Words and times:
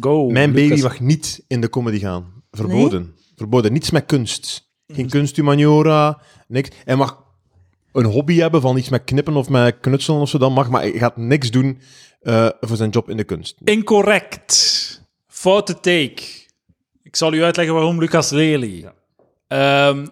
Go. 0.00 0.30
Mijn 0.30 0.52
Lucas. 0.52 0.68
baby 0.68 0.82
mag 0.82 1.00
niet 1.00 1.44
in 1.46 1.60
de 1.60 1.68
comedy 1.68 1.98
gaan. 1.98 2.42
Verboden. 2.50 3.14
Verboden. 3.36 3.72
Niets 3.72 3.90
met 3.90 4.06
kunst. 4.06 4.70
Geen 4.86 5.08
kunsthumaniora, 5.08 6.20
niks. 6.48 6.68
Hij 6.84 6.96
mag 6.96 7.24
een 7.92 8.04
hobby 8.04 8.36
hebben 8.36 8.60
van 8.60 8.76
iets 8.76 8.88
met 8.88 9.04
knippen 9.04 9.36
of 9.36 9.48
met 9.48 9.80
knutselen 9.80 10.20
of 10.20 10.28
zo, 10.28 10.38
dan 10.38 10.52
mag, 10.52 10.70
maar 10.70 10.80
hij 10.80 10.92
gaat 10.92 11.16
niks 11.16 11.50
doen 11.50 11.78
eh, 12.20 12.48
voor 12.60 12.76
zijn 12.76 12.90
job 12.90 13.10
in 13.10 13.16
de 13.16 13.24
kunst. 13.24 13.56
Incorrect. 13.64 15.00
Foute 15.26 15.74
take. 15.74 16.22
Ik 17.02 17.16
zal 17.16 17.32
u 17.32 17.42
uitleggen 17.42 17.74
waarom, 17.74 17.98
Lucas 17.98 18.30
Lely. 18.30 18.92
Ehm, 19.46 20.06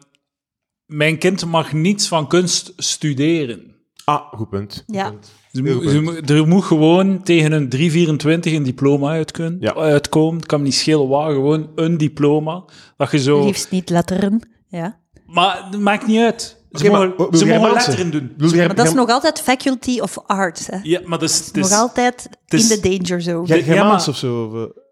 mijn 0.87 1.19
kind 1.19 1.45
mag 1.47 1.73
niets 1.73 2.09
van 2.09 2.29
kunst 2.29 2.73
studeren. 2.77 3.75
Ah, 4.05 4.33
goed 4.33 4.49
punt. 4.49 4.83
Goed 4.87 4.95
Ja. 4.97 5.11
punt. 5.11 5.31
Ze 5.53 6.23
ze 6.27 6.35
er 6.35 6.47
moet 6.49 6.65
gewoon 6.65 7.23
tegen 7.23 7.53
een 7.53 7.69
324 7.69 8.53
een 8.53 8.63
diploma 8.63 9.11
uitkomen. 9.11 9.57
Ja. 9.61 9.75
uitkomen. 9.75 10.37
Het 10.37 10.47
kan 10.47 10.59
me 10.59 10.65
niet 10.65 10.75
schelen 10.75 11.09
waar, 11.09 11.33
gewoon 11.33 11.71
een 11.75 11.97
diploma. 11.99 12.65
Dat 12.97 13.11
je 13.11 13.19
zo... 13.19 13.45
Liefst 13.45 13.71
niet 13.71 13.91
letteren. 13.91 14.49
Ja. 14.69 15.01
Maar 15.27 15.67
het 15.71 15.81
maakt 15.81 16.07
niet 16.07 16.21
uit. 16.21 16.59
Ze 16.71 16.91
maar 16.91 17.09
mogen, 17.09 17.31
wil 17.31 17.39
ze 17.39 17.47
mogen 17.47 17.73
letteren 17.73 18.11
doen. 18.11 18.33
Wil 18.37 18.51
jij- 18.55 18.67
Maar 18.67 18.77
dat 18.77 18.87
is 18.87 18.93
nog 18.95 19.11
altijd 19.11 19.41
faculty 19.41 19.99
of 20.01 20.19
arts. 20.27 20.67
Hè. 20.67 20.79
Ja, 20.83 21.01
maar 21.05 21.19
dat 21.19 21.31
is... 21.31 21.51
nog 21.53 21.73
altijd 21.73 22.29
in 22.47 22.67
de 22.69 22.81
danger 22.99 23.23
zone. 23.23 23.47
jij- 23.47 23.59
Ja, 23.59 23.65
Germaans 23.65 24.07
maar- 24.07 24.15
of 24.15 24.17
zo? 24.17 24.45
Of, 24.45 24.55
eh? 24.55 24.83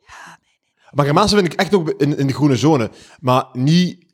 Maar 0.90 1.04
Germaanse 1.04 1.34
vind 1.34 1.52
ik 1.52 1.60
echt 1.60 1.70
nog 1.70 1.90
in, 1.90 2.16
in 2.18 2.26
de 2.26 2.32
groene 2.32 2.56
zone. 2.56 2.90
Maar 3.20 3.44
niet, 3.52 4.04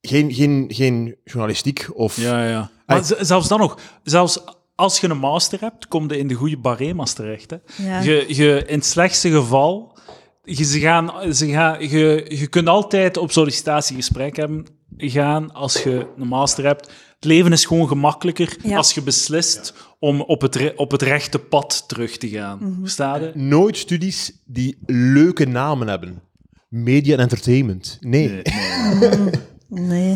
geen, 0.00 0.32
geen, 0.32 0.64
geen 0.68 1.16
journalistiek 1.24 1.88
of... 1.92 2.16
Ja, 2.20 2.44
ja. 2.48 2.70
Maar 2.86 3.04
z- 3.04 3.18
zelfs 3.20 3.48
dan 3.48 3.58
nog, 3.58 3.78
zelfs 4.02 4.40
als 4.74 5.00
je 5.00 5.08
een 5.08 5.18
master 5.18 5.60
hebt, 5.60 5.88
kom 5.88 6.10
je 6.10 6.18
in 6.18 6.26
de 6.28 6.34
goede 6.34 6.56
barema's 6.58 7.12
terecht. 7.12 7.50
Hè. 7.50 7.56
Ja. 7.88 8.00
Je, 8.00 8.24
je, 8.28 8.62
in 8.66 8.74
het 8.76 8.86
slechtste 8.86 9.30
geval, 9.30 9.98
je, 10.44 10.64
ze 10.64 10.80
gaan, 10.80 11.34
ze 11.34 11.48
gaan, 11.48 11.88
je, 11.88 12.24
je 12.28 12.46
kunt 12.46 12.68
altijd 12.68 13.16
op 13.16 13.30
sollicitatiegesprek 13.32 14.36
hebben, 14.36 14.66
gaan 14.96 15.52
als 15.52 15.82
je 15.82 16.06
een 16.18 16.26
master 16.28 16.64
hebt. 16.64 16.86
Het 17.14 17.24
leven 17.32 17.52
is 17.52 17.64
gewoon 17.64 17.88
gemakkelijker 17.88 18.56
Ja. 18.62 18.76
als 18.76 18.92
je 18.94 19.02
beslist 19.02 19.74
om 19.98 20.20
op 20.20 20.40
het, 20.40 20.54
re- 20.54 20.72
op 20.76 20.90
het 20.90 21.02
rechte 21.02 21.38
pad 21.38 21.84
terug 21.88 22.16
te 22.16 22.28
gaan. 22.28 22.78
Versta 22.80 23.16
je? 23.16 23.30
Nooit 23.34 23.76
studies 23.76 24.32
die 24.46 24.78
leuke 24.86 25.46
namen 25.46 25.88
hebben. 25.88 26.22
Media 26.68 27.14
en 27.14 27.20
entertainment. 27.20 27.98
Nee. 28.00 28.28
Nee. 28.28 28.42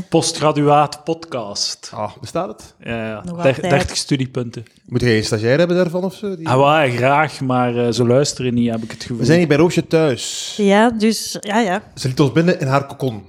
Postgraduaat 0.08 1.04
podcast. 1.04 1.90
Ah, 1.94 2.16
bestaat 2.20 2.48
het? 2.48 2.74
Ja, 2.80 3.06
ja. 3.08 3.22
Nog 3.24 3.42
Der- 3.42 3.54
altijd. 3.54 3.70
30 3.70 3.96
studiepunten. 3.96 4.64
Moet 4.86 5.00
jij 5.00 5.16
een 5.16 5.24
stagiair 5.24 5.58
hebben 5.58 5.76
daarvan 5.76 6.04
of 6.04 6.14
zo? 6.14 6.36
Die- 6.36 6.48
Ah, 6.48 6.90
graag, 6.94 7.40
maar 7.40 7.76
eh, 7.86 7.92
ze 7.92 8.04
luisteren 8.06 8.54
niet, 8.54 8.70
heb 8.70 8.82
ik 8.82 8.90
het 8.90 9.02
gevoel. 9.02 9.18
We 9.18 9.24
zijn 9.24 9.38
hier 9.38 9.48
bij 9.48 9.56
Roosje 9.56 9.86
thuis. 9.86 10.54
Ja, 10.56 10.90
dus 10.90 11.36
ja, 11.40 11.58
ja. 11.60 11.82
Ze 11.94 12.08
liet 12.08 12.20
ons 12.20 12.32
binnen 12.32 12.60
in 12.60 12.66
haar 12.66 12.86
kokon. 12.86 13.22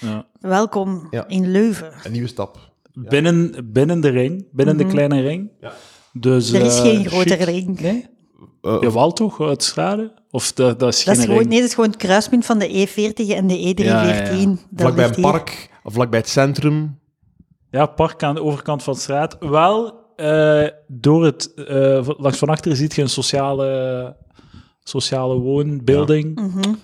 Ja. 0.00 0.24
Welkom 0.40 1.06
Ja. 1.10 1.24
in 1.28 1.50
Leuven. 1.50 1.92
Een 2.02 2.12
nieuwe 2.12 2.28
stap. 2.28 2.58
Binnen, 2.92 3.54
binnen 3.72 4.00
de 4.00 4.08
ring, 4.08 4.46
binnen 4.52 4.76
de 4.76 4.86
kleine 4.86 5.20
ring. 5.20 5.50
Ja. 5.60 5.72
Dus, 6.12 6.50
Mhm. 6.50 6.60
Er 6.60 6.66
is 6.66 6.76
eh, 6.76 6.82
geen 6.82 7.06
grote 7.06 7.28
chic. 7.36 7.40
ring. 7.44 7.80
Nee? 7.80 8.06
Eh, 8.62 8.76
Jawel 8.80 9.12
toch, 9.12 9.40
uit 9.40 9.62
Strade? 9.62 10.12
Of 10.36 10.52
dat, 10.52 10.78
dat 10.78 10.92
is 10.94 11.04
Dat 11.04 11.14
geen 11.14 11.22
is 11.22 11.28
gewoon, 11.30 11.48
nee, 11.48 11.58
dat 11.58 11.68
is 11.68 11.74
gewoon 11.74 11.90
het 11.90 11.98
kruispunt 11.98 12.46
van 12.46 12.58
de 12.58 12.68
E40 12.88 13.34
en 13.36 13.46
de 13.46 13.74
E314. 13.74 13.84
Ja, 13.84 14.02
ja, 14.04 14.30
ja. 14.30 14.46
Dat 14.46 14.58
vlakbij 14.76 15.04
een 15.04 15.20
park, 15.20 15.70
of 15.84 15.92
vlakbij 15.92 16.18
het 16.18 16.28
centrum. 16.28 16.98
Ja, 17.70 17.86
park 17.86 18.22
aan 18.22 18.34
de 18.34 18.42
overkant 18.42 18.82
van 18.82 18.94
de 18.94 19.00
straat. 19.00 19.36
Wel, 19.40 19.94
eh, 20.16 20.66
door 20.86 21.24
het, 21.24 21.54
eh, 21.54 22.08
langs 22.18 22.38
van 22.38 22.48
achter 22.48 22.76
ziet 22.76 22.94
je 22.94 23.02
een 23.02 23.08
sociale, 23.08 24.16
sociale 24.82 25.34
woonbuilding. 25.38 26.34
Mhm. 26.40 26.74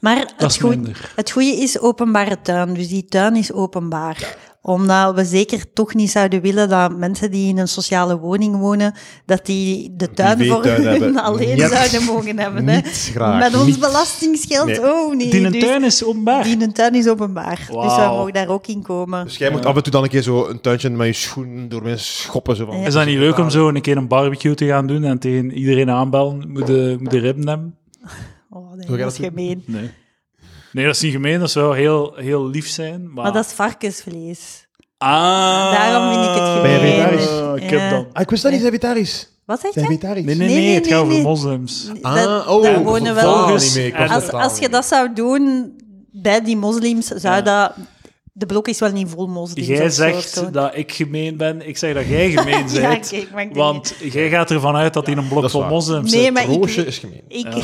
Maar 0.00 0.16
Dat 0.16 0.32
het, 0.36 0.50
is 0.50 0.56
goe- 0.56 0.70
minder. 0.70 1.12
het 1.16 1.30
goede 1.30 1.56
is 1.56 1.80
openbare 1.80 2.40
tuin. 2.40 2.74
Dus 2.74 2.88
die 2.88 3.04
tuin 3.04 3.36
is 3.36 3.52
openbaar. 3.52 4.36
Omdat 4.66 5.14
we 5.14 5.24
zeker 5.24 5.72
toch 5.72 5.94
niet 5.94 6.10
zouden 6.10 6.40
willen 6.40 6.68
dat 6.68 6.96
mensen 6.96 7.30
die 7.30 7.48
in 7.48 7.58
een 7.58 7.68
sociale 7.68 8.18
woning 8.18 8.56
wonen, 8.58 8.94
dat 9.26 9.46
die 9.46 9.92
de 9.96 10.10
tuin 10.10 10.46
voor 10.46 10.64
hun 10.64 10.86
hebben. 10.86 11.16
alleen 11.22 11.56
Niet- 11.56 11.60
zouden 11.72 12.04
mogen 12.04 12.38
hebben. 12.38 12.68
Hè. 12.68 12.76
Niet 12.76 13.10
graag. 13.14 13.38
Met 13.38 13.54
ons 13.60 13.66
niet. 13.66 13.80
belastingsgeld, 13.80 14.66
Nee. 14.66 14.80
oh 14.82 15.14
nee. 15.16 15.30
Die 15.30 15.44
een 15.46 15.52
dus 15.52 15.62
tuin 15.62 15.84
is 15.84 16.04
openbaar. 16.04 16.42
die 16.44 16.62
een 16.62 16.72
tuin 16.72 16.94
is 16.94 17.08
openbaar. 17.08 17.56
Dus 17.56 17.66
we 17.66 17.74
Wauw. 17.74 18.16
mogen 18.16 18.32
daar 18.32 18.48
ook 18.48 18.66
in 18.66 18.82
komen. 18.82 19.24
Dus 19.24 19.36
jij 19.36 19.50
moet 19.50 19.66
af 19.66 19.76
en 19.76 19.82
toe 19.82 19.92
dan 19.92 20.02
een 20.02 20.08
keer 20.08 20.22
zo 20.22 20.46
een 20.46 20.60
tuintje 20.60 20.90
met 20.90 21.06
je 21.06 21.12
schoen 21.12 21.68
door 21.68 21.82
mijn 21.82 21.98
schoppen. 21.98 22.56
Zo 22.56 22.66
van, 22.66 22.80
Ja. 22.80 22.86
Is 22.86 22.92
dat 22.92 23.06
niet 23.06 23.18
leuk 23.18 23.38
om 23.38 23.50
zo 23.50 23.68
een 23.68 23.80
keer 23.82 23.96
een 23.96 24.08
barbecue 24.08 24.54
te 24.54 24.66
gaan 24.66 24.86
doen 24.86 25.04
en 25.04 25.18
tegen 25.18 25.52
iedereen 25.52 25.90
aanbellen? 25.90 26.44
Moet 26.50 26.66
de, 26.66 26.96
moet 27.00 27.10
de 27.10 27.18
ribben 27.18 27.48
hebben? 27.48 27.76
Oh, 28.50 28.72
nee, 28.72 28.98
dat 28.98 29.12
is 29.12 29.18
gemeen. 29.26 29.62
Nee. 29.66 29.90
Nee, 30.74 30.84
dat 30.84 30.94
is 30.94 31.00
niet 31.00 31.12
gemeen. 31.12 31.40
Dat 31.40 31.50
zou 31.50 31.76
heel, 31.76 32.12
heel 32.16 32.46
lief 32.48 32.68
zijn. 32.68 33.12
Maar, 33.12 33.24
Maar 33.24 33.32
dat 33.32 33.44
is 33.44 33.52
varkensvlees. 33.52 34.66
Ah. 34.98 35.72
Daarom 35.72 36.12
vind 36.12 36.24
ik 36.36 36.42
het 36.42 36.62
Ben 36.62 36.70
je 36.70 36.78
gemeen. 36.78 36.92
vegetarisch? 36.94 37.28
Oh, 37.40 37.56
ik 37.56 37.70
Ja. 37.70 37.78
heb 37.78 37.90
dan... 37.90 38.06
Ah, 38.12 38.22
ik 38.22 38.30
wist 38.30 38.42
dat 38.42 38.52
niet, 38.52 38.60
zijn 38.60 38.72
vegetarisch. 38.72 39.32
Wat 39.46 39.60
zeg 39.60 39.72
Zijn 39.72 39.84
je? 39.84 39.90
vegetarisch. 39.90 40.24
Nee, 40.24 40.34
nee, 40.36 40.46
Nee, 40.46 40.56
nee, 40.56 40.66
nee, 40.66 40.74
het 40.74 40.86
gaat 40.86 41.00
over 41.00 41.12
nee. 41.12 41.22
moslims. 41.22 41.90
Ah, 42.02 42.14
Dat- 42.14 42.46
oh, 42.46 42.62
daar 42.62 42.82
wonen 42.82 43.14
wel- 43.14 43.34
Volgens- 43.38 43.74
niet 43.74 43.92
mee. 43.98 44.08
Als, 44.08 44.30
als 44.32 44.58
je 44.58 44.68
dat 44.68 44.84
zou 44.84 45.12
doen 45.14 45.72
bij 46.12 46.42
die 46.44 46.56
moslims, 46.56 47.06
zou 47.06 47.34
Ja. 47.34 47.40
dat... 47.42 47.72
De 48.36 48.46
blok 48.46 48.68
is 48.68 48.78
wel 48.78 48.92
niet 48.92 49.08
vol 49.08 49.26
moslims. 49.26 49.66
Jij 49.68 49.90
zegt 49.90 50.28
zo. 50.30 50.50
dat 50.50 50.76
ik 50.76 50.92
gemeen 50.92 51.36
ben. 51.36 51.68
Ik 51.68 51.76
zeg 51.78 51.94
dat 51.94 52.06
jij 52.08 52.30
gemeen 52.30 52.64
Ja, 52.72 52.88
bent. 52.88 53.08
kijk, 53.08 53.28
denk- 53.34 53.54
want 53.54 53.94
jij 54.12 54.28
gaat 54.28 54.50
ervan 54.50 54.76
uit 54.76 54.94
dat 54.94 55.08
in 55.08 55.18
een 55.18 55.28
blok 55.28 55.50
vol 55.50 55.64
moslims 55.64 56.12
Nee, 56.12 56.22
zit. 56.22 56.32
maar 56.32 56.42
ik, 56.42 56.48
Roosje 56.48 56.86
is 56.86 56.98
gemeen. 56.98 57.22
ik, 57.28 57.54
Ja. 57.54 57.62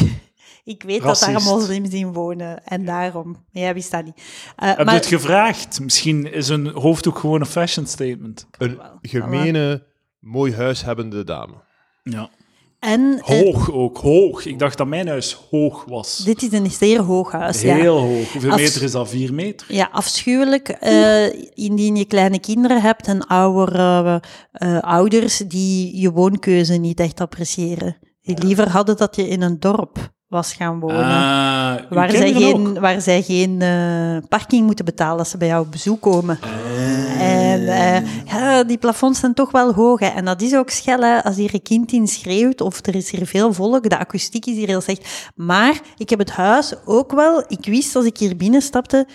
Ik 0.71 0.83
weet 0.83 1.03
dat 1.03 1.19
daar 1.19 1.43
moslims 1.43 1.89
in 1.89 2.13
wonen. 2.13 2.65
En 2.65 2.85
daarom. 2.85 3.45
Jij 3.51 3.75
wist 3.75 3.91
dat 3.91 4.05
niet. 4.05 4.23
Eh, 4.57 4.69
Heb 4.69 4.79
je 4.79 4.85
maar 4.85 4.95
het 4.95 5.07
gevraagd? 5.07 5.81
Misschien 5.81 6.33
is 6.33 6.49
een 6.49 6.67
hoofddoek 6.67 7.19
gewoon 7.19 7.41
een 7.41 7.47
fashion 7.47 7.87
statement. 7.87 8.47
Een 8.59 8.79
gemene, 9.03 9.87
mooi 10.21 10.55
huis 10.55 10.83
hebbende 10.85 11.25
dame. 11.25 11.55
Ja. 12.03 12.31
en 12.79 13.23
eh, 13.25 13.41
Hoog 13.43 13.73
ook, 13.73 13.99
hoog. 13.99 14.47
Ik 14.47 14.59
dacht 14.59 14.79
dat 14.79 14.87
mijn 14.87 15.09
huis 15.09 15.33
hoog 15.51 15.85
was. 15.85 16.17
dit 16.17 16.43
is 16.43 16.53
een 16.53 16.71
zeer 16.71 17.01
hoog 17.01 17.33
huis. 17.33 17.61
ja. 17.63 17.75
Heel 17.75 17.99
hoog. 17.99 18.33
Hoeveel 18.33 18.55
meter 18.57 18.83
is 18.83 18.93
dat? 18.93 19.09
Vier 19.09 19.35
meter? 19.35 19.75
Ja, 19.75 19.89
afschuwelijk. 19.93 20.69
eh, 20.69 21.27
indien 21.55 21.97
je 21.97 22.05
kleine 22.05 22.39
kinderen 22.41 22.81
hebt 22.83 23.07
en 23.07 23.27
oudere 23.27 24.23
eh, 24.53 24.79
ouders 24.79 25.37
die 25.37 26.01
je 26.01 26.11
woonkeuze 26.13 26.75
niet 26.75 27.01
echt 27.01 27.21
appreciëren. 27.21 27.97
Die 28.23 28.39
liever 28.45 28.69
hadden 28.69 28.97
dat 28.97 29.17
je 29.17 29.29
in 29.29 29.43
een 29.43 29.61
dorp 29.61 30.13
was 30.31 30.53
gaan 30.53 30.81
wonen. 30.81 31.05
Ah, 31.05 31.75
waar, 31.89 32.11
zij 32.11 32.29
ook? 32.29 32.37
geen, 32.37 32.81
waar 32.81 33.01
zij 33.01 33.23
geen 33.23 33.63
eh, 33.63 34.29
parking 34.29 34.67
moeten 34.67 34.85
betalen 34.85 35.19
als 35.19 35.31
ze 35.31 35.37
bij 35.37 35.49
jou 35.49 35.65
op 35.65 35.71
bezoek 35.71 36.01
komen. 36.01 36.39
En 37.19 37.69
eh, 37.69 38.25
ja, 38.25 38.65
die 38.65 38.79
plafonds 38.79 39.21
zijn 39.21 39.35
toch 39.35 39.51
wel 39.51 39.75
hoog. 39.75 40.01
Hè. 40.01 40.07
En 40.07 40.25
dat 40.25 40.43
is 40.43 40.55
ook 40.55 40.71
schel, 40.71 41.01
hè, 41.01 41.25
als 41.25 41.37
hier 41.37 41.55
een 41.55 41.63
kind 41.63 41.93
in 41.93 42.09
schreeuwt 42.09 42.61
of 42.61 42.87
er 42.87 42.95
is 42.95 43.11
hier 43.11 43.27
veel 43.27 43.53
volk. 43.53 43.89
De 43.89 43.99
akoestiek 43.99 44.47
is 44.47 44.55
hier 44.55 44.67
heel 44.67 44.81
slecht. 44.81 45.31
Maar 45.35 45.81
ik 45.97 46.11
heb 46.11 46.19
het 46.19 46.31
huis 46.31 46.75
ook 46.85 47.13
wel... 47.13 47.45
Ik 47.49 47.65
wist 47.65 47.97
als 47.97 48.05
ik 48.05 48.19
hier 48.19 48.37
binnenstapte... 48.37 49.07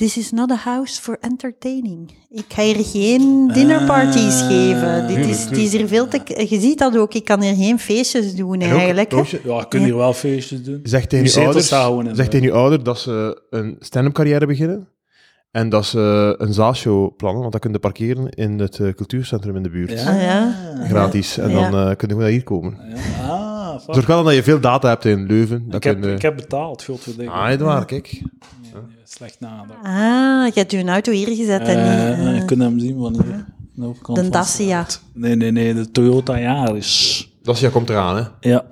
This 0.00 0.16
is 0.16 0.30
not 0.30 0.50
a 0.50 0.56
house 0.56 1.00
for 1.00 1.16
entertaining. 1.20 2.10
Ik 2.30 2.44
ga 2.48 2.62
hier 2.62 2.84
geen 2.84 3.48
dinnerparties 3.48 4.40
Ah, 4.40 4.46
geven. 4.48 5.06
Dit 5.06 5.26
is, 5.26 5.44
het 5.44 5.56
is 5.56 5.72
hier 5.72 5.88
veel 5.88 6.08
te... 6.08 6.20
Je 6.48 6.60
ziet 6.60 6.78
dat 6.78 6.96
ook, 6.96 7.14
ik 7.14 7.24
kan 7.24 7.42
hier 7.42 7.54
geen 7.54 7.78
feestjes 7.78 8.34
doen 8.34 8.54
ook, 8.62 8.62
eigenlijk. 8.62 9.12
Ja, 9.12 9.58
je 9.58 9.66
kunt 9.68 9.84
hier 9.84 9.96
wel 9.96 10.12
feestjes 10.12 10.62
doen. 10.62 10.80
Zeg 10.82 11.06
tegen 11.06 11.26
Uw 11.26 11.32
je 11.32 11.46
ouders, 11.46 11.68
zeg 12.16 12.28
tegen 12.28 12.46
je 12.46 12.52
ouder 12.52 12.84
dat 12.84 12.98
ze 12.98 13.42
een 13.50 13.76
stand-up 13.78 14.12
carrière 14.12 14.46
beginnen. 14.46 14.88
En 15.50 15.68
dat 15.68 15.84
ze 15.86 16.34
een 16.38 16.52
zaalshow 16.52 17.16
plannen, 17.16 17.40
want 17.40 17.52
dan 17.52 17.60
kunnen 17.60 17.80
parkeren 17.80 18.28
in 18.28 18.58
het 18.58 18.78
eh, 18.78 18.92
cultuurcentrum 18.92 19.56
in 19.56 19.62
de 19.62 19.70
buurt. 19.70 19.90
Ja. 19.90 20.10
Ah, 20.14 20.22
ja. 20.22 20.54
Gratis. 20.88 21.38
En 21.38 21.50
Ja. 21.50 21.70
dan 21.70 21.88
eh 21.90 21.96
kunnen 21.96 22.16
we 22.16 22.22
naar 22.22 22.32
hier 22.32 22.44
komen. 22.44 22.76
Ja. 23.18 23.49
Ah, 23.70 23.80
fuck. 23.80 23.94
Zorg 23.94 24.06
wel 24.06 24.24
dat 24.24 24.34
je 24.34 24.42
veel 24.42 24.60
data 24.60 24.88
hebt 24.88 25.04
in 25.04 25.26
Leuven. 25.26 25.64
Dat 25.66 25.74
ik, 25.74 25.82
heb, 25.84 26.00
kun 26.00 26.10
je- 26.10 26.16
ik 26.16 26.22
heb 26.22 26.36
betaald, 26.36 26.84
godverdikke. 26.84 27.32
Ah, 27.32 27.48
het 27.48 27.60
waar, 27.60 27.84
kijk. 27.84 28.22
Slecht 29.04 29.40
nadenken. 29.40 29.76
Ah, 29.84 30.46
je 30.46 30.52
hebt 30.54 30.70
je 30.72 30.84
auto 30.84 31.12
hier 31.12 31.26
gezet 31.36 31.60
en 31.60 31.76
niet... 31.76 31.86
Eh, 31.86 32.28
eh, 32.28 32.36
je 32.36 32.44
kunt 32.44 32.60
hem 32.60 32.78
zien 32.78 32.96
wanneer. 32.98 33.44
de 34.14 34.28
Dacia. 34.30 34.86
Nee, 35.12 35.34
nee, 35.36 35.50
nee, 35.50 35.74
de 35.74 35.90
Toyota 35.90 36.38
Yaris. 36.38 37.29
Dacia 37.42 37.68
komt 37.68 37.90
eraan, 37.90 38.16
hè. 38.16 38.22
Ja, 38.50 38.64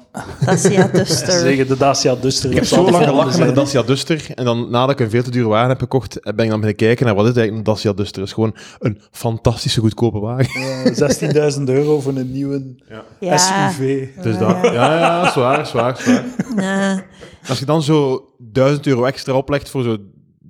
Dacia 0.44 0.86
Duster. 0.92 1.32
zeggen 1.32 1.66
de 1.66 1.76
Dacia 1.76 2.14
Duster. 2.14 2.50
Ik 2.50 2.56
heb 2.56 2.64
zo 2.64 2.90
lang 2.90 3.04
gelachen 3.04 3.38
met 3.38 3.48
de 3.48 3.54
Dacia 3.54 3.82
Duster. 3.82 4.26
En 4.34 4.44
dan, 4.44 4.70
nadat 4.70 4.90
ik 4.90 5.00
een 5.00 5.10
veel 5.10 5.22
te 5.22 5.30
dure 5.30 5.48
wagen 5.48 5.68
heb 5.68 5.78
gekocht, 5.78 6.14
ben 6.22 6.32
ik 6.44 6.50
dan 6.50 6.60
beginnen 6.60 6.74
kijken 6.76 7.06
naar 7.06 7.14
wat 7.14 7.24
is 7.28 7.36
eigenlijk 7.36 7.66
een 7.68 7.74
Dacia 7.74 7.92
Duster. 7.92 8.20
Het 8.20 8.28
is 8.28 8.34
gewoon 8.34 8.56
een 8.78 9.00
fantastische 9.10 9.80
goedkope 9.80 10.18
wagen. 10.18 11.56
16.000 11.58 11.62
euro 11.64 12.00
voor 12.00 12.16
een 12.16 12.32
nieuwe 12.32 12.74
Ja. 13.20 13.36
SUV. 13.36 14.06
Dus 14.22 14.38
dat, 14.38 14.56
ja, 14.62 14.98
ja, 14.98 15.30
zwaar, 15.30 15.66
zwaar, 15.66 15.96
zwaar. 15.96 16.24
Ja. 16.56 17.02
Als 17.48 17.58
je 17.58 17.64
dan 17.64 17.82
zo 17.82 18.24
1000 18.38 18.86
euro 18.86 19.04
extra 19.04 19.32
oplegt 19.32 19.70
voor 19.70 19.82
zo 19.82 19.96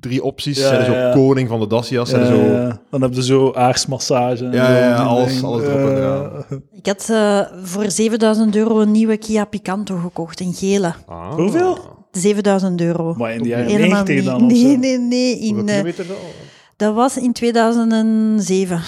drie 0.01 0.23
opties. 0.23 0.59
Ja, 0.59 0.69
zijn 0.69 0.85
zo 0.85 0.93
ja. 0.93 1.13
koning 1.13 1.49
van 1.49 1.61
de 1.61 1.67
Dacia's. 1.67 2.09
zijn 2.09 2.23
Eh, 2.23 2.29
zo... 2.29 2.73
dan 2.91 3.03
heb 3.03 3.15
je 3.15 3.23
zo 3.25 3.53
aarsmassage. 3.55 4.45
en 4.45 4.53
Ja, 4.53 4.67
zo, 4.67 4.73
ja, 4.73 4.95
alles- 4.97 5.43
alles 5.43 5.63
erop 5.63 5.79
en 5.79 5.87
Eh, 5.89 5.97
eraan. 5.99 6.45
Ik 6.73 6.87
had 6.87 7.09
eh, 7.11 7.41
voor 7.63 7.91
7000 7.91 8.57
euro 8.57 8.81
een 8.81 8.91
nieuwe 8.91 9.17
Kia 9.17 9.45
Picanto 9.45 9.97
gekocht, 9.97 10.41
een 10.41 10.55
gele. 10.55 10.93
Ah. 11.07 11.35
Hoeveel? 11.35 11.79
7000 12.11 12.81
euro. 12.81 13.15
Maar 13.15 13.33
in 13.35 13.43
de 13.43 13.49
jaren 13.49 13.67
Helemaal 13.67 14.05
90 14.05 14.15
niet. 14.15 14.25
dan? 14.25 14.47
Nee, 14.47 14.77
nee, 14.79 14.99
nee. 14.99 15.39
In, 15.39 15.55
Hoeveel 15.55 15.69
eh, 15.75 15.83
kilometer 15.83 16.07
dat 16.77 16.95
was 16.95 17.17
in 17.17 17.33
2007. 17.33 18.81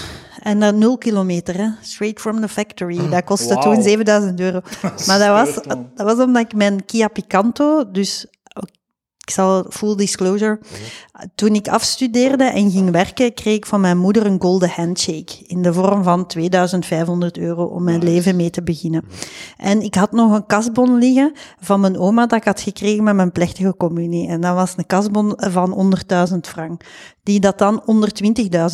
En 0.42 0.60
dat 0.60 0.74
nul 0.74 0.98
kilometer, 0.98 1.56
hè. 1.56 1.66
straight 1.80 2.20
from 2.20 2.40
the 2.40 2.48
factory. 2.48 3.08
Dat 3.10 3.24
kostte 3.24 3.54
toen 3.56 3.82
7000 3.82 4.40
euro. 4.40 4.60
Maar 5.06 5.18
dat 5.18 5.28
was, 5.28 5.54
dat 5.94 6.06
was 6.16 6.24
omdat 6.26 6.42
ik 6.42 6.54
mijn 6.54 6.84
Kia 6.84 7.08
Picanto, 7.08 7.90
dus 7.90 8.26
ik 9.30 9.36
zal 9.36 9.64
full 9.68 9.96
disclosure, 9.96 10.60
toen 11.34 11.54
ik 11.54 11.68
afstudeerde 11.68 12.44
en 12.44 12.70
ging 12.70 12.90
werken, 12.90 13.34
kreeg 13.34 13.56
ik 13.56 13.66
van 13.66 13.80
mijn 13.80 13.98
moeder 13.98 14.26
een 14.26 14.40
golden 14.40 14.70
handshake 14.70 15.44
in 15.46 15.62
de 15.62 15.72
vorm 15.72 16.02
van 16.02 16.26
2500 16.26 17.38
euro 17.38 17.64
om 17.64 17.84
mijn 17.84 18.02
leven 18.02 18.36
mee 18.36 18.50
te 18.50 18.62
beginnen. 18.62 19.04
En 19.56 19.82
ik 19.82 19.94
had 19.94 20.12
nog 20.12 20.32
een 20.32 20.46
kasbon 20.46 20.98
liggen 20.98 21.32
van 21.60 21.80
mijn 21.80 21.98
oma 21.98 22.26
dat 22.26 22.38
ik 22.38 22.44
had 22.44 22.60
gekregen 22.60 23.04
met 23.04 23.14
mijn 23.14 23.32
plechtige 23.32 23.76
communie. 23.76 24.28
En 24.28 24.40
dat 24.40 24.54
was 24.54 24.74
een 24.76 24.86
kasbon 24.86 25.32
van 25.36 25.94
100.000 26.32 26.36
frank, 26.40 26.84
die 27.22 27.40
dat 27.40 27.58
dan 27.58 27.82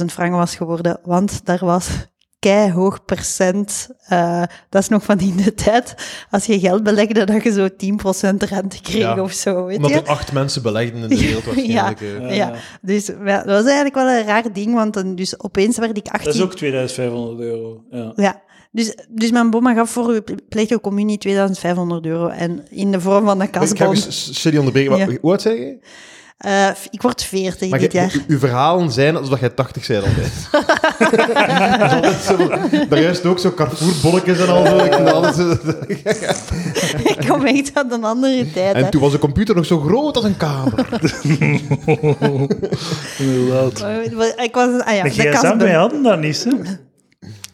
120.000 0.00 0.04
frank 0.04 0.32
was 0.32 0.56
geworden, 0.56 1.00
want 1.04 1.44
daar 1.44 1.64
was 1.64 1.88
hoog 2.52 3.04
percent. 3.04 3.88
eh, 4.06 4.42
dat 4.68 4.82
is 4.82 4.88
nog 4.88 5.02
van 5.04 5.18
in 5.20 5.36
de 5.36 5.54
tijd, 5.54 5.94
als 6.30 6.44
je 6.46 6.58
geld 6.60 6.82
belegde, 6.82 7.24
dat 7.24 7.42
je 7.42 7.52
zo 7.52 7.68
10% 7.68 8.42
rente 8.42 8.80
kreeg 8.82 8.96
Ja. 9.02 9.20
of 9.22 9.32
zo, 9.32 9.64
weet 9.64 9.76
Omdat 9.76 9.90
je? 9.90 9.96
er 9.96 10.06
acht 10.08 10.32
mensen 10.32 10.62
belegden 10.62 11.02
in 11.02 11.08
de 11.08 11.18
wereld 11.18 11.44
waarschijnlijk. 11.54 12.00
eh. 12.00 12.36
Ja, 12.36 12.52
dus 12.82 13.06
ja, 13.06 13.36
dat 13.36 13.46
was 13.46 13.64
eigenlijk 13.64 13.94
wel 13.94 14.08
een 14.08 14.24
raar 14.26 14.52
ding, 14.52 14.74
want 14.74 14.94
dan, 14.94 15.14
dus 15.14 15.40
opeens 15.40 15.78
werd 15.78 15.96
ik 15.96 16.06
18. 16.08 16.24
Dat 16.24 16.34
is 16.34 16.40
ook 16.42 16.54
2500 16.54 17.40
euro. 17.40 17.84
Ja. 17.90 18.12
Ja, 18.16 18.42
dus, 18.72 18.94
dus 19.08 19.30
mijn 19.30 19.50
bomma 19.50 19.74
gaf 19.74 19.90
voor 19.90 20.08
uw 20.08 20.20
plechtige 20.48 20.80
communie 20.80 21.18
2500 21.18 22.06
euro. 22.06 22.26
En 22.28 22.64
in 22.70 22.90
de 22.90 23.00
vorm 23.00 23.24
van 23.24 23.40
een 23.40 23.46
Ik 23.46 23.54
ga 23.54 23.60
kasbon. 23.60 23.90
even 23.94 24.12
s- 24.12 24.40
serieus 24.40 24.58
onderbreken. 24.58 24.96
Ja. 24.96 25.06
Wat- 25.06 25.18
Hoe 25.20 25.30
oud 25.30 25.42
zeg 25.42 25.56
je? 25.56 25.78
Eh, 26.36 26.68
ik 26.90 27.02
word 27.02 27.22
40 27.22 27.70
Maar 27.70 27.78
dit 27.78 27.92
je- 27.92 27.98
jaar. 27.98 28.14
u- 28.14 28.24
uw 28.26 28.38
verhalen 28.38 28.90
zijn 28.92 29.16
alsof 29.16 29.40
jij 29.40 29.48
80 29.48 29.86
bent 29.86 30.04
altijd. 30.04 30.32
Daar 32.90 33.00
juist 33.00 33.24
ook 33.26 33.38
zo 33.38 33.52
Carrefour-bolletjes 33.52 34.38
en 34.38 34.48
al 34.48 34.66
zo. 34.66 34.76
Ik 34.76 34.92
zo- 35.34 35.56
ik 37.18 37.24
kom 37.28 37.44
echt 37.46 37.70
uit 37.74 37.92
een 37.92 38.04
andere 38.04 38.50
tijd. 38.52 38.76
hè. 38.76 38.82
En 38.82 38.90
toen 38.90 39.00
was 39.00 39.12
de 39.12 39.18
computer 39.18 39.54
nog 39.54 39.66
zo 39.66 39.80
groot 39.80 40.16
als 40.16 40.24
een 40.24 40.36
kamer. 40.36 40.86
Inderdaad. 43.18 43.84
Ik 44.36 44.54
was, 44.54 44.80
ah 44.84 44.94
ja, 44.94 45.02
De 45.02 45.10
gsm, 45.10 45.30
kasbon. 45.30 45.58
wij 45.58 45.72
hadden 45.74 46.02
dat 46.02 46.20
niet, 46.20 46.44
hè? 46.44 46.50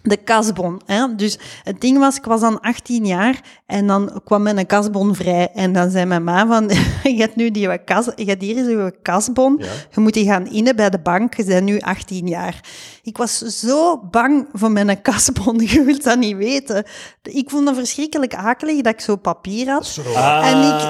De 0.02 0.16
kasbon. 0.16 0.80
Hè? 0.86 1.14
Dus 1.14 1.38
het 1.62 1.80
ding 1.80 1.98
was, 1.98 2.16
ik 2.16 2.24
was 2.24 2.40
dan 2.40 2.60
18 2.60 3.06
jaar 3.06 3.40
en 3.66 3.86
dan 3.86 4.20
kwam 4.24 4.42
mijn 4.42 4.66
kasbon 4.66 5.14
vrij. 5.14 5.48
En 5.54 5.72
dan 5.72 5.90
zei 5.90 6.04
mijn 6.04 6.24
ma 6.24 6.46
van, 6.46 6.68
je 7.16 7.20
hebt 7.20 7.36
nu 7.36 7.50
die 7.50 7.84
kas, 7.84 8.08
je 8.16 8.24
hebt 8.24 8.42
hier 8.42 8.56
is 8.56 8.66
je 8.66 8.94
kasbon, 9.02 9.56
Ja. 9.58 9.66
je 9.94 10.00
moet 10.00 10.14
die 10.14 10.24
gaan 10.26 10.46
innen 10.46 10.76
bij 10.76 10.90
de 10.90 10.98
bank, 10.98 11.34
je 11.34 11.44
bent 11.44 11.64
nu 11.64 11.78
18 11.80 12.26
jaar. 12.26 12.60
Ik 13.04 13.16
was 13.16 13.38
zo 13.38 13.98
bang 14.10 14.48
voor 14.52 14.70
mijn 14.70 15.02
kasbon, 15.02 15.58
je 15.72 15.82
wilt 15.82 16.04
dat 16.04 16.18
niet 16.18 16.36
weten. 16.36 16.84
Ik 17.22 17.50
vond 17.50 17.68
het 17.68 17.76
verschrikkelijk 17.76 18.34
akelig 18.34 18.80
dat 18.80 18.92
ik 18.92 19.00
zo 19.00 19.16
papier 19.16 19.70
had. 19.70 19.98
Ah, 20.14 20.46
En 20.46 20.58
ik, 20.58 20.82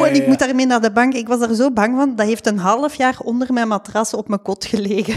oh, 0.00 0.06
en 0.06 0.14
ik 0.14 0.22
ja, 0.22 0.28
moet 0.28 0.38
daarmee 0.38 0.66
naar 0.66 0.80
de 0.80 0.92
bank. 0.92 1.14
Ik 1.14 1.28
was 1.28 1.38
daar 1.38 1.54
zo 1.54 1.70
bang 1.70 1.96
van. 1.96 2.16
Dat 2.16 2.26
heeft 2.26 2.46
een 2.46 2.58
half 2.58 2.94
jaar 2.94 3.16
onder 3.22 3.52
mijn 3.52 3.68
matras 3.68 4.14
op 4.14 4.28
mijn 4.28 4.42
kot 4.42 4.64
gelegen. 4.64 5.14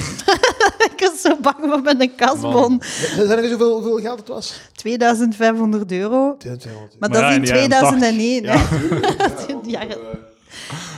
ik 0.93 0.93
was 0.97 1.21
zo 1.21 1.35
bang 1.41 1.57
voor 1.59 1.81
mijn 1.81 2.15
kasbon. 2.15 2.81
Zijn 3.15 3.29
er 3.29 3.49
zoveel 3.49 3.73
hoeveel 3.73 3.97
geld 3.97 4.19
het 4.19 4.27
was? 4.27 4.61
2500 4.73 5.91
euro. 5.91 6.37
Maar, 6.45 6.57
Maar 6.99 7.09
dat 7.09 7.21
ja, 7.21 7.29
is 7.29 7.35
in 7.35 7.41
in 7.41 7.69
de 7.69 7.75
jaren 7.75 7.97
2001. 7.97 8.43
Ja, 8.43 8.61
Ja, 9.79 9.85
Dat 9.85 9.97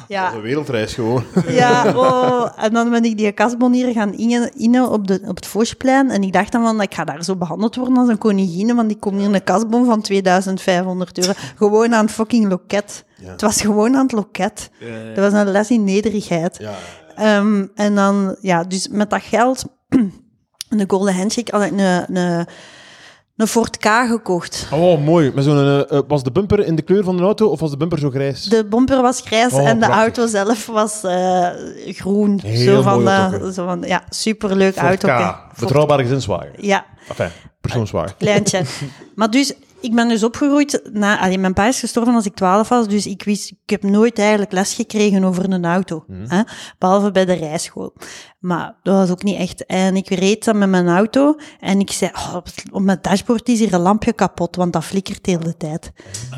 ja, 0.08 0.34
een 0.34 0.42
wereldreis 0.42 0.94
gewoon. 0.94 1.24
ja, 1.48 1.94
oh. 1.96 2.64
En 2.64 2.74
dan 2.74 2.90
ben 2.90 3.04
ik 3.04 3.18
die 3.18 3.32
kasbon 3.32 3.74
hier 3.74 3.92
gaan 3.94 4.14
innen, 4.54 4.90
op, 4.90 5.08
de, 5.08 5.22
op 5.26 5.36
het 5.36 5.46
Vosplein. 5.46 6.10
En 6.10 6.24
ik 6.24 6.34
dacht 6.34 6.52
dan 6.52 6.64
van, 6.64 6.82
ik 6.82 6.94
ga 6.94 7.04
daar 7.04 7.24
zo 7.24 7.36
behandeld 7.36 7.76
worden 7.76 7.98
als 7.98 8.10
een 8.10 8.18
koningin, 8.18 8.76
want 8.76 8.92
ik 8.92 9.00
kom 9.00 9.18
hier 9.18 9.34
een 9.34 9.44
kasbon 9.44 9.86
van 9.86 10.02
2500 10.02 11.18
euro. 11.18 11.34
Gewoon 11.56 11.96
aan 11.96 12.06
het 12.06 12.14
fucking 12.14 12.50
loket. 12.50 13.06
Het 13.22 13.42
was 13.42 13.62
gewoon 13.62 13.96
aan 13.96 14.04
het 14.04 14.12
loket. 14.12 14.70
Dat 15.16 15.32
was 15.32 15.42
een 15.42 15.52
les 15.52 15.70
in 15.70 15.84
nederigheid. 15.84 16.60
Ehm, 17.16 17.66
en 17.76 17.96
dan, 17.96 18.36
ja, 18.42 18.64
dus 18.64 18.88
met 18.88 19.10
dat 19.10 19.22
geld, 19.22 19.66
de 20.70 20.86
golden 20.88 21.16
handshake, 21.16 21.58
had 21.58 21.66
ik 21.66 21.72
een, 21.72 22.48
een, 23.36 23.48
Ford 23.48 23.78
K 23.78 23.86
gekocht. 24.08 24.68
Oh, 24.72 25.04
mooi. 25.06 25.32
Met 25.36 25.44
zo'n, 25.44 25.58
eh, 25.58 25.98
eh, 25.98 26.04
was 26.08 26.24
de 26.24 26.32
bumper 26.32 26.66
in 26.66 26.76
de 26.76 26.82
kleur 26.82 27.04
van 27.04 27.18
de 27.18 27.24
auto 27.24 27.48
of 27.48 27.60
was 27.60 27.70
de 27.72 27.78
bumper 27.78 28.00
zo 28.00 28.10
grijs? 28.10 28.44
De 28.44 28.66
bomper 28.66 29.02
was 29.02 29.22
grijs 29.26 29.54
Oh, 29.54 29.68
en 29.68 29.80
de 29.80 29.86
prachtig. 29.86 29.98
auto 30.00 30.28
zelf 30.28 30.66
was 30.66 31.04
eh, 31.04 31.48
groen. 31.88 32.40
Heel 32.44 32.74
zo 32.76 32.82
van, 32.82 33.54
zo 33.54 33.66
van, 33.66 33.82
ja, 33.82 34.04
superleuk 34.10 34.74
Ford 34.74 35.04
auto. 35.04 35.08
K. 35.34 35.60
Betrouwbare 35.60 36.02
gezinswagen. 36.04 36.52
Ja, 36.58 36.86
Enfin, 37.10 37.30
persoonswagen. 37.62 38.16
kleintje. 38.18 38.62
maar 39.16 39.30
dus, 39.30 39.54
ik 39.84 39.96
ben 39.96 40.08
dus 40.08 40.24
opgegroeid, 40.24 40.90
na, 40.94 41.20
allee, 41.20 41.38
mijn 41.38 41.54
pa 41.54 41.68
is 41.68 41.80
gestorven 41.80 42.14
als 42.14 42.26
ik 42.26 42.36
12 42.36 42.70
was, 42.70 42.88
dus 42.88 43.08
ik 43.08 43.24
wist, 43.24 43.52
ik 43.52 43.70
heb 43.70 43.84
nooit 43.84 44.20
eigenlijk 44.20 44.52
les 44.52 44.74
gekregen 44.74 45.24
over 45.24 45.52
een 45.52 45.66
auto. 45.66 46.04
Mhm. 46.08 46.26
Hè? 46.28 46.42
Behalve 46.78 47.12
bij 47.12 47.26
de 47.26 47.34
rijschool. 47.34 47.94
Maar 48.40 48.76
dat 48.84 48.96
was 48.96 49.10
ook 49.10 49.24
niet 49.24 49.38
echt. 49.38 49.66
En 49.66 49.96
ik 49.96 50.10
reed 50.10 50.46
dan 50.46 50.58
met 50.58 50.70
mijn 50.70 50.88
auto 50.88 51.36
en 51.60 51.80
ik 51.80 51.92
zei, 51.92 52.12
oh, 52.14 52.36
op, 52.72 52.82
mijn 52.82 52.98
dashboard 53.02 53.50
is 53.50 53.60
hier 53.60 53.74
een 53.74 53.80
lampje 53.80 54.14
kapot, 54.14 54.56
want 54.56 54.74
dat 54.74 54.84
flikkert 54.84 55.26
de 55.26 55.32
hele 55.32 55.58
tijd. 55.58 55.92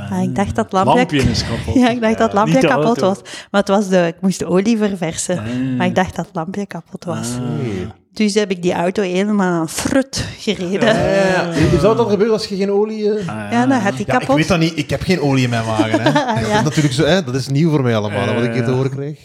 En 0.10 0.22
ik 0.22 0.36
dacht 0.36 0.56
dat 0.56 0.72
lampje... 0.72 0.96
Lampje 0.96 1.22
is 1.22 1.44
kapot. 1.48 1.74
Ja, 1.84 1.90
ik 1.90 2.02
dacht 2.02 2.18
dat 2.18 2.34
lampje 2.34 2.60
kapot 2.60 2.86
auto. 2.86 3.08
was. 3.08 3.22
Maar 3.52 3.62
het 3.62 3.70
was 3.70 3.88
de, 3.88 4.08
ik 4.08 4.22
moest 4.22 4.40
de 4.40 4.46
olie 4.46 4.78
verversen. 4.78 5.38
Ah. 5.38 5.78
Maar 5.78 5.88
ik 5.88 5.96
dacht 5.96 6.16
dat 6.16 6.30
lampje 6.34 6.66
kapot 6.66 7.04
was. 7.04 7.28
Dus 8.16 8.34
heb 8.34 8.52
ik 8.52 8.62
die 8.62 8.74
auto 8.74 9.02
helemaal 9.02 9.68
frut 9.68 10.26
gereden. 10.38 10.96
Ja, 10.96 11.14
ja, 11.14 11.54
ja. 11.54 11.80
Zou 11.80 11.96
dat 11.98 12.10
gebeuren 12.10 12.34
als 12.36 12.46
je 12.48 12.56
geen 12.56 12.72
olie... 12.72 13.12
eh, 13.14 13.26
Ja, 13.26 13.66
dan 13.66 13.78
had 13.80 13.98
die 13.98 14.06
Ja, 14.08 14.14
ik 14.14 14.20
kapot. 14.20 14.36
weet 14.36 14.48
dat 14.48 14.60
niet. 14.60 14.78
Ik 14.78 14.90
heb 14.90 15.02
geen 15.02 15.20
olie 15.22 15.44
in 15.44 15.50
mijn 15.50 15.66
wagen. 15.66 16.02
Hè. 16.02 16.12
Dat 16.42 16.58
is 16.58 16.64
natuurlijk 16.64 16.94
zo, 16.94 17.06
hè. 17.06 17.24
Dat 17.24 17.36
is 17.36 17.48
nieuw 17.48 17.70
voor 17.70 17.82
mij 17.84 17.96
allemaal, 17.96 18.34
wat 18.34 18.44
ik 18.44 18.54
hier 18.54 18.64
te 18.66 18.72
horen 18.72 18.92
krijg. 18.92 19.18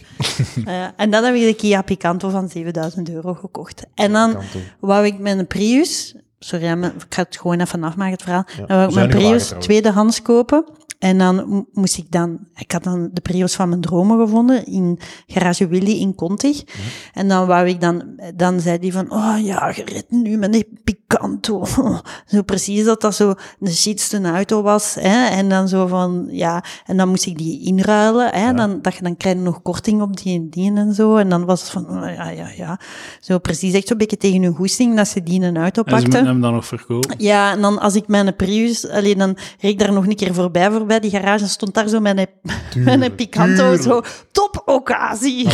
Eh, 0.65 0.85
en 0.97 1.11
dan 1.11 1.25
heb 1.25 1.35
ik 1.35 1.41
de 1.47 1.55
Kia 1.55 1.83
Picanto 1.83 2.29
van 2.29 2.49
7000 2.49 3.11
euro 3.11 3.35
gekocht. 3.35 3.83
En 3.95 4.13
dan 4.13 4.37
wou 4.81 5.07
ik 5.07 5.19
mijn 5.19 5.47
Prius... 5.47 6.15
Sorry, 6.39 6.65
ik 6.67 6.93
ga 7.09 7.23
het 7.23 7.39
gewoon 7.41 7.61
even 7.61 7.85
afmaken, 7.85 8.13
het 8.13 8.23
verhaal. 8.23 8.45
dan 8.57 8.67
wou 8.77 8.89
ik 8.89 8.95
mijn 8.95 9.07
wagen 9.07 9.09
Prius 9.27 9.43
trouwens. 9.43 9.67
tweedehands 9.67 10.23
kopen. 10.23 10.65
En 11.01 11.19
dan 11.19 11.49
mo- 11.49 11.67
moest 11.73 11.97
ik 11.99 12.11
dan... 12.11 12.39
Ik 12.57 12.73
had 12.73 12.85
dan 12.85 13.11
de 13.13 13.21
Prius 13.21 13.55
van 13.55 13.69
mijn 13.69 13.81
dromen 13.81 14.19
gevonden 14.27 14.67
in 14.67 14.99
Garage 15.27 15.67
Willy 15.69 16.01
in 16.01 16.15
Contig. 16.15 16.65
Mhm. 16.65 16.77
En 17.13 17.29
dan 17.29 17.47
wou 17.47 17.67
ik 17.69 17.81
dan... 17.81 18.03
Dan 18.35 18.61
zei 18.61 18.79
die 18.79 18.93
van... 18.93 19.13
Oh 19.13 19.35
ja, 19.43 19.73
je 19.77 19.83
rijdt 19.85 20.11
nu 20.11 20.37
met 20.37 20.55
een 20.55 20.79
Picanto. 20.85 21.65
Zo 22.27 22.43
precies 22.43 22.85
dat 22.85 23.01
dat 23.01 23.15
zo 23.15 23.35
de 23.59 23.73
shitste 23.73 24.21
auto 24.23 24.63
was. 24.63 24.95
Hè? 24.95 25.27
En 25.27 25.49
dan 25.49 25.69
zo 25.69 25.87
van... 25.87 26.27
Ja, 26.31 26.65
en 26.87 26.97
dan 26.97 27.09
moest 27.09 27.27
ik 27.27 27.39
die 27.39 27.65
inruilen. 27.65 28.31
Hè? 28.35 28.53
Dan, 28.55 28.79
dat 28.83 28.95
je, 28.95 29.03
dan 29.03 29.17
krijg 29.17 29.37
je 29.37 29.43
nog 29.43 29.63
korting 29.63 30.03
op 30.03 30.17
die 30.17 30.35
en 30.39 30.49
die 30.49 30.73
en 30.75 30.95
zo. 30.95 31.17
En 31.17 31.29
dan 31.29 31.45
was 31.45 31.61
het 31.61 31.71
van... 31.71 31.89
oh, 31.91 32.15
ja, 32.15 32.29
ja, 32.29 32.49
ja. 32.57 32.81
Zo 33.21 33.39
precies 33.39 33.75
echt 33.75 33.89
zo'n 33.89 33.99
beetje 33.99 34.17
tegen 34.17 34.43
hun 34.43 34.55
goesting 34.55 34.97
dat 34.97 35.09
ze 35.09 35.23
die 35.23 35.43
een 35.43 35.57
auto 35.57 35.83
En 35.83 35.97
ze 36.01 36.03
pakten. 36.03 36.27
hem 36.27 36.41
dan 36.41 36.53
nog 36.53 36.67
verkopen. 36.67 37.15
Ja, 37.19 37.53
en 37.53 37.61
dan 37.61 37.79
als 37.79 37.95
ik 37.95 38.09
mijn 38.09 38.37
Prius, 38.37 38.89
alleen 38.89 39.19
dan 39.19 39.37
reed 39.61 39.71
ik 39.73 39.79
daar 39.79 39.93
nog 39.93 40.07
een 40.07 40.17
keer 40.17 40.35
voorbij, 40.35 40.71
voorbij 40.91 41.11
die 41.11 41.21
garage, 41.21 41.49
stond 41.49 41.75
daar 41.75 41.89
zo 41.89 42.01
mijn, 42.01 42.27
mijn 42.75 43.15
Picanto, 43.15 43.77
zo, 43.77 44.03
top 44.33 44.63
occasie. 44.67 45.47
Ik 45.47 45.53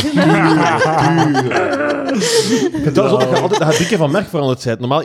vind 2.83 2.95
wel 2.95 3.09
zo 3.09 3.17
dat 3.17 3.29
je 3.29 3.39
altijd 3.39 3.59
dat 3.59 3.77
dikke 3.77 3.97
van 3.97 4.11
merk 4.11 4.27
veranderd 4.27 4.63
bent. 4.63 4.79
Normaal, 4.79 5.03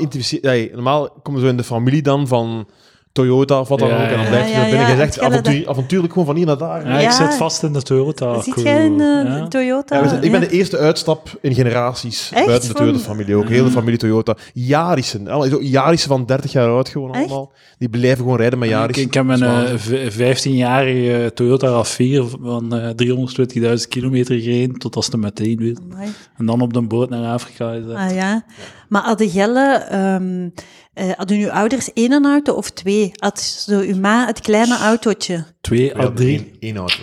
normaal 0.72 1.10
komen 1.22 1.40
we 1.40 1.46
zo 1.46 1.52
in 1.52 1.56
de 1.56 1.64
familie 1.64 2.02
dan 2.02 2.26
van 2.26 2.68
Toyota 3.12 3.61
of 3.61 3.69
wat 3.69 3.78
dan 3.78 3.88
Ja, 3.88 3.95
ook. 3.95 4.00
En 4.11 4.14
dan 4.16 4.23
ja. 4.23 4.28
blijf 4.28 4.47
je 4.47 4.52
Ja, 4.52 4.62
er 4.62 4.69
binnen. 4.71 4.88
Je 4.88 4.97
zegt 4.97 5.21
avontuur, 5.21 5.69
avontuurlijk 5.69 6.12
gewoon 6.12 6.26
van 6.28 6.37
hier 6.37 6.47
naar 6.47 6.59
daar. 6.59 6.87
Ja, 6.88 6.99
Ja. 6.99 7.07
ik 7.07 7.11
zit 7.11 7.35
vast 7.35 7.62
in 7.62 7.73
de 7.73 7.83
Toyota. 7.83 8.40
Ziet 8.42 8.54
crew. 8.54 8.64
jij 8.66 8.85
een 8.85 9.00
eh, 9.00 9.37
Ja. 9.38 9.49
Toyota? 9.49 9.97
Ja, 9.97 10.02
we 10.02 10.09
zijn- 10.09 10.23
ik 10.23 10.31
ben 10.31 10.40
Ja. 10.40 10.47
de 10.49 10.52
eerste 10.52 10.78
uitstap 10.78 11.28
in 11.40 11.54
generaties 11.54 12.31
Echt? 12.35 12.47
buiten 12.47 12.69
de 12.69 12.75
Van- 12.76 12.87
Toyota-familie 12.87 13.37
ook. 13.37 13.49
Hele 13.49 13.71
familie 13.71 13.99
Toyota. 13.99 14.37
Jarissen. 14.52 15.28
Jarissen 15.61 16.09
van 16.09 16.26
30 16.26 16.52
jaar 16.52 16.69
oud 16.69 16.88
gewoon 16.88 17.14
Echt? 17.14 17.25
allemaal. 17.25 17.52
Die 17.78 17.88
blijven 17.88 18.19
gewoon 18.19 18.37
rijden 18.37 18.59
met 18.59 18.69
Jarissen. 18.69 19.04
ik 19.07 19.14
heb 19.14 19.28
een 19.28 19.37
Zwaar. 19.37 19.64
eh, 19.64 19.75
v- 19.76 20.12
15-jarige 20.14 21.31
Toyota 21.35 21.66
RAV4 21.69 22.23
van 22.42 22.75
eh 22.75 22.88
320.000 22.88 23.88
kilometer 23.88 24.40
gereden, 24.40 24.78
tot 24.78 24.97
als 24.97 25.11
de 25.11 25.16
meteen 25.16 25.57
wil. 25.57 25.75
Amai. 25.92 26.09
En 26.37 26.47
dan 26.47 26.61
op 26.61 26.73
de 26.73 26.81
boot 26.83 27.11
naar 27.11 27.33
Afrika. 27.33 27.73
Is 27.73 27.85
dat. 27.87 27.97
Ah 27.97 28.14
ja. 28.14 28.45
Maar 28.92 29.02
hadden 29.02 29.30
Gelle, 29.30 29.75
ehm 29.75 30.49
eh, 30.92 31.11
hadden 31.16 31.38
uw 31.38 31.50
ouders 31.50 31.92
één 31.92 32.25
auto 32.26 32.54
of 32.54 32.70
twee? 32.70 33.11
Had 33.14 33.40
zo 33.40 33.78
uw 33.80 33.96
ma 33.96 34.26
het 34.26 34.40
kleine 34.40 34.78
autootje? 34.78 35.44
Twee 35.61 35.88
We 35.92 35.96
hadden 35.96 36.14
drie. 36.14 36.38
één- 36.38 36.56
één 36.61 36.76
auto. 36.76 37.02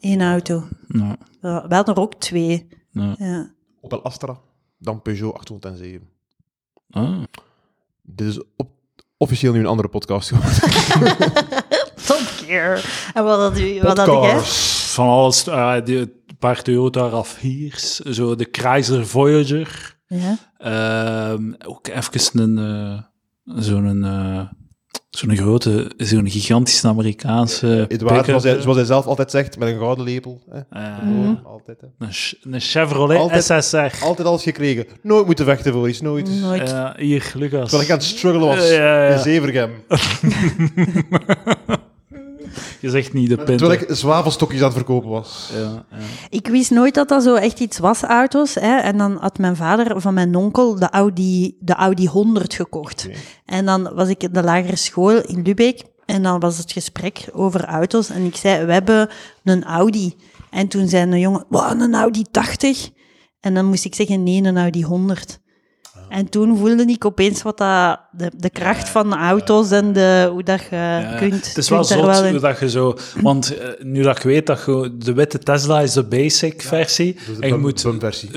Eén 0.00 0.22
auto. 0.22 0.64
Ja. 0.88 1.16
We 1.40 1.74
hadden 1.74 1.94
er 1.94 2.00
ook 2.00 2.14
twee. 2.14 2.68
Ja. 2.90 3.14
Ja. 3.18 3.50
Opel 3.80 4.02
Astra, 4.02 4.38
dan 4.78 5.02
Peugeot 5.02 5.34
807. 5.34 6.08
Ah. 6.90 7.22
Dit 8.02 8.26
is 8.26 8.40
op, 8.56 8.68
officieel 9.16 9.52
nu 9.52 9.58
een 9.58 9.66
andere 9.66 9.88
podcast 9.88 10.28
geworden. 10.34 11.32
Top 12.06 12.20
Gear. 12.46 13.10
En 13.14 13.24
wat 13.24 13.38
had, 13.38 13.58
u, 13.58 13.80
wat 13.80 13.96
had? 13.98 14.06
Podcast. 14.06 14.54
Van 14.92 15.08
alles, 15.08 15.46
eh, 15.46 15.74
die, 15.84 15.98
een 15.98 16.12
paar 16.38 16.62
Toyota 16.62 17.10
RAV4's, 17.10 17.98
zo 17.98 18.34
de 18.34 18.48
Chrysler 18.52 19.06
Voyager. 19.06 20.00
Ja. 20.14 20.38
Ehm, 20.58 21.52
ook 21.66 21.88
even 21.88 22.40
een, 22.40 22.58
eh, 22.58 23.00
zo'n, 23.62 24.04
eh, 24.04 24.40
zo'n 25.10 25.36
grote, 25.36 25.92
zo'n 25.96 26.30
gigantische 26.30 26.88
Amerikaanse 26.88 27.84
pick-up. 27.88 28.24
zoals 28.24 28.42
hij, 28.44 28.60
zoals 28.60 28.76
hij 28.76 28.86
zelf 28.86 29.06
altijd 29.06 29.30
zegt, 29.30 29.58
met 29.58 29.68
een 29.68 29.78
gouden 29.78 30.04
lepel. 30.04 30.42
Hè. 30.50 30.60
Eh, 30.70 30.98
Gewoon, 30.98 31.40
altijd, 31.44 31.80
hè. 31.80 31.86
een, 32.06 32.12
Ch- 32.12 32.34
een 32.42 32.60
Chevrolet 32.60 33.18
Altijd- 33.18 33.44
SSR. 33.64 34.04
altijd 34.04 34.28
alles 34.28 34.42
gekregen. 34.42 34.86
Nooit 35.02 35.26
moeten 35.26 35.44
vechten 35.44 35.72
voor 35.72 35.88
iets, 35.88 36.00
nooit. 36.00 36.40
Nooit. 36.40 36.74
Hier, 36.96 37.32
Lucas. 37.36 37.60
Terwijl 37.68 37.82
ik 37.82 37.90
aan 37.90 37.96
het 37.96 38.06
struggelen 38.06 38.46
was 38.48 38.68
Ja, 38.68 39.04
ja. 39.06 39.12
in 39.14 39.18
Zevergem. 39.18 39.70
Je 42.82 42.90
zegt 42.90 43.12
niet 43.12 43.28
de 43.28 43.36
Terwijl 43.36 43.58
pinten. 43.58 43.88
ik 43.88 43.96
zwavelstokjes 43.96 44.60
aan 44.60 44.66
het 44.66 44.76
verkopen 44.76 45.10
was. 45.10 45.50
Ja, 45.54 45.60
ja. 45.60 45.84
Ik 46.28 46.46
wist 46.46 46.70
nooit 46.70 46.94
dat 46.94 47.08
dat 47.08 47.22
zo 47.22 47.34
echt 47.34 47.60
iets 47.60 47.78
was, 47.78 48.02
auto's. 48.02 48.54
Hè? 48.54 48.76
En 48.76 48.98
dan 48.98 49.16
had 49.20 49.38
mijn 49.38 49.56
vader 49.56 50.00
van 50.00 50.14
mijn 50.14 50.34
onkel 50.36 50.74
de 50.78 50.90
Audi, 50.90 51.56
de 51.60 51.74
Audi 51.74 52.06
100 52.06 52.54
gekocht. 52.54 53.08
En 53.44 53.64
dan 53.64 53.94
was 53.94 54.08
ik 54.08 54.22
in 54.22 54.32
de 54.32 54.42
lagere 54.42 54.76
school 54.76 55.22
in 55.22 55.42
Lubeck. 55.42 55.82
En 56.06 56.22
dan 56.22 56.40
was 56.40 56.58
het 56.58 56.72
gesprek 56.72 57.28
over 57.32 57.64
auto's. 57.64 58.10
En 58.10 58.24
ik 58.24 58.36
zei, 58.36 58.64
we 58.66 58.72
hebben 58.72 59.08
een 59.44 59.64
Audi. 59.64 60.14
En 60.50 60.68
toen 60.68 60.88
zei 60.88 61.10
een 61.10 61.20
jongen, 61.20 61.44
wow, 61.48 61.80
een 61.80 61.94
Audi 61.94 62.24
80. 62.30 62.90
En 63.40 63.54
dan 63.54 63.64
moest 63.66 63.84
ik 63.84 63.94
zeggen, 63.94 64.22
nee, 64.22 64.42
een 64.42 64.58
Audi 64.58 64.82
100. 64.82 65.40
En 66.12 66.28
toen 66.28 66.56
voelde 66.58 66.84
ik 66.86 67.04
opeens 67.04 67.42
wat 67.42 67.58
dat, 67.58 68.00
de, 68.10 68.30
de 68.36 68.50
kracht 68.50 68.88
van 68.88 69.10
de 69.10 69.16
auto's 69.16 69.70
en 69.70 69.92
de, 69.92 70.28
hoe 70.32 70.42
dat 70.42 70.60
je 70.70 70.76
Ja, 70.76 71.14
kunt. 71.18 71.46
het 71.46 71.56
is 71.56 71.68
wel 71.68 71.84
zot 71.84 72.00
wel 72.06 72.24
in- 72.24 72.30
hoe 72.30 72.40
dat 72.40 72.58
je 72.58 72.70
zo... 72.70 72.96
Want 73.20 73.56
eh, 73.58 73.68
nu 73.84 74.02
dat 74.02 74.16
ik 74.16 74.22
weet 74.22 74.46
dat 74.46 74.62
je... 74.66 74.96
De 74.98 75.12
witte 75.12 75.38
Tesla 75.38 75.80
is 75.80 75.92
de 75.92 76.02
basic 76.04 76.62
versie. 76.62 77.14
Dus 77.26 77.36
de 77.36 77.42
en 77.42 77.48
je 77.48 77.56
moet 77.56 77.82
bumversie. 77.82 78.30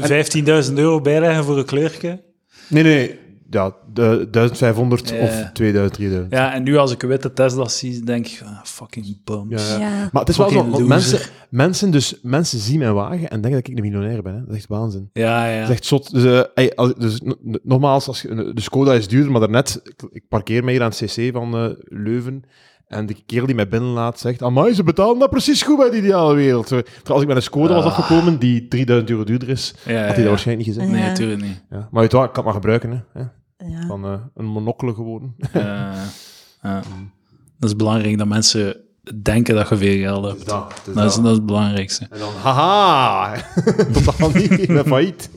15.000 0.68 0.74
euro 0.74 1.02
bijleggen 1.02 1.44
voor 1.44 1.58
een 1.58 1.66
kleurtje. 1.66 2.22
Nee, 2.68 2.84
nee. 2.84 3.20
Ja, 3.56 3.74
de 3.94 4.28
1500 4.32 5.10
Ja. 5.10 5.16
of 5.24 5.50
2000, 5.54 5.94
3000. 5.94 6.32
Ja, 6.32 6.54
en 6.54 6.64
nu 6.64 6.78
als 6.78 6.92
ik 6.92 7.04
een 7.04 7.10
witte 7.10 7.34
Tesla 7.34 7.68
zie, 7.68 8.04
denk 8.04 8.28
ik... 8.28 8.42
ah, 8.46 8.60
fucking 8.64 9.24
bums. 9.24 9.70
Ja, 9.70 9.78
ja. 9.80 9.90
Ja. 9.90 10.10
Maar 10.12 10.22
het 10.22 10.30
is 10.30 10.38
wel 10.38 10.50
zo, 10.50 10.70
want 10.70 10.88
mensen, 10.88 11.20
mensen, 11.50 11.92
dus, 11.92 12.20
mensen 12.22 12.60
zien 12.60 12.80
mijn 12.80 12.94
wagen 12.94 13.30
en 13.30 13.42
denken 13.42 13.52
dat 13.52 13.68
ik 13.68 13.68
een 13.68 13.82
miljonair 13.82 14.22
ben. 14.22 14.34
Hè. 14.34 14.40
Dat 14.40 14.50
is 14.50 14.56
echt 14.56 14.68
waanzin. 14.68 15.10
Ja, 15.14 15.48
ja. 15.48 15.60
Dat 15.60 15.70
is 15.70 15.76
echt 15.76 15.86
zot. 15.86 16.12
Dus, 16.14 16.46
ey, 16.54 16.72
als- 16.76 16.94
dus 16.96 17.22
nogmaals, 17.64 18.08
als 18.08 18.22
je, 18.22 18.52
de 18.54 18.62
Skoda 18.62 18.94
is 18.94 19.08
duurder, 19.08 19.32
maar 19.32 19.40
daarnet, 19.42 19.82
ik, 19.84 20.08
ik 20.12 20.24
parkeer 20.30 20.64
mij 20.64 20.74
hier 20.74 20.82
aan 20.84 20.92
het 20.98 21.04
CC 21.16 21.30
van 21.34 21.56
eh, 21.56 21.66
Leuven, 21.84 22.44
en 22.88 23.06
de 23.06 23.16
kerel 23.26 23.46
die 23.46 23.56
mij 23.56 23.68
binnenlaat 23.68 24.20
zegt, 24.20 24.42
amai, 24.44 24.74
ze 24.74 24.84
betalen 24.84 25.20
dat 25.20 25.30
precies 25.30 25.62
goed 25.62 25.78
bij 25.78 25.90
de 25.90 25.98
ideale 25.98 26.36
wereld. 26.36 26.68
Terwijl 26.68 26.88
Als 27.08 27.22
ik 27.22 27.28
met 27.28 27.36
een 27.38 27.44
Skoda 27.44 27.74
was 27.74 27.84
Ah. 27.84 27.98
afgekomen, 27.98 28.40
die 28.40 28.68
3000 28.68 29.10
euro 29.10 29.24
duurder 29.24 29.50
is, 29.50 29.74
ja, 29.86 29.92
ja, 29.92 29.98
had 29.98 30.06
hij 30.06 30.16
dat 30.16 30.24
ja. 30.24 30.30
waarschijnlijk 30.30 30.68
niet 30.68 30.76
gezegd. 30.78 30.94
Nee, 30.96 31.04
Ja. 31.04 31.08
natuurlijk 31.08 31.42
niet. 31.42 31.64
Ja. 31.70 31.88
Maar 31.92 32.02
weet 32.02 32.12
je 32.12 32.18
wat, 32.18 32.26
ik 32.28 32.34
kan 32.34 32.44
het 32.46 32.54
maar 32.54 32.62
gebruiken. 32.62 33.06
Hè. 33.14 33.24
Ja. 33.58 33.86
Van 33.88 34.06
eh, 34.06 34.14
een 34.36 34.46
monocle 34.46 34.94
geworden. 34.94 35.36
Eh, 35.54 36.72
ja. 36.72 36.82
Dat 37.60 37.70
is 37.70 37.76
belangrijk 37.76 38.18
dat 38.18 38.28
mensen 38.28 38.78
denken 39.22 39.56
dat 39.56 39.70
je 39.70 39.78
veel 39.78 39.98
geld 40.00 40.26
hebt. 40.26 40.46
dat, 40.50 40.82
Dat 40.94 41.06
is, 41.06 41.16
dat 41.16 41.26
is 41.26 41.32
het 41.32 41.46
belangrijkste. 41.46 42.08
En 42.10 42.20
dan, 42.20 42.34
haha, 42.34 43.36
totaal 44.04 44.30
niet, 44.30 44.52
ik 44.52 44.68
ben 44.68 44.86
failliet. 44.86 45.30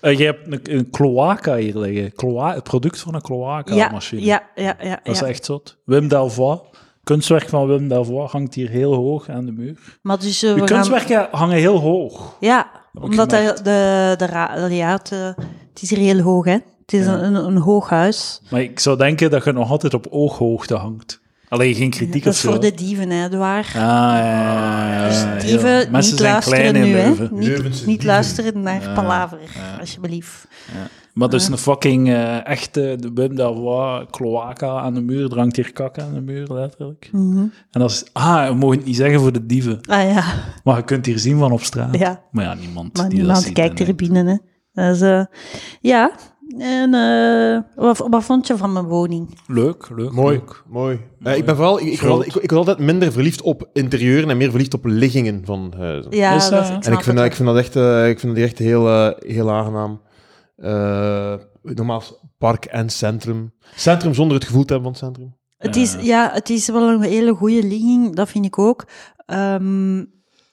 Eh, 0.00 0.18
je 0.18 0.24
hebt 0.24 0.52
een, 0.52 0.60
een 0.76 0.90
cloaca 0.90 1.56
hier 1.56 1.78
liggen. 1.78 2.12
Cloa 2.12 2.54
het 2.54 2.62
product 2.62 3.00
van 3.00 3.14
een 3.14 3.20
cloaca-machine. 3.22 4.22
ja, 4.22 4.42
ja, 4.54 4.76
ja. 4.80 5.00
Dat 5.02 5.14
is 5.14 5.20
ja. 5.20 5.26
echt 5.26 5.44
zot. 5.44 5.78
Wim 5.84 6.08
Delvoye. 6.08 6.60
Kunstwerk 7.02 7.48
van 7.48 7.66
Wim 7.66 7.88
Delvoye 7.88 8.28
hangt 8.28 8.54
hier 8.54 8.68
heel 8.68 8.94
hoog 8.94 9.28
aan 9.28 9.44
de 9.46 9.52
muur. 9.52 9.98
Maar 10.02 10.18
dus, 10.18 10.42
eh, 10.42 10.52
gaan- 10.54 10.64
kunstwerken 10.66 11.28
hangen 11.30 11.56
heel 11.56 11.78
hoog. 11.78 12.36
Ja, 12.40 12.70
omdat 13.00 13.30
de, 13.30 13.58
de, 13.62 14.74
ja, 14.74 14.90
het, 14.90 15.10
het 15.10 15.82
is 15.82 15.90
hier 15.90 15.98
heel 15.98 16.20
hoog, 16.20 16.44
hè. 16.44 16.58
Het 16.84 16.92
is 16.92 17.04
Ja. 17.06 17.22
een, 17.22 17.56
hoog 17.56 17.88
huis. 17.88 18.40
Maar 18.50 18.60
ik 18.62 18.78
zou 18.80 18.96
denken 18.96 19.30
dat 19.30 19.44
je 19.44 19.52
nog 19.52 19.70
altijd 19.70 19.94
op 19.94 20.06
ooghoogte 20.10 20.74
hangt. 20.74 21.22
Alleen 21.48 21.74
geen 21.74 21.90
kritiek 21.90 22.24
Dat 22.24 22.32
of 22.32 22.38
is 22.38 22.40
zo. 22.40 22.50
voor 22.50 22.60
de 22.60 22.74
dieven, 22.74 23.10
hè, 23.10 23.24
Edouard. 23.26 23.66
Ah, 23.66 23.72
ja, 23.74 24.24
ja, 24.24 24.92
ja, 25.08 25.08
Dus 25.34 25.44
dieven, 25.44 25.90
Mensen 25.90 25.92
niet 26.12 26.20
zijn 26.20 26.32
luisteren 26.32 26.72
nu, 26.72 26.96
hè. 26.96 27.28
Niet, 27.30 27.86
niet 27.86 28.04
luisteren 28.04 28.62
naar 28.62 28.82
Ja, 28.82 28.94
palaver, 28.94 29.38
ja. 29.54 29.76
alsjeblieft. 29.80 30.46
Maar 31.14 31.28
dus 31.28 31.48
een 31.48 31.58
fucking 31.58 32.08
eh, 32.08 32.46
echte 32.46 32.96
de 33.00 33.10
Wim 33.14 33.34
Delvoye 33.36 34.06
cloaca 34.10 34.80
aan 34.80 34.94
de 34.94 35.00
muur. 35.00 35.34
Hangt 35.38 35.56
hier 35.56 35.72
kak 35.72 35.98
aan 35.98 36.14
de 36.14 36.20
muur, 36.20 36.52
letterlijk. 36.52 37.08
Mhm. 37.12 37.38
En 37.70 37.80
dat 37.80 37.90
is... 37.90 38.04
Ah, 38.12 38.48
we 38.48 38.54
mogen 38.54 38.76
het 38.76 38.86
niet 38.86 38.96
zeggen 38.96 39.20
voor 39.20 39.32
de 39.32 39.46
dieven. 39.46 39.80
Ah 39.88 40.12
ja, 40.12 40.24
Maar 40.64 40.76
je 40.76 40.84
kunt 40.84 41.06
hier 41.06 41.18
zien 41.18 41.38
van 41.38 41.52
op 41.52 41.62
straat. 41.62 41.98
ja. 41.98 42.22
Maar 42.30 42.44
ja, 42.44 42.54
niemand 42.54 42.96
Maar 42.96 43.08
die 43.08 43.18
dat 43.18 43.26
niemand 43.26 43.44
ziet 43.44 43.52
kijkt 43.54 43.80
er 43.80 43.94
binnen, 43.94 44.26
hè. 44.26 44.36
Dus, 44.92 45.26
ja, 45.80 46.10
en 46.58 46.94
eh, 46.94 47.82
wat, 47.84 48.06
wat 48.10 48.24
vond 48.24 48.46
je 48.46 48.56
van 48.56 48.72
mijn 48.72 48.84
woning? 48.84 49.38
Leuk, 49.46 49.88
leuk, 49.94 50.12
Mooi, 50.12 50.36
leuk. 50.36 50.62
mooi. 50.68 51.00
Eh, 51.22 51.36
ik 51.36 51.44
ben 51.44 51.56
vooral, 51.56 51.80
ik, 51.80 51.86
ik, 51.86 52.00
was, 52.00 52.26
ik, 52.26 52.34
ik 52.34 52.50
was 52.50 52.58
altijd 52.58 52.78
minder 52.78 53.12
verliefd 53.12 53.42
op 53.42 53.68
interieuren 53.72 54.30
en 54.30 54.36
meer 54.36 54.50
verliefd 54.50 54.74
op 54.74 54.84
liggingen 54.84 55.42
van 55.44 55.72
huizen. 55.76 56.16
Ja, 56.16 56.32
dat 56.32 56.62
is, 56.62 56.86
En 56.86 56.92
ik 56.92 57.02
vind, 57.02 57.16
dat, 57.16 57.26
ik 57.26 57.34
vind 57.34 57.48
dat 57.48 57.56
echt, 57.56 57.76
eh, 57.76 58.08
ik 58.08 58.20
vind 58.20 58.34
dat 58.34 58.44
echt 58.44 58.58
heel, 58.58 58.88
eh, 58.88 59.10
heel 59.18 59.50
aangenaam. 59.50 60.00
Eh 60.56 61.34
normaal 61.62 62.02
park 62.38 62.64
en 62.64 62.90
centrum. 62.90 63.52
Centrum 63.74 64.14
zonder 64.14 64.36
het 64.36 64.46
gevoel 64.46 64.64
te 64.64 64.72
hebben 64.72 64.94
van 64.94 65.06
het 65.08 65.14
centrum. 65.16 65.36
Het 65.56 65.76
is, 65.76 65.96
ja, 66.00 66.30
het 66.32 66.50
is 66.50 66.68
wel 66.68 66.88
een 66.88 67.02
hele 67.02 67.34
goede 67.34 67.62
ligging, 67.62 68.14
dat 68.14 68.28
vind 68.28 68.44
ik 68.44 68.58
ook. 68.58 68.84
Ehm, 69.26 70.04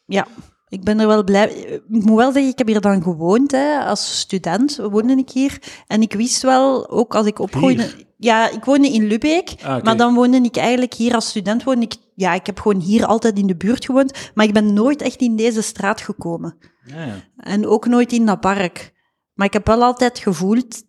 ja, 0.05 0.27
ik 0.71 0.83
ben 0.83 0.99
er 0.99 1.07
wel 1.07 1.23
blij. 1.23 1.49
Ik 1.49 1.81
moet 1.87 2.17
wel 2.17 2.31
zeggen, 2.31 2.51
ik 2.51 2.57
heb 2.57 2.67
hier 2.67 2.81
dan 2.81 3.03
gewoond 3.03 3.51
hè, 3.51 3.79
als 3.79 4.19
student, 4.19 4.75
woonde 4.75 5.15
ik 5.15 5.29
hier. 5.29 5.57
En 5.87 6.01
ik 6.01 6.13
wist 6.13 6.41
wel, 6.41 6.89
ook 6.89 7.15
als 7.15 7.25
ik 7.25 7.39
opgroeide... 7.39 8.09
Ja, 8.17 8.49
ik 8.49 8.65
woonde 8.65 8.87
in 8.87 9.07
Lubeek, 9.07 9.53
Ah, 9.63 9.83
maar 9.83 9.97
dan 9.97 10.13
woonde 10.13 10.37
ik 10.37 10.55
eigenlijk 10.55 10.93
hier 10.93 11.15
als 11.15 11.29
student. 11.29 11.63
Woonde 11.63 11.81
ik, 11.81 11.95
ja, 12.15 12.33
ik 12.33 12.45
heb 12.45 12.59
gewoon 12.59 12.81
hier 12.81 13.05
altijd 13.05 13.37
in 13.37 13.47
de 13.47 13.55
buurt 13.55 13.85
gewoond, 13.85 14.31
maar 14.33 14.45
ik 14.45 14.53
ben 14.53 14.73
nooit 14.73 15.01
echt 15.01 15.21
in 15.21 15.35
deze 15.35 15.61
straat 15.61 16.01
gekomen. 16.01 16.57
Ja, 16.85 17.05
ja. 17.05 17.13
En 17.37 17.67
ook 17.67 17.85
nooit 17.85 18.11
in 18.11 18.25
dat 18.25 18.39
park. 18.39 18.93
Maar 19.33 19.47
ik 19.47 19.53
heb 19.53 19.67
wel 19.67 19.83
altijd 19.83 20.19
gevoeld, 20.19 20.83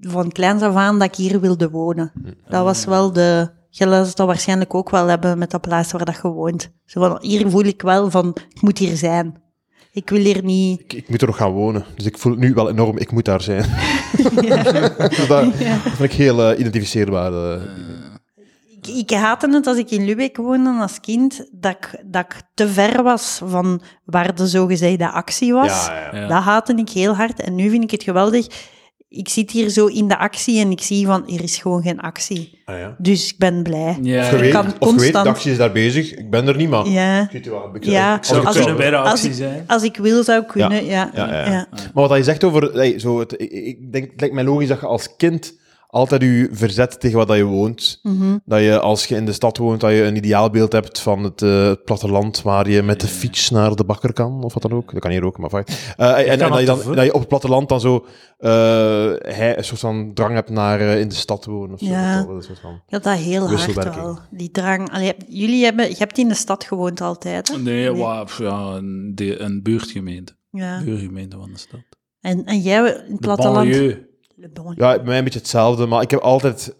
van 0.00 0.32
kleins 0.32 0.62
af 0.62 0.74
aan, 0.74 0.98
dat 0.98 1.08
ik 1.08 1.14
hier 1.14 1.40
wilde 1.40 1.70
wonen. 1.70 2.12
Dat 2.48 2.64
was 2.64 2.84
wel 2.84 3.12
de... 3.12 3.50
Je 3.78 3.86
laat 3.86 4.16
dat 4.16 4.26
waarschijnlijk 4.26 4.74
ook 4.74 4.90
wel 4.90 5.06
hebben 5.06 5.38
met 5.38 5.50
dat 5.50 5.60
plaats 5.60 5.92
waar 5.92 6.04
dat 6.04 6.18
je 6.22 6.28
woont. 6.28 6.70
Zo 6.84 7.00
van, 7.00 7.18
hier 7.20 7.50
voel 7.50 7.64
ik 7.64 7.82
wel 7.82 8.10
van, 8.10 8.36
ik 8.54 8.62
moet 8.62 8.78
hier 8.78 8.96
zijn. 8.96 9.40
Ik 9.92 10.10
wil 10.10 10.20
hier 10.20 10.44
niet... 10.44 10.80
Ik, 10.80 10.92
ik 10.92 11.08
moet 11.08 11.20
er 11.20 11.26
nog 11.26 11.36
gaan 11.36 11.50
wonen. 11.52 11.84
Dus 11.96 12.06
ik 12.06 12.18
voel 12.18 12.32
het 12.32 12.40
nu 12.40 12.54
wel 12.54 12.68
enorm, 12.70 12.98
ik 12.98 13.12
moet 13.12 13.24
daar 13.24 13.40
zijn. 13.40 13.62
dat, 15.28 15.28
dat 15.28 15.54
vind 15.54 16.00
ik 16.00 16.12
heel 16.12 16.42
eh, 16.50 16.58
identificeerbaar. 16.58 17.32
eh. 17.32 17.62
Ik, 18.82 18.86
ik 18.86 19.10
haatte 19.10 19.50
het 19.50 19.66
als 19.66 19.76
ik 19.78 19.90
in 19.90 20.04
Lubeck 20.04 20.36
woonde 20.36 20.70
als 20.70 21.00
kind, 21.00 21.48
dat 21.52 21.72
ik, 21.72 22.02
dat 22.04 22.24
ik 22.24 22.42
te 22.54 22.68
ver 22.68 23.02
was 23.02 23.40
van 23.44 23.80
waar 24.04 24.34
de 24.34 24.46
zogezegde 24.46 25.10
actie 25.10 25.52
was. 25.52 25.86
ja, 25.86 26.08
ja. 26.12 26.20
Ja. 26.20 26.26
Dat 26.28 26.42
haatte 26.42 26.74
ik 26.74 26.88
heel 26.88 27.14
hard. 27.14 27.40
En 27.40 27.54
nu 27.54 27.70
vind 27.70 27.82
ik 27.82 27.90
het 27.90 28.02
geweldig. 28.02 28.46
Ik 29.08 29.28
zit 29.28 29.50
hier 29.50 29.68
zo 29.68 29.86
in 29.86 30.08
de 30.08 30.18
actie 30.18 30.60
en 30.60 30.70
ik 30.70 30.80
zie 30.80 31.06
van, 31.06 31.28
er 31.28 31.42
is 31.42 31.56
gewoon 31.56 31.82
geen 31.82 32.00
actie. 32.00 32.62
Ah, 32.64 32.78
ja. 32.78 32.94
Dus 32.98 33.32
ik 33.32 33.38
ben 33.38 33.62
blij. 33.62 33.98
Ja, 34.02 34.24
Of 34.24 34.30
je 34.30 34.36
weet, 34.36 34.52
kan 34.52 34.60
of 34.60 34.66
je 34.66 34.78
weet, 34.78 34.88
constant- 34.88 35.24
de 35.24 35.30
actie 35.30 35.50
is 35.50 35.56
daar 35.56 35.72
bezig. 35.72 36.14
Ik 36.14 36.30
ben 36.30 36.48
er 36.48 36.56
niet, 36.56 36.68
man. 36.68 36.90
Ja. 36.90 37.22
Ik 37.22 37.30
weet 37.30 37.46
wel, 37.48 37.70
ik- 37.74 37.84
Ja, 37.84 38.16
als 38.16 38.26
Zou 38.28 38.42
kunnen 38.44 38.62
zou- 38.62 38.76
bij 38.76 38.90
de 38.90 38.96
als 38.96 39.08
actie 39.10 39.28
ik- 39.28 39.34
zijn. 39.34 39.64
Als 39.66 39.82
ik 39.82 39.96
wil, 39.96 40.24
zou 40.24 40.40
ik 40.42 40.46
kunnen, 40.48 40.84
ja. 40.84 41.10
Ja, 41.14 41.28
ja, 41.28 41.40
ja. 41.44 41.50
ja. 41.50 41.68
Maar 41.94 42.08
wat 42.08 42.16
je 42.16 42.24
zegt 42.24 42.44
over... 42.44 42.62
hey, 42.72 42.98
zo 42.98 43.18
het, 43.18 43.32
ik, 43.40 43.50
ik 43.50 43.92
denk, 43.92 44.10
het 44.10 44.20
lijkt 44.20 44.34
mij 44.34 44.44
logisch 44.44 44.68
dat 44.68 44.80
je 44.80 44.86
als 44.86 45.16
kind 45.16 45.54
altijd 45.88 46.22
je 46.22 46.48
verzet 46.52 47.00
tegen 47.00 47.16
wat 47.16 47.28
dat 47.28 47.36
je 47.36 47.44
woont. 47.44 47.98
Mhm. 48.02 48.36
Dat 48.44 48.60
je 48.60 48.80
als 48.80 49.06
je 49.06 49.14
in 49.16 49.26
de 49.26 49.32
stad 49.32 49.56
woont, 49.58 49.80
dat 49.80 49.90
je 49.90 50.02
een 50.02 50.16
ideaalbeeld 50.16 50.72
hebt 50.72 51.00
van 51.00 51.24
het, 51.24 51.42
eh, 51.42 51.66
het 51.66 51.84
platteland 51.84 52.42
waar 52.42 52.70
je 52.70 52.82
met 52.82 53.00
de 53.00 53.06
fiets 53.06 53.50
naar 53.50 53.74
de 53.74 53.84
bakker 53.84 54.12
kan, 54.12 54.44
of 54.44 54.54
wat 54.54 54.62
dan 54.62 54.72
ook. 54.72 54.92
Dat 54.92 55.00
kan 55.00 55.10
hier 55.10 55.24
ook, 55.24 55.38
maar 55.38 55.50
fijn. 55.50 55.64
Eh, 55.96 56.32
en, 56.32 56.38
dat, 56.38 56.58
je 56.58 56.64
dan, 56.64 56.94
dat 56.94 57.04
je 57.04 57.12
op 57.12 57.20
het 57.20 57.28
platteland 57.28 57.68
dan 57.68 57.80
zo 57.80 58.06
eh, 58.38 58.50
hij, 59.18 59.58
een 59.58 59.64
soort 59.64 59.80
van 59.80 60.10
drang 60.14 60.34
hebt 60.34 60.50
naar 60.50 60.80
in 60.80 61.08
de 61.08 61.14
stad 61.14 61.44
wonen. 61.44 61.72
Of 61.74 61.78
zo. 61.78 61.86
Ja. 61.86 62.24
Dat 62.24 62.42
is 62.42 62.58
van- 62.60 62.82
had 62.86 63.02
dat 63.02 63.16
heel 63.16 63.48
hard 63.48 63.94
wel. 63.94 64.18
Die 64.30 64.50
drang. 64.50 64.90
Allee, 64.90 65.14
jullie 65.28 65.64
hebben... 65.64 65.88
Je 65.88 65.96
hebt 65.98 66.18
in 66.18 66.28
de 66.28 66.34
stad 66.34 66.64
gewoond 66.64 67.00
altijd, 67.00 67.48
hè? 67.48 67.58
Nee, 67.58 68.24
pff, 68.24 68.38
ja, 68.38 68.58
een, 68.60 69.12
de, 69.14 69.40
een 69.40 69.62
buurtgemeente. 69.62 70.36
Ja. 70.50 70.82
Buurgemeente 70.84 71.36
van 71.36 71.52
de 71.52 71.58
stad. 71.58 71.80
En, 72.20 72.44
en 72.44 72.60
jij 72.60 72.78
in 72.78 72.84
het 72.84 73.08
De 73.08 73.16
platteland... 73.16 73.56
banlieue. 73.56 74.06
Le 74.36 74.48
bon. 74.48 74.74
Ja, 74.76 74.94
bij 74.96 75.04
mij 75.04 75.18
een 75.18 75.24
beetje 75.24 75.38
hetzelfde, 75.38 75.86
maar 75.86 76.02
ik 76.02 76.10
heb 76.10 76.20
altijd 76.20 76.74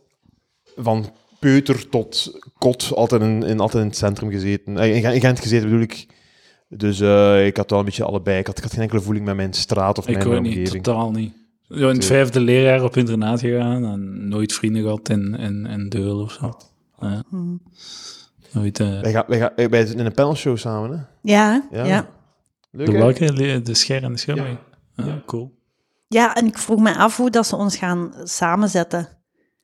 van 0.76 1.12
peuter 1.40 1.88
tot 1.88 2.38
kot 2.58 2.92
altijd 2.94 3.22
in, 3.22 3.42
in, 3.42 3.60
altijd 3.60 3.82
in 3.82 3.88
het 3.88 3.98
centrum 3.98 4.30
gezeten. 4.30 4.78
Eh, 4.78 4.96
In, 5.04 5.12
in 5.12 5.20
Gent 5.20 5.40
gezeten 5.40 5.68
bedoel 5.68 5.82
ik. 5.82 6.06
Dus 6.68 7.00
eh, 7.00 7.46
ik 7.46 7.56
had 7.56 7.70
wel 7.70 7.78
een 7.78 7.84
beetje 7.84 8.04
allebei. 8.04 8.38
Ik 8.38 8.46
had, 8.46 8.56
ik 8.56 8.62
had 8.62 8.72
geen 8.72 8.82
enkele 8.82 9.00
voeling 9.00 9.24
met 9.24 9.36
mijn 9.36 9.52
straat 9.52 9.98
of 9.98 10.08
Ik 10.08 10.16
mijn 10.16 10.28
weet 10.28 10.40
niet, 10.42 10.56
omgeving. 10.56 10.82
totaal 10.82 11.10
niet. 11.10 11.32
Zo 11.68 11.88
in 11.88 11.94
het 11.96 12.04
vijfde 12.04 12.40
leerjaar 12.40 12.82
op 12.84 12.96
internaat 12.96 13.40
gegaan 13.40 13.84
en 13.84 14.28
nooit 14.28 14.52
vrienden 14.52 14.82
gehad 14.82 15.08
in, 15.08 15.34
in, 15.34 15.66
in 15.66 15.88
Deul 15.88 16.20
of 16.20 16.32
zo. 16.32 16.56
Ja. 17.00 17.22
Hm. 17.28 17.56
Nooit, 18.52 18.80
eh, 18.80 19.00
Wij, 19.00 19.12
gaan, 19.12 19.24
wij, 19.26 19.38
gaan, 19.38 19.52
wij 19.70 19.80
zitten 19.80 19.98
in 19.98 20.06
een 20.06 20.12
panelshow 20.14 20.56
samen, 20.56 20.90
hè? 20.90 20.96
Ja, 21.32 21.66
Ja. 21.70 21.78
ja. 21.78 21.84
ja. 21.84 22.08
Leuk, 22.70 22.86
de 22.86 22.92
welke? 22.92 23.62
De 23.62 23.74
scher 23.74 24.02
en 24.02 24.12
de 24.12 24.18
scherming? 24.18 24.58
Ja. 24.96 25.22
cool. 25.26 25.54
En 26.08 26.46
ik 26.46 26.58
vroeg 26.58 26.80
me 26.80 26.96
af 26.96 27.16
hoe 27.16 27.30
dat 27.30 27.46
ze 27.46 27.56
ons 27.56 27.76
gaan 27.76 28.12
samenzetten. 28.24 29.08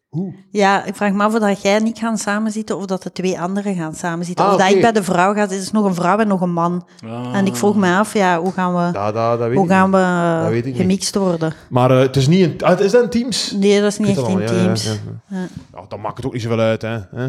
Hoe? 0.08 0.34
Ja, 0.50 0.84
ik 0.84 0.94
vraag 0.94 1.12
me 1.12 1.22
af 1.22 1.34
of 1.34 1.40
dat 1.40 1.62
jij 1.62 1.76
en 1.76 1.86
ik 1.86 1.98
gaan 1.98 2.18
samenzitten 2.18 2.76
of 2.76 2.86
dat 2.86 3.02
de 3.02 3.12
twee 3.12 3.40
anderen 3.40 3.74
gaan 3.74 3.94
samenzitten. 3.94 4.44
Ah, 4.44 4.52
of 4.52 4.56
dat 4.58 4.66
oké. 4.66 4.76
ik 4.76 4.82
bij 4.82 4.92
de 4.92 5.02
vrouw 5.02 5.34
ga, 5.34 5.40
het 5.40 5.50
is 5.50 5.70
nog 5.70 5.84
een 5.84 5.94
vrouw 5.94 6.18
en 6.18 6.28
nog 6.28 6.40
een 6.40 6.52
man. 6.52 6.86
Ah. 7.04 7.36
En 7.36 7.46
ik 7.46 7.56
vroeg 7.56 7.76
me 7.76 7.96
af, 7.96 8.12
ja, 8.14 8.40
hoe 8.40 8.52
gaan 8.52 8.74
we, 8.74 8.98
Ja, 8.98 9.12
dat, 9.12 9.14
dat 9.14 9.38
weet 9.38 9.56
hoe 9.56 9.64
ik 9.64 9.70
gaan 9.70 9.90
niet. 9.90 10.42
Dat 10.42 10.50
weet 10.50 10.62
we 10.64 10.68
niet. 10.68 10.78
gemixt 10.78 11.14
worden? 11.14 11.54
Maar 11.68 11.90
eh, 11.90 11.98
het 11.98 12.16
is 12.16 12.26
niet 12.28 12.44
een... 12.62 12.68
ah, 12.68 12.80
is 12.80 12.90
dat 12.90 13.02
een 13.02 13.10
Teams? 13.10 13.50
Nee, 13.50 13.80
dat 13.80 13.90
is 13.92 13.98
niet 13.98 14.08
echt 14.18 14.28
in 14.28 14.38
ja, 14.38 14.46
teams. 14.46 14.84
ja, 14.84 14.92
ja. 14.92 15.36
Ja. 15.38 15.46
Ja, 15.74 15.84
dan 15.88 16.00
maakt 16.00 16.16
het 16.16 16.26
ook 16.26 16.32
niet 16.32 16.42
zoveel 16.42 16.58
uit, 16.58 16.82
hè. 16.82 16.98
hè? 17.10 17.28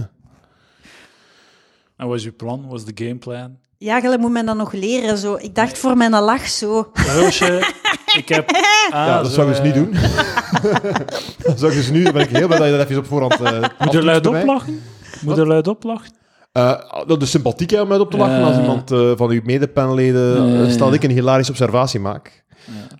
En 1.97 2.07
wat 2.07 2.17
is 2.17 2.23
je 2.23 2.31
plan? 2.31 2.67
Wat 2.67 2.79
is 2.79 2.85
de 2.85 3.05
gameplan? 3.05 3.57
Ja, 3.77 3.99
jij 4.01 4.17
moet 4.17 4.31
mij 4.31 4.43
dat 4.43 4.57
nog 4.57 4.71
leren. 4.71 5.17
Zo. 5.17 5.35
Ik 5.35 5.55
dacht 5.55 5.77
voor 5.77 5.97
mijn 5.97 6.11
lach 6.11 6.47
zo. 6.47 6.91
Roosje, 6.93 7.73
ik 8.17 8.29
heb... 8.29 8.49
Ah, 8.89 9.05
Ja, 9.07 9.17
dat 9.21 9.27
zo, 9.27 9.33
zou 9.33 9.47
ik 9.49 9.53
dus 9.55 9.63
niet 9.63 9.73
doen. 9.73 9.91
dat 11.47 11.59
zou 11.59 11.71
ik 11.71 11.77
dus 11.77 11.89
nu... 11.89 12.03
Dan 12.03 12.13
ben 12.13 12.21
ik 12.21 12.29
heel 12.29 12.47
blij 12.47 12.59
dat 12.59 12.67
je 12.69 12.77
dat 12.77 12.85
even 12.89 12.97
op 12.97 13.05
voorhand... 13.05 13.41
eh 13.41 13.63
Moet 13.79 13.91
je 13.91 14.03
luid 14.03 14.27
oplachen? 14.27 14.81
Moet 15.21 15.35
je 15.35 15.45
luid 15.45 15.67
oplachen? 15.67 16.11
Eh, 16.51 16.73
dat 17.07 17.21
is 17.21 17.29
sympathiek 17.29 17.69
hè, 17.69 17.81
om 17.81 17.91
uit 17.91 18.01
op 18.01 18.11
te 18.11 18.17
lachen. 18.17 18.39
Ja. 18.39 18.45
Als 18.45 18.57
iemand 18.57 18.91
eh, 18.91 19.11
van 19.15 19.29
uw 19.29 19.41
medepanelleden... 19.43 20.47
Ja, 20.53 20.61
ja, 20.63 20.69
stel 20.69 20.85
dat 20.85 20.95
ik 20.95 21.03
een 21.03 21.09
hilarische 21.11 21.51
observatie 21.51 21.99
maak, 21.99 22.42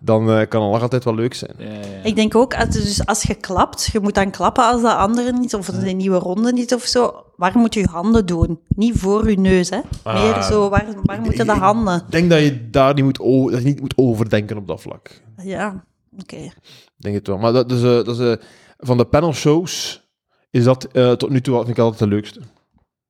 dan 0.02 0.32
eh, 0.32 0.48
kan 0.48 0.62
een 0.62 0.70
lach 0.70 0.82
altijd 0.82 1.04
wel 1.04 1.16
leuk 1.16 1.34
zijn. 1.34 1.52
Ja, 1.58 1.66
ja, 1.66 1.72
ja. 1.74 2.04
Ik 2.04 2.16
denk 2.16 2.36
ook, 2.36 2.56
als- 2.56 2.70
dus 2.70 3.06
als 3.06 3.24
je 3.24 3.34
klapt, 3.36 3.90
je 3.92 4.00
moet 4.00 4.16
dan 4.16 4.32
klappen 4.32 4.64
als 4.66 4.82
de 4.82 4.94
andere 4.94 5.32
niet, 5.32 5.54
of 5.56 5.68
een 5.68 5.98
nieuwe 5.98 6.18
ronde 6.18 6.52
niet 6.54 6.74
of 6.74 6.84
zo. 6.84 7.24
Waar 7.36 7.58
moet 7.58 7.74
je 7.74 7.80
je 7.80 7.88
handen 7.88 8.26
doen? 8.26 8.60
Niet 8.68 8.98
voor 9.00 9.30
je 9.30 9.40
neus, 9.40 9.70
hè. 9.70 9.80
Meer 10.04 10.34
Ah. 10.34 10.42
zo, 10.44 10.70
waar, 10.70 10.86
waar 11.04 11.22
moeten 11.22 11.46
de 11.46 11.52
handen? 11.52 11.96
Ik 11.96 12.12
denk 12.12 12.30
dat 12.30 12.40
je 12.40 12.70
daar 12.70 12.94
niet 12.94 13.04
moet, 13.04 13.18
dat 13.52 13.60
je 13.62 13.66
niet 13.68 13.82
moet 13.82 13.94
overdenken 13.98 14.58
op 14.58 14.68
dat 14.68 14.82
vlak. 14.82 15.22
Ja, 15.44 15.84
oké. 16.20 16.36
Ik 16.36 16.54
denk 16.98 17.16
het 17.16 17.28
wel. 17.28 17.38
Maar 17.38 17.54
dat 17.54 17.72
is, 17.72 17.78
eh, 17.84 17.84
dat 17.90 18.08
is, 18.08 18.20
eh, 18.20 18.34
van 18.78 18.98
de 18.98 19.06
panelshows 19.06 20.02
is 20.50 20.64
dat 20.64 20.84
eh, 20.86 21.12
tot 21.12 21.30
nu 21.30 21.42
toe 21.42 21.56
vind 21.56 21.68
ik 21.70 21.78
altijd 21.80 22.00
de 22.10 22.16
leukste. 22.16 22.40
Ik 22.40 22.46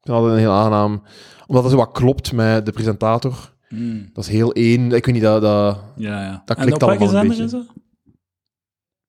vind 0.02 0.18
altijd 0.18 0.34
een 0.34 0.40
heel 0.40 0.52
aangenaam. 0.52 1.04
Omdat 1.48 1.64
het 1.64 1.72
zo 1.72 1.78
wat 1.78 1.92
klopt 1.92 2.32
met 2.34 2.66
de 2.66 2.72
presentator. 2.72 3.53
Hmm. 3.76 4.10
Dat 4.14 4.24
is 4.24 4.30
heel 4.30 4.54
één. 4.54 4.92
Ik 4.92 5.06
weet 5.06 5.14
niet, 5.16 5.24
dat, 5.24 5.42
dat 5.42 5.80
Ja, 5.96 6.22
ja. 6.24 6.42
Dat 6.46 6.58
klikt 6.58 6.84
allemaal 6.84 7.02
een 7.02 7.10
zender 7.10 7.32
is 7.32 7.38
beetje. 7.52 7.58
dat? 7.58 7.74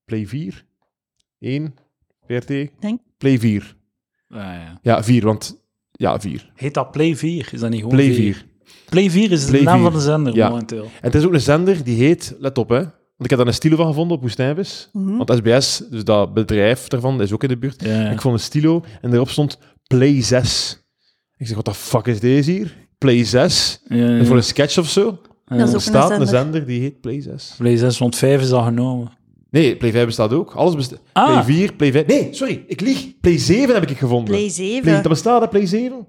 Play 0.04 0.26
4? 0.26 0.64
1? 1.38 1.74
VRT? 2.26 2.46
Denk. 2.80 3.00
Play 3.18 3.38
4. 3.38 3.76
Ja, 4.28 4.52
ja. 4.54 4.78
Ja, 4.82 5.02
4, 5.04 5.24
want... 5.24 5.62
Ja, 5.92 6.20
4. 6.20 6.50
Heet 6.54 6.74
dat 6.74 6.90
Play 6.90 7.16
4? 7.16 7.48
Is 7.52 7.60
dat 7.60 7.70
niet 7.70 7.80
gewoon 7.80 7.94
Play 7.96 8.12
4? 8.12 8.34
4. 8.34 8.46
Play 8.88 9.10
4 9.10 9.30
is 9.32 9.44
Play 9.44 9.58
de 9.58 9.64
naam 9.64 9.74
4. 9.80 9.84
van 9.84 9.92
de 9.92 10.00
zender 10.04 10.34
Ja. 10.34 10.48
momenteel. 10.48 10.84
En 10.84 10.90
het 11.00 11.14
is 11.14 11.24
ook 11.24 11.32
een 11.32 11.40
zender 11.40 11.84
die 11.84 11.96
heet... 11.96 12.34
Let 12.38 12.58
op, 12.58 12.68
hè. 12.68 12.76
Want 13.16 13.24
ik 13.24 13.28
heb 13.30 13.38
daar 13.38 13.46
een 13.48 13.54
stilo 13.54 13.76
van 13.76 13.86
gevonden 13.86 14.16
op 14.16 14.22
Woestijnvis. 14.22 14.88
Mhm. 14.92 15.16
Want 15.16 15.30
SBS, 15.32 15.82
dus 15.90 16.04
dat 16.04 16.34
bedrijf 16.34 16.88
daarvan, 16.88 17.22
is 17.22 17.32
ook 17.32 17.42
in 17.42 17.48
de 17.48 17.58
buurt. 17.58 17.82
Ja, 17.84 18.00
ja. 18.02 18.10
Ik 18.10 18.20
vond 18.20 18.34
een 18.34 18.40
stilo 18.40 18.84
en 19.00 19.10
daarop 19.10 19.28
stond 19.28 19.58
Play 19.86 20.22
6. 20.22 20.82
Ik 21.36 21.46
zeg, 21.46 21.56
wat 21.56 21.64
de 21.64 21.74
fuck 21.74 22.06
is 22.06 22.20
deze 22.20 22.50
hier? 22.50 22.83
Play 22.98 23.24
6? 23.24 23.80
Ja, 23.88 24.24
voor 24.24 24.36
een 24.36 24.42
sketch 24.42 24.78
of 24.78 24.88
zo? 24.88 25.18
Ja. 25.46 25.56
Dat 25.56 25.66
is 25.66 25.68
Er 25.70 25.74
ook 25.74 25.80
staat 25.82 26.10
een 26.10 26.20
een 26.20 26.26
zender. 26.26 26.42
zender 26.52 26.66
die 26.66 26.80
heet 26.80 27.00
Play 27.00 27.20
6. 27.20 27.54
Play 27.58 27.76
6 27.76 27.98
rond 27.98 28.16
5 28.16 28.40
is 28.42 28.52
al 28.52 28.62
genomen. 28.62 29.12
Nee, 29.50 29.76
Play 29.76 29.90
5 29.92 30.06
bestaat 30.06 30.32
ook. 30.32 30.50
Alles 30.54 30.74
bestaat. 30.74 31.00
Ah. 31.12 31.26
Play 31.26 31.44
4, 31.44 31.72
Play 31.72 31.92
5... 31.92 32.06
Nee, 32.06 32.28
sorry, 32.30 32.64
ik 32.66 32.80
lieg. 32.80 33.20
Play 33.20 33.38
7 33.38 33.74
heb 33.74 33.90
ik 33.90 33.96
gevonden. 33.98 34.34
Play 34.34 34.48
7. 34.50 34.82
Play, 34.82 34.94
dat 34.94 35.08
bestaat, 35.08 35.40
hè, 35.40 35.48
Play 35.48 35.66
7? 35.66 36.06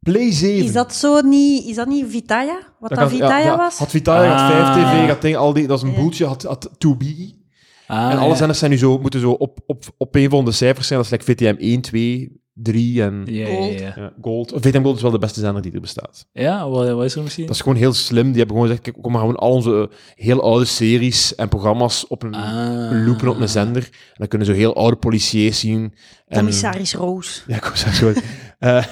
Play 0.00 0.32
7. 0.32 0.64
Is 0.64 0.72
dat 0.72 0.94
zo 0.94 1.20
niet, 1.20 1.64
is 1.64 1.74
dat 1.76 1.86
niet 1.88 2.04
Vitaya? 2.08 2.58
Wat 2.80 2.90
dat, 2.90 2.98
gaat- 2.98 3.10
Vitaya 3.10 3.38
ja, 3.38 3.44
ja. 3.44 3.56
was? 3.56 3.78
Had 3.78 3.90
Vitaya, 3.90 4.30
had 4.36 4.52
5 4.52 4.84
TV, 4.84 5.02
Ah. 5.02 5.08
had 5.08 5.22
ding, 5.22 5.36
al 5.36 5.52
die, 5.52 5.66
dat 5.66 5.76
is 5.78 5.82
een 5.84 5.90
Ja. 5.90 5.96
boeltje, 6.00 6.24
had, 6.26 6.42
had 6.42 6.70
2B. 6.78 7.04
Ah, 7.86 8.10
en 8.12 8.18
alle 8.18 8.28
ja. 8.28 8.34
zenders 8.34 8.58
zijn 8.58 8.70
nu 8.70 8.78
zo, 8.78 8.98
moeten 8.98 9.20
zo 9.20 9.30
op, 9.30 9.58
op, 9.66 9.84
op 9.96 10.14
een 10.14 10.30
van 10.30 10.44
de 10.44 10.52
cijfers 10.52 10.86
zijn. 10.86 11.02
Dat 11.02 11.12
is 11.12 11.18
like 11.18 11.32
VTM 11.32 11.54
1, 11.58 11.80
2, 11.80 12.40
3 12.62 13.02
en 13.02 13.22
Ja, 13.24 13.46
ja, 13.48 13.54
Gold. 13.54 13.78
ja. 13.80 13.92
ja, 13.96 14.12
Gold. 14.20 14.52
VTM 14.56 14.82
Gold 14.82 14.96
is 14.96 15.02
wel 15.02 15.10
de 15.10 15.18
beste 15.18 15.40
zender 15.40 15.62
die 15.62 15.72
er 15.72 15.80
bestaat. 15.80 16.26
Ja, 16.32 16.68
wat, 16.68 16.90
wat 16.90 17.04
is 17.04 17.14
er 17.14 17.22
misschien? 17.22 17.46
Dat 17.46 17.54
is 17.54 17.60
gewoon 17.60 17.76
heel 17.78 17.92
slim. 17.92 18.26
Die 18.26 18.36
hebben 18.36 18.54
gewoon 18.56 18.66
gezegd, 18.66 18.82
kijk, 18.82 18.96
kom 19.02 19.12
maar 19.12 19.20
gewoon 19.20 19.36
al 19.36 19.50
onze 19.52 19.88
eh, 19.90 19.96
heel 20.26 20.42
oude 20.42 20.64
series 20.64 21.34
en 21.34 21.48
programma's 21.48 22.04
op 22.08 22.22
een, 22.22 22.34
Ah. 22.34 23.06
loopen 23.06 23.28
op 23.28 23.40
een 23.40 23.48
zender. 23.48 23.82
En 23.92 24.14
dan 24.14 24.28
kunnen 24.28 24.46
ze 24.46 24.52
heel 24.52 24.74
oude 24.76 24.96
politiers 24.96 25.60
zien. 25.60 25.94
En, 26.28 26.36
Commissaris 26.38 26.94
Roos. 26.94 27.44
Ja, 27.46 27.58
commissaris 27.58 28.00
Roos. 28.00 28.14
Eh, 28.58 28.82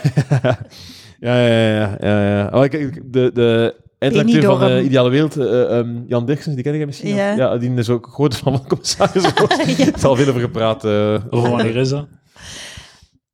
ja, 1.20 1.46
ja, 1.46 1.68
ja. 1.76 1.96
ja, 2.00 2.36
ja. 2.38 2.50
Oh, 2.52 2.64
ik- 2.64 3.00
de, 3.12 3.30
de 3.34 3.74
eindredacteur 3.98 4.42
van 4.42 4.58
de 4.68 4.82
Ideale 4.82 5.10
Wereld, 5.10 5.36
eh, 5.36 5.78
ehm, 5.78 6.02
Jan 6.06 6.26
Dirksen, 6.26 6.54
die 6.54 6.64
ken 6.64 6.74
ik 6.74 6.86
misschien. 6.86 7.14
Ja. 7.14 7.32
ja 7.36 7.56
die 7.58 7.74
is 7.74 7.88
ook 7.88 8.06
groot 8.12 8.36
van 8.36 8.66
commissaris 8.66 9.22
Roos. 9.34 9.58
Er 9.58 9.94
is 9.96 10.04
al 10.04 10.16
veel 10.16 10.28
over 10.28 10.40
gepraat. 10.40 10.84
Over 10.84 11.50
wanneer 11.50 11.76
is 11.76 11.88
dat? 11.88 12.06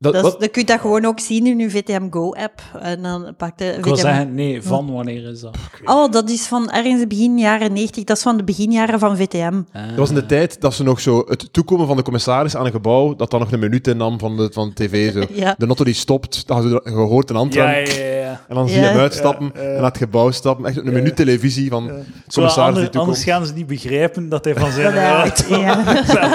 Dat, 0.03 0.13
dan 0.13 0.51
kun 0.51 0.61
je 0.61 0.65
dat 0.65 0.81
gewoon 0.81 1.05
ook 1.05 1.21
zien 1.21 1.47
in 1.47 1.59
je 1.59 1.71
VTM 1.71 2.11
Go-app. 2.11 2.61
En 2.81 3.03
dan 3.03 3.35
pak 3.37 3.59
de 3.59 3.65
Ik 3.65 3.85
wil 3.85 3.95
VTM... 3.97 4.03
zeggen, 4.07 4.35
nee, 4.35 4.63
van 4.63 4.93
wanneer 4.93 5.31
is 5.31 5.41
dat? 5.41 5.57
Oh, 5.85 6.13
dat 6.13 6.31
is 6.31 6.47
van 6.47 6.71
ergens 6.71 7.07
begin 7.07 7.39
jaren 7.39 7.73
90. 7.73 8.05
Dat 8.05 8.17
is 8.17 8.23
van 8.23 8.37
de 8.37 8.45
beginjaren 8.45 8.99
van 8.99 9.17
VTM. 9.17 9.61
Ah. 9.73 9.89
Dat 9.89 9.97
was 9.97 10.09
in 10.09 10.15
de 10.15 10.27
tijd 10.27 10.61
dat 10.61 10.75
ze 10.75 10.83
nog 10.83 11.01
zo 11.01 11.25
het 11.29 11.53
toekomen 11.53 11.87
van 11.87 11.97
de 11.97 12.03
commissaris 12.03 12.57
aan 12.57 12.65
een 12.67 12.71
gebouw, 12.73 13.17
dat 13.17 13.31
dan 13.31 13.41
nog 13.41 13.53
een 13.53 13.59
minuut 13.59 13.87
innam 13.87 14.19
van 14.19 14.37
de, 14.37 14.49
van 14.53 14.73
de 14.75 14.85
tv. 14.85 15.13
Zo. 15.13 15.19
Ja. 15.41 15.55
De 15.59 15.67
auto 15.67 15.85
die 15.85 15.95
stopt, 15.95 16.47
dan 16.47 16.61
gaan 16.63 16.69
ze 16.71 16.81
gehoord 16.85 17.31
een 17.31 17.37
Antwerp. 17.37 17.87
Ja, 17.87 17.93
ja, 17.95 18.05
ja. 18.05 18.17
ja. 18.21 18.41
En 18.49 18.55
dan 18.55 18.69
zie 18.69 18.81
je 18.81 18.87
hem 18.87 18.99
uitstappen 18.99 19.53
en 19.55 19.73
naar 19.75 19.83
het 19.85 19.97
gebouw 19.97 20.31
stappen. 20.31 20.65
Echt 20.67 20.77
een 20.77 20.93
minuut 20.93 21.17
televisie 21.17 21.71
van 21.71 21.87
de 21.87 21.93
Zo, 21.93 22.03
commissaris 22.35 22.55
die 22.55 22.65
anders, 22.65 22.85
toekomt. 22.85 23.03
anders 23.03 23.25
gaan 23.25 23.47
ze 23.47 23.53
niet 23.53 23.67
begrijpen 23.67 24.29
dat 24.29 24.45
hij 24.45 24.55
van 24.55 24.71
zijn 24.81 24.95
uit- 24.97 25.47
ja. 25.49 25.57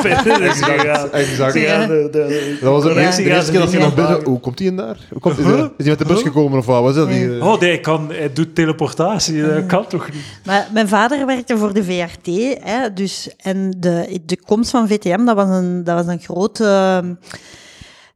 Je? 0.04 0.38
Dus 0.40 0.60
Exact. 1.12 1.54
de- 1.54 2.58
Dat 2.62 2.72
was 2.72 2.84
correctie 2.84 3.26
eerste, 3.26 3.52
keer 3.62 3.80
dat 3.80 3.96
binnen... 3.96 4.12
maken. 4.12 4.30
Hoe 4.30 4.40
komt 4.40 4.60
hij 4.60 4.68
in 4.68 4.76
daar? 4.76 4.98
Hoe 5.10 5.20
komt, 5.22 5.38
is, 5.38 5.46
hij, 5.46 5.54
is 5.56 5.70
hij 5.78 5.88
met 5.88 6.00
de 6.00 6.06
bus 6.06 6.22
gekomen 6.22 6.58
of 6.60 6.66
wat? 6.66 6.82
Was 6.82 6.96
dat? 6.96 7.08
Die, 7.08 7.38
eh, 7.38 7.48
Oh, 7.48 7.60
nee, 7.60 7.70
hij, 7.70 7.80
kan, 7.80 8.10
hij 8.12 8.34
doet 8.34 8.56
teleportatie. 8.56 9.42
Dat 9.48 9.66
kan 9.66 9.88
toch 9.88 10.12
niet? 10.14 10.24
Maar 10.46 10.68
mijn 10.74 10.88
vader 10.88 11.26
werkte 11.26 11.58
voor 11.58 11.74
de 11.74 11.84
VRT, 11.84 12.60
hè, 12.64 12.94
dus, 12.94 13.30
en 13.38 13.74
de, 13.78 14.20
de 14.26 14.38
komst 14.46 14.72
van 14.72 14.88
VTM, 14.88 15.26
dat 15.26 15.36
was 15.36 15.50
een, 15.50 15.84
dat 15.84 15.96
was 15.96 16.14
een 16.14 16.20
groot... 16.20 16.60
eh, 16.60 16.98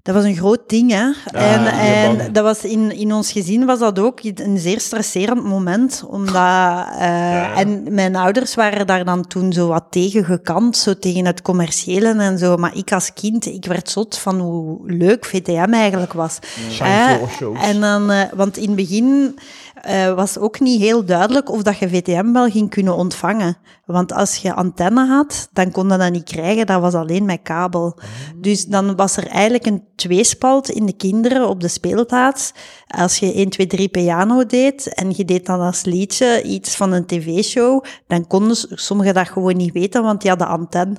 dat 0.01 0.15
was 0.15 0.23
een 0.23 0.35
groot 0.35 0.59
ding, 0.67 0.91
hè. 0.91 1.11
en 1.31 1.63
bang. 1.63 1.67
en 1.67 2.33
dat 2.33 2.43
was 2.43 2.63
in, 2.63 2.91
in 2.91 3.13
ons 3.13 3.31
gezin 3.31 3.65
was 3.65 3.79
dat 3.79 3.99
ook 3.99 4.19
een 4.23 4.57
zeer 4.57 4.79
stresserend 4.79 5.43
moment, 5.43 6.03
omdat... 6.07 6.85
eh, 6.99 7.59
En 7.59 7.93
mijn 7.93 8.15
ouders 8.15 8.55
waren 8.55 8.87
daar 8.87 9.05
dan 9.05 9.27
toen 9.27 9.53
zo 9.53 9.67
wat 9.67 9.85
tegen 9.89 10.25
gekant, 10.25 10.77
zo 10.77 10.93
tegen 10.99 11.25
het 11.25 11.41
commerciële 11.41 12.13
en 12.13 12.37
zo. 12.37 12.57
Maar 12.57 12.75
ik 12.77 12.91
als 12.91 13.13
kind, 13.13 13.45
ik 13.45 13.65
werd 13.65 13.89
zot 13.89 14.17
van 14.17 14.39
hoe 14.39 14.77
leuk 14.85 15.25
VTM 15.25 15.69
eigenlijk 15.73 16.13
was. 16.13 16.39
Shows. 16.71 17.59
en 17.61 17.79
dan, 17.79 18.11
eh, 18.11 18.21
want 18.35 18.57
in 18.57 18.67
het 18.67 18.75
begin 18.75 19.39
eh, 19.81 20.13
was 20.13 20.37
ook 20.37 20.59
niet 20.59 20.81
heel 20.81 21.05
duidelijk 21.05 21.51
of 21.51 21.63
dat 21.63 21.77
je 21.77 21.89
VTM 21.89 22.31
wel 22.31 22.49
ging 22.49 22.69
kunnen 22.69 22.95
ontvangen. 22.95 23.57
Want 23.85 24.13
als 24.13 24.35
je 24.35 24.53
antenne 24.53 25.05
had, 25.05 25.49
dan 25.53 25.71
kon 25.71 25.89
je 25.89 25.97
dat 25.97 26.11
niet 26.11 26.23
krijgen, 26.23 26.65
dat 26.65 26.81
was 26.81 26.93
alleen 26.93 27.25
met 27.25 27.39
kabel. 27.43 27.99
Dus 28.35 28.65
dan 28.65 28.95
was 28.95 29.17
er 29.17 29.27
eigenlijk 29.27 29.65
een 29.65 29.83
tweespalt 29.95 30.69
in 30.69 30.85
de 30.85 30.93
kinderen 30.93 31.49
op 31.49 31.61
de 31.61 31.67
speelplaats. 31.67 32.53
Als 32.87 33.17
je 33.17 33.33
1, 33.33 33.49
2, 33.49 33.67
3 33.67 33.89
piano 33.89 34.45
deed 34.45 34.93
en 34.93 35.13
je 35.15 35.25
deed 35.25 35.45
dan 35.45 35.59
als 35.59 35.83
liedje 35.83 36.41
iets 36.41 36.75
van 36.75 36.91
een 36.91 37.05
tv-show, 37.05 37.83
dan 38.07 38.27
konden 38.27 38.55
sommigen 38.69 39.13
dat 39.13 39.27
gewoon 39.27 39.57
niet 39.57 39.73
weten, 39.73 40.03
want 40.03 40.21
die 40.21 40.29
hadden 40.29 40.47
antenne. 40.47 40.95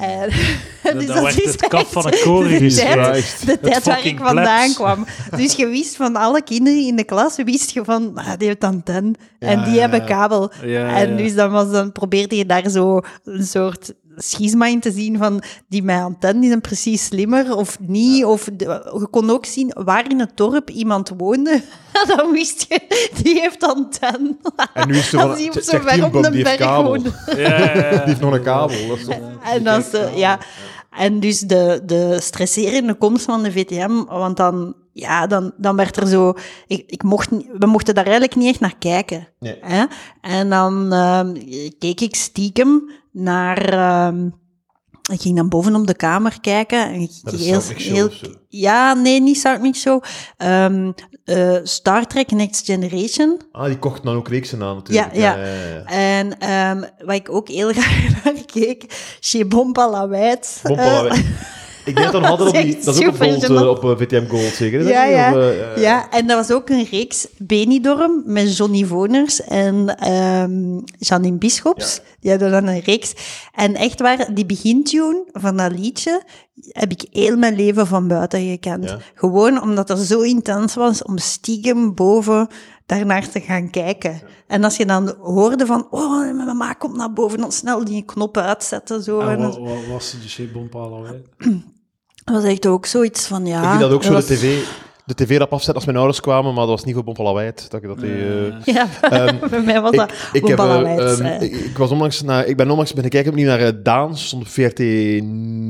En, 0.00 0.30
dus 0.98 1.06
werd 1.06 1.40
is 1.40 1.52
het 1.52 1.66
kap 1.66 1.80
echt 1.80 1.88
van 1.88 2.06
een 2.06 2.48
de 2.58 2.74
tijd, 2.74 3.42
de 3.46 3.60
tijd 3.60 3.84
waar 3.84 4.06
ik 4.06 4.18
vandaan 4.18 4.44
plebs. 4.44 4.74
kwam. 4.74 5.06
Dus 5.36 5.54
je 5.54 5.66
wist 5.66 5.96
van 5.96 6.16
alle 6.16 6.42
kinderen 6.42 6.86
in 6.86 6.96
de 6.96 7.04
klas, 7.04 7.36
wist 7.36 7.70
je 7.70 7.84
van, 7.84 8.12
ah, 8.14 8.32
die 8.38 8.46
heeft 8.48 8.64
antenne 8.64 9.12
en 9.38 9.64
die 9.64 9.74
ja, 9.74 9.80
hebben 9.80 10.00
ja. 10.00 10.06
kabel. 10.06 10.52
Ja, 10.62 10.96
en 10.96 11.10
ja. 11.10 11.16
dus 11.16 11.34
dan, 11.34 11.50
was, 11.50 11.70
dan 11.70 11.92
probeerde 11.92 12.36
je 12.36 12.46
daar 12.46 12.70
zo 12.70 13.00
een 13.24 13.44
soort 13.44 13.92
schisma 14.16 14.66
in 14.66 14.80
te 14.80 14.90
zien 14.92 15.18
van 15.18 15.42
die 15.68 15.90
antenne 15.90 16.40
die 16.40 16.48
zijn 16.48 16.60
precies 16.60 17.04
slimmer 17.04 17.56
of 17.56 17.78
niet. 17.80 18.24
Of 18.24 18.48
de- 18.52 18.96
je 18.98 19.06
kon 19.10 19.30
ook 19.30 19.46
zien 19.46 19.70
waar 19.84 20.10
in 20.10 20.20
het 20.20 20.30
dorp 20.34 20.70
iemand 20.70 21.12
woonde. 21.16 21.62
dan 22.16 22.30
wist 22.32 22.66
je, 22.68 22.80
die 23.22 23.40
heeft 23.40 23.64
antenne. 23.64 24.36
En 24.74 24.88
nu 24.88 24.94
is 24.96 25.10
het 25.10 25.20
zo 25.20 25.34
die 25.34 26.04
op 26.04 26.14
een 26.14 26.42
berg 26.42 26.56
kabel. 26.56 26.84
woonde. 26.90 27.12
Ja, 27.36 27.58
ja, 27.58 27.74
ja. 27.74 27.90
Die 27.90 27.98
heeft 28.04 28.20
nog 28.20 28.32
een 28.34 28.42
kabel. 28.42 28.88
Dat 28.88 28.98
is 28.98 29.06
En, 29.52 29.64
dan 29.64 29.82
ze, 29.82 30.10
ja. 30.14 30.38
en 30.90 31.20
dus 31.20 31.38
de, 31.40 31.80
de 31.86 32.16
stresserende 32.20 32.94
komst 32.94 33.24
van 33.24 33.42
de 33.42 33.52
VTM, 33.52 34.04
want 34.04 34.36
dan 34.36 34.74
ja, 34.92 35.26
dan, 35.26 35.52
dan 35.56 35.76
werd 35.76 35.96
er 35.96 36.06
zo... 36.06 36.34
Ik, 36.66 36.84
ik 36.86 37.02
mocht, 37.02 37.30
we 37.58 37.66
mochten 37.66 37.94
daar 37.94 38.04
eigenlijk 38.04 38.36
niet 38.36 38.48
echt 38.48 38.60
naar 38.60 38.78
kijken. 38.78 39.28
Nee. 39.38 39.58
Hè? 39.60 39.84
En 40.20 40.50
dan 40.50 40.92
ehm, 40.92 41.32
keek 41.78 42.00
ik 42.00 42.14
stiekem 42.14 42.90
naar... 43.12 43.68
ehm, 43.68 44.28
ik 45.10 45.20
ging 45.20 45.36
dan 45.36 45.48
boven 45.48 45.74
op 45.74 45.86
de 45.86 45.94
kamer 45.94 46.40
kijken. 46.40 46.86
En 46.86 47.00
ik 47.00 47.10
de 47.22 47.36
heel, 47.76 48.10
ja, 48.48 48.94
nee, 48.94 49.20
niet 49.20 49.42
Park 49.42 49.74
Show. 49.74 50.02
Ehm, 50.36 50.92
eh, 51.24 51.58
Star 51.62 52.06
Trek 52.06 52.30
Next 52.30 52.64
Generation. 52.64 53.40
Ah, 53.52 53.64
die 53.64 53.78
kocht 53.78 54.02
dan 54.02 54.16
ook 54.16 54.28
reeksen 54.28 54.62
aan 54.62 54.74
natuurlijk. 54.76 55.14
Ja, 55.14 55.36
ja. 55.36 55.36
ja, 55.36 55.66
ja. 55.66 55.84
En 55.84 56.38
ehm, 56.38 57.06
wat 57.06 57.14
ik 57.14 57.30
ook 57.30 57.48
heel 57.48 57.72
graag 57.76 58.24
naar 58.24 58.44
keek, 58.44 58.84
Chez 59.20 59.42
Bon 59.48 59.72
Palaweit. 59.72 60.60
Bompa, 60.62 61.04
Eh, 61.04 61.18
ik 61.84 61.96
denk 61.96 62.12
dat 62.12 62.20
nog 62.20 62.30
altijd 62.30 62.48
op 62.48 62.54
dat 62.54 62.64
die... 62.64 62.84
Dat 62.84 62.94
is 62.94 63.06
ook 63.06 63.14
op, 63.14 63.56
eh, 63.56 63.68
op 63.68 63.84
eh, 63.84 64.06
VTM 64.06 64.28
Gold, 64.28 64.52
zeker? 64.54 64.78
dat 64.78 64.88
Ja, 64.88 65.04
ja. 65.04 65.30
Of, 65.30 65.36
eh, 65.36 65.82
ja, 65.82 66.10
en 66.10 66.26
dat 66.26 66.36
was 66.36 66.56
ook 66.56 66.68
een 66.68 66.86
reeks 66.90 67.26
Benidorm 67.38 68.22
met 68.26 68.56
Johnny 68.56 68.84
Voners 68.84 69.42
en 69.42 69.96
ehm 69.98 70.80
Janine 70.98 71.38
Bischops. 71.38 72.00
Die 72.20 72.30
hadden 72.30 72.50
dan 72.50 72.66
een 72.66 72.80
reeks. 72.80 73.12
En 73.54 73.74
echt 73.74 74.00
waar, 74.00 74.34
die 74.34 74.46
begintune 74.46 75.24
van 75.32 75.56
dat 75.56 75.72
liedje 75.72 76.22
heb 76.68 76.90
ik 76.90 77.04
heel 77.10 77.36
mijn 77.36 77.56
leven 77.56 77.86
van 77.86 78.08
buiten 78.08 78.40
gekend. 78.40 78.88
Ja. 78.88 78.98
Gewoon 79.14 79.62
omdat 79.62 79.88
het 79.88 79.98
zo 79.98 80.20
intens 80.20 80.74
was 80.74 81.02
om 81.02 81.18
stiekem 81.18 81.94
boven 81.94 82.48
daarnaar 82.86 83.28
te 83.28 83.40
gaan 83.40 83.70
kijken. 83.70 84.20
En 84.46 84.64
als 84.64 84.76
je 84.76 84.86
dan 84.86 85.14
hoorde 85.20 85.66
van, 85.66 85.86
oh, 85.90 86.20
mijn 86.20 86.36
mama 86.36 86.72
komt 86.72 86.96
naar 86.96 87.12
boven, 87.12 87.38
dan 87.38 87.52
snel 87.52 87.84
die 87.84 88.04
knoppen 88.04 88.42
uitzetten. 88.42 89.02
Zo. 89.02 89.20
En 89.20 89.28
En 89.28 89.42
wat, 89.42 89.54
dat 89.54 89.64
wat 89.64 89.86
was 89.88 90.16
de 90.36 90.50
Bompala? 90.52 91.14
was 92.24 92.44
echt 92.44 92.66
ook 92.66 92.86
zoiets 92.86 93.26
van, 93.26 93.46
ja... 93.46 93.62
Ik 93.64 93.70
deed 93.70 93.80
dat 93.80 93.90
ook 93.92 94.02
zo 94.02 94.14
de 94.14 94.24
tv... 94.24 94.64
De 95.04 95.14
tv-rap 95.14 95.52
afzetten 95.52 95.74
als 95.74 95.84
mijn 95.84 95.96
ouders 95.96 96.20
kwamen, 96.20 96.54
maar 96.54 96.66
dat 96.66 96.74
was 96.74 96.84
niet 96.84 96.94
voor 96.94 97.04
Bompalawijt. 97.04 97.70
Dat 97.70 97.82
ik 97.82 97.88
dat 97.88 98.00
die, 98.00 98.10
eh, 98.10 98.74
Ja, 98.74 98.86
Ehm, 99.10 99.36
bij 99.50 99.60
mij 99.60 99.80
was 99.80 99.90
dat 99.90 100.10
ik, 100.10 100.16
ik, 100.42 100.48
heb, 100.48 100.58
eh, 100.58 100.66
Bompalawijts, 100.66 101.18
ehm, 101.18 101.26
eh. 101.26 101.42
ik, 101.42 101.54
ik 101.54 101.76
was 101.76 101.90
onlangs 101.90 102.22
naar, 102.22 102.46
ik 102.46 102.56
ben 102.56 102.70
onlangs 102.70 102.92
beginnen 102.92 103.10
kijken 103.10 103.30
opnieuw 103.30 103.46
naar 103.46 103.60
eh, 103.60 103.82
Daans, 103.82 104.26
stond 104.26 104.42
op 104.42 104.48
VRT 104.48 104.80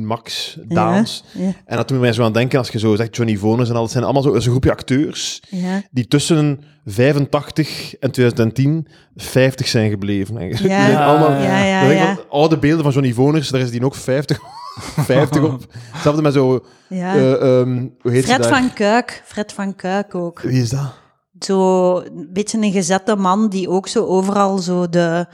Max, 0.04 0.56
Daans. 0.68 1.24
Ja, 1.32 1.52
En 1.64 1.76
dat 1.76 1.88
doet 1.88 2.00
mij 2.00 2.12
zo 2.12 2.22
aan 2.22 2.32
denken, 2.32 2.58
als 2.58 2.68
je 2.68 2.78
zo 2.78 2.96
zegt 2.96 3.16
Johnny 3.16 3.36
Voners 3.36 3.68
en 3.68 3.74
al, 3.74 3.82
dat 3.82 3.90
zijn 3.90 4.04
allemaal 4.04 4.22
zo, 4.22 4.28
dat 4.28 4.38
is 4.38 4.44
een 4.44 4.50
groepje 4.50 4.70
acteurs 4.70 5.42
ja. 5.48 5.82
die 5.90 6.08
tussen 6.08 6.60
85 6.86 7.94
en 7.98 8.10
2010 8.10 8.86
50 9.16 9.68
zijn 9.68 9.90
gebleven. 9.90 10.68
Ja. 10.68 11.04
Allemaal, 11.08 11.42
Ja, 11.42 11.64
ja, 11.90 12.18
oude 12.30 12.58
beelden 12.58 12.82
van 12.82 12.92
Johnny 12.92 13.12
Voners, 13.12 13.48
daar 13.48 13.60
is 13.60 13.70
die 13.70 13.84
ook 13.84 13.94
50, 13.94 14.40
50 15.04 15.42
op. 15.42 15.64
Hetzelfde 15.72 16.22
met 16.22 16.32
zo, 16.32 16.64
Ja. 16.88 17.14
eh, 17.14 17.32
ehm, 17.60 17.86
hoe 18.00 18.10
heet 18.12 18.24
Fred 18.24 18.46
van 18.46 18.72
Kuik, 18.72 19.22
Fred 19.24 19.52
van 19.52 19.76
Kuik 19.76 20.14
ook. 20.14 20.40
Wie 20.40 20.60
is 20.62 20.70
dat? 20.70 20.92
Zo 21.40 21.96
een 22.00 22.28
beetje 22.32 22.58
een 22.58 22.72
gezette 22.72 23.16
man 23.16 23.48
die 23.48 23.68
ook 23.68 23.88
zo 23.88 24.04
overal 24.06 24.58
zo 24.58 24.88
de, 24.88 25.26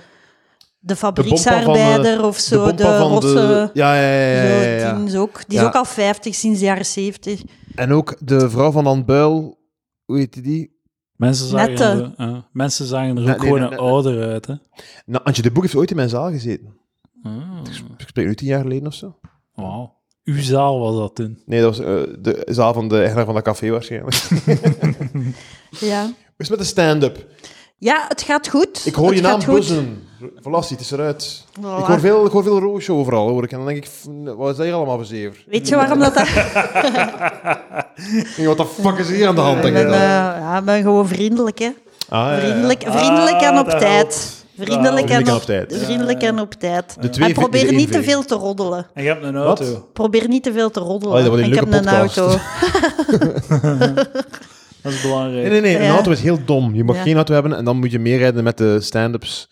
de 0.78 0.96
fabrieksarbeider 0.96 2.24
of 2.24 2.38
zo, 2.38 2.74
de, 2.74 2.98
rosse... 2.98 3.70
Ja, 3.74 3.94
ja, 3.94 4.00
ja. 4.10 4.42
ja, 4.42 4.62
ja, 4.62 4.68
ja. 4.70 4.88
Zo, 4.90 4.96
die 4.96 5.06
is 5.06 5.16
ook, 5.16 5.34
die 5.46 5.56
is 5.56 5.62
Ja. 5.62 5.66
ook 5.66 5.74
al 5.74 5.84
50 5.84 6.34
sinds 6.34 6.58
de 6.58 6.64
jaren 6.64 6.86
70. 6.86 7.42
En 7.74 7.92
ook 7.92 8.16
de 8.20 8.50
vrouw 8.50 8.70
van 8.70 8.84
Dan 8.84 9.04
Buil, 9.04 9.58
hoe 10.04 10.18
heet 10.18 10.44
die? 10.44 10.76
Mensen 11.16 11.46
zagen, 11.46 11.68
Nette. 11.68 11.84
er, 12.16 12.26
eh, 12.28 12.36
mensen 12.52 12.86
zagen 12.86 13.16
er 13.16 13.22
ook 13.22 13.26
nee, 13.28 13.38
gewoon 13.38 13.60
nee, 13.60 13.68
nee. 13.68 13.78
ouder 13.78 14.28
uit. 14.28 14.46
Hè? 14.46 14.54
Nou, 15.06 15.24
Antje 15.24 15.42
de 15.42 15.50
Boek 15.50 15.62
heeft 15.62 15.74
ooit 15.74 15.90
in 15.90 15.96
mijn 15.96 16.08
zaal 16.08 16.30
gezeten. 16.30 16.76
Ah, 17.22 17.32
Ik 17.98 18.06
spreek 18.08 18.26
nu 18.26 18.34
tien 18.34 18.46
jaar 18.48 18.60
geleden 18.60 18.86
of 18.86 18.94
zo. 18.94 19.18
wauw. 19.54 19.96
Uw 20.24 20.40
zaal 20.42 20.78
was 20.80 20.96
dat 20.96 21.14
toen. 21.14 21.42
Nee, 21.46 21.60
dat 21.60 21.76
was 21.76 21.86
eh, 21.86 22.14
de 22.18 22.42
zaal 22.46 22.72
van 22.72 22.88
de 22.88 22.98
eigenaar 22.98 23.24
van 23.24 23.34
dat 23.34 23.42
café 23.42 23.70
waarschijnlijk. 23.70 24.14
Ja. 25.80 26.02
Hoe 26.02 26.12
is 26.36 26.48
het 26.48 26.50
met 26.50 26.58
de 26.58 26.64
stand-up? 26.64 27.26
ja, 27.78 28.04
het 28.08 28.22
gaat 28.22 28.48
goed. 28.48 28.86
Ik 28.86 28.94
hoor 28.94 29.06
het 29.06 29.16
je 29.16 29.22
naam 29.22 29.32
gaat 29.40 29.44
goed. 29.44 29.54
buzzen. 29.54 30.02
Verlassie, 30.40 30.76
het 30.76 30.84
is 30.84 30.90
eruit. 30.90 31.44
Voilà. 31.50 31.62
Ik 31.78 31.84
hoor 31.84 32.00
veel, 32.00 32.26
ik 32.26 32.32
hoor 32.32 32.42
veel 32.42 32.58
roosje 32.60 32.92
overal, 32.92 33.28
hoor 33.28 33.42
ik. 33.44 33.50
En 33.52 33.56
dan 33.58 33.66
denk 33.66 33.84
ik, 33.84 33.90
wat 34.36 34.50
is 34.50 34.56
dat 34.56 34.64
hier 34.66 34.74
allemaal 34.74 34.96
voor 34.96 35.04
zever? 35.04 35.44
Weet 35.46 35.68
je 35.68 35.76
waarom 35.76 35.98
dat... 35.98 36.14
dat... 36.14 36.28
Ik 38.16 38.32
denk, 38.36 38.48
Wat 38.48 38.56
de 38.56 38.66
fuck 38.66 38.98
is 38.98 39.10
hier 39.10 39.28
aan 39.28 39.34
de 39.34 39.40
hand? 39.40 39.56
Ik 39.56 39.62
Denk 39.62 39.74
ben, 39.74 39.84
ik 39.84 39.90
dan. 39.90 40.00
ja, 40.00 40.58
ik 40.58 40.64
ben 40.64 40.82
gewoon 40.82 41.08
vriendelijk, 41.08 41.58
hè. 41.58 41.70
Ah, 42.08 42.26
ja, 42.26 42.32
ja. 42.32 42.38
Vriendelijk, 42.40 42.82
vriendelijk 42.86 43.40
en 43.40 43.52
Ah, 43.54 43.58
op 43.60 43.68
tijd. 43.68 43.82
helpt. 43.82 44.37
Vriendelijk, 44.60 45.08
Vriendelijk 45.08 45.26
en 45.26 45.34
op, 45.34 45.40
op 45.40 45.46
tijd. 45.46 45.76
Vriendelijk 45.84 46.22
en 46.22 46.40
op 46.40 46.52
tijd. 46.54 46.96
De 47.00 47.10
twee 47.10 47.28
En 47.28 47.34
probeer 47.34 47.72
niet 47.72 47.92
te 47.92 48.02
veel 48.02 48.24
te 48.24 48.34
roddelen. 48.34 48.86
En 48.94 49.02
je 49.02 49.08
hebt 49.08 49.24
een 49.24 49.36
auto. 49.36 49.64
Wat? 49.64 49.92
Probeer 49.92 50.28
niet 50.28 50.42
te 50.42 50.52
veel 50.52 50.70
te 50.70 50.80
roddelen. 50.80 51.14
Oh, 51.14 51.20
dat 51.20 51.28
wordt 51.28 51.42
een 51.44 51.52
ik 51.52 51.58
heb 51.58 51.72
een 51.72 51.88
auto. 51.88 52.28
Dat 54.82 54.92
is 54.92 55.00
belangrijk. 55.02 55.48
Nee, 55.50 55.60
nee, 55.60 55.76
nee. 55.76 55.86
Een 55.88 55.94
auto 55.94 56.10
is 56.10 56.20
heel 56.20 56.38
dom. 56.44 56.74
Je 56.74 56.84
mag 56.84 56.96
Ja. 56.96 57.02
geen 57.02 57.14
auto 57.16 57.34
hebben 57.34 57.52
en 57.56 57.64
dan 57.64 57.76
moet 57.78 57.90
je 57.90 57.98
meerijden 57.98 58.44
met 58.44 58.58
de 58.58 58.80
stand-ups. 58.80 59.48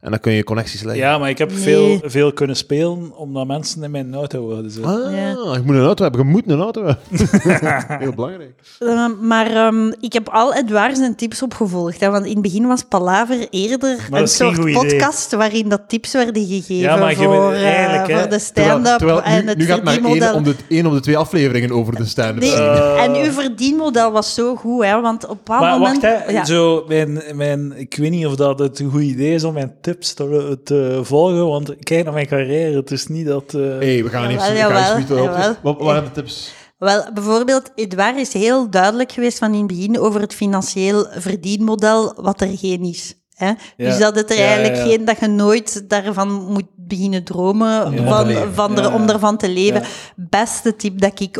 En 0.00 0.10
dan 0.10 0.20
kun 0.20 0.32
je 0.32 0.44
connecties 0.44 0.82
leggen. 0.82 1.04
Ja, 1.04 1.18
maar 1.18 1.28
ik 1.28 1.38
heb 1.38 1.50
Nee. 1.50 1.58
veel, 1.60 2.00
veel 2.04 2.32
kunnen 2.32 2.56
spelen 2.56 3.16
omdat 3.16 3.46
mensen 3.46 3.82
in 3.82 3.90
mijn 3.90 4.14
auto 4.14 4.46
wilden 4.46 4.70
zitten. 4.70 5.04
Ah, 5.06 5.12
Ja. 5.12 5.28
je 5.54 5.60
moet 5.64 5.74
een 5.74 5.82
auto 5.84 6.02
hebben. 6.02 6.20
Je 6.20 6.26
moet 6.26 6.42
een 6.46 6.60
auto 6.60 6.84
hebben. 6.84 6.98
heel 8.00 8.12
belangrijk. 8.14 8.50
Eh, 8.78 9.06
maar 9.20 9.46
ehm, 9.50 9.92
ik 10.00 10.12
heb 10.12 10.28
al 10.28 10.54
Edouard 10.54 10.96
zijn 10.96 11.14
tips 11.16 11.42
opgevolgd. 11.42 12.00
Hè, 12.00 12.10
want 12.10 12.24
in 12.24 12.32
het 12.32 12.42
begin 12.42 12.66
was 12.66 12.82
Palaver 12.88 13.46
eerder 13.50 13.98
een 14.10 14.28
soort 14.28 14.56
idee. 14.58 14.72
podcast 14.74 15.32
waarin 15.32 15.68
dat 15.68 15.80
tips 15.88 16.12
werden 16.12 16.46
gegeven 16.46 16.74
Ja, 16.76 16.96
maar 16.96 17.14
voor, 17.14 17.52
eh, 17.52 17.60
hè, 17.62 18.18
voor 18.20 18.28
de 18.30 18.38
stand-up 18.38 18.98
terwijl 18.98 19.22
en 19.22 19.42
nu, 19.44 19.48
het 19.48 19.58
nu 19.58 19.64
gaat 19.64 19.82
maar 19.82 19.92
één 19.94 20.02
verdienmodel. 20.02 20.34
om, 20.36 20.42
de, 20.44 20.54
één 20.68 20.86
om 20.86 20.94
de 20.94 21.00
twee 21.00 21.16
afleveringen 21.18 21.70
over 21.70 21.96
de 21.96 22.04
stand-up. 22.04 22.40
Nee, 22.40 22.52
Eh. 22.52 23.02
en 23.02 23.14
uw 23.14 23.30
verdienmodel 23.32 24.12
was 24.12 24.34
zo 24.34 24.56
goed, 24.56 24.84
hè, 24.84 25.00
want 25.00 25.24
op 25.24 25.30
een 25.30 25.36
bepaald 25.36 25.60
Maar 25.60 25.78
moment... 25.78 26.02
wacht, 26.02 26.24
hè. 26.26 26.32
ja, 26.32 26.44
Zo, 26.44 26.84
mijn, 26.88 27.22
mijn, 27.34 27.72
ik 27.76 27.96
weet 27.96 28.10
niet 28.10 28.26
of 28.26 28.34
dat 28.36 28.58
het 28.58 28.78
een 28.78 28.90
goed 28.90 29.02
idee 29.02 29.34
is 29.34 29.44
om 29.44 29.54
mijn 29.54 29.72
tips 29.80 29.88
te, 29.98 30.58
te 30.64 31.00
volgen, 31.02 31.46
want 31.46 31.76
kijk 31.78 32.04
naar 32.04 32.12
mijn 32.12 32.26
carrière. 32.26 32.76
Het 32.76 32.90
is 32.90 33.06
niet 33.06 33.26
dat... 33.26 33.54
eh, 33.54 33.60
hey, 33.60 34.02
we 34.04 34.08
gaan 34.08 34.28
niet 34.28 34.38
Jawel, 34.40 34.52
we 34.54 34.74
gaan 34.74 34.80
jawel, 34.82 34.96
niet 34.98 35.06
zo 35.08 35.14
op- 35.14 35.24
jawel. 35.24 35.48
Wat 35.62 35.76
wat 35.76 35.80
waren 35.86 36.04
de 36.04 36.10
tips? 36.12 36.52
Wel, 36.78 37.12
bijvoorbeeld, 37.14 37.70
Edouard 37.74 38.16
is 38.16 38.32
heel 38.32 38.70
duidelijk 38.70 39.12
geweest 39.12 39.38
van 39.38 39.52
in 39.52 39.58
het 39.58 39.66
begin 39.66 39.98
over 40.00 40.20
het 40.20 40.34
financieel 40.34 41.06
verdienmodel, 41.10 42.14
wat 42.16 42.40
er 42.40 42.58
geen 42.58 42.82
is. 42.82 43.14
Hè? 43.34 43.52
Dus 43.76 43.98
dat 43.98 44.14
het 44.16 44.30
er 44.30 44.36
Ja, 44.38 44.44
eigenlijk 44.44 44.76
ja, 44.76 44.82
ja. 44.82 44.88
geen, 44.88 45.04
dat 45.04 45.18
je 45.20 45.26
nooit 45.26 45.88
daarvan 45.90 46.28
moet 46.32 46.66
beginnen 46.76 47.24
dromen, 47.24 47.86
Om 47.86 47.92
ervan 47.92 48.08
van, 48.08 48.26
te 48.26 48.32
leven. 48.32 48.54
van 48.54 48.76
er, 48.78 48.82
Ja, 48.82 48.94
om 48.94 49.08
ervan 49.08 49.36
te 49.36 49.48
leven. 49.48 49.80
Ja. 49.80 49.86
Beste 50.16 50.76
tip 50.76 51.00
dat 51.00 51.20
ik 51.20 51.38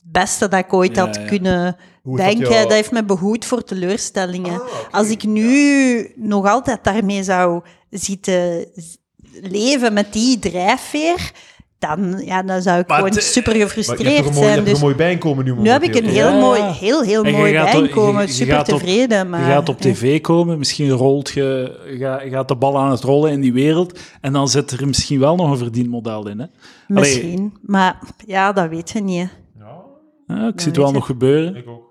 beste 0.00 0.48
dat 0.48 0.58
ik 0.58 0.72
ooit 0.72 0.96
Ja, 0.96 1.04
had 1.06 1.16
ja. 1.16 1.24
kunnen 1.24 1.76
Hoe 2.02 2.18
is 2.20 2.24
dat 2.24 2.48
jou- 2.48 2.62
Dat 2.62 2.72
heeft 2.72 2.92
me 2.92 3.04
behoed 3.04 3.44
voor 3.44 3.64
teleurstellingen. 3.64 4.60
Ah. 4.62 4.68
Als 4.90 5.08
ik 5.10 5.24
nu 5.24 6.12
nog 6.16 6.46
altijd 6.48 6.84
daarmee 6.84 7.22
zou 7.22 7.62
zitten 7.90 8.66
leven 9.40 9.92
met 9.92 10.12
die 10.12 10.38
drijfveer, 10.38 11.30
dan, 11.78 12.22
ja, 12.24 12.42
dan 12.42 12.62
zou 12.62 12.78
ik 12.78 12.86
Maar 12.88 12.96
gewoon 12.96 13.12
het- 13.14 13.22
super 13.24 13.42
Maar 13.50 13.58
je 13.58 13.64
hebt 13.66 13.72
gefrustreerd 13.78 14.18
een 14.26 14.32
mooi, 14.32 14.36
je 14.36 14.42
zijn. 14.42 14.46
hebt 14.48 14.56
toch 14.56 14.64
Dus 14.64 14.74
een 14.74 14.84
mooi 14.84 14.94
bijinkomen 14.94 15.44
nu 15.44 15.54
nu 15.54 15.68
heb 15.70 15.82
ik 15.82 15.94
een 15.94 16.04
heel 16.08 16.28
Ja. 16.30 16.38
mooi, 16.40 16.62
heel, 16.62 17.02
heel 17.02 17.22
mooi 17.24 17.52
je 17.52 18.26
super 18.32 18.54
gaat 18.54 18.72
op- 18.72 18.78
tevreden. 18.78 19.30
Maar, 19.30 19.40
Je 19.40 19.46
gaat 19.46 19.68
op 19.68 19.80
tv 19.80 20.20
komen, 20.20 20.58
misschien 20.58 20.90
rolt 20.90 21.30
je, 21.30 21.78
ga- 21.98 22.18
gaat 22.28 22.48
de 22.48 22.56
bal 22.56 22.78
aan 22.78 22.90
het 22.90 23.00
rollen 23.02 23.30
in 23.32 23.40
die 23.40 23.52
wereld, 23.52 23.98
en 24.20 24.32
dan 24.32 24.48
zit 24.48 24.70
er 24.70 24.86
misschien 24.86 25.20
wel 25.20 25.36
nog 25.36 25.50
een 25.50 25.56
verdienmodel 25.58 26.28
in. 26.28 26.38
Hè? 26.38 26.46
Misschien. 26.88 27.56
Maar 27.62 27.98
ja, 28.26 28.52
dat 28.52 28.68
weet 28.68 28.90
je 28.90 29.00
niet. 29.00 29.28
Ja, 30.26 30.46
ik 30.48 30.60
zie 30.60 30.68
het 30.68 30.76
wel 30.76 30.86
je. 30.86 30.92
nog 30.92 31.06
gebeuren. 31.06 31.56
Ik 31.56 31.68
ook. 31.68 31.90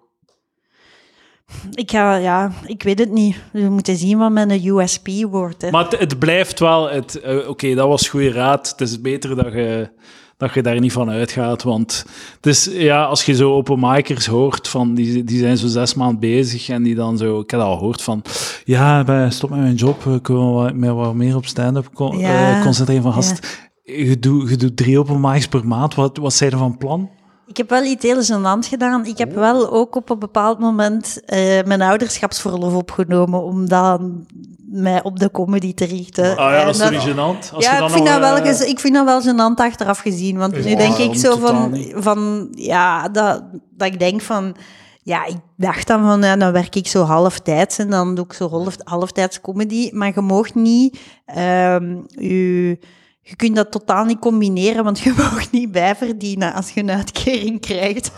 Ik 1.71 1.91
ga, 1.91 2.15
ja, 2.15 2.51
ik 2.65 2.83
weet 2.83 2.99
het 2.99 3.11
niet. 3.11 3.35
We 3.51 3.69
moeten 3.69 3.95
zien 3.97 4.17
wat 4.17 4.31
mijn 4.31 4.65
USP 4.65 5.07
wordt. 5.29 5.61
Hè. 5.61 5.69
Maar 5.71 5.83
het, 5.89 5.99
het 5.99 6.19
blijft 6.19 6.59
wel... 6.59 6.89
het, 6.89 7.19
eh, 7.19 7.49
Oké, 7.49 7.73
dat 7.75 7.87
was 7.87 8.09
goede 8.09 8.31
raad. 8.31 8.69
Het 8.69 8.81
is 8.81 9.01
beter 9.01 9.35
dat 9.35 9.53
je, 9.53 9.89
dat 10.37 10.53
je 10.53 10.61
daar 10.61 10.79
niet 10.79 10.91
van 10.91 11.09
uitgaat. 11.09 11.63
Want 11.63 12.05
het 12.35 12.45
is, 12.45 12.69
ja, 12.73 13.03
als 13.03 13.23
je 13.25 13.35
zo 13.35 13.53
openmakers 13.53 14.25
hoort, 14.25 14.67
van, 14.67 14.93
die, 14.93 15.23
die 15.23 15.39
zijn 15.39 15.57
zo 15.57 15.67
zes 15.67 15.93
maanden 15.93 16.19
bezig 16.19 16.69
en 16.69 16.83
die 16.83 16.95
dan 16.95 17.17
zo... 17.17 17.39
Ik 17.39 17.51
heb 17.51 17.59
al 17.59 17.77
gehoord 17.77 18.01
van... 18.01 18.23
Ja, 18.65 19.29
stop 19.29 19.49
met 19.49 19.59
mijn 19.59 19.75
job. 19.75 20.05
Ik 20.05 20.27
wil 20.27 20.69
met 20.73 20.89
wat 20.91 21.13
meer 21.13 21.35
op 21.35 21.45
stand-up 21.45 21.89
con- 21.93 22.17
Ja, 22.17 22.57
eh, 22.57 22.63
concentreren. 22.63 23.03
Van, 23.03 23.13
gast, 23.13 23.59
je, 23.83 24.19
doet, 24.19 24.49
je 24.49 24.55
doet 24.55 24.77
drie 24.77 24.99
openmakers 24.99 25.47
per 25.47 25.67
maand. 25.67 25.95
Wat, 25.95 26.17
wat 26.17 26.33
zijn 26.33 26.51
er 26.51 26.57
van 26.57 26.77
plan? 26.77 27.09
Ik 27.51 27.57
heb 27.57 27.69
wel 27.69 27.83
iets 27.83 28.03
heel 28.03 28.23
gênants 28.23 28.67
gedaan. 28.67 29.05
Ik 29.05 29.17
heb 29.17 29.33
wel 29.35 29.71
ook 29.71 29.95
op 29.95 30.09
een 30.09 30.19
bepaald 30.19 30.59
moment 30.59 31.21
eh, 31.25 31.63
mijn 31.65 31.81
ouderschapsverlof 31.81 32.73
opgenomen 32.73 33.43
om 33.43 33.67
dan 33.69 34.25
mij 34.71 35.03
op 35.03 35.19
de 35.19 35.31
comedy 35.31 35.73
te 35.73 35.85
richten. 35.85 36.37
Ah 36.37 36.51
ja, 36.53 36.65
dat 36.65 36.75
is 36.79 36.89
niet 36.89 36.99
gênant? 37.01 37.53
Als 37.53 37.65
je 37.65 37.71
ja, 37.71 37.77
dan 37.77 37.87
ik 37.87 37.93
vind, 37.93 38.05
dat 38.07 38.19
wel, 38.19 38.35
gez- 38.35 38.61
ik 38.69 38.79
vind 38.79 38.93
dat 38.93 39.05
wel 39.05 39.21
gênant 39.21 39.55
achteraf 39.55 39.99
gezien. 39.99 40.37
Want 40.37 40.63
nu 40.65 40.75
denk 40.75 40.97
ik 40.97 41.15
zo 41.15 41.37
van, 41.37 41.77
van 41.95 42.47
ja, 42.51 43.09
dat, 43.09 43.43
dat 43.77 43.87
ik 43.87 43.99
denk 43.99 44.21
van... 44.21 44.55
Ja, 45.03 45.25
ik 45.25 45.35
dacht 45.57 45.87
dan 45.87 46.01
van, 46.05 46.21
ja, 46.21 46.35
dan 46.35 46.51
werk 46.51 46.75
ik 46.75 46.87
zo 46.87 47.03
halftijds 47.03 47.77
en 47.77 47.89
dan 47.89 48.15
doe 48.15 48.25
ik 48.25 48.33
zo 48.33 48.49
half, 48.49 48.75
halftijds 48.83 49.41
comedy. 49.41 49.89
Maar 49.93 50.11
je 50.15 50.21
mag 50.21 50.53
niet 50.53 50.99
ehm 51.25 51.95
je, 52.07 52.77
je 53.21 53.35
kunt 53.35 53.55
dat 53.55 53.71
totaal 53.71 54.05
niet 54.05 54.19
combineren, 54.19 54.83
want 54.83 54.99
je 54.99 55.13
mag 55.17 55.51
niet 55.51 55.71
bijverdienen 55.71 56.53
als 56.53 56.69
je 56.71 56.79
een 56.79 56.91
uitkering 56.91 57.59
krijgt. 57.61 58.11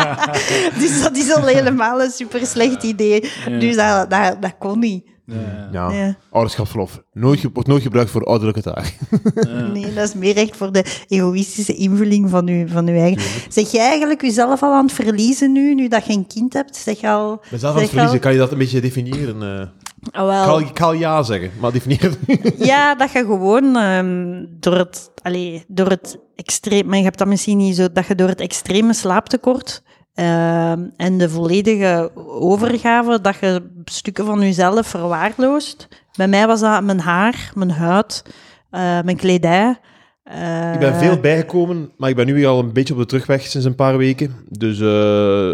dus 0.80 1.02
dat 1.02 1.16
is 1.16 1.32
al 1.34 1.46
helemaal 1.46 2.02
een 2.02 2.10
super 2.10 2.46
slecht 2.46 2.82
idee. 2.82 3.20
Dus 3.58 3.76
dat, 3.76 4.10
dat, 4.10 4.42
dat 4.42 4.54
kon 4.58 4.78
niet. 4.78 5.04
Ja. 5.26 5.68
Ja. 5.72 5.90
Ja. 5.90 6.16
Ouderschapsverlof. 6.30 7.02
Nooit, 7.12 7.42
wordt 7.52 7.68
nooit 7.68 7.82
gebruikt 7.82 8.10
voor 8.10 8.24
ouderlijke 8.24 8.62
taak. 8.62 8.94
Nee, 9.72 9.94
dat 9.94 10.08
is 10.08 10.14
meer 10.14 10.36
echt 10.36 10.56
voor 10.56 10.72
de 10.72 10.84
egoïstische 11.08 11.74
invulling 11.74 12.30
van 12.30 12.46
je, 12.46 12.68
van 12.68 12.88
uw 12.88 12.96
eigen. 12.98 13.22
Zeg 13.48 13.70
je 13.70 13.78
eigenlijk 13.78 14.22
jezelf 14.22 14.62
al 14.62 14.72
aan 14.72 14.84
het 14.84 14.92
verliezen 14.94 15.52
nu, 15.52 15.74
nu 15.74 15.88
dat 15.88 16.06
je 16.06 16.12
een 16.12 16.26
kind 16.26 16.52
hebt? 16.52 16.76
Zeg 16.76 17.00
je 17.00 17.08
al... 17.08 17.42
Mezelf 17.50 17.74
aan 17.74 17.80
het 17.80 17.88
verliezen, 17.90 18.14
al- 18.14 18.22
kan 18.22 18.32
je 18.32 18.38
dat 18.38 18.52
een 18.52 18.58
beetje 18.58 18.80
definiëren? 18.80 19.70
Eh? 20.12 20.20
Ah, 20.20 20.46
wel. 20.46 20.60
ik, 20.60 20.78
ga, 20.78 20.92
ja 20.92 21.22
zeggen, 21.22 21.50
maar 21.60 21.72
definieer 21.72 22.16
Ja, 22.70 22.94
dat 22.94 23.12
je 23.12 23.18
gewoon 23.18 23.76
ehm, 23.76 24.44
door 24.60 24.76
het, 24.76 25.10
allee, 25.22 25.64
door 25.68 25.86
het 25.88 26.18
extreem, 26.36 26.86
maar 26.86 26.98
je 26.98 27.04
hebt 27.04 27.18
dat 27.18 27.28
misschien 27.28 27.56
niet 27.56 27.76
zo, 27.76 27.86
dat 27.92 28.06
je 28.06 28.14
door 28.14 28.28
het 28.28 28.40
extreme 28.40 28.94
slaaptekort 28.94 29.82
ehm, 30.14 30.80
en 30.96 31.18
de 31.18 31.30
volledige 31.30 32.10
overgave, 32.40 33.20
dat 33.20 33.36
je 33.40 33.70
stukken 33.84 34.24
van 34.24 34.40
jezelf 34.40 34.86
verwaarloost. 34.86 35.88
Bij 36.16 36.28
mij 36.28 36.46
was 36.46 36.60
dat 36.60 36.82
mijn 36.82 37.00
haar, 37.00 37.50
mijn 37.54 37.70
huid, 37.70 38.22
eh, 38.70 38.80
mijn 38.80 39.16
kledij. 39.16 39.78
eh, 40.24 40.72
Ik 40.72 40.78
ben 40.78 40.94
veel 40.94 41.20
bijgekomen, 41.20 41.90
maar 41.96 42.10
ik 42.10 42.16
ben 42.16 42.26
nu 42.26 42.34
weer 42.34 42.46
al 42.46 42.58
een 42.58 42.72
beetje 42.72 42.92
op 42.94 42.98
de 43.00 43.06
terugweg 43.06 43.42
sinds 43.42 43.66
een 43.66 43.74
paar 43.74 43.96
weken. 43.96 44.34
Dus 44.48 44.80
eh, 44.80 45.52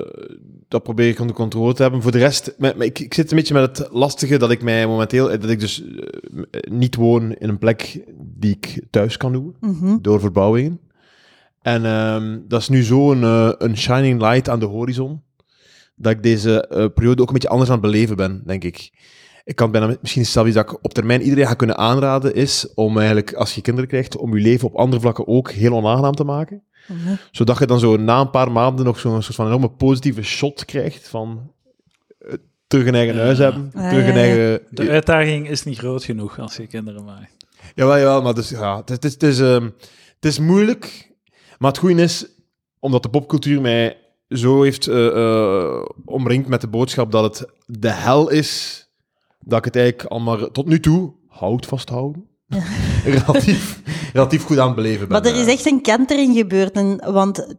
dat 0.71 0.83
probeer 0.83 1.09
ik 1.09 1.21
onder 1.21 1.37
controle 1.37 1.75
te 1.75 1.83
hebben. 1.83 2.03
Voor 2.03 2.13
de 2.13 2.19
rest, 2.19 2.55
maar, 2.59 2.77
maar 2.77 2.87
ik, 2.87 2.99
ik 2.99 3.15
zit 3.15 3.31
een 3.31 3.37
beetje 3.37 3.55
met 3.55 3.79
het 3.79 3.89
lastige 3.93 4.39
dat 4.39 4.51
ik 4.51 4.63
mij 4.63 4.87
momenteel, 4.87 5.29
dat 5.29 5.51
ik 5.51 5.61
dus 5.61 5.85
eh, 5.85 6.61
niet 6.71 6.95
woon 6.95 7.35
in 7.35 7.49
een 7.49 7.59
plek 7.59 8.01
die 8.19 8.59
ik 8.61 8.83
thuis 8.91 9.17
kan 9.17 9.33
doen, 9.33 9.57
mhm. 9.61 9.99
door 10.01 10.21
verbouwingen. 10.21 10.81
En 11.63 11.85
ehm, 11.85 12.39
dat 12.49 12.61
is 12.61 12.69
nu 12.69 12.83
zo 12.85 13.13
een, 13.13 13.23
eh, 13.23 13.53
een 13.59 13.77
shining 13.77 14.21
light 14.21 14.49
aan 14.49 14.61
de 14.61 14.67
horizon, 14.67 15.23
dat 15.95 16.13
ik 16.13 16.23
deze 16.23 16.67
eh, 16.67 16.87
periode 16.95 17.23
ook 17.23 17.29
een 17.29 17.35
beetje 17.35 17.49
anders 17.49 17.71
aan 17.71 17.83
het 17.83 17.91
beleven 17.91 18.17
ben, 18.17 18.43
denk 18.47 18.65
ik. 18.65 18.91
Ik 19.45 19.57
kan 19.57 19.71
bijna, 19.71 19.97
misschien 20.01 20.27
zelfs 20.27 20.49
iets 20.49 20.57
dat 20.57 20.71
ik 20.73 20.85
op 20.85 20.95
termijn 20.95 21.23
iedereen 21.23 21.47
ga 21.47 21.55
kunnen 21.55 21.77
aanraden, 21.79 22.35
is 22.35 22.73
om 22.75 22.97
eigenlijk, 22.97 23.33
als 23.33 23.55
je 23.55 23.61
kinderen 23.61 23.89
krijgt, 23.91 24.17
om 24.17 24.37
je 24.37 24.43
leven 24.43 24.69
op 24.69 24.75
andere 24.75 25.01
vlakken 25.03 25.27
ook 25.27 25.51
heel 25.51 25.73
onaangenaam 25.73 26.15
te 26.15 26.25
maken. 26.25 26.63
Mhm. 26.89 27.15
Zodat 27.31 27.59
je 27.59 27.67
dan 27.67 27.79
zo 27.79 27.97
na 27.97 28.21
een 28.21 28.31
paar 28.31 28.53
maanden 28.53 28.85
nog 28.85 28.99
zo'n 28.99 29.23
soort 29.23 29.35
van 29.37 29.47
enorme 29.47 29.71
positieve 29.71 30.23
shot 30.23 30.65
krijgt 30.65 31.09
van 31.09 31.53
eh, 32.19 32.33
terug 32.67 32.87
een 32.87 32.95
eigen 32.95 33.15
Ja. 33.17 33.21
huis 33.21 33.39
hebben, 33.39 33.71
Ja, 33.75 33.89
terug 33.89 34.07
een 34.07 34.15
ja, 34.15 34.19
ja. 34.21 34.25
eigen... 34.37 34.61
De 34.71 34.89
uitdaging 34.91 35.49
is 35.49 35.65
niet 35.65 35.79
groot 35.79 36.05
genoeg 36.05 36.39
als 36.39 36.57
je 36.57 36.67
kinderen 36.67 37.05
maakt. 37.05 37.37
Jawel, 37.75 37.97
jawel, 37.99 38.23
maar 38.23 38.35
dus, 38.35 38.49
ja, 38.49 38.77
het, 38.85 38.91
is- 38.91 38.95
het, 38.95 39.05
is, 39.05 39.13
het, 39.13 39.23
is, 39.23 39.41
ehm, 39.41 39.65
het 40.15 40.25
is 40.25 40.39
moeilijk. 40.39 41.13
Maar 41.59 41.71
het 41.71 41.81
goede 41.81 42.03
is, 42.03 42.27
omdat 42.79 43.03
de 43.03 43.09
popcultuur 43.09 43.61
mij 43.61 43.97
zo 44.29 44.63
heeft 44.63 44.87
eh, 44.87 45.07
eh, 45.07 45.85
omringd 46.05 46.49
met 46.49 46.61
de 46.61 46.69
boodschap 46.69 47.13
dat 47.13 47.39
het 47.39 47.51
de 47.67 47.91
hel 47.91 48.29
is, 48.31 48.85
dat 49.41 49.59
ik 49.59 49.65
het 49.65 49.77
eigenlijk 49.77 50.11
al 50.11 50.21
maar 50.21 50.51
tot 50.51 50.67
nu 50.67 50.81
toe, 50.81 51.13
houd 51.27 51.67
vasthouden, 51.67 52.27
relatief, 53.05 53.83
relatief 54.13 54.45
goed 54.45 54.59
aan 54.59 54.67
het 54.67 54.77
beleven 54.77 55.09
ben. 55.09 55.23
Maar 55.23 55.33
er 55.33 55.41
is 55.41 55.47
echt 55.47 55.67
een 55.67 55.83
kentering 55.83 56.37
gebeurd. 56.37 56.73
En, 56.73 57.13
want 57.13 57.57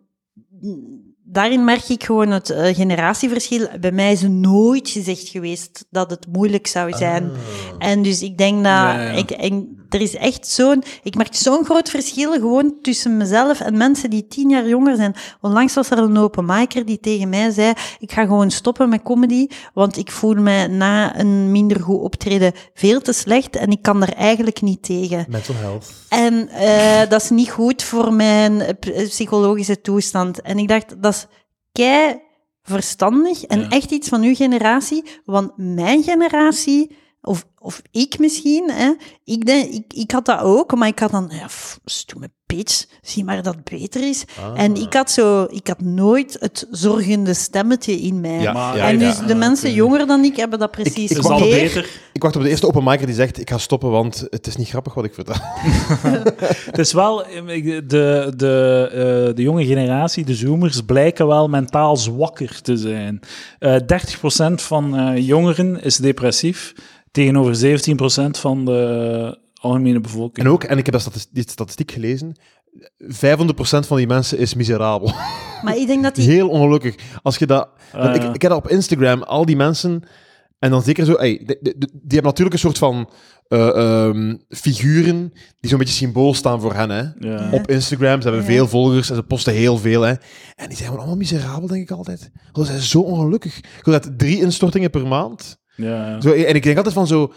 daarin 1.32 1.64
merk 1.64 1.90
ik 1.90 2.04
gewoon 2.04 2.30
het 2.30 2.50
eh, 2.50 2.76
generatieverschil. 2.76 3.68
Bij 3.80 3.92
mij 3.92 4.12
is 4.12 4.22
nooit 4.22 4.90
gezegd 4.90 5.28
geweest 5.28 5.86
dat 5.90 6.10
het 6.10 6.28
moeilijk 6.32 6.68
zou 6.68 6.94
zijn. 6.94 7.24
Ah. 7.24 7.88
En 7.90 8.02
dus 8.02 8.22
ik 8.22 8.38
denk 8.38 8.56
dat... 8.56 8.64
Ja, 8.64 9.02
ja. 9.02 9.12
Ik, 9.12 9.32
en 9.32 9.82
er 9.90 10.02
is 10.02 10.16
echt 10.16 10.48
zo'n... 10.48 10.84
Ik 11.04 11.16
merk 11.16 11.36
zo'n 11.36 11.66
groot 11.66 11.90
verschil 11.90 12.32
gewoon 12.32 12.74
tussen 12.82 13.18
mezelf 13.18 13.60
en 13.60 13.78
mensen 13.78 14.10
die 14.10 14.28
tien 14.28 14.50
jaar 14.50 14.68
jonger 14.68 14.96
zijn. 14.96 15.16
Onlangs 15.42 15.74
was 15.74 15.90
er 15.90 15.98
een 15.98 16.18
openmaker 16.18 16.86
die 16.86 17.00
tegen 17.00 17.30
mij 17.30 17.52
zei... 17.52 17.74
Ik 18.00 18.12
ga 18.12 18.22
gewoon 18.26 18.52
stoppen 18.52 18.90
met 18.90 19.02
comedy, 19.02 19.48
want 19.74 19.98
ik 19.98 20.12
voel 20.12 20.34
me 20.34 20.68
na 20.68 21.20
een 21.20 21.52
minder 21.52 21.80
goed 21.80 22.02
optreden 22.02 22.54
veel 22.74 23.02
te 23.02 23.14
slecht 23.14 23.56
en 23.56 23.72
ik 23.72 23.82
kan 23.82 24.02
er 24.02 24.14
eigenlijk 24.14 24.62
niet 24.62 24.84
tegen. 24.84 25.26
Mental 25.30 25.56
health. 25.56 25.94
En 26.10 26.50
eh, 26.50 27.10
dat 27.10 27.22
is 27.22 27.30
niet 27.30 27.50
goed 27.50 27.84
voor 27.84 28.14
mijn 28.14 28.62
eh, 28.62 29.08
psychologische 29.08 29.82
toestand. 29.82 30.42
En 30.42 30.58
ik 30.58 30.68
dacht, 30.68 31.02
dat 31.02 31.14
is 31.14 31.21
kei 31.72 32.20
verstandig 32.62 33.44
en 33.44 33.60
Ja. 33.60 33.70
echt 33.70 33.92
iets 33.92 34.10
van 34.10 34.22
uw 34.24 34.36
generatie. 34.36 35.04
Want 35.26 35.52
mijn 35.56 36.04
generatie, 36.04 36.96
of, 37.22 37.46
of 37.60 37.82
ik 37.92 38.20
misschien, 38.20 38.70
hè, 38.72 38.94
ik, 39.24 39.46
denk, 39.46 39.74
ik, 39.74 39.94
ik 39.94 40.12
had 40.12 40.26
dat 40.26 40.40
ook, 40.40 40.76
maar 40.76 40.88
ik 40.88 41.00
had 41.00 41.12
dan, 41.12 41.32
ja, 41.34 41.46
pff, 41.46 41.80
stoeme 41.86 42.30
bitch, 42.46 42.86
zie 43.02 43.24
maar 43.24 43.44
dat 43.44 43.56
het 43.56 43.64
beter 43.64 44.08
is. 44.10 44.24
Ah. 44.40 44.62
En 44.64 44.76
ik 44.76 44.94
had, 44.94 45.12
zo, 45.12 45.44
ik 45.50 45.68
had 45.68 45.82
nooit 45.82 46.38
het 46.40 46.68
zorgende 46.72 47.34
stemmetje 47.34 47.94
in 48.02 48.20
mij. 48.22 48.40
Ja, 48.40 48.52
Maar- 48.54 48.78
ja, 48.78 48.88
en 48.88 49.00
ja. 49.00 49.08
dus 49.10 49.28
de 49.28 49.36
mensen 49.36 49.74
jonger 49.74 50.08
dan 50.08 50.24
ik 50.24 50.36
hebben 50.36 50.60
dat 50.60 50.72
precies 50.72 51.10
ik 51.12 51.16
Het 51.18 51.26
is 51.26 51.32
al 51.32 51.40
meer. 51.40 51.50
beter. 51.50 51.90
Ik 52.14 52.22
wacht 52.22 52.36
op 52.36 52.42
de 52.42 52.50
eerste 52.50 52.68
openmaker 52.68 53.06
die 53.06 53.16
zegt, 53.16 53.40
ik 53.40 53.50
ga 53.50 53.58
stoppen, 53.58 53.90
want 53.90 54.28
het 54.30 54.48
is 54.48 54.56
niet 54.56 54.70
grappig 54.70 54.94
wat 54.94 55.06
ik 55.06 55.14
vertel. 55.14 55.36
Het 56.72 56.78
is 56.78 56.94
wel, 56.94 57.26
eh, 57.26 57.48
ik- 57.56 57.90
de, 57.90 58.34
de, 58.36 58.88
eh, 58.92 59.36
de 59.36 59.42
jonge 59.42 59.66
generatie, 59.66 60.26
de 60.26 60.36
zoomers, 60.36 60.82
blijken 60.82 61.28
wel 61.28 61.48
mentaal 61.48 61.98
zwakker 61.98 62.62
te 62.62 62.78
zijn. 62.78 63.20
Eh 63.60 63.76
30% 63.86 64.62
van 64.62 64.98
eh, 64.98 65.28
jongeren 65.28 65.84
is 65.84 65.98
depressief, 65.98 66.74
tegenover 67.12 67.80
17% 67.80 68.30
van 68.40 68.66
de 68.66 69.40
algemene 69.54 70.00
bevolking. 70.00 70.46
En 70.46 70.52
ook, 70.52 70.64
en 70.64 70.78
ik 70.78 70.86
heb 70.86 70.94
dat 70.94 71.02
statis- 71.04 71.28
die 71.32 71.50
statistiek 71.50 71.92
gelezen, 71.92 72.36
500% 72.98 73.88
van 73.88 73.98
die 73.98 74.08
mensen 74.08 74.38
is 74.38 74.54
miserabel. 74.54 75.14
Maar 75.64 75.78
ik 75.78 75.88
denk 75.88 76.04
dat 76.04 76.16
die... 76.16 76.30
Heel 76.30 76.50
ongelukkig. 76.50 76.96
Als 77.22 77.38
je 77.38 77.46
dat... 77.46 77.70
Ah, 77.94 78.16
ik, 78.16 78.24
ik 78.24 78.42
heb 78.42 78.52
dat 78.52 78.64
op 78.64 78.70
Instagram, 78.70 79.24
al 79.24 79.46
die 79.46 79.56
mensen... 79.56 80.04
En 80.60 80.70
dan 80.70 80.82
zeker 80.82 81.06
zo... 81.06 81.14
Hey, 81.18 81.38
die, 81.46 81.58
die- 81.62 81.76
die 81.78 81.90
hebben 82.04 82.24
natuurlijk 82.24 82.54
een 82.54 82.60
soort 82.60 82.78
van 82.78 83.10
eh, 83.48 83.68
ehm, 84.08 84.36
figuren 84.50 85.34
die 85.60 85.70
zo'n 85.70 85.80
beetje 85.80 85.94
symbool 85.94 86.34
staan 86.34 86.62
voor 86.62 86.74
hen, 86.74 86.90
hè. 86.90 87.04
Ja. 87.20 87.50
Op 87.52 87.68
Instagram, 87.70 88.22
ze 88.22 88.28
hebben 88.28 88.46
Ja. 88.46 88.52
veel 88.54 88.68
volgers 88.68 89.10
en 89.10 89.16
ze 89.16 89.24
posten 89.24 89.54
heel 89.54 89.78
veel, 89.78 90.02
hè. 90.02 90.10
En 90.56 90.68
die 90.68 90.76
zijn 90.78 90.78
gewoon 90.84 90.98
allemaal 90.98 91.18
miserabel, 91.18 91.68
denk 91.68 91.82
ik 91.82 91.92
altijd. 91.98 92.32
Ze 92.54 92.64
zijn 92.66 92.80
zo 92.82 93.00
ongelukkig. 93.02 93.58
Ik 93.58 93.80
wil 93.86 93.94
dat 93.94 94.12
drie 94.20 94.40
instortingen 94.42 94.90
per 94.90 95.08
maand. 95.08 95.60
Ja. 95.76 96.22
Zo, 96.22 96.32
en 96.32 96.56
ik 96.56 96.64
denk 96.64 96.78
altijd 96.78 96.96
van 96.96 97.08
zo... 97.08 97.34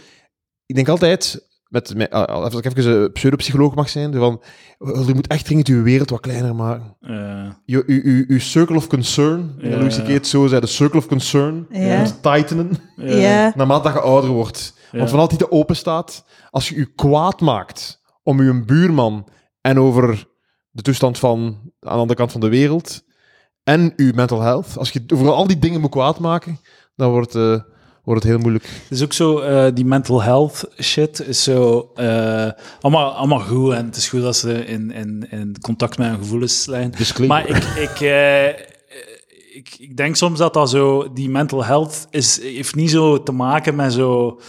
Ik 0.66 0.74
denk 0.74 0.88
altijd... 0.88 1.52
Met, 1.68 1.94
met, 1.96 2.10
als 2.10 2.54
ik 2.54 2.64
even 2.64 2.92
een 3.02 3.12
pseudopsycholoog 3.12 3.74
mag 3.74 3.88
zijn, 3.88 4.14
van, 4.14 4.42
je 4.78 5.14
moet 5.14 5.26
echt 5.26 5.44
dringend 5.44 5.66
je 5.68 5.82
wereld 5.82 6.10
wat 6.10 6.20
kleiner 6.20 6.54
maken. 6.54 6.96
Ja. 7.00 7.60
Je, 7.64 7.84
je, 7.86 7.94
je, 7.94 8.24
je 8.28 8.38
circle 8.38 8.76
of 8.76 8.86
concern, 8.86 9.54
Ja, 9.58 9.76
Louis 9.76 9.96
C.K. 9.98 10.06
ja. 10.06 10.12
het 10.12 10.26
zo 10.26 10.46
zei, 10.46 10.60
de 10.60 10.66
circle 10.66 10.98
of 10.98 11.06
concern, 11.06 11.66
Ja. 11.70 11.78
je 11.80 11.98
moet 11.98 12.22
tightenen, 12.22 12.70
Ja. 12.96 13.16
Ja. 13.16 13.52
naarmate 13.56 13.82
dat 13.82 13.92
je 13.92 14.00
ouder 14.00 14.30
wordt. 14.30 14.74
Ja. 14.92 14.98
Want 14.98 15.10
vanaf 15.10 15.28
die 15.28 15.38
te 15.38 15.50
open 15.50 15.76
staat, 15.76 16.24
als 16.50 16.68
je 16.68 16.76
je 16.76 16.94
kwaad 16.94 17.40
maakt 17.40 18.02
om 18.22 18.42
je 18.42 18.64
buurman 18.64 19.28
en 19.60 19.78
over 19.80 20.26
de 20.70 20.82
toestand 20.82 21.18
van 21.18 21.38
aan 21.40 21.62
de 21.80 21.88
andere 21.88 22.14
kant 22.18 22.32
van 22.32 22.40
de 22.40 22.48
wereld 22.48 23.04
en 23.62 23.92
je 23.96 24.12
mental 24.14 24.40
health, 24.40 24.78
als 24.78 24.90
je 24.90 25.04
over 25.14 25.30
al 25.32 25.46
die 25.46 25.58
dingen 25.58 25.80
moet 25.80 25.90
kwaad 25.90 26.18
maken, 26.18 26.60
dan 26.96 27.10
wordt, 27.10 27.34
eh, 27.34 27.60
wordt 28.04 28.22
het 28.22 28.32
heel 28.32 28.40
moeilijk. 28.40 28.64
Het 28.64 28.98
is 28.98 29.02
ook 29.02 29.12
zo, 29.12 29.38
eh, 29.38 29.74
die 29.74 29.84
mental 29.84 30.22
health 30.22 30.64
shit 30.80 31.26
is 31.26 31.42
zo 31.42 31.90
eh, 31.94 32.50
allemaal, 32.80 33.12
allemaal 33.12 33.40
goed. 33.40 33.72
En 33.72 33.86
het 33.86 33.96
is 33.96 34.08
goed 34.08 34.22
dat 34.22 34.36
ze 34.36 34.66
in, 34.66 34.92
in, 34.92 35.26
in 35.30 35.56
contact 35.60 35.98
met 35.98 36.08
hun 36.08 36.18
gevoelens 36.18 36.62
zijn. 36.62 36.94
Maar 37.26 37.48
ik, 37.48 37.64
ik, 37.64 38.00
eh, 38.00 38.48
ik, 39.54 39.74
ik 39.78 39.96
denk 39.96 40.16
soms 40.16 40.38
dat 40.38 40.54
dat 40.54 40.70
zo, 40.70 41.12
die 41.12 41.28
mental 41.28 41.64
health 41.64 42.06
is, 42.10 42.42
heeft 42.42 42.74
niet 42.74 42.90
zo 42.90 43.22
te 43.22 43.32
maken 43.32 43.74
met 43.74 43.92
zo 43.92 44.40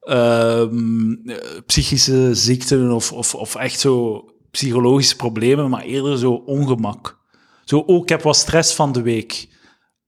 ehm, 0.00 1.12
eh, 1.12 1.36
psychische 1.66 2.34
ziekten 2.34 2.90
of, 2.90 3.12
of, 3.12 3.34
of 3.34 3.54
echt 3.54 3.80
zo 3.80 4.24
psychologische 4.50 5.16
problemen, 5.16 5.70
maar 5.70 5.82
eerder 5.82 6.18
zo 6.18 6.32
ongemak. 6.32 7.18
Zo, 7.64 7.78
oh, 7.78 8.02
ik 8.02 8.08
heb 8.08 8.22
wat 8.22 8.36
stress 8.36 8.74
van 8.74 8.92
de 8.92 9.02
week. 9.02 9.48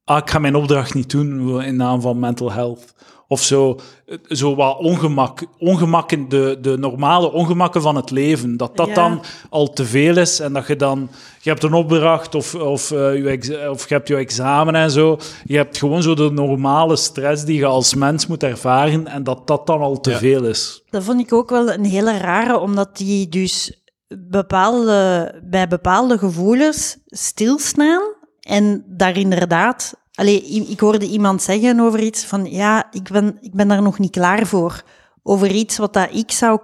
Ah, 0.04 0.18
ik 0.18 0.30
ga 0.30 0.38
mijn 0.38 0.54
opdracht 0.56 0.94
niet 0.94 1.10
doen 1.10 1.62
in 1.62 1.76
naam 1.76 2.00
van 2.00 2.18
mental 2.18 2.52
health. 2.52 2.94
Of 3.28 3.42
zo, 3.42 3.78
eh, 4.06 4.16
zo 4.28 4.54
wat 4.54 4.78
ongemak. 4.78 5.44
Ongemak 5.58 6.12
in 6.12 6.28
de, 6.28 6.58
de 6.60 6.78
normale 6.78 7.32
ongemakken 7.32 7.82
van 7.82 7.96
het 7.96 8.10
leven. 8.10 8.56
Dat 8.56 8.76
dat 8.76 8.86
Ja. 8.88 8.94
dan 8.94 9.22
al 9.50 9.72
te 9.72 9.84
veel 9.84 10.16
is 10.16 10.40
en 10.40 10.52
dat 10.52 10.66
je 10.66 10.76
dan... 10.76 11.10
Je 11.40 11.50
hebt 11.50 11.62
een 11.62 11.72
opdracht 11.72 12.34
of, 12.34 12.54
of, 12.54 12.90
eh, 12.90 13.14
je 13.16 13.70
of 13.70 13.88
je 13.88 13.94
hebt 13.94 14.08
je 14.08 14.16
examen 14.16 14.74
en 14.74 14.90
zo. 14.90 15.18
Je 15.44 15.56
hebt 15.56 15.78
gewoon 15.78 16.02
zo 16.02 16.14
de 16.14 16.30
normale 16.30 16.96
stress 16.96 17.44
die 17.44 17.58
je 17.58 17.66
als 17.66 17.94
mens 17.94 18.26
moet 18.26 18.42
ervaren 18.42 19.06
en 19.06 19.24
dat 19.24 19.46
dat 19.46 19.66
dan 19.66 19.80
al 19.80 20.00
te 20.00 20.10
Ja. 20.10 20.18
veel 20.18 20.44
is. 20.44 20.82
Dat 20.90 21.04
vond 21.04 21.20
ik 21.20 21.32
ook 21.32 21.50
wel 21.50 21.72
een 21.72 21.84
hele 21.84 22.18
rare, 22.18 22.58
omdat 22.58 22.96
die 22.96 23.28
dus 23.28 23.82
bepaalde, 24.18 25.32
bij 25.44 25.68
bepaalde 25.68 26.18
gevoelens 26.18 26.96
stilstaan 27.06 28.02
en 28.42 28.84
daar 28.86 29.16
inderdaad... 29.16 30.00
Allee, 30.14 30.42
ik 30.68 30.80
hoorde 30.80 31.06
iemand 31.06 31.42
zeggen 31.42 31.80
over 31.80 32.00
iets 32.00 32.24
van, 32.24 32.44
ja, 32.44 32.88
ik 32.90 33.10
ben, 33.10 33.38
ik 33.40 33.54
ben 33.54 33.68
daar 33.68 33.82
nog 33.82 33.98
niet 33.98 34.10
klaar 34.10 34.46
voor 34.46 34.82
over 35.22 35.50
iets 35.50 35.76
wat 35.76 35.92
dat 35.92 36.14
ik 36.14 36.30
zou 36.30 36.60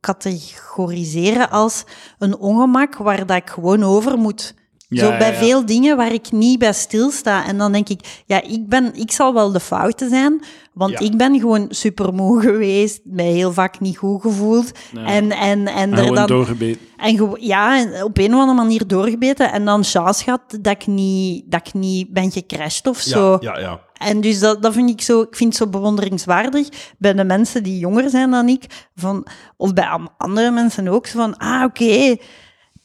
categoriseren 0.00 1.50
als 1.50 1.84
een 2.18 2.38
ongemak 2.38 2.96
waar 2.96 3.26
dat 3.26 3.36
ik 3.36 3.50
gewoon 3.50 3.84
over 3.84 4.18
moet. 4.18 4.54
Ja, 4.90 5.04
Zo 5.04 5.16
bij 5.18 5.32
ja. 5.32 5.38
veel 5.38 5.66
dingen 5.66 5.96
waar 5.96 6.12
ik 6.12 6.32
niet 6.32 6.58
bij 6.58 6.72
stilsta. 6.72 7.46
En 7.46 7.58
dan 7.58 7.72
denk 7.72 7.88
ik, 7.88 8.22
ja, 8.26 8.42
ik, 8.42 8.68
ben, 8.68 8.94
ik 8.94 9.12
zal 9.12 9.34
wel 9.34 9.52
de 9.52 9.60
foute 9.60 10.08
zijn, 10.08 10.42
want 10.72 11.00
ik 11.00 11.16
ben 11.16 11.40
gewoon 11.40 11.66
supermoe 11.68 12.40
geweest, 12.40 13.00
mij 13.04 13.24
heel 13.26 13.52
vaak 13.52 13.80
niet 13.80 13.96
goed 13.96 14.20
gevoeld. 14.22 14.70
En, 15.04 15.30
en, 15.30 15.66
en, 15.66 15.92
er 15.92 16.14
dan, 16.14 16.26
doorgebeten. 16.26 16.80
en 16.96 17.16
gewo- 17.16 17.36
ja, 17.38 17.86
op 18.02 18.18
een 18.18 18.34
of 18.34 18.40
andere 18.40 18.58
manier 18.58 18.86
doorgebeten. 18.86 19.52
En 19.52 19.64
dan 19.64 19.84
chance 19.84 20.24
gehad 20.24 20.58
dat 20.60 20.72
ik 20.72 20.86
niet, 20.86 21.50
dat 21.50 21.66
ik 21.66 21.74
niet 21.74 22.12
ben 22.12 22.30
gecrashed 22.30 22.86
of 22.86 22.98
zo. 22.98 23.36
Ja, 23.40 23.58
ja. 23.58 23.80
En 23.94 24.20
dus 24.20 24.38
dat, 24.38 24.62
dat 24.62 24.72
vind 24.72 24.90
ik 24.90 25.00
zo, 25.00 25.20
ik 25.20 25.36
vind 25.36 25.58
het 25.58 25.62
zo 25.62 25.68
bewonderingswaardig 25.70 26.68
bij 26.98 27.12
de 27.14 27.24
mensen 27.24 27.62
die 27.62 27.78
jonger 27.78 28.10
zijn 28.10 28.30
dan 28.30 28.48
ik, 28.48 28.64
van, 28.94 29.26
of 29.56 29.72
bij 29.72 29.98
andere 30.16 30.50
mensen 30.50 30.88
ook, 30.88 31.06
zo 31.06 31.18
van, 31.18 31.36
ah, 31.36 31.64
oké, 31.64 32.16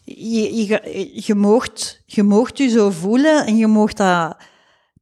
je, 0.06 0.65
je, 0.68 1.10
je, 1.13 1.36
moogt, 1.36 2.02
je 2.06 2.24
moogt 2.24 2.58
je 2.58 2.70
zo 2.70 2.89
voelen 2.89 3.46
en 3.46 3.58
je 3.58 3.68
moogt 3.68 3.98
dat, 3.98 4.38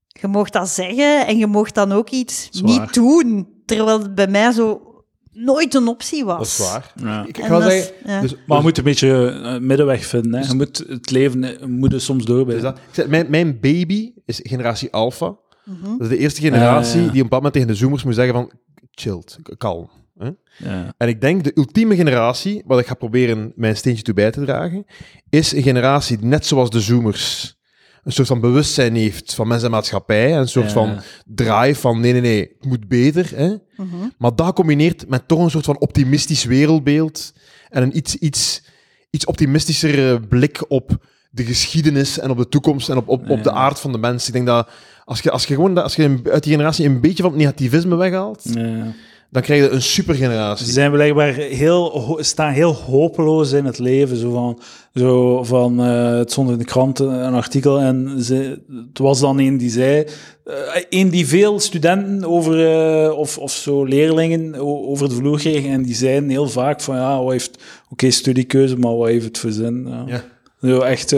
je 0.07 0.27
moogt 0.27 0.53
dat 0.53 0.69
zeggen 0.69 1.27
en 1.27 1.37
je 1.37 1.47
moogt 1.47 1.75
dan 1.75 1.91
ook 1.91 2.09
iets 2.09 2.49
niet 2.61 2.93
doen, 2.93 3.47
terwijl 3.65 4.01
het 4.01 4.15
bij 4.15 4.27
mij 4.27 4.51
zo 4.51 4.93
nooit 5.31 5.73
een 5.73 5.87
optie 5.87 6.25
was. 6.25 6.37
Dat 6.37 6.47
is 6.47 6.71
waar. 6.71 6.93
Ja. 6.95 7.25
Ik, 7.25 7.37
ga 7.37 7.47
dat 7.47 7.71
is- 7.71 7.73
zeggen... 7.73 7.95
ja. 8.05 8.21
Dus, 8.21 8.35
Maar 8.47 8.57
je 8.57 8.63
moet 8.63 8.77
een 8.77 8.83
beetje 8.83 9.07
een 9.07 9.65
middenweg 9.65 10.05
vinden. 10.05 10.41
Hè. 10.41 10.47
Je 10.47 10.53
moet 10.53 10.83
het 10.87 11.11
leven 11.11 11.43
eh, 11.43 11.67
moet 11.67 12.01
soms 12.01 12.25
dus 12.25 12.63
ik 12.63 12.75
zeg, 12.91 13.07
mijn, 13.07 13.29
mijn 13.29 13.59
baby 13.59 14.13
is 14.25 14.39
generatie 14.43 14.91
alpha. 14.91 15.35
Mhm. 15.63 15.91
Dat 15.91 16.01
is 16.01 16.07
de 16.07 16.17
eerste 16.17 16.41
generatie 16.41 17.01
ja. 17.01 17.01
die 17.01 17.09
op 17.09 17.15
een 17.15 17.21
bepaald 17.21 17.43
moment 17.43 17.53
tegen 17.53 17.67
de 17.67 17.75
zoomers 17.75 18.03
moet 18.03 18.15
zeggen 18.15 18.33
van... 18.33 18.51
Chilled, 18.91 19.37
kalm. 19.57 19.89
Hè? 20.17 20.29
Ja. 20.57 20.93
En 20.97 21.07
ik 21.07 21.21
denk 21.21 21.43
de 21.43 21.51
ultieme 21.55 21.95
generatie, 21.95 22.63
wat 22.65 22.79
ik 22.79 22.87
ga 22.87 22.93
proberen 22.93 23.51
mijn 23.55 23.77
steentje 23.77 24.03
toe 24.03 24.13
bij 24.13 24.31
te 24.31 24.45
dragen, 24.45 24.85
is 25.29 25.51
een 25.53 25.61
generatie 25.63 26.17
die 26.17 26.27
net 26.27 26.45
zoals 26.45 26.69
de 26.69 26.79
zoomers 26.81 27.55
een 28.03 28.11
soort 28.11 28.27
van 28.27 28.39
bewustzijn 28.39 28.95
heeft 28.95 29.33
van 29.35 29.47
mens 29.47 29.63
en 29.63 29.71
maatschappij. 29.71 30.31
En 30.33 30.39
een 30.39 30.47
soort 30.47 30.65
Ja. 30.65 30.71
van 30.71 30.99
drive 31.25 31.79
van 31.81 31.99
nee, 31.99 32.11
nee, 32.11 32.21
nee, 32.21 32.39
het 32.39 32.65
moet 32.65 32.87
beter. 32.87 33.31
Hè? 33.35 33.47
Mhm. 33.75 33.95
Maar 34.17 34.35
dat 34.35 34.45
gecombineerd 34.47 35.09
met 35.09 35.27
toch 35.27 35.39
een 35.39 35.49
soort 35.49 35.65
van 35.65 35.79
optimistisch 35.79 36.43
wereldbeeld 36.43 37.33
en 37.69 37.83
een 37.83 37.97
iets, 37.97 38.15
iets, 38.15 38.63
iets 39.09 39.25
optimistischer 39.25 40.27
blik 40.27 40.65
op 40.67 41.05
de 41.29 41.43
geschiedenis 41.45 42.19
en 42.19 42.29
op 42.29 42.37
de 42.37 42.49
toekomst 42.49 42.89
en 42.89 42.97
op, 42.97 43.07
op, 43.07 43.29
op 43.29 43.43
de 43.43 43.51
aard 43.51 43.79
van 43.79 43.91
de 43.91 43.97
mens. 43.97 44.27
Ik 44.27 44.33
denk 44.33 44.45
dat 44.45 44.69
als 45.05 45.19
je, 45.21 45.31
als 45.31 45.45
je 45.45 45.53
gewoon 45.55 45.73
dat- 45.75 45.83
als 45.83 45.95
je 45.95 46.19
uit 46.31 46.43
die 46.43 46.51
generatie 46.51 46.85
een 46.85 47.01
beetje 47.01 47.23
van 47.23 47.31
het 47.31 47.39
negativisme 47.41 47.95
weghaalt, 47.95 48.41
Ja. 48.53 48.93
Dan 49.33 49.41
krijg 49.41 49.63
je 49.63 49.69
een 49.69 49.81
supergeneratie. 49.81 50.65
Ze 50.65 50.71
zijn 50.71 50.91
blijkbaar 50.91 51.33
heel, 51.33 52.17
staan 52.21 52.51
heel 52.51 52.73
hopeloos 52.73 53.51
in 53.51 53.65
het 53.65 53.79
leven. 53.79 54.17
Zo 54.17 54.31
van, 54.31 54.59
zo 54.95 55.43
van 55.43 55.83
eh, 55.83 56.17
het 56.17 56.31
stond 56.31 56.49
in 56.49 56.57
de 56.57 56.65
krant 56.65 56.99
eh, 56.99 57.07
een 57.07 57.33
artikel 57.33 57.79
en 57.79 58.15
ze, 58.23 58.61
het 58.87 58.97
was 58.97 59.19
dan 59.19 59.39
een 59.39 59.57
die 59.57 59.69
zei, 59.69 60.05
eh, 60.45 60.55
een 60.89 61.09
die 61.09 61.27
veel 61.27 61.59
studenten 61.59 62.29
over, 62.29 63.13
of, 63.13 63.37
of 63.37 63.51
zo 63.51 63.83
leerlingen 63.83 64.55
over 64.89 65.09
de 65.09 65.15
vloer 65.15 65.37
kregen 65.37 65.69
en 65.69 65.83
die 65.83 65.95
zeiden 65.95 66.29
heel 66.29 66.49
vaak 66.49 66.81
van 66.81 66.95
ja, 66.95 67.23
wat 67.23 67.31
heeft, 67.31 67.63
oké, 67.89 68.11
studiekeuze, 68.11 68.77
maar 68.77 68.97
wat 68.97 69.07
heeft 69.07 69.25
het 69.25 69.37
voor 69.37 69.51
zin? 69.51 69.87
Ja. 69.87 70.03
Ja. 70.07 70.23
Zo 70.69 70.79
echt 70.79 71.15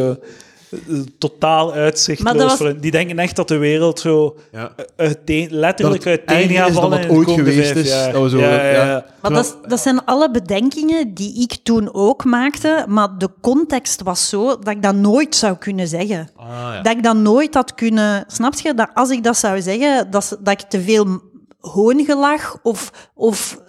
totaal 1.17 1.73
uitzichtloos. 1.73 2.57
was-. 2.57 2.73
Die 2.79 2.91
denken 2.91 3.19
echt 3.19 3.35
dat 3.35 3.47
de 3.47 3.57
wereld 3.57 3.99
zo 3.99 4.37
Ja. 4.51 4.71
uiteen, 4.95 5.47
letterlijk 5.51 6.03
Dat 6.03 6.13
het 6.13 6.25
uiteen 6.25 6.55
gaat 6.57 6.71
vallen 6.71 6.99
het 6.99 7.09
ooit 7.09 7.31
geweest 7.31 7.75
is. 7.75 7.89
Dat 8.11 8.21
we 8.21 8.29
zo- 8.29 8.37
ja, 8.39 8.49
ja, 8.53 8.69
ja. 8.71 8.85
ja. 8.85 9.05
Maar 9.21 9.33
dat, 9.33 9.57
dat 9.67 9.79
zijn 9.79 10.05
alle 10.05 10.31
bedenkingen 10.31 11.13
die 11.13 11.41
ik 11.41 11.57
toen 11.63 11.93
ook 11.93 12.23
maakte, 12.23 12.85
maar 12.87 13.17
de 13.17 13.29
context 13.41 14.01
was 14.01 14.29
zo 14.29 14.45
dat 14.47 14.67
ik 14.67 14.81
dat 14.81 14.95
nooit 14.95 15.35
zou 15.35 15.55
kunnen 15.57 15.87
zeggen. 15.87 16.29
Ah, 16.35 16.45
ja. 16.47 16.81
Dat 16.81 16.95
ik 16.97 17.03
dat 17.03 17.15
nooit 17.15 17.53
had 17.53 17.73
kunnen... 17.73 18.23
Snap 18.27 18.53
je? 18.53 18.73
Dat 18.73 18.89
als 18.93 19.09
ik 19.09 19.23
dat 19.23 19.37
zou 19.37 19.61
zeggen, 19.61 20.11
dat, 20.11 20.37
dat 20.41 20.61
ik 20.61 20.69
te 20.69 20.81
veel 20.81 21.21
hoongelach 21.59 22.59
of... 22.63 23.09
of 23.15 23.59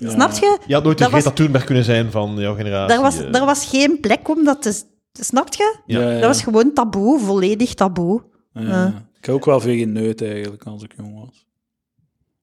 Snap 0.00 0.32
je? 0.32 0.58
Je 0.66 0.74
had 0.74 0.84
nooit 0.84 0.98
de 0.98 1.02
Dat 1.04 1.12
was- 1.12 1.22
Greta 1.22 1.36
Thunberg 1.36 1.64
kunnen 1.64 1.84
zijn 1.84 2.10
van 2.10 2.34
jouw 2.36 2.54
generatie. 2.54 2.94
Daar 2.94 3.02
was, 3.04 3.20
eh. 3.20 3.32
daar 3.32 3.44
was 3.44 3.64
geen 3.66 4.00
plek 4.00 4.28
om 4.28 4.44
dat 4.44 4.62
te... 4.62 4.82
Snap 5.20 5.54
je? 5.54 5.78
Ja. 5.86 6.00
Ja, 6.00 6.10
ja. 6.10 6.18
Dat 6.18 6.26
was 6.28 6.42
gewoon 6.42 6.72
taboe, 6.72 7.20
volledig 7.20 7.74
taboe. 7.74 8.22
Ja. 8.52 8.62
Ja. 8.62 9.08
Ik 9.18 9.24
heb 9.24 9.34
ook 9.34 9.44
wel 9.44 9.60
veel 9.60 9.76
geneut 9.76 10.22
eigenlijk 10.22 10.64
als 10.64 10.82
ik 10.82 10.94
jong 10.96 11.18
was. 11.18 11.46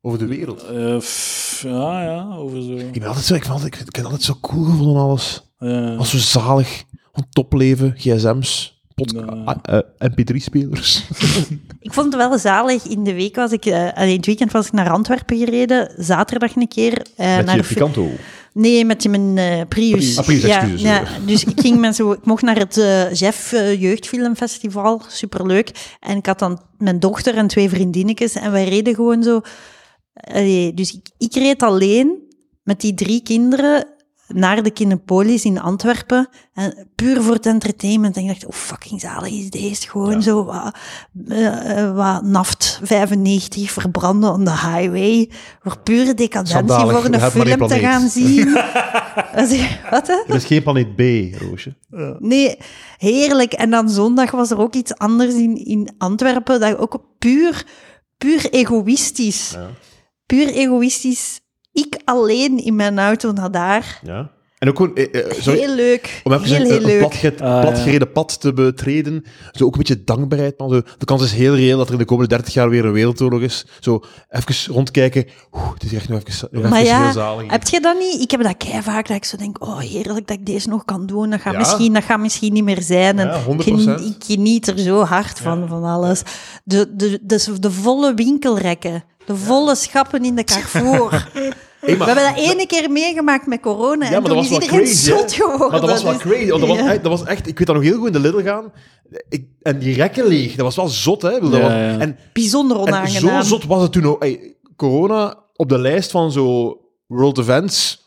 Over 0.01 0.19
de 0.19 0.25
wereld. 0.25 0.63
Eh, 0.63 0.97
pff, 0.97 1.61
ja, 1.61 2.03
ja, 2.03 2.35
over 2.35 2.61
zo. 2.61 2.71
Ik, 2.71 2.99
ben 2.99 3.07
altijd 3.07 3.25
zo, 3.25 3.33
ik, 3.33 3.41
vind 3.41 3.53
altijd, 3.53 3.73
ik, 3.73 3.79
ik 3.79 3.95
heb 3.95 3.95
het 3.95 4.03
altijd 4.03 4.23
zo 4.23 4.37
cool 4.41 4.63
gevonden 4.63 5.01
alles. 5.01 5.51
Ja. 5.57 5.95
Als 5.95 6.09
zo 6.09 6.17
zalig. 6.17 6.83
Gewoon 7.11 7.29
topleven, 7.29 7.93
gsm's, 7.97 8.74
ah, 9.45 9.55
eh, 9.61 9.79
mp3-spelers. 10.11 11.03
Ik 11.79 11.93
vond 11.93 12.13
het 12.13 12.15
wel 12.29 12.37
zalig. 12.39 12.83
In 12.87 13.03
de 13.03 13.13
week 13.13 13.35
was 13.35 13.51
ik... 13.51 13.65
eh, 13.65 13.89
het 13.93 14.25
weekend 14.25 14.51
was 14.51 14.65
ik 14.67 14.71
naar 14.71 14.89
Antwerpen 14.89 15.37
gereden. 15.37 15.91
Zaterdag 15.97 16.55
een 16.55 16.67
keer. 16.67 17.05
eh, 17.15 17.35
Met 17.35 17.45
naar 17.45 17.55
je 17.55 17.63
Picanto. 17.63 18.09
Nee, 18.53 18.85
met 18.85 19.07
mijn 19.09 19.67
Prius. 19.67 19.91
Prius. 19.91 20.17
Ah, 20.17 20.25
Prius, 20.25 20.41
ja, 20.41 20.57
excuses. 20.61 20.81
ja, 20.81 21.03
dus 21.25 21.43
ik 21.43 21.59
ging 21.59 21.79
met 21.85 21.95
zo, 21.95 22.11
ik 22.11 22.25
mocht 22.25 22.41
naar 22.43 22.57
het 22.57 22.77
eh 22.77 23.13
Jeff 23.13 23.51
Jeugdfilmfestival, 23.51 25.01
superleuk. 25.07 25.95
En 25.99 26.17
ik 26.17 26.25
had 26.25 26.39
dan 26.39 26.61
mijn 26.77 26.99
dochter 26.99 27.35
en 27.35 27.47
twee 27.47 27.69
vriendinnetjes 27.69 28.35
en 28.35 28.51
wij 28.51 28.67
reden 28.69 28.95
gewoon 28.95 29.23
zo. 29.23 29.41
Dus 30.73 30.93
ik, 30.93 31.09
ik 31.17 31.33
reed 31.33 31.61
alleen 31.63 32.17
met 32.63 32.81
die 32.81 32.93
drie 32.93 33.21
kinderen 33.21 33.87
naar 34.27 34.63
de 34.63 34.71
Kinepolis 34.71 35.45
in 35.45 35.61
Antwerpen. 35.61 36.29
En 36.53 36.87
puur 36.95 37.21
voor 37.21 37.33
het 37.33 37.45
entertainment. 37.45 38.15
En 38.15 38.21
ik 38.21 38.27
dacht, 38.27 38.43
hoe 38.43 38.53
fucking 38.53 39.01
zalig 39.01 39.31
is 39.31 39.49
deze? 39.49 39.89
Gewoon 39.89 40.21
zo 40.21 40.45
wat, 40.45 40.75
eh, 41.27 41.79
eh, 41.79 41.95
wat 41.95 42.23
naft 42.23 42.79
95 42.83 43.71
verbranden 43.71 44.31
on 44.31 44.43
the 44.43 44.51
highway. 44.51 45.29
Voor 45.61 45.79
pure 45.79 46.13
decadentie 46.13 46.75
voor 46.75 47.05
een 47.05 47.19
film 47.19 47.67
te 47.67 47.79
gaan 47.79 48.09
zien. 48.09 48.53
Wat 49.91 50.07
hè? 50.07 50.23
Er 50.27 50.35
is 50.35 50.45
geen 50.45 50.63
planeet 50.63 50.95
B, 50.95 51.01
Roosje. 51.41 51.75
Nee, 52.19 52.57
heerlijk. 52.97 53.53
En 53.53 53.69
dan 53.69 53.89
zondag 53.89 54.31
was 54.31 54.51
er 54.51 54.59
ook 54.59 54.73
iets 54.73 54.95
anders 54.97 55.33
in, 55.33 55.65
in 55.65 55.93
Antwerpen. 55.97 56.59
Dat 56.59 56.77
ook 56.77 57.03
puur, 57.19 57.65
puur 58.17 58.49
egoïstisch. 58.49 59.51
Ja. 59.51 59.69
Puur 60.25 60.47
egoïstisch. 60.47 61.39
Ik 61.75 61.97
alleen 62.05 62.57
in 62.65 62.75
mijn 62.75 62.99
auto 62.99 63.31
naar 63.31 63.51
daar. 63.51 63.99
ja. 64.03 64.33
En 64.55 64.69
ook 64.71 64.77
gewoon... 64.77 64.95
eh, 64.95 65.25
eh, 65.25 65.31
sorry, 65.41 65.59
heel 65.59 65.75
leuk. 65.75 66.21
Om 66.23 66.33
even 66.33 66.45
heel, 66.45 66.55
een, 66.55 66.65
heel 66.65 66.75
een 66.75 66.85
leuk. 66.85 66.99
platge- 66.99 67.33
ja. 67.37 67.59
platgereden 67.61 68.11
pad 68.11 68.39
te 68.41 68.53
betreden. 68.53 69.25
Zo 69.51 69.63
ook 69.65 69.71
een 69.71 69.77
beetje 69.77 70.03
dankbaarheid. 70.03 70.57
Man. 70.59 70.69
Zo, 70.69 70.81
de 70.97 71.05
kans 71.05 71.23
is 71.23 71.31
heel 71.33 71.55
reëel 71.55 71.77
dat 71.77 71.87
er 71.87 71.93
in 71.93 71.99
de 71.99 72.05
komende 72.05 72.35
30 72.35 72.53
jaar 72.53 72.69
weer 72.69 72.85
een 72.85 72.91
wereldoorlog 72.91 73.41
is. 73.41 73.65
Zo 73.79 74.03
even 74.29 74.73
rondkijken. 74.73 75.25
Oeh, 75.53 75.73
het 75.73 75.83
is 75.83 75.93
echt 75.93 76.09
nog 76.09 76.21
even, 76.25 76.47
nog 76.51 76.69
Maar 76.69 76.81
even 76.81 76.95
heel 76.95 77.05
ja, 77.05 77.11
zalig. 77.11 77.51
heb 77.51 77.67
je 77.67 77.79
dat 77.81 77.97
niet? 77.99 78.21
Ik 78.21 78.31
heb 78.31 78.41
dat 78.43 78.57
kei 78.57 78.81
vaak 78.81 79.07
dat 79.07 79.17
ik 79.17 79.25
zo 79.25 79.37
denk, 79.37 79.63
oh 79.63 79.79
heerlijk 79.79 80.27
dat 80.27 80.37
ik 80.37 80.45
deze 80.45 80.69
nog 80.69 80.85
kan 80.85 81.05
doen. 81.05 81.29
Dat 81.29 81.41
gaat, 81.41 81.53
Ja. 81.53 81.59
misschien, 81.59 81.93
dat 81.93 82.03
gaat 82.03 82.19
misschien 82.19 82.53
niet 82.53 82.63
meer 82.63 82.81
zijn. 82.81 83.19
En 83.19 83.27
Ja, 83.27 83.41
100%. 83.43 83.47
ik, 83.47 83.63
geniet, 83.63 83.99
ik 83.99 84.23
geniet 84.25 84.67
er 84.67 84.79
zo 84.79 85.03
hard 85.03 85.39
van, 85.39 85.67
van 85.67 85.83
alles. 85.83 86.21
De, 86.63 86.95
de, 86.95 87.19
dus 87.21 87.49
de 87.59 87.71
volle 87.71 88.13
winkelrekken. 88.13 89.03
De 89.25 89.35
volle 89.35 89.75
schappen 89.75 90.23
in 90.25 90.35
de 90.35 90.43
Carrefour. 90.53 91.29
Hey, 91.85 91.95
maar- 91.97 92.07
We 92.15 92.19
hebben 92.21 92.35
dat 92.43 92.51
ene 92.51 92.65
keer 92.67 92.91
meegemaakt 92.91 93.47
met 93.47 93.59
corona. 93.61 94.05
Ja, 94.05 94.11
en 94.15 94.21
maar 94.21 94.29
toen 94.31 94.35
dat 94.35 94.43
is 94.43 94.49
was 94.49 94.59
wel 94.59 94.61
iedereen 94.61 94.85
crazy. 94.85 95.09
zot 95.09 95.33
geworden. 95.33 95.69
Maar 95.71 95.79
dat 95.81 95.89
was 95.89 96.03
wel 96.03 96.13
Dus- 96.13 96.21
crazy. 96.21 96.49
want 96.49 96.59
Dat 96.61 96.69
was, 96.69 96.77
echt, 96.79 97.03
dat 97.03 97.11
was 97.19 97.23
echt... 97.23 97.47
Ik 97.47 97.57
weet 97.57 97.67
dat 97.67 97.75
nog 97.75 97.85
heel 97.85 97.97
goed 97.97 98.07
in 98.07 98.13
de 98.13 98.19
Lidl 98.19 98.41
gaan. 98.43 98.71
Ik, 99.29 99.45
en 99.61 99.79
die 99.79 99.95
rekken 99.95 100.25
leeg. 100.27 100.55
Dat 100.55 100.65
was 100.65 100.75
wel 100.75 100.87
zot, 100.87 101.21
hè? 101.21 101.39
Dat 101.39 101.51
Ja, 101.51 101.59
was-. 101.59 102.01
En, 102.01 102.17
Bijzonder 102.33 102.77
en 102.77 102.83
onaangenaam. 102.83 103.43
zo 103.43 103.47
zot 103.49 103.65
was 103.65 103.81
het 103.81 103.91
toen 103.91 104.05
ook. 104.05 104.19
Hey, 104.23 104.55
corona 104.75 105.37
op 105.55 105.69
de 105.69 105.77
lijst 105.77 106.11
van 106.11 106.31
zo 106.31 106.77
World 107.07 107.37
Events... 107.37 108.04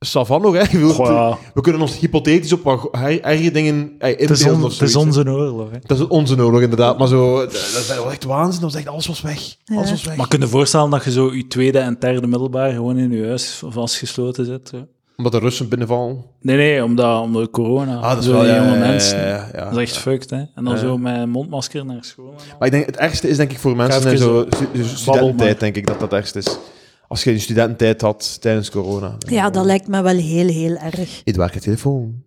Savan 0.00 0.40
nog, 0.42 0.54
hè? 0.54 0.78
Goh, 0.88 1.06
ja. 1.06 1.38
We 1.54 1.60
kunnen 1.60 1.80
ons 1.82 1.98
hypothetisch 1.98 2.52
op 2.52 2.62
wat 2.62 2.88
erge 3.22 3.50
dingen 3.50 3.92
hey, 3.98 4.10
Het 4.18 4.30
is, 4.30 4.46
on- 4.46 4.62
het 4.62 4.80
is 4.80 4.92
hè. 4.94 4.98
onze 5.00 5.24
oorlog. 5.30 5.70
Hè. 5.70 5.78
Dat 5.86 5.98
is 5.98 6.06
onze 6.06 6.36
oorlog, 6.44 6.60
inderdaad. 6.60 6.98
Maar 6.98 7.08
zo, 7.08 7.38
dat, 7.40 7.52
dat 7.52 7.96
was 8.02 8.12
echt 8.12 8.24
waanzin. 8.24 8.60
Dat 8.60 8.72
was 8.72 8.80
echt, 8.80 8.88
alles 8.88 9.06
was 9.06 9.20
weg. 9.20 9.56
Alles 9.66 9.84
Ja. 9.86 9.90
was 9.90 10.04
weg. 10.04 10.16
Maar 10.16 10.28
kun 10.28 10.38
je 10.38 10.44
je 10.44 10.50
voorstellen 10.50 10.90
dat 10.90 11.04
je 11.04 11.10
zo 11.10 11.34
je 11.34 11.46
tweede 11.46 11.78
en 11.78 11.96
derde 12.00 12.26
middelbaar 12.26 12.72
gewoon 12.72 12.98
in 12.98 13.10
je 13.10 13.26
huis 13.26 13.62
vastgesloten 13.68 14.44
zit? 14.44 14.68
Zo? 14.68 14.86
Omdat 15.16 15.32
de 15.32 15.38
Russen 15.38 15.68
binnenvallen. 15.68 16.24
Nee, 16.40 16.56
nee, 16.56 16.84
omdat, 16.84 17.22
omdat 17.22 17.50
corona. 17.50 17.96
Ah, 17.96 18.08
dat 18.10 18.18
is 18.18 18.24
zo 18.24 18.32
wel... 18.32 18.46
Ja, 18.46 18.56
jonge 18.56 18.68
ja, 18.68 18.74
ja, 18.74 18.78
mensen. 18.86 19.18
ja, 19.26 19.48
ja. 19.54 19.64
Dat 19.64 19.72
is 19.72 19.78
echt 19.78 19.96
fucked, 19.96 20.30
hè? 20.30 20.36
En 20.36 20.64
dan 20.64 20.72
Ja. 20.74 20.76
zo 20.78 20.98
met 20.98 21.16
een 21.16 21.30
mondmasker 21.30 21.84
naar 21.84 22.04
school. 22.04 22.34
Maar 22.58 22.66
ik 22.68 22.72
denk, 22.74 22.86
het 22.86 22.96
ergste 22.96 23.28
is 23.28 23.36
denk 23.36 23.50
ik 23.50 23.58
voor 23.58 23.76
mensen 23.76 24.10
in 24.12 24.18
zo 24.18 24.46
zo- 24.74 24.84
studententijd, 24.94 25.60
denk 25.60 25.76
ik, 25.76 25.86
dat 25.86 26.00
dat 26.00 26.10
het 26.10 26.20
ergste 26.20 26.38
is. 26.38 26.58
Als 27.08 27.24
je 27.24 27.30
een 27.30 27.40
studententijd 27.40 28.00
had 28.00 28.40
tijdens 28.40 28.70
corona. 28.70 29.16
Ja, 29.18 29.50
dat 29.50 29.64
lijkt 29.64 29.88
me 29.88 30.02
wel 30.02 30.16
heel, 30.16 30.46
heel 30.48 30.76
erg. 30.76 31.20
Edouard, 31.24 31.54
je 31.54 31.60
telefoon. 31.60 32.22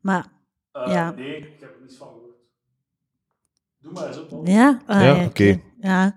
Maar 0.00 0.26
ja. 0.72 1.10
Nee, 1.10 1.36
ik 1.36 1.44
heb 1.60 1.70
er 1.70 1.76
niets 1.82 1.96
van 1.96 2.06
gehoord. 2.08 2.36
Doe 3.80 3.92
maar 3.92 4.06
eens 4.06 4.18
op. 4.28 4.46
Ja? 4.46 4.80
Ah, 4.86 5.00
Ja, 5.02 5.24
oké. 5.24 5.60
Ja. 5.80 6.16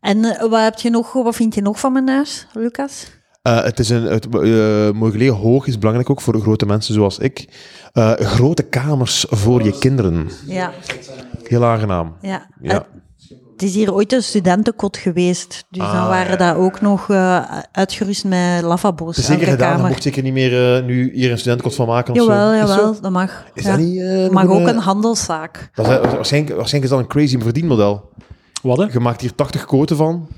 En 0.00 0.24
eh, 0.24 0.40
wat, 0.50 0.60
heb 0.62 0.78
je 0.78 0.90
nog, 0.90 1.12
wat 1.12 1.36
vind 1.36 1.54
je 1.54 1.62
nog 1.62 1.80
van 1.80 1.92
mijn 1.92 2.08
huis, 2.08 2.46
Lucas? 2.52 3.10
Eh, 3.42 3.62
het 3.62 3.78
is 3.78 3.88
een 3.88 4.02
het, 4.02 4.24
eh, 4.24 4.30
mooi 4.90 5.12
gelegen. 5.12 5.34
Hoog 5.34 5.66
is 5.66 5.78
belangrijk 5.78 6.10
ook 6.10 6.20
voor 6.20 6.40
grote 6.40 6.66
mensen 6.66 6.94
zoals 6.94 7.18
ik. 7.18 7.48
Eh, 7.92 8.12
grote 8.12 8.62
kamers 8.62 9.26
voor 9.28 9.62
je 9.62 9.78
kinderen. 9.78 10.28
Ja. 10.46 10.72
Heel 11.42 11.64
aangenaam. 11.64 12.16
ja. 12.20 12.48
Ja. 12.60 12.86
Het 13.54 13.62
is 13.62 13.74
hier 13.74 13.94
ooit 13.94 14.12
een 14.12 14.22
studentenkot 14.22 14.96
geweest. 14.96 15.64
Dus 15.70 15.82
dan 15.82 15.90
Ah, 15.90 16.08
waren 16.08 16.30
ja. 16.30 16.36
dat 16.52 16.56
ook 16.56 16.80
nog 16.80 17.10
eh, 17.10 17.44
uitgerust 17.72 18.24
met 18.24 18.62
lavabo's. 18.62 19.18
Is 19.18 19.26
zeker 19.26 19.46
gedaan. 19.46 19.68
Je 19.68 19.74
kamer. 19.74 19.88
mocht 19.90 20.02
zeker 20.02 20.22
niet 20.22 20.32
meer 20.32 20.76
eh, 20.76 20.84
nu 20.84 21.10
hier 21.14 21.30
een 21.30 21.38
studentenkot 21.38 21.76
van 21.76 21.86
maken 21.86 22.12
of 22.14 22.20
Jawel, 22.20 22.50
zo. 22.50 22.56
Jawel, 22.56 23.00
dat 23.00 23.10
mag. 23.10 23.44
Is 23.54 23.64
Ja. 23.64 23.70
dat 23.70 23.78
niet... 23.78 24.00
eh, 24.00 24.28
mag 24.28 24.46
ook 24.46 24.66
een 24.68 24.78
handelszaak. 24.78 25.70
dat 25.74 25.86
is, 25.86 25.92
waarschijnlijk, 25.92 26.56
waarschijnlijk 26.56 26.82
is 26.84 26.88
dat 26.88 26.98
een 26.98 27.06
crazy 27.06 27.38
verdienmodel. 27.38 28.10
Wat, 28.62 28.78
hè? 28.78 28.84
Je 28.92 29.00
maakt 29.00 29.20
hier 29.20 29.34
80 29.34 29.64
koten 29.64 29.96
van. 29.96 30.28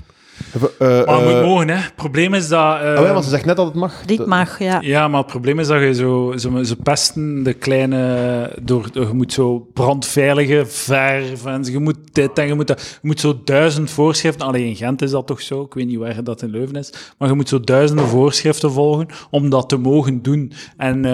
Eh, 0.53 0.61
Maar 1.05 1.05
eh, 1.05 1.23
moet 1.33 1.41
mogen, 1.45 1.67
hè. 1.69 1.75
Het 1.75 1.95
probleem 1.95 2.33
is 2.33 2.47
dat... 2.47 2.81
eh, 2.81 2.95
oh 2.99 3.05
ja, 3.05 3.13
want 3.13 3.23
ze 3.23 3.29
zegt 3.29 3.45
net 3.45 3.55
dat 3.55 3.65
het 3.65 3.75
mag. 3.75 4.05
Dit 4.05 4.25
mag, 4.25 4.59
ja. 4.59 4.77
Ja, 4.81 5.07
maar 5.07 5.19
het 5.19 5.27
probleem 5.31 5.59
is 5.59 5.67
dat 5.67 5.81
je 5.81 5.93
zo... 5.93 6.33
Ze, 6.37 6.65
ze 6.65 6.75
pesten 6.75 7.43
de 7.43 7.53
kleine... 7.53 8.51
Door, 8.61 8.89
je 8.93 9.09
moet 9.13 9.33
zo 9.33 9.67
brandveilige 9.73 10.63
verf 10.65 11.45
en 11.45 11.63
je 11.63 11.79
moet 11.79 11.97
dit 12.11 12.39
en 12.39 12.47
je 12.47 12.53
moet 12.53 12.67
dat. 12.67 12.99
Je 13.01 13.07
moet 13.07 13.19
zo 13.19 13.41
duizend 13.43 13.89
voorschriften... 13.89 14.47
Alleen 14.47 14.65
in 14.65 14.75
Gent 14.75 15.01
is 15.01 15.11
dat 15.11 15.27
toch 15.27 15.41
zo? 15.41 15.61
Ik 15.61 15.73
weet 15.73 15.87
niet 15.87 15.97
waar 15.97 16.23
dat 16.23 16.41
in 16.41 16.49
Leuven 16.49 16.75
is. 16.75 16.93
Maar 17.17 17.29
je 17.29 17.35
moet 17.35 17.49
zo 17.49 17.59
duizenden 17.59 18.05
voorschriften 18.07 18.71
volgen 18.71 19.07
om 19.29 19.49
dat 19.49 19.69
te 19.69 19.77
mogen 19.77 20.21
doen. 20.21 20.51
En 20.77 21.05
eh, 21.05 21.11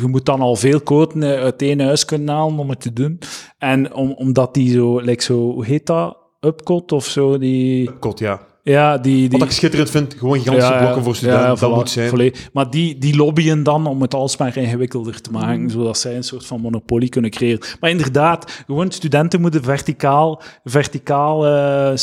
je 0.00 0.06
moet 0.06 0.26
dan 0.26 0.40
al 0.40 0.56
veel 0.56 0.80
koten 0.80 1.22
eh, 1.22 1.42
uit 1.42 1.62
één 1.62 1.80
huis 1.80 2.04
kunnen 2.04 2.34
halen 2.34 2.58
om 2.58 2.70
het 2.70 2.80
te 2.80 2.92
doen. 2.92 3.18
En 3.58 3.94
om, 3.94 4.12
omdat 4.12 4.54
die 4.54 4.72
zo... 4.72 5.00
Like 5.00 5.22
zo 5.22 5.52
hoe 5.52 5.64
heet 5.64 5.86
dat? 5.86 6.18
Upcot 6.40 6.92
of 6.92 7.06
zo? 7.06 7.38
Die... 7.38 7.90
Kot, 7.98 8.18
ja. 8.18 8.48
Ja, 8.62 8.98
die... 8.98 9.28
die 9.28 9.38
Wat 9.38 9.48
ik 9.48 9.54
schitterend 9.54 9.90
vind, 9.90 10.14
gewoon 10.18 10.38
gigantische 10.38 10.76
blokken 10.78 11.02
voor 11.02 11.16
studenten. 11.16 11.48
dat 11.48 11.58
voilà, 11.70 11.74
moet 11.74 11.90
zijn. 11.90 12.08
volledig. 12.08 12.48
Maar 12.52 12.70
die, 12.70 12.98
die 12.98 13.16
lobbyen 13.16 13.62
dan 13.62 13.86
om 13.86 14.02
het 14.02 14.14
alsmaar 14.14 14.56
ingewikkelder 14.56 15.20
te 15.20 15.30
maken, 15.30 15.60
Mm. 15.62 15.68
zodat 15.68 15.98
zij 15.98 16.16
een 16.16 16.22
soort 16.24 16.46
van 16.46 16.60
monopolie 16.60 17.08
kunnen 17.08 17.30
creëren. 17.30 17.60
Maar 17.80 17.90
inderdaad, 17.90 18.62
gewoon 18.66 18.90
studenten 18.90 19.40
moeten 19.40 19.62
verticaal, 19.62 20.42
verticaal 20.64 21.46
eh, 21.46 21.90
eh, 21.92 21.98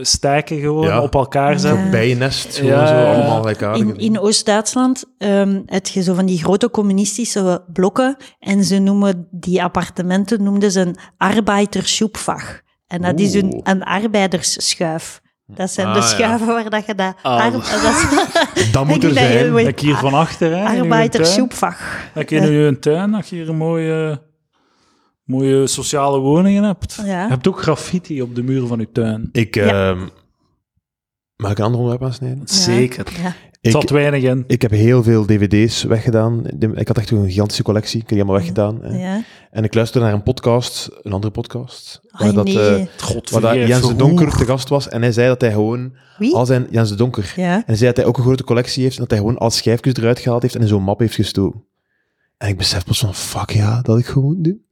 stijken 0.00 0.60
gewoon, 0.60 0.86
Ja. 0.86 1.02
op 1.02 1.14
elkaar 1.14 1.58
zetten. 1.58 1.84
Ja. 1.84 1.90
Bijennest, 1.90 2.56
gewoon 2.56 2.70
Ja, 2.72 2.86
zo, 2.86 2.94
ja, 2.94 3.00
ja. 3.00 3.14
allemaal 3.14 3.40
gelijkaardig. 3.40 3.82
In, 3.86 3.96
in 3.96 4.18
Oost-Duitsland 4.20 5.04
ehm 5.18 5.60
heb 5.66 5.86
je 5.86 6.02
zo 6.02 6.14
van 6.14 6.26
die 6.26 6.38
grote 6.38 6.70
communistische 6.70 7.64
blokken 7.72 8.16
en 8.38 8.64
ze 8.64 8.78
noemen 8.78 9.26
die 9.30 9.62
appartementen 9.62 10.42
noemden 10.42 10.70
ze 10.70 10.80
een 10.80 10.96
arbeiderschubfach. 11.16 12.61
En 12.92 13.02
dat 13.02 13.20
is 13.20 13.34
een, 13.34 13.60
een 13.62 13.82
arbeidersschuif. 13.82 15.20
Dat 15.46 15.70
zijn 15.70 15.86
Ah, 15.86 15.94
de 15.94 16.00
ja. 16.00 16.06
schuiven 16.06 16.46
waar 16.46 16.70
dat 16.70 16.86
je 16.86 16.94
dat... 16.94 17.14
Ah, 17.22 17.40
ar- 17.40 17.52
dat- 17.52 17.62
dat, 18.54 18.68
Dat 18.72 18.86
moet 18.86 19.02
er 19.04 19.08
dat 19.08 19.18
zijn. 19.18 19.50
Dat 19.52 19.66
ik 19.66 19.80
hier 19.80 19.94
van 19.96 20.14
achter, 20.14 20.56
hè. 20.56 20.64
Arbeiderschubfach. 20.64 22.10
Dat 22.14 22.30
je 22.30 22.36
in 22.36 22.50
je 22.52 22.78
tuin, 22.78 23.10
dat 23.10 23.28
je 23.28 23.36
hier 23.36 23.48
een 23.48 23.56
mooie, 23.56 24.22
mooie 25.24 25.66
sociale 25.66 26.18
woningen 26.18 26.62
hebt. 26.64 26.94
Ja. 27.04 27.22
Je 27.22 27.28
hebt 27.28 27.48
ook 27.48 27.62
graffiti 27.62 28.22
op 28.22 28.34
de 28.34 28.42
muur 28.42 28.66
van 28.66 28.78
je 28.78 28.92
tuin. 28.92 29.28
Ik, 29.32 29.54
Ja. 29.54 29.90
ehm, 29.90 30.08
mag 31.36 31.50
ik 31.50 31.58
een 31.58 31.64
ander 31.64 31.80
onderwerp 31.80 32.04
aansnijden? 32.10 32.42
Zeker. 32.48 33.06
Ik, 33.62 33.70
zat 33.70 33.90
weinig 33.90 34.22
in. 34.22 34.44
ik 34.46 34.62
heb 34.62 34.70
heel 34.70 35.02
veel 35.02 35.26
dvd's 35.26 35.82
weggedaan. 35.82 36.46
Ik 36.74 36.88
had 36.88 36.98
echt 36.98 37.10
een 37.10 37.24
gigantische 37.24 37.62
collectie. 37.62 38.00
Ik 38.00 38.00
heb 38.00 38.08
die 38.08 38.18
allemaal 38.18 38.36
weggedaan. 38.36 38.98
Ja. 38.98 39.24
En 39.50 39.64
ik 39.64 39.74
luisterde 39.74 40.06
naar 40.06 40.14
een 40.14 40.22
podcast, 40.22 40.88
een 41.02 41.12
andere 41.12 41.32
podcast, 41.32 42.00
waar, 42.10 42.22
Ai, 42.22 42.32
dat, 42.32 42.44
nee. 42.44 42.58
eh, 42.58 42.86
waar 43.30 43.40
dat 43.40 43.54
Jens 43.54 43.88
de 43.88 43.96
Donker 43.96 44.36
te 44.36 44.44
gast 44.44 44.68
was. 44.68 44.88
En 44.88 45.02
hij 45.02 45.12
zei 45.12 45.28
dat 45.28 45.40
hij 45.40 45.52
gewoon 45.52 45.92
Wie? 46.18 46.34
al 46.34 46.46
zijn... 46.46 46.66
Jens 46.70 46.88
de 46.88 46.94
Donker. 46.94 47.32
Ja. 47.36 47.54
En 47.56 47.62
hij 47.66 47.76
zei 47.76 47.88
dat 47.88 47.96
hij 47.96 48.06
ook 48.06 48.16
een 48.16 48.24
grote 48.24 48.44
collectie 48.44 48.82
heeft 48.82 48.94
en 48.94 49.00
dat 49.00 49.10
hij 49.10 49.18
gewoon 49.18 49.38
al 49.38 49.50
schijfjes 49.50 49.94
eruit 49.94 50.18
gehaald 50.18 50.42
heeft 50.42 50.54
en 50.54 50.60
in 50.60 50.68
zo'n 50.68 50.82
map 50.82 50.98
heeft 50.98 51.14
gestoken. 51.14 51.64
En 52.38 52.48
ik 52.48 52.56
besef 52.56 52.84
pas 52.84 52.98
van, 52.98 53.14
fuck 53.14 53.50
ja, 53.50 53.80
dat 53.82 53.98
ik 53.98 54.06
gewoon 54.06 54.42
doen. 54.42 54.62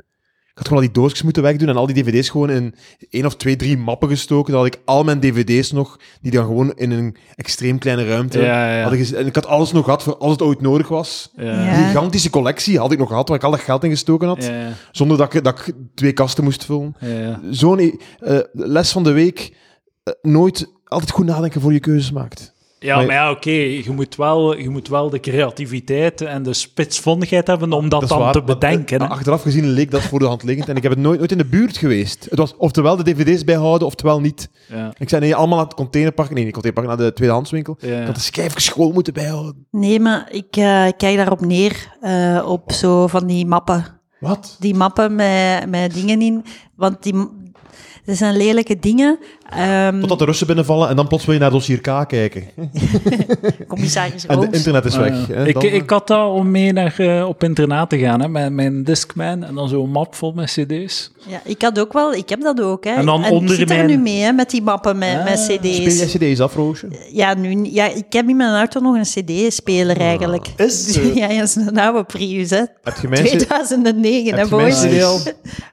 Ik 0.50 0.56
had 0.58 0.66
gewoon 0.68 0.82
al 0.82 0.88
die 0.92 1.02
doosjes 1.02 1.22
moeten 1.22 1.42
wegdoen 1.42 1.68
en 1.68 1.76
al 1.76 1.86
die 1.86 2.02
dvd's 2.04 2.28
gewoon 2.28 2.50
in 2.50 2.74
één 3.10 3.26
of 3.26 3.36
twee, 3.36 3.56
drie 3.56 3.76
mappen 3.78 4.08
gestoken. 4.08 4.52
Dan 4.52 4.62
had 4.62 4.74
ik 4.74 4.80
al 4.84 5.04
mijn 5.04 5.20
dvd's 5.20 5.72
nog, 5.72 5.98
die 6.20 6.30
dan 6.32 6.44
gewoon 6.44 6.72
in 6.76 6.90
een 6.90 7.16
extreem 7.36 7.78
kleine 7.78 8.04
ruimte 8.06 8.40
Ja, 8.40 8.74
ja. 8.76 8.80
hadden 8.80 8.98
gez- 8.98 9.12
En 9.12 9.26
ik 9.26 9.34
had 9.34 9.46
alles 9.46 9.72
nog 9.72 9.84
gehad 9.84 10.02
voor 10.02 10.16
als 10.16 10.32
het 10.32 10.42
ooit 10.42 10.60
nodig 10.60 10.88
was. 10.88 11.30
Ja. 11.36 11.44
Ja. 11.44 11.74
Die 11.76 11.84
gigantische 11.84 12.30
collectie 12.30 12.78
had 12.78 12.92
ik 12.92 12.98
nog 12.98 13.08
gehad, 13.08 13.28
waar 13.28 13.36
ik 13.36 13.44
al 13.44 13.50
dat 13.50 13.60
geld 13.60 13.84
in 13.84 13.90
gestoken 13.90 14.28
had. 14.28 14.50
Zonder 14.92 15.16
dat 15.16 15.34
ik, 15.34 15.44
dat 15.44 15.58
ik 15.66 15.74
twee 15.94 16.12
kasten 16.12 16.44
moest 16.44 16.64
vullen. 16.64 16.94
ja, 17.00 17.08
ja. 17.08 17.40
Zo'n 17.50 18.00
eh, 18.18 18.38
les 18.52 18.90
van 18.92 19.02
de 19.04 19.12
week. 19.12 19.56
eh, 20.02 20.12
nooit, 20.22 20.72
altijd 20.84 21.10
goed 21.10 21.26
nadenken 21.26 21.60
voor 21.60 21.72
je 21.72 21.80
keuzes 21.80 22.12
maakt. 22.12 22.54
Ja, 22.82 22.96
Maar- 22.96 23.06
maar 23.06 23.14
ja, 23.14 23.30
oké, 23.30 23.50
je, 23.50 23.90
moet 23.90 24.16
wel, 24.16 24.56
je 24.56 24.68
moet 24.70 24.88
wel 24.88 25.10
de 25.10 25.20
creativiteit 25.20 26.20
en 26.20 26.42
de 26.42 26.52
spitsvondigheid 26.54 27.46
hebben 27.46 27.72
om 27.72 27.88
dat, 27.88 28.08
dan 28.08 28.18
waar, 28.18 28.32
te 28.32 28.42
bedenken. 28.42 28.98
eh, 28.98 29.06
hè. 29.06 29.12
Achteraf 29.12 29.42
gezien 29.42 29.66
leek 29.68 29.90
dat 29.90 30.00
voor 30.02 30.18
de 30.18 30.24
hand 30.26 30.42
liggend 30.42 30.68
en 30.68 30.76
ik 30.76 30.82
heb 30.82 30.92
het 30.92 31.00
nooit, 31.00 31.18
nooit 31.18 31.32
in 31.32 31.38
de 31.38 31.44
buurt 31.44 31.76
geweest. 31.76 32.26
Het 32.30 32.38
was 32.38 32.56
oftewel 32.56 32.96
de 32.96 33.02
dvd's 33.02 33.44
bijhouden, 33.44 33.86
oftewel 33.86 34.20
niet. 34.20 34.50
Ja, 34.68 34.92
Ik 34.98 35.08
zei 35.08 35.20
nee, 35.20 35.34
allemaal 35.34 35.56
naar 35.56 35.66
het 35.66 35.74
containerpark. 35.76 36.30
Nee, 36.30 36.44
niet 36.44 36.52
containerpark, 36.52 36.98
naar 36.98 37.06
de 37.08 37.14
tweedehandswinkel. 37.14 37.76
ja. 37.80 38.00
Ik 38.00 38.06
had 38.06 38.14
de 38.14 38.20
schijfjes 38.20 38.64
school 38.64 38.92
moeten 38.92 39.12
bijhouden. 39.12 39.66
Nee, 39.70 40.00
maar 40.00 40.28
ik 40.30 40.56
eh, 40.56 40.86
kijk 40.96 41.16
daarop 41.16 41.40
neer, 41.40 41.96
eh, 42.00 42.44
op 42.46 42.72
zo 42.72 43.06
van 43.06 43.26
die 43.26 43.46
mappen. 43.46 43.84
Wat? 44.20 44.56
Die 44.60 44.74
mappen 44.74 45.14
met, 45.14 45.68
met 45.70 45.94
dingen 45.94 46.20
in. 46.22 46.44
Want 46.76 47.02
die, 47.02 47.14
dat 48.04 48.16
zijn 48.16 48.36
lelijke 48.36 48.78
dingen. 48.78 49.18
Ehm, 49.50 50.00
Totdat 50.00 50.18
de 50.18 50.24
Russen 50.24 50.46
binnenvallen 50.46 50.88
en 50.88 50.96
dan 50.96 51.08
plots 51.08 51.24
wil 51.24 51.34
je 51.34 51.40
naar 51.40 51.50
dossier 51.50 51.78
K 51.80 52.08
kijken. 52.08 52.44
commissaris 53.68 54.26
En 54.26 54.38
het 54.38 54.54
internet 54.54 54.84
is 54.84 54.96
weg. 54.96 55.12
Ah, 55.12 55.28
hè. 55.28 55.46
ik, 55.46 55.54
Dan, 55.54 55.62
ik 55.64 55.90
had 55.90 56.06
dat 56.06 56.30
om 56.32 56.50
mee 56.50 56.72
naar, 56.72 56.94
eh, 56.98 57.28
op 57.28 57.44
internaat 57.44 57.90
te 57.90 57.98
gaan, 57.98 58.20
hè, 58.20 58.28
met 58.28 58.52
mijn 58.52 58.84
Discman 58.84 59.44
en 59.44 59.54
dan 59.54 59.68
zo'n 59.68 59.90
map 59.90 60.14
vol 60.14 60.32
met 60.32 60.44
cd's. 60.50 61.10
Ja, 61.26 61.40
ik 61.44 61.62
had 61.62 61.78
ook 61.80 61.92
wel, 61.92 62.12
ik 62.14 62.28
heb 62.28 62.40
dat 62.40 62.60
ook. 62.60 62.84
Hè. 62.84 62.90
En 62.94 63.06
dan 63.06 63.24
ik 63.24 63.30
onder 63.30 63.54
zit 63.56 63.70
er 63.70 63.84
nu 63.86 63.98
mee, 63.98 64.20
hè, 64.20 64.32
met 64.32 64.50
die 64.50 64.62
mappen 64.62 64.98
met, 64.98 65.16
Ah. 65.18 65.24
met 65.24 65.38
Speel 65.38 65.58
jij 65.72 65.86
cd's. 66.04 66.12
cd's 66.16 66.40
af, 66.40 66.54
Roosje? 66.54 66.88
Ja, 67.12 67.34
nu, 67.34 67.64
ja, 67.72 67.84
ik 67.94 68.04
heb 68.12 68.28
in 68.28 68.36
mijn 68.36 68.54
auto 68.54 68.80
nog 68.80 68.94
een 68.96 69.02
cd-speler 69.24 69.96
eigenlijk. 70.00 70.46
Is 70.56 70.94
het? 70.96 71.14
Ja, 71.20 71.28
dat 71.28 71.42
is 71.48 71.54
een 71.56 71.78
oude 71.78 72.04
Prius, 72.04 72.50
hè. 72.50 72.62
Heb 72.82 72.96
je 73.02 73.08
mijn, 73.08 73.24
c- 73.24 73.28
2009, 73.28 74.32
hè, 74.32 74.38
heb 74.38 74.48
je 74.48 74.56
mijn 74.56 74.68
boys. 74.68 74.80
cd 74.98 75.02
al? 75.02 75.18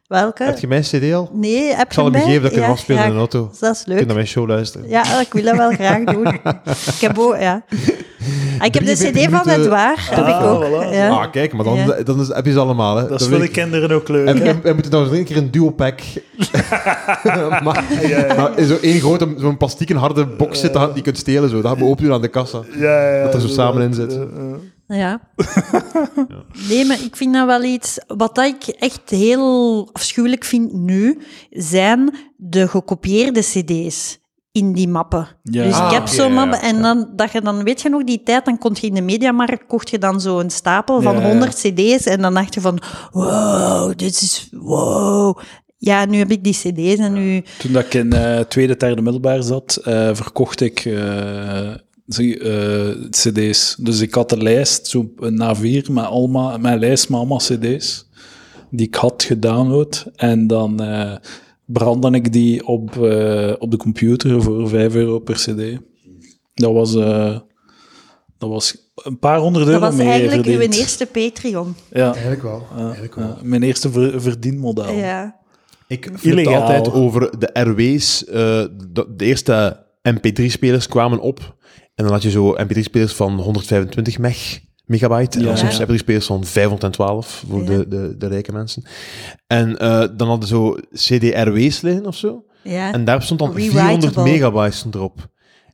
Welke? 0.08 0.44
Heb 0.44 0.60
je 0.60 0.68
mijn 0.68 0.82
cd 0.82 1.14
al? 1.14 1.30
Nee, 1.34 1.74
heb 1.76 1.88
Ik 1.88 1.94
zal 1.94 2.06
je 2.06 2.12
hem 2.12 2.20
mij? 2.20 2.28
geven 2.30 2.42
dat 2.44 2.52
ik 2.52 2.58
hem 2.62 2.70
afspelen 2.72 3.04
in 3.04 3.12
een 3.12 3.18
auto. 3.18 3.50
Dat 3.68 3.76
is 3.76 3.86
leuk. 3.86 4.06
naar 4.06 4.16
mijn 4.16 4.28
show 4.28 4.48
luisteren. 4.48 4.90
Ja, 4.90 5.20
ik 5.22 5.34
wil 5.34 5.44
dat 5.44 5.56
wel 5.58 5.72
graag 5.72 6.04
doen. 6.14 6.28
ik 6.28 7.00
heb 7.02 7.18
ook, 7.20 7.38
ja. 7.40 7.64
Ah, 8.60 8.66
ik 8.66 8.74
heb 8.74 8.86
de 8.86 8.96
43 8.96 9.26
cd 9.26 9.30
van 9.32 9.50
het 9.50 9.68
waar, 9.68 10.08
heb 10.12 10.26
Ah, 10.26 10.30
ik 10.42 10.48
ook. 10.48 10.64
voilà. 10.66 10.94
Ja. 10.94 11.10
Ah, 11.10 11.32
kijk, 11.32 11.54
maar 11.54 11.66
dan, 11.66 11.76
Ja. 11.76 12.04
dan 12.04 12.20
is, 12.20 12.28
heb 12.28 12.46
je 12.46 12.52
ze 12.52 12.60
allemaal. 12.60 12.96
Hè. 12.96 13.02
Dat 13.08 13.12
is 13.12 13.18
Dan 13.20 13.30
voor 13.30 13.30
weet 13.40 13.54
de 13.54 13.62
ik- 13.62 13.64
kinderen 13.70 13.92
ook 13.92 14.08
leuk. 14.08 14.28
En 14.28 14.40
we, 14.40 14.56
we 14.64 14.74
moeten 14.74 14.92
nou 14.92 15.08
eens 15.08 15.18
een 15.18 15.24
keer 15.26 15.38
een 15.38 15.52
duo-pack. 15.52 16.00
maar, 17.64 17.64
maar 17.64 18.58
in 18.58 18.66
zo 18.68 18.78
één 18.82 19.00
grote, 19.00 19.34
zo'n 19.38 19.58
plastieke 19.58 19.96
harde 19.98 20.26
box 20.26 20.60
zitten 20.60 20.86
die 20.88 20.96
je 20.96 21.02
kunt 21.02 21.18
stelen. 21.18 21.50
Zo. 21.50 21.62
Dat 21.62 21.72
gaan 21.72 21.80
we 21.80 21.86
openen 21.86 22.14
aan 22.14 22.22
de 22.22 22.28
kassa. 22.28 22.60
Ja, 22.78 23.12
ja, 23.16 23.24
Dat 23.24 23.34
er 23.34 23.42
zo 23.42 23.48
ja, 23.48 23.54
samen 23.54 23.82
in 23.82 23.90
ja, 23.90 23.96
zit. 23.96 24.18
ja. 25.04 25.22
Nee, 26.70 26.86
maar 26.86 27.02
ik 27.04 27.16
vind 27.16 27.34
dat 27.34 27.46
wel 27.46 27.64
iets... 27.64 28.00
Wat 28.08 28.36
dat 28.36 28.46
ik 28.46 28.68
echt 28.68 29.10
heel 29.10 29.90
afschuwelijk 29.94 30.44
vind 30.44 30.74
nu, 30.74 31.22
zijn 31.50 32.16
de 32.38 32.68
gekopieerde 32.68 33.40
cd's 33.40 34.20
in 34.52 34.74
die 34.74 34.88
mappen. 34.88 35.28
Ja. 35.44 35.64
Dus 35.64 35.74
Ah, 35.74 35.86
ik 35.86 35.92
heb 35.92 36.02
oké, 36.02 36.12
zo'n 36.12 36.34
mappen 36.34 36.62
en 36.62 36.82
dan, 36.82 37.10
dat 37.16 37.32
je 37.32 37.42
dan, 37.42 37.64
weet 37.64 37.82
je 37.82 37.90
nog, 37.90 38.04
die 38.04 38.24
tijd, 38.24 38.46
dan 38.46 38.58
kon 38.58 38.76
je 38.82 38.88
in 38.88 38.94
de 38.94 39.02
mediamarkt, 39.02 39.68
kocht 39.68 39.90
je 39.90 39.98
dan 39.98 40.22
zo'n 40.22 40.50
stapel 40.50 41.02
van 41.02 41.16
Ja, 41.16 41.22
ja. 41.22 41.28
100 41.28 41.56
cd's 41.56 42.06
en 42.06 42.22
dan 42.22 42.34
dacht 42.34 42.54
je 42.54 42.62
van, 42.62 42.80
wow, 43.12 43.98
dit 43.98 44.22
is, 44.22 44.48
wow. 44.52 45.40
Ja, 45.78 46.06
nu 46.06 46.18
heb 46.18 46.32
ik 46.32 46.44
die 46.44 46.54
cd's 46.54 47.00
en 47.00 47.14
nu... 47.14 47.44
Toen 47.58 47.72
dat 47.72 47.86
ik 47.86 47.94
in 47.94 48.14
eh, 48.14 48.40
tweede, 48.40 48.78
derde 48.78 49.02
middelbaar 49.02 49.44
zat, 49.44 49.76
eh, 49.76 50.10
verkocht 50.14 50.62
ik 50.62 50.86
eh, 50.86 51.74
zie, 52.08 52.40
eh, 52.40 52.90
cd's. 53.10 53.76
Dus 53.80 54.00
ik 54.02 54.14
had 54.14 54.32
een 54.32 54.42
lijst, 54.44 54.88
zo 54.88 55.12
een 55.18 55.42
A4, 55.56 55.92
met 55.92 56.06
allemaal, 56.06 56.58
mijn 56.60 56.80
lijst 56.80 57.10
met 57.10 57.18
allemaal 57.20 57.38
cd's, 57.38 58.10
die 58.72 58.88
ik 58.88 58.96
had 58.96 59.24
gedownload. 59.24 60.06
En 60.16 60.48
dan 60.48 60.80
eh 60.84 61.16
brandde 61.66 62.12
ik 62.12 62.34
die 62.34 62.66
op, 62.68 63.04
eh, 63.04 63.54
op 63.60 63.72
de 63.72 63.78
computer 63.78 64.42
voor 64.42 64.70
5 64.70 64.96
euro 64.96 65.20
per 65.20 65.36
cd. 65.36 65.78
Dat 66.54 66.74
was, 66.74 66.96
eh, 66.96 67.40
dat 68.38 68.50
was 68.50 68.92
een 68.96 69.20
paar 69.20 69.40
honderd 69.40 69.66
Dat 69.66 69.74
euro 69.74 69.86
was 69.88 69.96
mee 69.96 70.08
eigenlijk 70.08 70.46
uw 70.48 70.52
verdiend. 70.54 70.76
eerste 70.76 71.06
Patreon. 71.06 71.76
Ja, 71.92 72.12
Eigenlijk 72.12 72.42
wel. 72.42 72.68
Eigenlijk 72.78 73.16
ja, 73.16 73.38
mijn 73.44 73.64
eerste 73.64 73.92
ver- 73.92 74.22
verdienmodel. 74.22 74.92
Ja. 74.92 75.36
Ik 75.88 76.12
Illegaal. 76.22 76.62
altijd 76.62 76.92
over 76.92 77.40
de 77.40 77.50
RW's. 77.54 78.26
eh, 78.26 78.34
de, 78.94 79.14
de 79.16 79.26
eerste 79.26 79.86
MP3-spelers 80.10 80.88
kwamen 80.88 81.20
op. 81.20 81.56
En 81.98 82.04
dan 82.04 82.12
had 82.14 82.22
je 82.22 82.30
zo 82.30 82.56
MP3-spelers 82.58 83.14
van 83.14 83.40
125 83.40 84.18
meg, 84.20 84.60
megabyte. 84.86 85.38
En 85.38 85.44
Ja. 85.44 85.48
dan 85.50 85.58
soms 85.58 85.78
Ja. 85.78 85.86
MP3-spelers 85.86 86.26
van 86.26 86.46
512 86.46 87.44
voor 87.50 87.60
Ja. 87.62 87.66
de, 87.66 87.88
de, 87.88 88.16
de 88.18 88.28
rijke 88.28 88.52
mensen. 88.52 88.84
En 89.48 89.78
eh, 89.78 90.04
dan 90.18 90.28
hadden 90.28 90.48
zo 90.48 90.76
CD-RW's 90.94 91.82
liggen 91.82 92.06
of 92.06 92.16
zo. 92.16 92.44
Ja. 92.64 92.94
En 92.94 93.06
daar 93.06 93.22
stond 93.24 93.40
dan 93.40 93.48
Rewritable. 93.54 93.82
400 93.82 94.16
megabytes 94.16 94.78
stond 94.78 94.96
erop. 94.96 95.28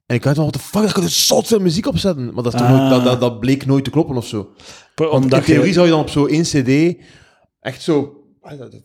En 0.05 0.15
ik 0.15 0.23
dacht 0.23 0.35
van, 0.35 0.45
what 0.45 0.61
the 0.61 0.67
fuck, 0.67 0.81
daar 0.81 0.93
kan 0.93 1.03
je 1.03 1.09
zot 1.09 1.47
veel 1.47 1.59
muziek 1.59 1.87
op 1.87 1.97
zetten. 1.97 2.33
Maar 2.33 2.43
dat, 2.43 2.51
toch 2.51 2.61
Ah. 2.61 2.69
nooit, 2.77 2.89
dat, 2.89 3.03
dat, 3.03 3.19
dat 3.19 3.39
bleek 3.39 3.65
nooit 3.65 3.83
te 3.83 3.89
kloppen 3.89 4.15
of 4.15 4.27
zo. 4.27 4.49
Want 4.95 5.11
Omdat 5.11 5.39
in 5.39 5.45
theorie 5.45 5.67
je, 5.67 5.73
zou 5.73 5.85
je 5.85 5.91
dan 5.91 6.01
op 6.01 6.09
zo'n 6.09 6.29
1 6.29 6.43
cd 6.43 6.95
echt 7.59 7.81
zo 7.81 8.22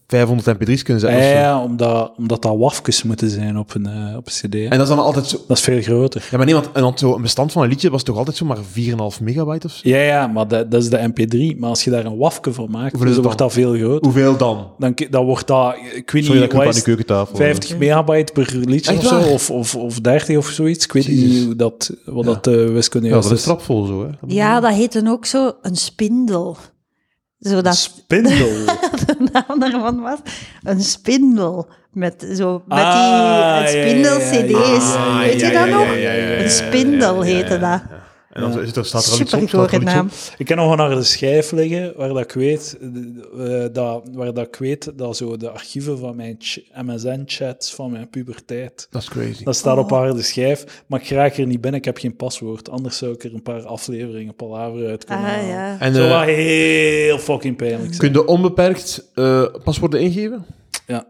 500 0.07 0.57
mp3's 0.57 0.83
kunnen 0.83 1.01
zetten. 1.01 1.23
ja, 1.23 1.31
ja, 1.41 1.63
omdat, 1.63 2.13
omdat 2.17 2.43
dat 2.43 2.57
wafjes 2.57 3.03
moeten 3.03 3.31
zijn 3.31 3.59
op 3.59 3.75
een, 3.75 3.87
eh, 3.87 4.17
op 4.17 4.27
een 4.27 4.33
cd. 4.33 4.55
En 4.55 4.71
dat 4.71 4.81
is 4.81 4.89
dan 4.89 4.99
altijd 4.99 5.27
zo... 5.27 5.37
Dat 5.49 5.57
is 5.57 5.63
veel 5.63 5.81
groter. 5.83 6.29
Ja, 6.31 6.37
maar 6.37 6.47
nee, 6.47 6.55
want 6.55 6.69
een, 6.73 6.99
zo, 6.99 7.15
een 7.15 7.23
bestand 7.23 7.53
van 7.53 7.63
een 7.63 7.69
liedje 7.69 7.91
was 7.91 8.03
toch 8.03 8.17
altijd 8.17 8.37
zo 8.37 8.45
maar 8.45 8.57
4,5 8.57 9.23
megabyte 9.23 9.67
of 9.67 9.73
zo? 9.73 9.89
Ja, 9.89 9.99
ja, 10.01 10.27
maar 10.27 10.49
dat, 10.49 10.71
dat 10.71 10.83
is 10.83 10.91
de 10.91 11.13
mp3. 11.13 11.59
Maar 11.59 11.69
als 11.69 11.85
je 11.85 11.91
daar 11.91 12.05
een 12.05 12.17
wafje 12.17 12.53
voor 12.53 12.71
maakt, 12.71 12.93
Hoeveel 12.93 13.11
is 13.11 13.15
dus 13.15 13.15
dan 13.15 13.23
wordt 13.23 13.39
dan? 13.39 13.47
dat 13.47 13.57
veel 13.57 13.75
groter. 13.75 14.05
Hoeveel 14.05 14.37
dan? 14.37 14.71
Dan, 14.79 14.95
dan 15.11 15.25
wordt 15.25 15.47
dat, 15.47 15.75
ik 15.95 16.11
weet 16.11 16.25
Sorry 16.25 16.41
dat 16.41 16.53
niet, 16.53 16.61
ik 16.61 16.67
aan 16.67 16.69
is 16.69 16.77
de 16.77 16.83
keukentafel... 16.83 17.37
50 17.37 17.79
megabyte 17.79 18.33
per 18.33 18.57
liedje 18.57 18.93
Echt 18.93 19.13
of 19.13 19.23
zo, 19.25 19.33
of, 19.33 19.51
of, 19.51 19.75
of 19.75 20.01
30 20.01 20.37
of 20.37 20.49
zoiets. 20.49 20.85
Ik 20.85 20.93
weet 20.93 21.05
Jezus. 21.05 21.23
niet 21.23 21.45
hoe 21.45 21.57
dat, 21.57 21.91
wat 22.05 22.25
dat 22.25 22.47
uh, 22.47 22.73
wiskunde 22.73 23.07
Ja, 23.07 23.13
juist 23.13 23.29
dat 23.29 23.39
is 23.39 23.45
is. 23.45 23.51
trapvol 23.53 23.85
zo, 23.85 24.03
hè. 24.03 24.11
ja, 24.27 24.61
dat 24.61 24.73
heette 24.73 25.03
ook 25.07 25.27
zo 25.27 25.53
een 25.63 25.77
spindel. 25.77 26.57
Zo 27.41 27.61
dat 27.61 27.77
Spindel. 27.77 28.49
de 29.19 29.29
naam 29.47 29.59
daarvan 29.61 30.01
was. 30.01 30.19
Een 30.62 30.81
spindel. 30.81 31.69
Met, 31.93 32.27
zo, 32.37 32.62
met 32.66 32.79
Ah, 32.79 32.93
die 32.95 33.73
ja, 33.73 33.83
spindel-cd's. 33.83 34.95
ja, 34.95 35.12
ja, 35.12 35.19
Weet 35.19 35.41
je 35.41 35.51
dat 35.51 35.69
nog? 35.69 35.87
Een 36.43 36.51
spindel 36.51 37.23
heette 37.23 37.59
dat. 37.59 37.81
En 38.45 38.51
dan 38.51 38.62
is 38.62 38.76
er, 38.76 38.84
staat 38.84 39.05
er 39.07 39.12
al 39.12 39.20
iets 39.20 39.34
op. 39.34 39.49
Staat 39.49 39.72
er 39.72 40.01
op. 40.01 40.07
Ik 40.39 40.49
heb 40.49 40.59
nog 40.59 40.72
een 40.72 40.78
harde 40.78 41.03
schijf 41.03 41.51
liggen 41.53 41.93
waar 41.97 42.09
dat 42.09 42.18
ik 42.18 42.32
weet, 42.32 42.78
eh, 43.39 43.64
dat, 43.72 44.03
waar 44.12 44.32
dat 44.34 44.47
ik 44.47 44.57
weet 44.57 44.93
dat 44.97 45.16
zo 45.16 45.36
de 45.36 45.51
archieven 45.51 45.99
van 45.99 46.16
mijn 46.16 46.36
ch- 46.39 46.59
MSN-chats 46.84 47.74
van 47.74 47.91
mijn 47.91 48.09
puberteit, 48.09 48.86
Dat 48.91 49.03
is 49.03 49.09
crazy. 49.09 49.45
dat 49.45 49.57
staat 49.57 49.76
Oh. 49.78 49.84
op 49.84 49.91
een 49.91 49.97
harde 49.97 50.22
schijf, 50.22 50.82
maar 50.86 51.01
ik 51.01 51.09
raak 51.09 51.36
er 51.36 51.47
niet 51.47 51.61
binnen, 51.61 51.80
ik 51.80 51.86
heb 51.86 51.99
geen 51.99 52.16
paswoord. 52.16 52.70
Anders 52.70 52.99
zou 52.99 53.12
ik 53.12 53.24
er 53.24 53.34
een 53.34 53.43
paar 53.43 53.62
afleveringen 53.66 54.34
palaver 54.34 54.86
uit 54.89 55.05
kunnen 55.05 55.24
Ah, 55.24 55.30
halen. 55.30 55.47
ja. 55.49 55.76
En 55.80 55.95
Zou 55.95 56.09
wel 56.09 56.20
eh, 56.22 56.26
heel 56.26 57.18
fucking 57.18 57.57
pijnlijk 57.57 57.95
zijn. 57.95 57.99
kun 57.99 58.12
je 58.22 58.26
onbeperkt 58.26 59.05
eh, 59.14 59.45
paswoorden 59.64 60.01
ingeven? 60.01 60.45
Ja. 60.86 61.07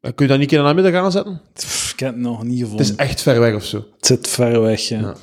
En 0.00 0.14
kun 0.14 0.24
je 0.26 0.30
dat 0.30 0.40
niet 0.40 0.52
in 0.52 0.58
de 0.58 0.64
namiddag 0.64 0.92
aanzetten? 0.94 1.40
Pff, 1.52 1.92
ik 1.92 1.98
heb 2.00 2.12
het 2.12 2.22
nog 2.22 2.42
niet 2.42 2.50
Het 2.52 2.60
gevonden. 2.60 2.86
is 2.86 2.94
echt 2.94 3.22
ver 3.22 3.40
weg 3.40 3.54
of 3.54 3.64
zo. 3.64 3.76
Het 3.96 4.06
zit 4.06 4.28
ver 4.28 4.60
weg, 4.60 4.80
ja. 4.80 4.98
Ja. 5.00 5.14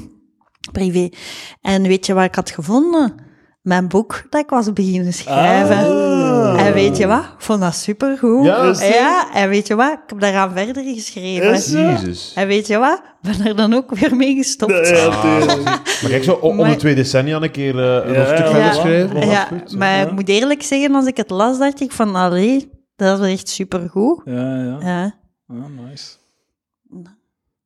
privé. 0.72 1.09
En 1.61 1.82
weet 1.82 2.07
je 2.07 2.14
wat 2.14 2.24
ik 2.24 2.34
had 2.34 2.51
gevonden? 2.51 3.14
Mijn 3.61 3.88
boek 3.88 4.22
dat 4.30 4.40
ik 4.42 4.50
was 4.50 4.72
beginnen 4.72 5.12
schrijven. 5.12 5.76
Ah. 5.76 6.66
En 6.66 6.72
weet 6.72 6.96
je 6.96 7.06
wat? 7.06 7.22
Ik 7.22 7.34
vond 7.38 7.61
dat 7.61 7.74
supergoed. 7.74 8.44
Ja, 8.44 8.74
ja, 8.78 9.32
en 9.34 9.48
weet 9.48 9.66
je 9.66 9.74
wat? 9.74 9.92
Ik 9.92 9.98
heb 10.06 10.20
daaraan 10.20 10.52
verder 10.52 10.84
geschreven. 10.84 11.46
Jezus. 11.46 12.32
En 12.34 12.46
weet 12.46 12.66
je 12.66 12.78
wat? 12.78 13.02
Ik 13.22 13.36
ben 13.38 13.46
er 13.46 13.56
dan 13.56 13.74
ook 13.74 13.94
weer 13.94 14.16
mee 14.16 14.34
gestopt. 14.34 14.88
Ja, 14.88 15.20
tuurlijk. 15.20 15.62
Maar 15.62 16.08
kijk, 16.08 16.24
zo 16.24 16.32
om, 16.32 16.56
de 16.56 16.76
twee 16.76 16.94
decennia 16.94 17.42
een 17.42 17.50
keer 17.50 17.78
eh, 17.78 18.08
een 18.08 18.14
Ja, 18.14 18.24
stuk 18.24 18.36
verder 18.46 18.64
ja. 18.64 18.72
schrijven. 18.72 19.26
Ja, 19.28 19.44
Goed, 19.44 19.76
maar 19.78 19.96
ja. 19.96 20.06
ik 20.06 20.12
moet 20.12 20.28
eerlijk 20.28 20.62
zeggen, 20.62 20.94
als 20.94 21.06
ik 21.06 21.16
het 21.16 21.30
las, 21.30 21.58
dacht 21.58 21.80
ik 21.80 21.92
van, 21.92 22.14
allee, 22.14 22.70
dat 22.96 23.20
is 23.20 23.32
echt 23.32 23.48
supergoed. 23.48 24.20
Ja, 24.24 24.56
ja. 24.62 24.78
Ja. 24.80 25.14
Ah, 25.48 25.56
nice. 25.88 26.18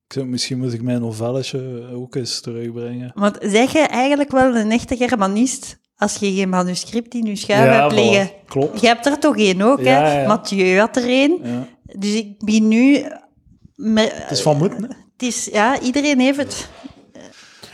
Ik 0.07 0.13
zou, 0.13 0.25
misschien 0.25 0.57
moet 0.59 0.73
ik 0.73 0.81
mijn 0.81 1.01
novelletje 1.01 1.89
ook 1.93 2.15
eens 2.15 2.41
terugbrengen. 2.41 3.11
Want 3.13 3.37
zeg 3.41 3.71
je 3.71 3.79
eigenlijk 3.79 4.31
wel 4.31 4.55
een 4.55 4.71
echte 4.71 4.95
Germanist 4.95 5.83
als 5.97 6.15
je 6.15 6.33
geen 6.33 6.49
manuscript 6.49 7.13
in 7.13 7.25
je 7.25 7.35
schuif 7.35 7.69
hebt 7.79 7.91
voilà. 7.91 7.95
liggen? 7.95 8.29
Klopt. 8.47 8.81
Je 8.81 8.87
hebt 8.87 9.05
er 9.05 9.19
toch 9.19 9.37
één 9.37 9.61
ook, 9.61 9.79
Ja, 9.79 10.03
hè? 10.03 10.21
ja. 10.21 10.27
Mathieu 10.27 10.77
had 10.79 10.95
er 10.97 11.07
één. 11.09 11.39
Ja. 11.43 11.67
Dus 11.99 12.13
ik 12.13 12.27
ben 12.45 12.67
nu... 12.67 13.03
Met, 13.75 14.11
Het 14.13 14.31
is 14.31 14.41
van 14.41 14.57
moeten, 14.57 14.83
het 14.83 15.27
is, 15.27 15.49
ja, 15.51 15.79
iedereen 15.79 16.19
heeft 16.19 16.37
het. 16.37 16.67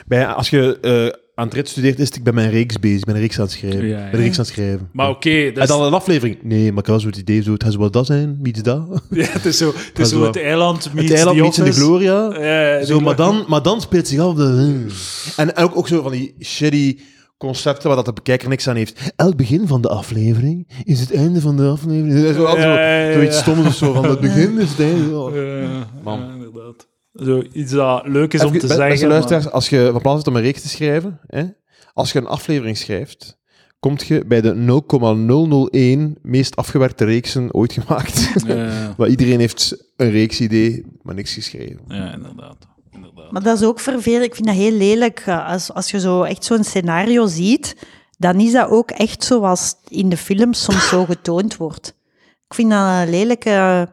Bij, 0.08 0.26
als 0.28 0.50
je 0.50 0.80
eh, 0.82 1.20
aan 1.36 1.46
het 1.46 1.54
rit 1.54 1.70
studeert, 1.70 2.00
is 2.00 2.06
het, 2.08 2.16
ik 2.16 2.24
ben 2.24 2.34
mijn 2.34 2.50
reeks 2.50 2.80
bezig. 2.80 3.00
Ik 3.00 3.06
ben 3.06 3.16
een 3.16 3.22
reeks 3.22 3.36
aan 3.38 3.44
het 3.44 3.52
schrijven. 3.54 3.88
Ja, 3.88 3.98
Ik 3.98 4.04
ja. 4.04 4.10
ben 4.10 4.20
een 4.20 4.26
reeks 4.26 4.38
aan 4.40 4.44
het 4.44 4.54
schrijven. 4.54 4.90
Maar 4.94 5.10
oké, 5.10 5.30
En 5.48 5.54
dat 5.54 5.64
is- 5.64 5.70
dan 5.70 5.82
een 5.84 5.94
aflevering. 5.94 6.38
Nee, 6.44 6.72
maar 6.72 6.84
ik 6.84 6.90
had 6.90 7.02
zo 7.02 7.08
het 7.08 7.18
idee, 7.18 7.42
zo, 7.44 7.52
het 7.54 7.64
gaat 7.64 7.72
zo 7.74 7.80
wat 7.80 7.94
dat 7.94 8.06
zijn, 8.06 8.40
iets 8.44 8.62
dat. 8.62 8.88
ja, 9.10 9.26
het 9.30 9.46
is 9.46 9.58
zo, 9.58 9.74
het, 9.76 10.00
is 10.00 10.10
zo 10.10 10.24
het 10.24 10.38
eiland 10.38 10.94
meets 10.94 11.08
Het 11.08 11.18
eiland 11.18 11.38
meets 11.40 11.58
in 11.58 11.64
de. 11.64 11.72
Gloria. 11.72 12.40
Ja, 12.40 12.86
Zo, 12.86 13.00
maar, 13.00 13.16
dan, 13.16 13.44
maar 13.48 13.62
dan 13.62 13.82
speelt 13.82 14.08
zich 14.08 14.20
af 14.20 14.28
op 14.30 14.38
de... 14.38 14.86
En 15.36 15.56
ook, 15.56 15.78
ook 15.78 15.88
zo 15.88 16.02
van 16.02 16.12
die 16.12 16.36
shitty 16.40 16.98
concepten 17.42 17.88
waar 17.88 17.96
dat 17.96 18.06
de 18.06 18.14
bekijker 18.14 18.50
niks 18.50 18.68
aan 18.68 18.76
heeft. 18.76 19.14
Elk 19.16 19.36
begin 19.36 19.68
van 19.68 19.82
de 19.82 19.90
aflevering 19.90 20.68
is 20.84 21.00
het 21.00 21.14
einde 21.14 21.42
van 21.42 21.58
de 21.58 21.68
aflevering. 21.68 22.36
Zo, 22.36 22.44
altijd 22.44 22.64
zo, 22.64 22.70
Ja, 22.70 22.98
ja, 22.98 23.08
ja, 23.08 23.14
zoiets 23.14 23.38
stoms 23.38 23.66
of 23.68 23.74
zo, 23.76 23.94
van 23.94 24.10
het 24.10 24.20
begin 24.20 24.60
is 24.60 24.70
het 24.70 24.80
einde. 24.80 25.18
Oh. 25.18 25.36
Ja, 25.36 25.42
ja, 25.42 26.34
inderdaad. 26.34 26.88
Zo, 27.14 27.44
iets 27.54 27.72
dat 27.72 28.08
leuk 28.08 28.34
is 28.34 28.44
om 28.44 28.52
te 28.60 28.68
zeggen. 28.68 28.88
Beste 28.88 29.06
maar- 29.06 29.14
luisteraars, 29.14 29.50
als 29.52 29.70
je 29.70 29.90
van 29.92 30.02
plan 30.02 30.18
zit 30.18 30.28
om 30.28 30.36
een 30.36 30.42
reeks 30.42 30.62
te 30.62 30.70
schrijven, 30.70 31.20
hè, 31.28 31.44
als 31.94 32.12
je 32.12 32.20
een 32.20 32.26
aflevering 32.28 32.78
schrijft, 32.78 33.40
komt 33.80 34.08
je 34.08 34.26
bij 34.26 34.42
de 34.42 34.54
0,001 34.56 36.18
meest 36.22 36.56
afgewerkte 36.56 37.06
reeksen 37.06 37.54
ooit 37.54 37.74
gemaakt. 37.74 38.34
Ja, 38.48 39.08
iedereen 39.16 39.40
heeft 39.40 39.92
een 39.98 40.12
reeksidee, 40.12 40.86
maar 41.02 41.16
niks 41.16 41.34
geschreven. 41.34 41.80
ja, 41.88 42.14
inderdaad. 42.14 42.58
Inderdaad. 43.10 43.32
Maar 43.32 43.44
dat 43.44 43.60
is 43.60 43.66
ook 43.66 43.80
vervelend. 43.80 44.24
Ik 44.26 44.36
vind 44.36 44.48
dat 44.48 44.56
heel 44.56 44.72
lelijk. 44.72 45.24
Als, 45.28 45.74
als 45.74 45.92
je 45.92 46.00
zo 46.00 46.22
echt 46.24 46.44
zo'n 46.44 46.64
scenario 46.64 47.28
ziet, 47.28 47.76
dan 48.18 48.40
is 48.40 48.52
dat 48.52 48.70
ook 48.70 48.92
echt 48.92 49.24
zoals 49.24 49.76
in 49.88 50.10
de 50.10 50.18
films 50.18 50.64
soms 50.64 50.88
zo 50.88 51.06
getoond 51.06 51.58
wordt. 51.58 51.96
Ik 52.48 52.54
vind 52.54 52.70
dat 52.70 52.80
een 52.80 53.10
lelijke... 53.10 53.88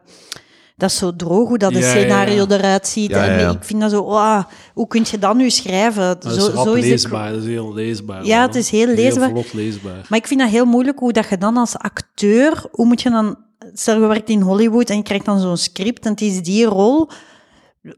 Dat 0.76 0.90
is 0.90 0.96
zo 0.96 1.16
droog 1.16 1.48
hoe 1.48 1.58
dat 1.58 1.72
Ja, 1.72 1.78
ja, 1.78 1.88
scenario 1.88 2.44
ja. 2.48 2.56
eruit 2.56 2.86
ziet. 2.86 3.10
Ja, 3.10 3.24
ja, 3.24 3.30
En 3.32 3.40
ja. 3.40 3.50
ik 3.50 3.64
vind 3.64 3.80
dat 3.80 3.90
zo... 3.90 4.00
oh, 4.00 4.44
hoe 4.74 4.86
kun 4.86 5.04
je 5.10 5.18
dat 5.18 5.34
nu 5.36 5.50
schrijven? 5.50 6.02
Dat 6.20 6.22
zo, 6.22 6.28
is 6.28 6.36
zo 6.36 6.46
is 6.46 6.52
het- 6.52 7.10
dat 7.10 7.32
is 7.36 7.44
heel 7.46 7.74
leesbaar. 7.74 8.24
Ja, 8.24 8.42
het 8.46 8.54
is 8.54 8.70
heel 8.70 8.86
leesbaar. 8.86 9.30
vlot 9.30 9.52
leesbaar. 9.52 10.06
Maar 10.08 10.18
ik 10.18 10.26
vind 10.26 10.40
dat 10.40 10.48
heel 10.48 10.64
moeilijk 10.64 10.98
hoe 10.98 11.12
dat 11.12 11.28
je 11.28 11.38
dan 11.38 11.56
als 11.56 11.76
acteur, 11.78 12.64
hoe 12.72 12.86
moet 12.86 13.02
je 13.02 13.10
dan, 13.10 13.36
stel 13.72 14.00
je 14.00 14.06
werkt 14.06 14.28
in 14.28 14.40
Hollywood 14.40 14.90
en 14.90 14.96
je 14.96 15.02
krijgt 15.02 15.24
dan 15.24 15.40
zo'n 15.40 15.56
script 15.56 16.04
en 16.04 16.10
het 16.10 16.20
is 16.20 16.42
die 16.42 16.64
rol, 16.64 17.08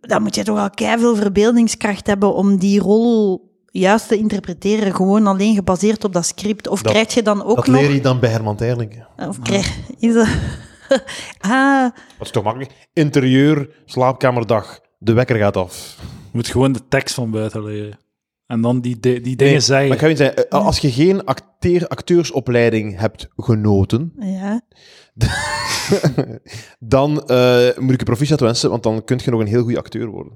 dan 0.00 0.22
moet 0.22 0.34
je 0.34 0.44
toch 0.44 0.58
al 0.58 0.98
veel 0.98 1.16
verbeeldingskracht 1.16 2.06
hebben 2.06 2.34
om 2.34 2.56
die 2.58 2.80
rol 2.80 3.48
juist 3.66 4.08
te 4.08 4.16
interpreteren, 4.16 4.94
gewoon 4.94 5.26
alleen 5.26 5.54
gebaseerd 5.54 6.04
op 6.04 6.12
dat 6.12 6.26
script. 6.26 6.68
Of 6.68 6.82
Dat- 6.82 6.92
krijg 6.92 7.14
je 7.14 7.22
dan 7.22 7.42
ook 7.44 7.56
Dat 7.56 7.66
nog... 7.66 7.80
leer 7.80 7.92
je 7.92 8.00
dan 8.00 8.20
bij 8.20 8.30
Herman 8.30 8.56
Terling. 8.56 9.04
Of 9.28 9.40
krijg, 9.40 9.78
is 9.98 10.14
dat... 10.14 10.28
ah, 11.40 11.82
Dat 12.18 12.26
is 12.26 12.30
toch 12.30 12.44
makkelijk? 12.44 12.88
Interieur, 12.92 13.68
slaapkamerdag, 13.84 14.80
de 14.98 15.12
wekker 15.12 15.36
gaat 15.36 15.56
af. 15.56 15.96
Je 16.00 16.36
moet 16.36 16.48
gewoon 16.48 16.72
de 16.72 16.88
tekst 16.88 17.14
van 17.14 17.30
buiten 17.30 17.64
leren. 17.64 17.98
En 18.46 18.60
dan 18.60 18.80
die, 18.80 19.00
die, 19.00 19.20
die 19.20 19.36
dingen 19.36 19.62
zeggen. 19.62 19.86
Maar 19.88 19.96
ik 19.96 20.02
ga 20.02 20.08
je 20.08 20.16
zeggen, 20.16 20.48
eh, 20.50 20.64
als 20.66 20.78
je 20.78 20.90
geen 20.90 21.24
acteer, 21.24 21.86
acteursopleiding 21.88 22.98
hebt 22.98 23.28
genoten, 23.36 24.12
ja. 24.18 24.60
dan 26.78 27.26
eh, 27.26 27.78
moet 27.78 27.92
ik 27.92 27.98
je 27.98 28.04
proficiat 28.04 28.40
wensen, 28.40 28.70
want 28.70 28.82
dan 28.82 29.04
kun 29.04 29.20
je 29.24 29.30
nog 29.30 29.40
een 29.40 29.46
heel 29.46 29.62
goede 29.62 29.78
acteur 29.78 30.06
worden. 30.06 30.32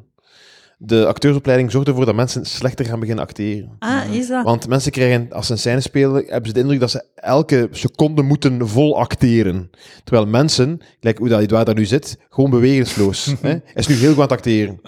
De 0.87 1.07
acteursopleiding 1.07 1.71
zorgt 1.71 1.89
ervoor 1.89 2.05
dat 2.05 2.15
mensen 2.15 2.45
slechter 2.45 2.85
gaan 2.85 3.01
beginnen 3.01 3.25
acteren. 3.25 3.71
Ah, 3.79 4.15
is 4.15 4.29
dat... 4.29 4.45
Want 4.45 4.69
mensen 4.69 4.93
krijgen, 4.93 5.33
als 5.33 5.47
ze 5.47 5.53
een 5.53 5.59
scène 5.59 5.81
spelen, 5.81 6.25
hebben 6.27 6.47
ze 6.47 6.53
de 6.53 6.61
indruk 6.61 6.81
dat 6.81 6.91
ze 6.91 7.05
elke 7.15 7.69
seconde 7.71 8.23
moeten 8.23 8.69
vol 8.69 8.99
acteren. 8.99 9.71
Terwijl 10.05 10.27
mensen, 10.29 10.81
gelijk 11.01 11.19
hoe 11.19 11.29
dat 11.29 11.41
Edouard 11.41 11.67
daar 11.67 11.75
nu 11.75 11.85
zit, 11.85 12.19
gewoon 12.31 12.51
bewegensloos. 12.51 13.27
hè? 13.41 13.49
Hij 13.49 13.63
is 13.75 13.87
nu 13.87 13.95
heel 13.95 14.09
goed 14.09 14.17
aan 14.17 14.23
het 14.23 14.33
acteren. 14.33 14.81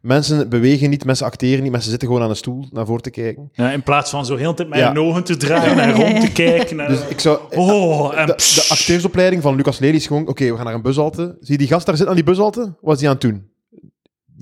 Mensen 0.00 0.48
bewegen 0.48 0.90
niet, 0.90 1.04
mensen 1.04 1.26
acteren 1.26 1.62
niet, 1.62 1.72
mensen 1.72 1.90
zitten 1.90 2.08
gewoon 2.08 2.22
aan 2.24 2.30
een 2.30 2.36
stoel 2.36 2.66
naar 2.70 2.86
voren 2.86 3.02
te 3.02 3.10
kijken. 3.10 3.48
ja, 3.52 3.70
in 3.72 3.82
plaats 3.82 4.10
van 4.10 4.26
zo 4.26 4.36
heel 4.36 4.50
de 4.50 4.56
tijd 4.56 4.68
met 4.68 4.78
Ja. 4.78 4.92
je 4.92 5.00
ogen 5.00 5.24
te 5.24 5.36
draaien 5.36 5.78
en 5.78 5.92
rond 5.92 6.20
te 6.20 6.32
kijken. 6.32 6.80
En, 6.80 6.88
Dus 6.88 7.00
ik 7.08 7.20
zou... 7.20 7.38
oh, 7.54 8.18
en 8.18 8.26
De, 8.26 8.32
de 8.36 8.66
acteursopleiding 8.68 9.42
van 9.42 9.56
Lucas 9.56 9.78
Lely 9.78 9.94
is 9.94 10.06
gewoon, 10.06 10.28
oké, 10.28 10.50
we 10.50 10.56
gaan 10.56 10.64
naar 10.64 10.74
een 10.74 10.82
bushalte. 10.82 11.36
Zie 11.40 11.52
je 11.52 11.58
die 11.58 11.66
gast 11.68 11.86
daar 11.86 11.96
zitten 11.96 12.16
aan 12.16 12.22
die 12.22 12.30
bushalte? 12.32 12.74
Wat 12.80 12.92
is 12.94 12.98
die 12.98 13.08
aan 13.08 13.14
het 13.14 13.22
doen? 13.22 13.50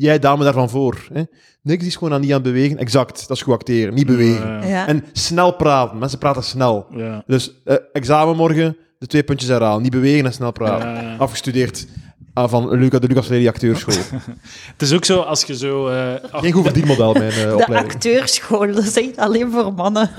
Jij 0.01 0.19
dame 0.19 0.45
daarvan 0.45 0.71
voor. 0.71 1.09
Hè? 1.13 1.23
Niks, 1.63 1.79
die 1.79 1.89
is 1.89 1.97
gewoon 1.97 2.13
aan 2.13 2.21
die 2.21 2.35
aan 2.35 2.43
het 2.43 2.53
bewegen. 2.53 2.79
Exact, 2.79 3.29
dat 3.29 3.37
is 3.37 3.43
goed 3.43 3.55
acteren, 3.55 3.95
niet 3.95 4.07
bewegen. 4.07 4.49
Ja. 4.49 4.65
Ja. 4.65 4.87
En 4.87 5.05
snel 5.13 5.53
praten, 5.53 5.99
mensen 5.99 6.19
praten 6.19 6.43
snel. 6.43 6.87
ja. 6.91 7.23
Dus 7.27 7.63
eh, 7.65 7.77
examen 7.93 8.37
morgen, 8.37 8.77
de 8.99 9.07
twee 9.07 9.23
puntjes 9.23 9.51
herhalen. 9.51 9.83
Niet 9.83 9.91
bewegen 9.91 10.25
en 10.27 10.33
snel 10.33 10.53
praten. 10.53 10.89
Ja. 10.89 11.17
Afgestudeerd. 11.17 11.87
Ah, 12.35 12.51
van 12.51 12.71
Luca, 12.79 12.99
de 12.99 13.07
Lucas 13.07 13.29
Lely 13.29 13.49
acteurschool. 13.49 13.95
Het 14.73 14.83
is 14.83 14.93
ook 14.93 15.05
zo, 15.05 15.19
als 15.21 15.43
je 15.45 15.57
zo... 15.57 15.89
eh, 15.89 16.07
Geen 16.33 16.53
goed 16.53 16.65
verdienmodel, 16.65 17.13
mijn 17.13 17.31
eh, 17.31 17.37
De 17.43 17.55
opleiding. 17.57 17.93
acteurschool, 17.95 18.67
dat 18.73 18.85
is 18.85 18.97
echt 18.99 19.17
alleen 19.17 19.51
voor 19.51 19.73
mannen. 19.73 20.11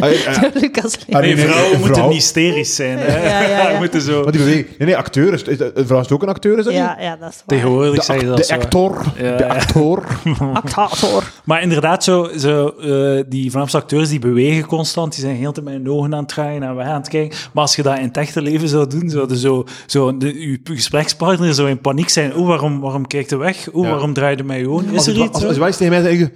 Ah, 0.00 0.12
ja, 0.12 0.50
Lucas 0.60 0.96
Ah, 1.10 1.20
nee, 1.20 1.34
nee, 1.34 1.46
vrouwen 1.46 1.78
moeten 1.78 1.94
vrouw. 1.96 2.10
hysterisch 2.10 2.74
zijn. 2.74 2.98
Hè? 2.98 3.16
Ja, 3.16 3.40
ja, 3.48 3.70
ja. 3.70 3.78
moeten 3.80 4.00
zo... 4.00 4.22
Maar 4.22 4.32
die 4.32 4.40
beweging... 4.40 4.66
Nee, 4.78 4.88
nee, 4.88 4.96
acteur. 4.96 5.32
Is, 5.32 5.42
is, 5.42 5.58
een 5.74 5.86
vrouw 5.86 6.00
is 6.00 6.10
ook 6.10 6.22
een 6.22 6.28
acteur, 6.28 6.58
is 6.58 6.64
dat 6.64 6.74
Ja, 6.74 6.94
niet? 6.94 7.02
ja, 7.04 7.16
dat 7.16 7.28
is 7.30 7.36
waar. 7.36 7.44
Tegenwoordig 7.46 7.94
De, 7.94 8.02
zeggen 8.02 8.26
ze 8.26 8.32
act- 8.32 8.48
dat 8.48 8.58
de 8.58 8.64
actor. 8.64 9.04
Ja, 9.16 9.36
de 9.36 9.44
ja. 9.44 9.54
actor. 9.54 10.04
Actator. 10.52 11.32
Maar 11.44 11.62
inderdaad, 11.62 12.04
zo, 12.04 12.28
zo, 12.38 12.68
eh, 12.68 13.22
die 13.28 13.50
Vlaamse 13.50 13.76
acteurs 13.76 14.08
die 14.08 14.18
bewegen 14.18 14.66
constant, 14.66 15.12
die 15.12 15.20
zijn 15.20 15.36
heel 15.36 15.52
de 15.52 15.62
tijd 15.62 15.66
met 15.66 15.74
hun 15.84 15.90
ogen 15.94 16.12
aan 16.14 16.18
het 16.18 16.28
draaien 16.28 16.62
en 16.62 16.74
wij 16.76 16.86
aan 16.86 17.00
het 17.00 17.08
kijken. 17.08 17.38
Maar 17.52 17.62
als 17.62 17.76
je 17.76 17.82
dat 17.82 17.96
in 17.98 18.04
het 18.04 18.16
echte 18.16 18.42
leven 18.42 18.68
zou 18.68 18.88
doen, 18.88 19.10
zouden 19.10 19.36
zo, 19.36 19.64
zo 19.86 20.16
de, 20.16 20.40
je 20.50 20.60
gesprekspartner 20.64 21.53
zo 21.54 21.66
in 21.66 21.80
paniek 21.80 22.08
zijn. 22.08 22.36
Oeh, 22.36 22.46
waarom, 22.48 22.80
waarom 22.80 23.06
kijkt 23.06 23.30
hij 23.30 23.38
weg? 23.38 23.68
Oeh, 23.74 23.84
Ja. 23.84 23.90
waarom 23.90 24.12
met 24.46 24.58
je 24.58 24.68
ogen? 24.68 24.86
Is 24.90 24.96
Als, 24.96 25.06
er 25.06 25.16
iets? 25.16 25.32
als, 25.34 25.44
als 25.44 25.56
wij 25.56 25.66
eens 25.66 25.76
tegen 25.76 25.92
mij 26.02 26.02
zeggen... 26.12 26.32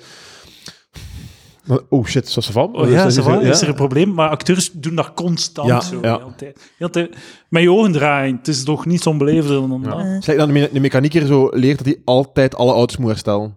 Oh 1.88 2.06
shit, 2.06 2.28
zoals 2.28 2.46
ze 2.46 2.52
van? 2.52 2.76
Oh 2.76 2.90
ja, 2.90 3.10
ça 3.10 3.22
va, 3.22 3.32
ja. 3.32 3.40
is 3.40 3.62
er 3.62 3.68
een 3.68 3.74
probleem? 3.74 4.14
Maar 4.14 4.28
acteurs 4.28 4.70
doen 4.72 4.94
dat 4.94 5.14
constant 5.14 5.68
Ja, 5.68 5.80
zo. 5.80 5.98
ja. 6.02 6.16
de 6.16 6.22
hele 6.22 6.34
tijd. 6.36 6.54
De 6.54 6.60
hele 6.78 6.90
tijd 6.90 7.16
met 7.48 7.62
je 7.62 7.70
ogen 7.72 7.92
draaien. 7.92 8.36
Het 8.36 8.48
is 8.48 8.64
toch 8.64 8.86
niet 8.86 9.06
onbeleefder 9.06 9.54
dan 9.68 9.82
dat? 9.82 9.98
Het 9.98 10.06
is 10.20 10.26
like 10.26 10.38
dat 10.38 10.46
de, 10.46 10.52
me- 10.52 10.68
de 10.72 10.80
mechanieker 10.80 11.26
zo 11.26 11.48
leert 11.52 11.78
dat 11.78 11.86
hij 11.86 12.00
altijd 12.04 12.54
alle 12.56 12.72
auto's 12.72 12.96
moet 12.96 13.08
herstellen. 13.08 13.56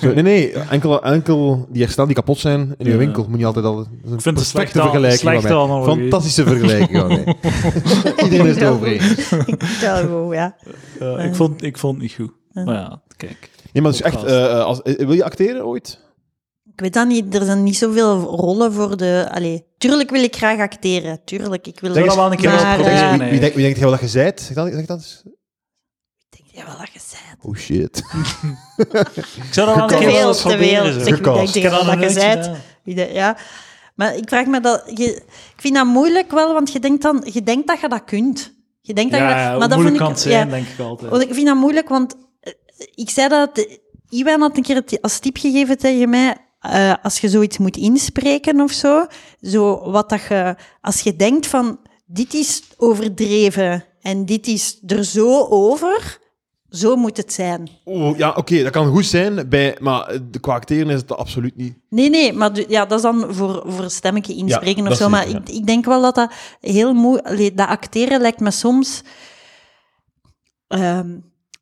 Zo, 0.00 0.12
nee, 0.14 0.22
nee, 0.22 0.52
enkel, 0.52 1.02
enkel 1.02 1.66
die 1.70 1.82
herstellen 1.82 2.08
die 2.08 2.18
kapot 2.18 2.38
zijn 2.38 2.60
in 2.78 2.86
je 2.86 2.90
Ja. 2.90 2.96
winkel, 2.96 3.26
moet 3.28 3.38
je 3.38 3.46
altijd 3.46 3.64
al. 3.64 3.76
Dat 3.76 3.86
is 4.04 4.10
een 4.10 4.14
Ik 4.16 4.20
vind 4.22 4.38
het 4.38 4.46
een 4.46 4.52
perfecte 4.52 4.78
slechte, 4.78 4.90
vergelijking 4.90 5.42
van 5.42 5.68
mij. 5.68 5.82
Fantastische 5.84 6.44
vergelijking 6.44 6.98
van 6.98 7.08
mij. 7.08 7.36
Iedereen 8.24 8.46
is 8.46 8.54
het 8.54 8.64
over 8.68 8.86
eens. 8.86 9.30
Ja, 9.80 9.96
gewoon, 9.96 10.34
ja. 10.34 10.56
Ja, 11.00 11.18
ik, 11.18 11.34
vond, 11.34 11.62
ik 11.62 11.78
vond 11.78 11.92
het 11.92 12.02
niet 12.02 12.12
goed. 12.12 12.32
Maar 12.52 12.74
ja, 12.74 13.02
kijk. 13.16 13.50
Nee, 13.72 13.82
maar 13.82 13.92
is 13.92 14.02
echt, 14.02 14.24
eh, 14.24 14.64
als, 14.64 14.82
eh, 14.82 14.96
wil 15.06 15.12
je 15.12 15.24
acteren 15.24 15.66
ooit? 15.66 15.98
Ik 16.72 16.80
weet 16.80 16.94
dat 16.94 17.06
niet, 17.08 17.34
er 17.34 17.44
zijn 17.44 17.62
niet 17.62 17.76
zoveel 17.76 18.20
rollen 18.20 18.72
voor 18.72 18.96
de... 18.96 19.28
Allee, 19.32 19.64
tuurlijk 19.78 20.10
wil 20.10 20.22
ik 20.22 20.36
graag 20.36 20.58
acteren, 20.58 21.20
tuurlijk. 21.24 21.66
Ik 21.66 21.80
wil 21.80 21.92
Zeg 21.92 22.06
dat 22.06 22.14
wel 22.14 22.30
een 22.30 22.36
keer 22.36 22.50
maar, 22.50 22.58
wel 22.58 22.66
eh, 22.66 22.74
proberen, 22.74 23.08
Wie, 23.10 23.18
nee. 23.18 23.30
wie, 23.30 23.40
denkt, 23.40 23.54
wie 23.54 23.64
denkt 23.64 23.78
jij 23.78 23.88
wel 23.88 23.98
dat 23.98 24.04
je 24.10 24.12
zijt? 24.18 24.40
Zeg 24.40 24.56
dat, 24.56 24.72
zeg 24.72 24.86
dat 24.86 24.98
eens. 24.98 25.22
Ik 26.60 26.66
denk 26.66 26.68
ja, 26.68 26.76
wel 26.76 26.78
dat 26.78 26.92
je. 26.92 27.00
Oh 27.42 27.56
shit. 27.56 27.96
Ik 29.46 29.54
zou 29.54 29.66
dat 29.66 29.74
wel 29.76 29.82
een 29.82 29.88
Te 29.88 30.10
veel, 30.10 30.32
te 30.32 30.56
veel. 30.58 30.92
Zeg, 30.92 31.54
Ik 31.54 31.62
heb 31.62 31.72
wel 31.72 31.84
dat 31.84 32.12
je 32.84 32.94
de- 32.94 33.10
Ja. 33.12 33.36
Maar 33.94 34.16
ik 34.16 34.28
vraag 34.28 34.46
me 34.46 34.60
dat... 34.60 34.82
Je, 34.94 35.14
ik 35.16 35.54
vind 35.56 35.74
dat 35.74 35.86
moeilijk 35.86 36.30
wel, 36.30 36.52
want 36.52 36.72
je 36.72 36.78
denkt, 36.78 37.02
dan, 37.02 37.26
je 37.32 37.42
denkt 37.42 37.66
dat 37.66 37.80
je 37.80 37.88
dat 37.88 38.04
kunt. 38.04 38.54
Je 38.80 38.94
denkt 38.94 39.10
dat 39.12 39.20
je 39.20 39.26
dat, 39.26 39.34
maar 39.34 39.68
dat 39.68 39.78
moeilijk 39.78 39.96
vind 39.96 39.98
kan 39.98 40.08
ik, 40.08 40.14
het 40.14 40.22
zijn, 40.22 40.48
ja. 40.48 40.54
denk 40.54 40.66
ik 40.66 40.78
altijd. 40.78 41.10
Want 41.10 41.22
ik 41.22 41.34
vind 41.34 41.46
dat 41.46 41.56
moeilijk, 41.56 41.88
want 41.88 42.16
eh, 42.40 42.52
ik 42.94 43.10
zei 43.10 43.28
dat... 43.28 43.66
Iwan 44.08 44.40
had 44.40 44.56
een 44.56 44.62
keer 44.62 44.98
als 45.00 45.18
tip 45.18 45.36
gegeven 45.36 45.78
tegen 45.78 46.10
mij, 46.10 46.36
eh, 46.60 46.94
als 47.02 47.20
je 47.20 47.28
zoiets 47.28 47.58
moet 47.58 47.76
inspreken 47.76 48.60
of 48.60 48.72
zo, 48.72 49.06
zo 49.42 49.90
wat 49.90 50.08
dat 50.08 50.20
je... 50.28 50.56
Als 50.80 51.00
je 51.00 51.16
denkt 51.16 51.46
van, 51.46 51.78
dit 52.06 52.34
is 52.34 52.62
overdreven 52.76 53.84
en 54.00 54.24
dit 54.24 54.46
is 54.46 54.78
er 54.86 55.04
zo 55.04 55.46
over, 55.48 56.18
zo 56.70 56.96
moet 56.96 57.16
het 57.16 57.32
zijn. 57.32 57.68
Oh, 57.84 58.16
ja, 58.18 58.32
oké, 58.36 58.62
dat 58.62 58.72
kan 58.72 58.86
goed 58.92 59.06
zijn, 59.06 59.48
bij, 59.48 59.76
maar 59.80 60.18
de- 60.30 60.38
qua 60.40 60.54
acteren 60.54 60.90
is 60.90 61.00
het 61.00 61.12
absoluut 61.16 61.56
niet. 61.56 61.74
Nee, 61.88 62.10
nee, 62.10 62.32
maar 62.32 62.70
ja, 62.70 62.86
dat 62.86 62.98
is 62.98 63.02
dan 63.04 63.34
voor, 63.34 63.62
voor 63.66 63.90
stemmetje 63.90 64.34
inspreken 64.34 64.84
Ja, 64.84 64.90
of 64.90 64.96
zo. 64.96 65.08
Maar 65.08 65.28
ik, 65.28 65.48
ik 65.48 65.66
denk 65.66 65.84
wel 65.84 66.02
dat 66.02 66.14
dat 66.14 66.32
heel 66.60 66.94
moeilijk... 66.94 67.56
Dat 67.56 67.68
acteren 67.68 68.20
lijkt 68.20 68.40
me 68.40 68.50
soms... 68.50 69.02
ehm, 70.68 71.18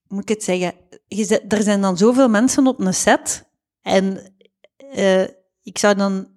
moet 0.08 0.22
ik 0.22 0.28
het 0.28 0.44
zeggen? 0.44 0.74
Je 1.06 1.40
er 1.48 1.62
zijn 1.62 1.80
dan 1.80 1.96
zoveel 1.96 2.28
mensen 2.28 2.66
op 2.66 2.80
een 2.80 2.94
set. 2.94 3.48
En 3.82 4.32
eh, 4.76 5.22
ik 5.62 5.78
zou 5.78 5.94
dan... 5.94 6.28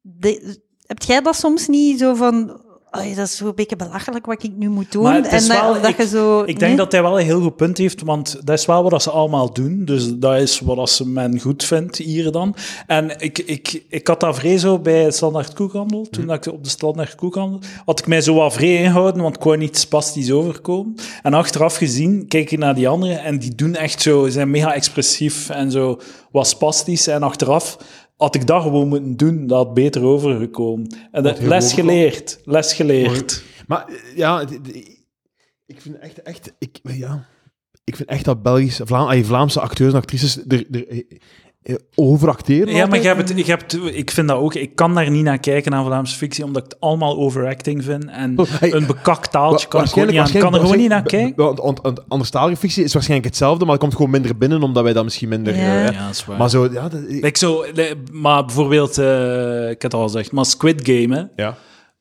De, 0.00 0.60
heb 0.86 1.02
jij 1.02 1.20
dat 1.20 1.36
soms 1.36 1.68
niet 1.68 1.98
zo 1.98 2.14
van... 2.14 2.61
"Ai, 2.92 3.14
dat 3.14 3.26
is 3.26 3.36
zo 3.36 3.46
een 3.46 3.54
beetje 3.54 3.76
belachelijk 3.76 4.26
wat 4.26 4.42
ik 4.42 4.50
nu 4.56 4.68
moet 4.68 4.92
doen. 4.92 5.02
Maar 5.02 5.14
en 5.24 5.30
dat, 5.30 5.46
wel- 5.46 5.70
of 5.70 5.80
dat 5.80 5.90
ik- 5.90 5.96
je 5.96 6.06
zo... 6.06 6.40
Ik 6.40 6.46
denk 6.46 6.60
nee? 6.60 6.76
dat 6.76 6.92
hij 6.92 7.02
wel 7.02 7.18
een 7.20 7.24
heel 7.26 7.40
goed 7.40 7.56
punt 7.56 7.78
heeft, 7.78 8.02
want 8.02 8.40
dat 8.44 8.58
is 8.58 8.66
wel 8.66 8.90
wat 8.90 9.02
ze 9.02 9.10
allemaal 9.10 9.52
doen. 9.52 9.84
Dus 9.84 10.14
dat 10.14 10.36
is 10.36 10.60
wat 10.60 10.90
ze 10.90 11.08
men 11.08 11.40
goed 11.40 11.64
vindt 11.64 11.96
hier 11.96 12.30
dan. 12.32 12.54
En 12.86 13.20
ik, 13.20 13.38
ik, 13.38 13.82
ik 13.88 14.06
had 14.06 14.20
dat 14.20 14.36
vrij 14.36 14.58
zo 14.58 14.78
bij 14.78 15.10
Standaard 15.10 15.52
Koekhandel, 15.54 16.06
toen 16.10 16.30
ik 16.32 16.46
op 16.46 16.64
de 16.64 16.70
Standaard 16.70 17.14
Koekhandel, 17.14 17.60
had 17.84 17.98
ik 17.98 18.06
mij 18.06 18.20
zo 18.20 18.34
wat 18.34 18.52
vrij 18.52 18.74
ingehouden, 18.76 19.22
want 19.22 19.36
ik 19.36 19.42
wou 19.42 19.56
niet 19.56 19.78
spastisch 19.78 20.30
overkomen. 20.30 20.94
En 21.22 21.34
achteraf 21.34 21.76
gezien, 21.76 22.26
kijk 22.28 22.50
ik 22.50 22.58
naar 22.58 22.74
die 22.74 22.88
anderen 22.88 23.22
en 23.22 23.38
die 23.38 23.54
doen 23.54 23.74
echt 23.74 24.02
zo, 24.02 24.28
zijn 24.28 24.50
mega 24.50 24.74
expressief 24.74 25.48
en 25.50 25.70
zo 25.70 26.00
wat 26.30 26.46
spastisch. 26.46 27.06
En 27.06 27.22
achteraf 27.22 27.76
had 28.22 28.34
ik 28.34 28.46
dat 28.46 28.62
gewoon 28.62 28.88
moeten 28.88 29.16
doen, 29.16 29.46
dat 29.46 29.64
had 29.64 29.74
beter 29.74 30.02
overgekomen. 30.02 30.96
En 31.10 31.22
dat, 31.22 31.40
les 31.40 31.72
geleerd, 31.72 32.40
les 32.44 32.72
geleerd. 32.72 33.42
Maar 33.66 33.90
ja, 34.14 34.44
ik 35.66 35.80
vind 35.80 35.98
echt, 35.98 36.22
echt, 36.22 36.52
ik, 36.58 36.78
ja, 36.82 37.26
ik 37.84 37.96
vind 37.96 38.08
echt 38.08 38.24
dat 38.24 38.42
Belgische, 38.42 38.86
Vlaam, 38.86 39.24
Vlaamse 39.24 39.60
acteurs 39.60 39.92
en 39.92 39.98
actrices 39.98 40.38
er, 40.48 40.66
er, 40.70 41.04
overacteren. 41.94 42.74
Ja, 42.74 42.86
maar 42.86 43.00
je 43.00 43.06
hebt, 43.06 43.28
het- 43.28 43.38
je 43.38 43.44
hebt, 43.44 43.78
ik 43.96 44.10
vind 44.10 44.28
dat 44.28 44.36
ook. 44.36 44.54
Ik 44.54 44.74
kan 44.76 44.94
daar 44.94 45.10
niet 45.10 45.24
naar 45.24 45.38
kijken 45.38 45.70
naar 45.70 45.84
Vlaamse 45.84 46.16
fictie, 46.16 46.44
omdat 46.44 46.64
ik 46.64 46.70
het 46.70 46.80
allemaal 46.80 47.16
overacting 47.16 47.84
vind. 47.84 48.04
En 48.10 48.38
Oh, 48.38 48.46
hey, 48.50 48.72
een 48.72 48.86
bekakt 48.86 49.30
taaltje 49.32 49.68
kan 49.68 49.84
ik 49.84 49.94
niet 49.94 50.18
aan. 50.18 50.26
Ik 50.32 50.40
kan 50.40 50.54
er 50.54 50.60
gewoon 50.60 50.76
niet 50.76 50.88
naar 50.88 51.02
kijken. 51.02 51.44
Want, 51.44 51.58
want, 51.58 51.80
want 51.80 52.08
anderstalige 52.08 52.56
fictie 52.60 52.84
is 52.84 52.92
waarschijnlijk 52.92 53.28
hetzelfde, 53.30 53.64
maar 53.64 53.72
het 53.74 53.82
komt 53.82 53.94
gewoon 53.94 54.10
minder 54.10 54.36
binnen, 54.36 54.62
omdat 54.62 54.82
wij 54.82 54.92
dat 54.92 55.04
misschien 55.04 55.28
minder... 55.28 55.56
Ja. 55.56 55.86
eh, 55.86 55.92
Ja, 55.92 56.04
dat 56.06 56.14
is 56.14 56.24
waar. 56.24 56.38
maar 56.38 56.50
zo, 56.50 56.68
ja, 56.72 56.88
dat, 56.88 57.00
Like 57.08 57.38
zo, 57.38 57.64
maar 58.12 58.44
bijvoorbeeld, 58.44 58.98
eh, 58.98 59.62
ik 59.62 59.82
heb 59.82 59.92
het 59.92 59.94
al 59.94 60.02
gezegd, 60.02 60.32
maar 60.32 60.44
Squid 60.44 60.80
Game, 60.82 61.14
hè. 61.16 61.42
ja. 61.42 61.56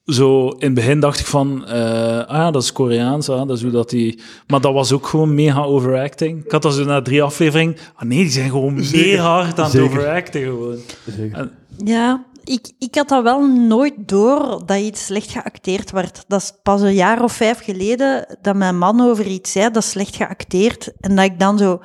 Zo, 0.06 0.48
in 0.48 0.66
het 0.66 0.74
begin 0.74 1.00
dacht 1.00 1.20
ik 1.20 1.26
van, 1.26 1.66
eh, 1.68 2.18
ah 2.20 2.28
ja, 2.38 2.52
dat 2.52 2.64
is 2.64 2.72
Koreaans, 2.72 3.30
ah, 3.30 3.48
dat 3.48 3.58
is 3.58 3.64
hoe 3.64 3.72
dat 3.72 3.90
die... 3.90 4.20
Maar 4.48 4.62
dat 4.62 4.74
was 4.74 4.92
ook 4.92 5.08
gewoon 5.08 5.36
mega 5.36 5.62
overacting. 5.64 6.46
Ik 6.46 6.52
had 6.52 6.62
dat 6.62 6.74
zo 6.74 6.84
na 6.84 7.02
drie 7.02 7.24
afleveringen, 7.24 7.78
ah 7.96 8.02
nee, 8.08 8.18
die 8.18 8.32
zijn 8.32 8.50
gewoon 8.50 8.84
Zeker. 8.84 9.06
meer 9.08 9.20
hard 9.20 9.60
aan 9.60 9.66
het 9.72 9.80
overacten 9.80 10.42
gewoon. 10.42 10.78
Zeker. 11.18 11.38
En- 11.38 11.52
Ja, 11.86 12.26
ik, 12.44 12.72
ik 12.80 12.96
had 12.96 13.10
dat 13.10 13.24
wel 13.24 13.48
nooit 13.48 13.94
door 13.98 14.62
dat 14.66 14.78
iets 14.80 15.06
slecht 15.06 15.32
geacteerd 15.32 15.92
werd. 15.92 16.24
Dat 16.28 16.42
is 16.42 16.52
pas 16.64 16.82
een 16.82 16.94
jaar 16.94 17.24
of 17.24 17.32
vijf 17.34 17.64
geleden 17.64 18.38
dat 18.42 18.56
mijn 18.56 18.78
man 18.78 19.02
over 19.02 19.26
iets 19.26 19.52
zei 19.52 19.72
dat 19.72 19.84
is 19.84 19.90
slecht 19.90 20.16
geacteerd. 20.16 20.92
En 21.00 21.16
dat 21.16 21.26
ik 21.26 21.40
dan 21.40 21.58
zo... 21.58 21.82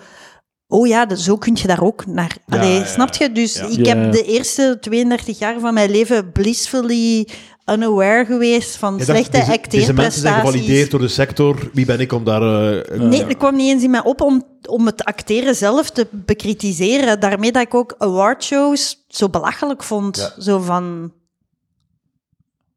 Oh 0.68 0.86
ja, 0.86 1.06
dat- 1.06 1.18
zo 1.20 1.36
kun 1.36 1.56
je 1.60 1.66
daar 1.66 1.82
ook 1.82 2.06
naar... 2.06 2.36
Ja, 2.46 2.56
Allee, 2.58 2.74
ja, 2.78 2.84
snap 2.84 3.14
je? 3.14 3.32
Dus 3.32 3.54
ja. 3.54 3.66
ik 3.66 3.86
Ja. 3.86 3.96
heb 3.96 4.12
de 4.12 4.22
eerste 4.24 4.76
32 4.80 5.38
jaar 5.38 5.60
van 5.60 5.74
mijn 5.74 5.90
leven 5.90 6.32
blissfully 6.32 7.28
unaware 7.72 8.24
geweest 8.24 8.76
van 8.76 8.92
dacht, 8.96 9.08
slechte 9.08 9.30
deze, 9.30 9.60
deze 9.68 9.92
mensen 9.92 10.20
zijn 10.20 10.34
acteerprestaties. 10.34 10.50
gevalideerd 10.50 10.90
door 10.90 11.00
de 11.00 11.08
sector. 11.08 11.70
Wie 11.72 11.86
ben 11.86 12.00
ik 12.00 12.12
om 12.12 12.24
daar... 12.24 12.72
eh, 12.82 13.00
Nee, 13.00 13.24
er 13.24 13.36
kwam 13.36 13.56
niet 13.56 13.70
eens 13.72 13.82
in 13.82 13.90
mij 13.90 14.04
op 14.04 14.20
om, 14.20 14.42
om 14.68 14.86
het 14.86 15.04
acteren 15.04 15.54
zelf 15.56 15.90
te 15.90 16.06
bekritiseren. 16.10 17.20
Daarmee 17.20 17.52
dat 17.52 17.62
ik 17.62 17.74
ook 17.74 17.94
awardshows 17.98 19.04
zo 19.08 19.28
belachelijk 19.28 19.82
vond. 19.82 20.16
Ja. 20.36 20.42
Zo 20.42 20.58
van... 20.58 21.12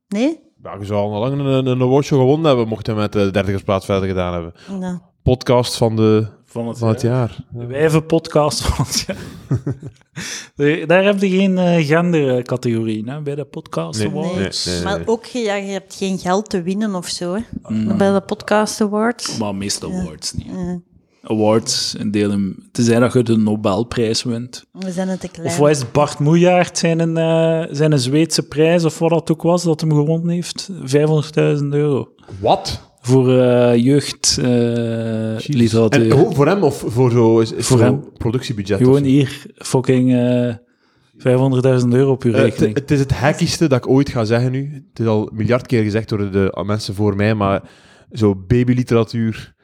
Nee? 0.08 0.40
Ja, 0.64 0.76
je 0.80 0.86
zou 0.86 1.12
al 1.12 1.20
lang 1.20 1.40
een, 1.40 1.66
een 1.66 1.82
awardshow 1.82 2.20
gewonnen 2.20 2.48
hebben, 2.48 2.68
mochten 2.68 2.94
we 2.96 3.00
met 3.02 3.12
de 3.12 3.32
dertigersplaats 3.32 3.86
verder 3.86 4.08
gedaan 4.10 4.34
hebben. 4.34 4.54
Ja. 4.80 5.02
Podcast 5.24 5.76
van, 5.78 5.96
de, 5.96 6.28
Van 6.50 6.68
het, 6.68 6.78
van 6.78 6.88
het 6.88 7.02
jaar. 7.02 7.38
De 7.50 7.66
wijvenpodcast 7.66 8.62
van 8.62 8.86
het 8.86 9.06
jaar. 9.08 10.88
Daar 10.88 11.04
heb 11.04 11.20
je 11.22 11.30
geen 11.30 11.58
eh, 11.58 11.86
gendercategorie 11.88 13.04
hè, 13.10 13.22
bij 13.22 13.36
de 13.36 13.46
podcast 13.46 14.00
Nee. 14.00 14.08
awards. 14.10 14.66
Nee. 14.66 14.76
nee, 14.76 14.84
nee. 14.86 14.94
Maar 14.98 15.08
ook, 15.08 15.26
je- 15.26 15.40
ja, 15.40 15.56
je 15.56 15.72
hebt 15.72 15.96
geen 15.96 16.18
geld 16.18 16.50
te 16.50 16.62
winnen 16.62 16.96
of 16.96 17.08
zo, 17.08 17.34
hè? 17.34 17.42
Mm. 17.68 17.98
Bij 17.98 18.14
de 18.14 18.22
podcast 18.22 18.82
awards. 18.82 19.38
Maar 19.38 19.56
meestal 19.56 19.92
awards 19.94 20.34
niet. 20.34 20.46
Ja. 20.48 20.80
Awards, 21.24 21.96
in 21.96 22.12
delen, 22.12 22.70
tenzij 22.72 23.00
dat 23.00 23.14
je 23.14 23.24
de 23.24 23.38
Nobelprijs 23.38 24.24
wint. 24.24 24.66
We 24.72 24.92
zijn 24.92 25.08
het 25.08 25.20
te 25.20 25.28
klein. 25.28 25.48
Of 25.50 25.58
wat 25.58 25.70
is 25.70 25.92
Bart 25.92 26.20
Moejaert 26.20 26.78
zijn 26.78 27.00
een, 27.00 27.18
eh, 27.18 27.76
zijn 27.76 27.92
een 27.92 28.00
Zweedse 28.00 28.44
prijs, 28.48 28.86
of 28.86 29.00
wat 29.00 29.10
dat 29.10 29.32
ook 29.32 29.42
was, 29.42 29.64
dat 29.64 29.82
hem 29.82 29.92
gewonnen 29.92 30.30
heeft? 30.30 30.70
500.000 30.84 31.74
euro. 31.74 32.10
Wat? 32.40 32.88
Voor 33.02 33.40
eh 33.40 33.76
jeugdliteratuur. 33.84 36.12
En 36.12 36.14
oh, 36.14 36.34
voor 36.36 36.48
hem 36.48 36.64
of 36.64 36.84
voor 36.88 37.12
zo 37.12 37.40
is, 37.40 37.52
is 37.52 37.68
Voor 37.68 37.80
hem. 37.80 38.04
productiebudget? 38.18 38.78
Gewoon 38.78 39.04
hier, 39.04 39.46
fucking 39.56 40.14
eh 40.14 40.54
500.000 41.18 41.24
euro 41.90 42.12
op 42.12 42.24
je 42.24 42.32
Eh, 42.34 42.40
rekening. 42.42 42.74
het, 42.74 42.82
het 42.82 42.92
is 42.92 43.00
het 43.00 43.12
hackigste 43.12 43.68
dat 43.68 43.78
ik 43.78 43.88
ooit 43.90 44.10
ga 44.10 44.24
zeggen 44.24 44.52
nu. 44.52 44.84
Het 44.90 45.00
is 45.00 45.06
al 45.06 45.30
een 45.30 45.36
miljard 45.38 45.66
keer 45.68 45.84
gezegd 45.84 46.10
door 46.10 46.32
de 46.32 46.64
mensen 46.66 46.96
voor 46.96 47.16
mij, 47.16 47.34
maar 47.36 47.70
zo 48.12 48.36
babyliteratuur... 48.36 49.58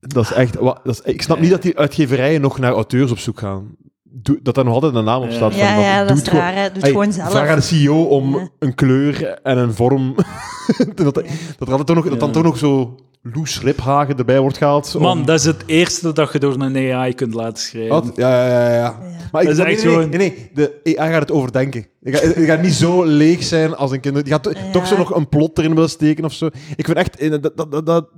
Dat 0.00 0.24
is 0.24 0.32
echt... 0.32 0.54
Wat, 0.54 0.80
dat 0.84 0.94
is, 0.94 1.00
ik 1.12 1.22
snap 1.22 1.40
niet 1.40 1.50
dat 1.50 1.62
die 1.62 1.78
uitgeverijen 1.78 2.40
nog 2.40 2.58
naar 2.58 2.72
auteurs 2.72 3.10
op 3.10 3.18
zoek 3.18 3.38
gaan. 3.38 3.76
Doe, 4.10 4.38
dat 4.42 4.54
daar 4.54 4.64
nog 4.64 4.74
altijd 4.74 4.94
een 4.94 5.04
naam 5.04 5.22
op 5.22 5.30
staat. 5.30 5.54
Ja, 5.54 5.74
van, 5.74 5.82
ja, 5.82 5.98
doe 5.98 6.06
dat 6.06 6.16
het 6.16 6.26
is 6.26 6.28
gewoon- 6.32 6.44
raar, 6.44 6.54
hè. 6.54 6.68
Doe 6.72 6.82
het 6.82 6.90
gewoon 6.90 7.12
zelf. 7.12 7.30
Vraag 7.30 7.48
aan 7.48 7.56
de 7.56 7.62
CEO 7.62 8.02
om 8.02 8.34
Ja. 8.36 8.48
een 8.58 8.74
kleur 8.74 9.38
en 9.42 9.58
een 9.58 9.74
vorm. 9.74 10.14
dat, 10.94 11.14
dat, 11.14 11.16
er 11.58 11.70
altijd 11.70 11.86
toch 11.86 11.96
nog, 11.96 12.08
dat 12.08 12.18
dan 12.20 12.28
Ja. 12.28 12.34
toch 12.34 12.42
nog 12.42 12.58
zo 12.58 12.94
Loes 13.22 13.60
Riphagen 13.62 14.16
erbij 14.16 14.40
wordt 14.40 14.56
gehaald. 14.56 14.94
om- 14.96 15.02
Man, 15.02 15.24
dat 15.24 15.38
is 15.38 15.44
het 15.44 15.62
eerste 15.66 16.12
dat 16.12 16.32
je 16.32 16.38
door 16.38 16.54
een 16.60 16.76
AI 16.94 17.14
kunt 17.14 17.34
laten 17.34 17.62
schrijven. 17.62 17.90
Wat? 17.90 18.12
Ja, 18.16 18.46
ja, 18.46 18.68
ja. 18.68 18.74
ja. 18.74 18.98
Maar 19.32 19.42
ik, 19.42 19.48
Dat 19.48 19.58
is 19.58 19.64
echt 19.64 19.84
nee, 19.84 19.94
nee, 19.94 19.94
gewoon- 19.94 20.08
nee, 20.18 20.18
nee, 20.18 20.50
de 20.84 20.96
AI 20.98 21.10
gaat 21.12 21.20
het 21.20 21.30
overdenken. 21.32 21.86
Die 22.00 22.14
gaat, 22.46 22.62
niet 22.62 22.72
zo 22.72 23.04
leeg 23.04 23.42
zijn 23.42 23.76
als 23.76 23.90
een 23.90 24.00
kinder. 24.00 24.22
Die 24.24 24.32
gaat 24.32 24.42
to- 24.42 24.50
Ja. 24.50 24.70
toch 24.72 24.86
zo 24.86 24.96
nog 24.96 25.14
een 25.14 25.28
plot 25.28 25.58
erin 25.58 25.74
willen 25.74 25.90
steken 25.90 26.24
of 26.24 26.32
zo. 26.32 26.46
Ik 26.76 26.84
vind 26.84 26.96
echt... 26.96 27.16
eh, 27.16 27.30
Dat, 27.30 27.42
dat, 27.42 27.70
dat, 27.72 27.86
dat, 27.86 28.08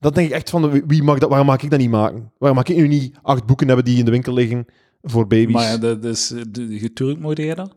dat 0.00 0.14
denk 0.14 0.28
ik 0.28 0.34
echt 0.34 0.50
van, 0.50 0.70
wie- 0.70 0.82
wie 0.86 1.02
mag 1.02 1.18
dat, 1.18 1.28
waarom 1.28 1.46
mag 1.46 1.62
ik 1.62 1.70
dat 1.70 1.78
niet 1.78 1.90
maken? 1.90 2.32
Waarom 2.38 2.58
mag 2.58 2.68
ik 2.68 2.76
nu 2.76 2.88
niet 2.88 3.16
acht 3.22 3.46
boeken 3.46 3.66
hebben 3.66 3.84
die 3.84 3.98
in 3.98 4.04
de 4.04 4.10
winkel 4.10 4.32
liggen 4.32 4.66
voor 5.06 5.26
baby's? 5.26 5.52
Maar 5.54 5.62
Maar, 5.62 5.72
ja, 5.72 5.78
dat 5.78 6.04
is, 6.04 6.32
natuurlijk 6.80 7.20
moet 7.20 7.36
je 7.38 7.54
dat. 7.54 7.70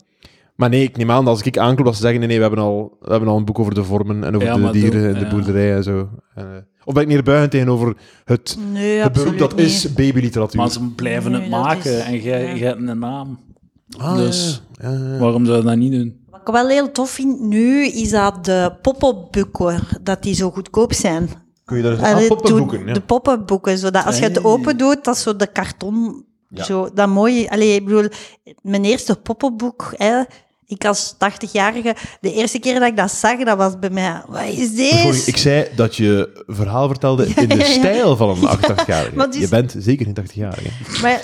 nee, 0.70 0.84
ik 0.84 0.98
neem 0.98 1.12
aan 1.12 1.26
dat 1.26 1.34
als 1.38 1.44
ik 1.46 1.58
aanklop 1.58 1.86
dat 1.86 1.96
ze 1.96 2.02
zeggen, 2.02 2.20
nee, 2.20 2.28
nee, 2.28 2.38
we 2.38 2.44
hebben 2.44 2.64
al, 2.64 2.98
we 3.02 3.12
hebben 3.12 3.30
al 3.30 3.38
een 3.38 3.46
boek 3.46 3.60
over 3.60 3.74
de 3.74 3.84
vormen 3.84 4.24
en 4.24 4.36
over 4.36 4.48
Ja, 4.48 4.54
de 4.54 4.60
maar 4.60 4.72
dieren 4.72 5.00
doe- 5.02 5.08
en 5.08 5.14
de 5.14 5.26
ja. 5.26 5.30
boerderij 5.30 5.76
en 5.76 5.84
zo. 5.84 6.10
En, 6.36 6.46
eh, 6.46 6.58
of 6.86 6.94
ben 6.94 7.04
ik 7.04 7.10
neerbuigend 7.10 7.52
tegenover 7.52 7.96
het, 8.26 8.58
Nee, 8.74 8.98
het 9.00 9.14
beroep 9.14 9.38
dat 9.38 9.56
niet. 9.56 9.66
is 9.66 9.94
babyliteratuur? 9.94 10.60
Maar 10.60 10.72
ze 10.72 10.90
blijven 10.96 11.32
Nee, 11.32 11.42
het 11.42 11.50
maken 11.50 11.92
is- 11.98 12.04
en 12.04 12.20
jij 12.22 12.42
ja. 12.48 12.56
jij 12.56 12.68
hebt 12.68 12.88
een 12.88 13.00
naam. 13.00 13.40
Ah, 13.98 14.16
dus- 14.16 14.62
ja, 14.72 14.90
ja, 14.92 14.98
ja. 14.98 15.18
Waarom 15.18 15.46
zou 15.46 15.58
je 15.58 15.64
dat 15.64 15.76
niet 15.78 15.92
doen? 15.92 16.18
Wat 16.30 16.42
ik 16.48 16.54
wel 16.54 16.68
heel 16.68 16.92
tof 16.92 17.10
vind 17.10 17.40
nu, 17.42 17.86
is 17.86 18.10
dat 18.10 18.46
de 18.46 18.72
pop-up 18.82 19.28
boeken, 19.32 19.80
dat 20.04 20.24
die 20.24 20.34
zo 20.36 20.52
goedkoop 20.52 20.94
zijn. 20.94 21.30
Kun 21.66 21.78
je 21.78 21.84
daar 21.84 21.98
ah, 22.02 22.28
poppenboeken, 22.28 22.78
toen- 22.78 22.88
ja. 22.88 22.94
De 22.94 23.02
pop-up 23.02 23.48
boeken, 23.48 23.78
zodat 23.78 24.06
als 24.06 24.18
je 24.18 24.24
het 24.24 24.44
open 24.44 24.78
doet, 24.78 25.04
dat 25.04 25.16
is 25.16 25.22
zo 25.22 25.36
de 25.36 25.48
karton, 25.48 26.26
Ja. 26.50 26.64
zo, 26.64 26.90
dat 26.94 27.08
mooie. 27.08 27.50
Allee, 27.50 27.76
ik 27.76 27.86
bedoel, 27.86 28.08
mijn 28.62 28.86
eerste 28.86 29.16
pop-up 29.16 29.58
boek, 29.58 29.94
hè, 29.98 30.22
ik 30.70 30.86
als 30.86 31.14
80-jarige, 31.14 31.96
de 32.22 32.34
eerste 32.34 32.60
keer 32.60 32.80
dat 32.80 32.90
ik 32.90 32.98
dat 32.98 33.12
zag, 33.12 33.44
dat 33.44 33.58
was 33.58 33.80
bij 33.80 33.90
mij, 33.90 34.22
wat 34.28 34.44
is 34.44 34.76
deze? 34.76 35.28
ik 35.28 35.38
zei 35.38 35.68
dat 35.76 35.96
je 35.96 36.44
verhaal 36.48 36.88
vertelde 36.88 37.26
in 37.26 37.50
de 37.50 37.56
ja, 37.58 37.66
ja. 37.66 37.72
stijl 37.72 38.16
van 38.16 38.30
een 38.30 38.58
88-jarige. 38.58 39.16
Maar 39.16 39.32
dus- 39.32 39.42
Je 39.42 39.48
bent 39.48 39.76
zeker 39.78 40.08
een 40.08 40.18
80-jarige. 40.30 40.70
Maar 41.02 41.22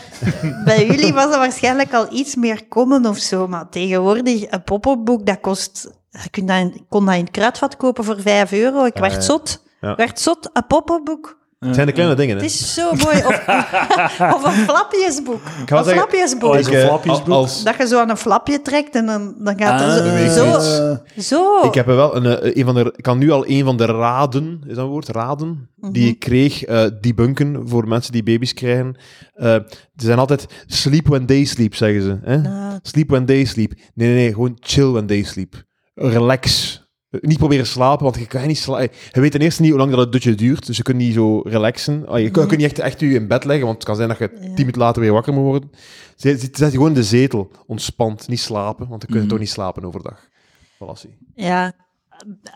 bij 0.65 0.85
jullie 0.85 1.13
was 1.13 1.29
dat 1.29 1.37
waarschijnlijk 1.37 1.93
al 1.93 2.07
iets 2.11 2.35
meer 2.35 2.67
common 2.67 3.05
of 3.05 3.17
zo, 3.17 3.47
maar 3.47 3.69
tegenwoordig 3.69 4.51
een 4.51 4.63
pop-up 4.63 5.05
boek, 5.05 5.25
dat 5.25 5.39
kost, 5.41 5.89
je 6.31 6.73
kon 6.89 7.05
dat 7.05 7.15
in 7.15 7.21
het 7.21 7.31
kruidvat 7.31 7.77
kopen 7.77 8.03
voor 8.03 8.21
5 8.21 8.51
euro, 8.51 8.85
ik 8.85 8.97
werd 8.97 9.13
ja. 9.13 9.21
zot. 9.21 9.63
Werd 9.79 10.19
zot, 10.19 10.49
een 10.53 10.67
pop-up 10.67 11.01
boek. 11.03 11.37
Het 11.59 11.75
zijn 11.75 11.87
de 11.87 11.93
kleine 11.93 12.15
dingen, 12.15 12.35
hè? 12.37 12.41
Het 12.43 12.51
is 12.51 12.73
zo 12.73 12.91
mooi. 13.03 13.17
Of, 13.17 13.43
of 14.35 14.43
een 14.45 14.51
flapjesboek. 14.63 15.41
Een 15.45 15.67
zeggen- 15.67 15.93
flapjesboek. 15.93 16.49
Oh, 16.53 16.57
een 16.59 16.73
eh, 16.73 16.85
flapjesboek? 16.87 17.27
als, 17.33 17.63
Dat 17.63 17.75
je 17.77 17.87
zo 17.87 17.99
aan 17.99 18.09
een 18.09 18.17
flapje 18.17 18.61
trekt 18.61 18.95
en 18.95 19.05
dan, 19.05 19.35
dan 19.39 19.57
gaat 19.59 19.81
Ah, 19.81 19.93
het 19.95 20.13
weet 20.13 20.31
zo. 20.31 21.01
ik 21.15 21.23
Zo. 21.23 21.61
ik 21.61 21.73
heb 21.73 21.87
er 21.87 21.95
wel 21.95 22.15
een, 22.15 22.25
eh, 22.25 22.55
een 22.55 22.65
van 22.65 22.75
de... 22.75 22.93
Ik 22.95 23.03
kan 23.03 23.17
nu 23.17 23.31
al 23.31 23.47
een 23.47 23.63
van 23.63 23.77
de 23.77 23.85
raden, 23.85 24.61
is 24.67 24.75
dat 24.75 24.83
een 24.83 24.89
woord? 24.91 25.07
Raden? 25.07 25.69
Die 25.75 26.09
ik 26.09 26.19
kreeg, 26.19 26.63
eh 26.63 26.85
debunken 27.01 27.69
voor 27.69 27.87
mensen 27.87 28.11
die 28.11 28.23
baby's 28.23 28.53
krijgen. 28.53 28.95
Eh, 29.33 29.53
ze 29.95 30.05
zijn 30.05 30.19
altijd 30.19 30.45
sleep 30.65 31.07
when 31.07 31.25
they 31.25 31.45
sleep, 31.45 31.75
zeggen 31.75 32.01
ze. 32.01 32.17
Hè? 32.23 32.35
Ah. 32.49 32.73
Sleep 32.81 33.09
when 33.09 33.25
they 33.25 33.45
sleep. 33.45 33.73
Nee, 33.93 34.07
nee, 34.07 34.15
nee. 34.17 34.33
Gewoon 34.33 34.57
chill 34.59 34.89
when 34.91 35.05
they 35.05 35.23
sleep. 35.23 35.63
Relax. 35.95 36.79
Eh, 37.21 37.29
Niet 37.29 37.37
proberen 37.37 37.67
slapen, 37.67 38.03
want 38.03 38.15
je 38.17 38.25
kan 38.25 38.47
niet 38.47 38.57
slapen. 38.57 38.89
Je 39.11 39.21
weet 39.21 39.31
ten 39.31 39.41
eerste 39.41 39.61
niet 39.61 39.69
hoe 39.71 39.79
lang 39.79 39.91
dat 39.91 39.99
het 39.99 40.11
dutje 40.11 40.35
duurt, 40.35 40.65
dus 40.65 40.77
je 40.77 40.83
kunt 40.83 40.97
niet 40.97 41.13
zo 41.13 41.39
relaxen. 41.41 41.93
Je, 41.99 42.05
kan- 42.05 42.21
je 42.21 42.29
kunt 42.31 42.49
niet 42.49 42.63
echt, 42.63 42.79
echt 42.79 42.99
je 42.99 43.07
in 43.13 43.27
bed 43.27 43.43
leggen, 43.45 43.65
want 43.65 43.77
het 43.77 43.85
kan 43.85 43.95
zijn 43.95 44.07
dat 44.09 44.17
je 44.17 44.29
tien 44.39 44.51
minuten 44.55 44.81
later 44.81 45.01
weer 45.01 45.11
wakker 45.13 45.33
moet 45.33 45.43
worden. 45.43 45.71
Zet, 46.15 46.39
zet 46.41 46.57
zet 46.57 46.67
je 46.71 46.73
gewoon 46.77 46.87
in 46.87 46.93
de 46.93 47.03
zetel, 47.03 47.51
ontspant, 47.67 48.27
niet 48.27 48.39
slapen, 48.39 48.87
want 48.87 49.01
dan 49.01 49.09
kun 49.09 49.21
je 49.21 49.27
toch 49.27 49.39
niet 49.39 49.49
slapen 49.49 49.83
overdag. 49.85 50.27
Voilà. 50.73 51.09
Ja. 51.35 51.73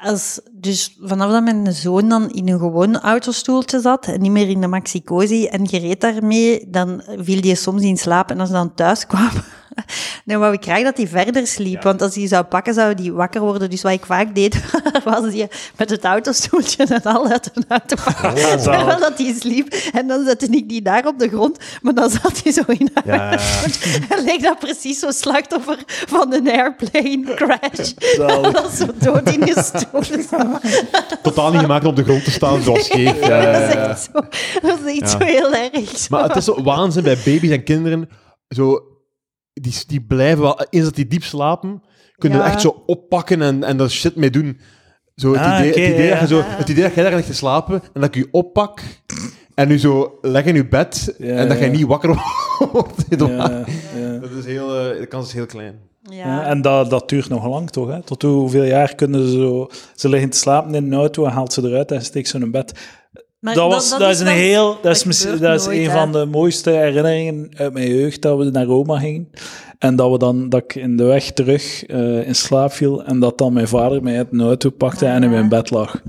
Als, 0.01 0.39
dus 0.51 0.97
vanaf 1.01 1.31
dat 1.31 1.43
mijn 1.43 1.73
zoon 1.73 2.09
dan 2.09 2.29
in 2.31 2.49
een 2.49 2.59
gewoon 2.59 2.99
autostoeltje 2.99 3.79
zat 3.79 4.05
en 4.07 4.21
niet 4.21 4.31
meer 4.31 4.49
in 4.49 4.61
de 4.61 4.67
maxi-cosi 4.67 5.45
en 5.45 5.67
gereed 5.67 6.01
daarmee, 6.01 6.65
dan 6.69 7.01
viel 7.17 7.41
die 7.41 7.55
soms 7.55 7.81
in 7.81 7.97
slaap. 7.97 8.29
En 8.31 8.39
als 8.39 8.49
hij 8.49 8.57
dan 8.57 8.73
thuis 8.73 9.07
kwam, 9.07 9.29
dan 10.25 10.39
wou 10.39 10.53
ik 10.53 10.63
graag 10.63 10.83
dat 10.83 10.97
hij 10.97 11.07
verder 11.07 11.47
sliep. 11.47 11.83
Want 11.83 12.01
als 12.01 12.15
hij 12.15 12.27
zou 12.27 12.43
pakken, 12.43 12.73
zou 12.73 12.93
hij 13.01 13.11
wakker 13.11 13.41
worden. 13.41 13.69
Dus 13.69 13.81
wat 13.81 13.91
ik 13.91 14.05
vaak 14.05 14.35
deed, 14.35 14.61
was 15.03 15.31
die 15.31 15.47
met 15.77 15.89
het 15.89 16.03
autostoeltje 16.03 16.83
en 16.85 17.03
al 17.03 17.27
uit 17.27 17.51
de 17.53 17.63
auto 17.67 17.95
pakken. 18.03 18.37
zalig. 18.39 18.61
Terwijl 18.63 18.99
dat 18.99 19.17
hij 19.17 19.35
sliep. 19.39 19.73
En 19.93 20.07
dan 20.07 20.25
zette 20.25 20.45
ik 20.45 20.69
die 20.69 20.81
daar 20.81 21.05
op 21.07 21.19
de 21.19 21.27
grond, 21.27 21.57
maar 21.81 21.93
dan 21.93 22.09
zat 22.09 22.41
hij 22.43 22.51
zo 22.51 22.61
in 22.67 22.89
een 22.93 23.03
Ja, 23.05 23.31
en 24.09 24.23
leek 24.23 24.43
dat 24.43 24.59
precies 24.59 24.99
zo'n 24.99 25.13
slachtoffer 25.13 25.77
van 25.87 26.33
een 26.33 26.49
airplane 26.51 27.23
crash. 27.35 27.91
Dat 28.51 28.71
zo 28.77 28.85
dood 28.99 29.29
in 29.35 29.45
je 29.45 29.63
stoel. 29.63 30.19
Totaal 31.21 31.51
niet 31.51 31.59
gemaakt 31.61 31.83
om 31.83 31.89
op 31.89 31.95
de 31.95 32.03
grond 32.03 32.23
te 32.23 32.31
staan, 32.31 32.61
zoals 32.61 32.85
scheef. 32.85 33.27
Ja, 33.27 33.41
ja, 33.41 33.51
Dat 33.51 33.69
is 33.69 33.75
echt 33.75 34.01
zo, 34.01 34.11
dat 34.67 34.79
is 34.85 34.99
echt 34.99 34.99
Ja. 34.99 35.07
zo 35.07 35.17
heel 35.25 35.53
erg. 35.53 35.97
Zo. 35.97 36.07
Maar 36.09 36.23
het 36.23 36.35
is 36.35 36.45
zo 36.45 36.63
waanzin 36.63 37.03
bij 37.03 37.17
baby's 37.25 37.51
en 37.51 37.63
kinderen. 37.63 38.09
Zo, 38.47 38.81
die, 39.61 39.73
die 39.87 40.01
blijven 40.01 40.41
wel... 40.41 40.59
Eens 40.69 40.83
dat 40.83 40.95
die 40.95 41.07
diep 41.07 41.23
slapen, 41.23 41.81
kunnen 42.17 42.39
Ja. 42.39 42.45
echt 42.45 42.61
zo 42.61 42.83
oppakken 42.85 43.41
en, 43.41 43.63
en 43.63 43.79
er 43.79 43.89
shit 43.91 44.15
mee 44.15 44.29
doen. 44.29 44.59
Zo, 45.15 45.31
het, 45.33 45.41
Ah, 45.41 45.57
idee, 45.59 45.71
oké, 45.71 45.79
het, 45.81 45.93
idee 45.93 46.05
ja. 46.07 46.19
dat 46.19 46.29
je 46.29 46.35
zo, 46.35 46.41
het 46.45 46.69
idee 46.69 46.83
dat 46.83 46.93
jij 46.93 47.03
daar 47.03 47.15
ligt 47.15 47.27
te 47.27 47.33
slapen 47.33 47.81
en 47.93 48.01
dat 48.01 48.03
ik 48.03 48.15
je 48.15 48.27
oppak 48.31 48.81
en 49.55 49.67
nu 49.67 49.79
zo 49.79 50.17
leg 50.21 50.45
in 50.45 50.55
je 50.55 50.67
bed 50.67 51.15
Ja, 51.17 51.35
en 51.35 51.47
dat 51.47 51.59
jij 51.59 51.69
niet 51.69 51.85
wakker 51.85 52.09
wordt. 52.71 53.05
Ja, 53.09 53.65
ja. 53.97 54.17
Dat 54.19 54.29
is 54.39 54.45
heel... 54.45 54.75
eh, 54.91 54.99
de 54.99 55.05
kans 55.05 55.27
is 55.27 55.33
heel 55.33 55.45
klein. 55.45 55.79
ja. 56.01 56.15
Ja, 56.17 56.45
en 56.45 56.61
dat, 56.61 56.89
dat 56.89 57.09
duurt 57.09 57.29
nog 57.29 57.47
lang, 57.47 57.69
toch? 57.69 57.87
Hè? 57.89 58.01
Tot 58.03 58.21
hoeveel 58.21 58.63
jaar 58.63 58.95
kunnen 58.95 59.27
ze 59.27 59.31
zo... 59.31 59.67
Ze 59.95 60.09
liggen 60.09 60.29
te 60.29 60.37
slapen 60.37 60.75
in 60.75 60.83
een 60.85 60.93
auto 60.99 61.25
en 61.25 61.31
haalt 61.31 61.53
ze 61.53 61.63
eruit 61.63 61.91
en 61.91 62.01
steekt 62.03 62.27
ze 62.27 62.35
in 62.35 62.41
hun 62.41 62.51
bed. 62.51 62.79
Maar 63.39 63.53
dat, 63.53 63.71
was, 63.71 63.89
dat, 63.89 64.09
is 64.09 64.19
een 64.19 64.27
heel... 64.27 64.67
Dat 64.81 64.91
is, 64.91 64.97
dat 64.97 65.05
misschien- 65.05 65.31
gebeurt 65.31 65.51
dat 65.51 65.59
is 65.59 65.65
nooit, 65.65 65.77
een 65.79 65.89
hè. 65.89 65.97
van 65.97 66.11
de 66.11 66.25
mooiste 66.25 66.69
herinneringen 66.69 67.49
uit 67.55 67.73
mijn 67.73 67.95
jeugd, 67.95 68.21
dat 68.21 68.37
we 68.37 68.43
naar 68.43 68.65
Roma 68.65 68.99
gingen. 68.99 69.29
En 69.79 69.95
dat, 69.95 70.11
we 70.11 70.17
dan, 70.17 70.49
dat 70.49 70.61
ik 70.63 70.75
in 70.75 70.97
de 70.97 71.03
weg 71.03 71.31
terug 71.31 71.85
eh, 71.85 72.27
in 72.27 72.35
slaap 72.35 72.71
viel 72.71 73.03
en 73.03 73.19
dat 73.19 73.37
dan 73.37 73.53
mijn 73.53 73.67
vader 73.67 74.03
mij 74.03 74.17
uit 74.17 74.27
een 74.31 74.41
auto 74.41 74.69
pakte 74.69 75.05
en 75.05 75.23
in 75.23 75.29
mijn 75.29 75.49
bed 75.49 75.69
lag. 75.71 76.01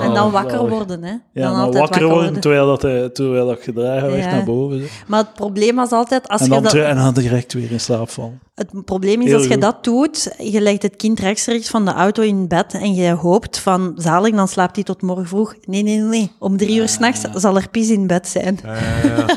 En 0.00 0.14
dan 0.14 0.30
wakker 0.30 0.68
worden, 0.68 1.02
hè? 1.02 1.10
Ja, 1.10 1.18
dan 1.32 1.42
dan 1.52 1.54
altijd 1.60 1.78
wakker 1.88 2.08
worden 2.08 2.40
terwijl, 2.40 2.66
dat, 2.66 2.84
eh, 2.84 3.04
terwijl 3.04 3.46
dat 3.46 3.58
gedragen 3.60 4.10
werd 4.10 4.24
Ja. 4.24 4.30
naar 4.30 4.44
boven. 4.44 4.80
zo. 4.80 4.86
Maar 5.06 5.18
het 5.20 5.34
probleem 5.34 5.74
was 5.76 5.90
altijd, 5.90 6.28
als 6.28 6.40
En 6.40 6.46
je 6.46 6.52
dan, 6.52 6.62
dat, 6.62 6.70
terug- 6.70 6.86
en 6.88 6.96
dan 6.96 7.14
direct 7.14 7.52
weer 7.52 7.70
in 7.72 7.80
slaap 7.80 8.10
vallen. 8.10 8.40
het 8.54 8.84
probleem 8.84 9.20
is 9.20 9.26
Heel 9.26 9.36
als 9.36 9.46
je 9.46 9.58
dat 9.58 9.84
doet, 9.84 10.34
je 10.38 10.60
legt 10.60 10.82
het 10.82 10.96
kind 10.96 11.18
rechtstreeks 11.20 11.68
van 11.68 11.84
de 11.84 11.92
auto 11.92 12.22
in 12.22 12.48
bed 12.48 12.74
en 12.74 12.94
je 12.94 13.10
hoopt 13.12 13.58
van, 13.58 13.92
zalig, 13.96 14.34
dan 14.34 14.48
slaapt 14.48 14.74
hij 14.74 14.84
tot 14.84 15.02
morgen 15.02 15.26
vroeg. 15.26 15.54
Nee, 15.64 15.82
nee, 15.82 15.98
nee. 15.98 16.30
Om 16.38 16.56
drie 16.56 16.78
uur 16.78 16.88
s'nachts 16.88 17.20
zal 17.34 17.56
er 17.56 17.68
pis 17.70 17.88
in 17.90 18.06
bed 18.06 18.28
zijn. 18.28 18.58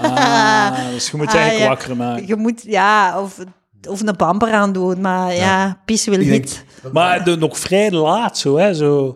Ah, 0.01 0.73
dus 0.93 1.09
je 1.09 1.17
moet 1.17 1.31
je 1.31 1.37
Ah, 1.37 1.43
eigenlijk 1.43 1.69
ja. 1.71 1.75
wakker 1.77 1.95
maken. 1.97 2.27
Je 2.27 2.35
moet, 2.35 2.63
ja, 2.77 3.21
of, 3.21 3.37
of 3.89 4.01
een 4.01 4.13
bamper 4.17 4.51
aan 4.51 4.73
doen, 4.73 5.01
maar 5.01 5.35
ja, 5.35 5.81
pis 5.85 6.05
wil 6.05 6.19
Ik 6.19 6.27
denk- 6.27 6.43
niet. 6.43 6.65
Maar 6.93 7.23
de, 7.23 7.35
nog 7.35 7.57
vrij 7.59 7.91
laat 7.91 8.37
zo, 8.37 8.57
hè? 8.57 8.73
Zo, 8.73 9.07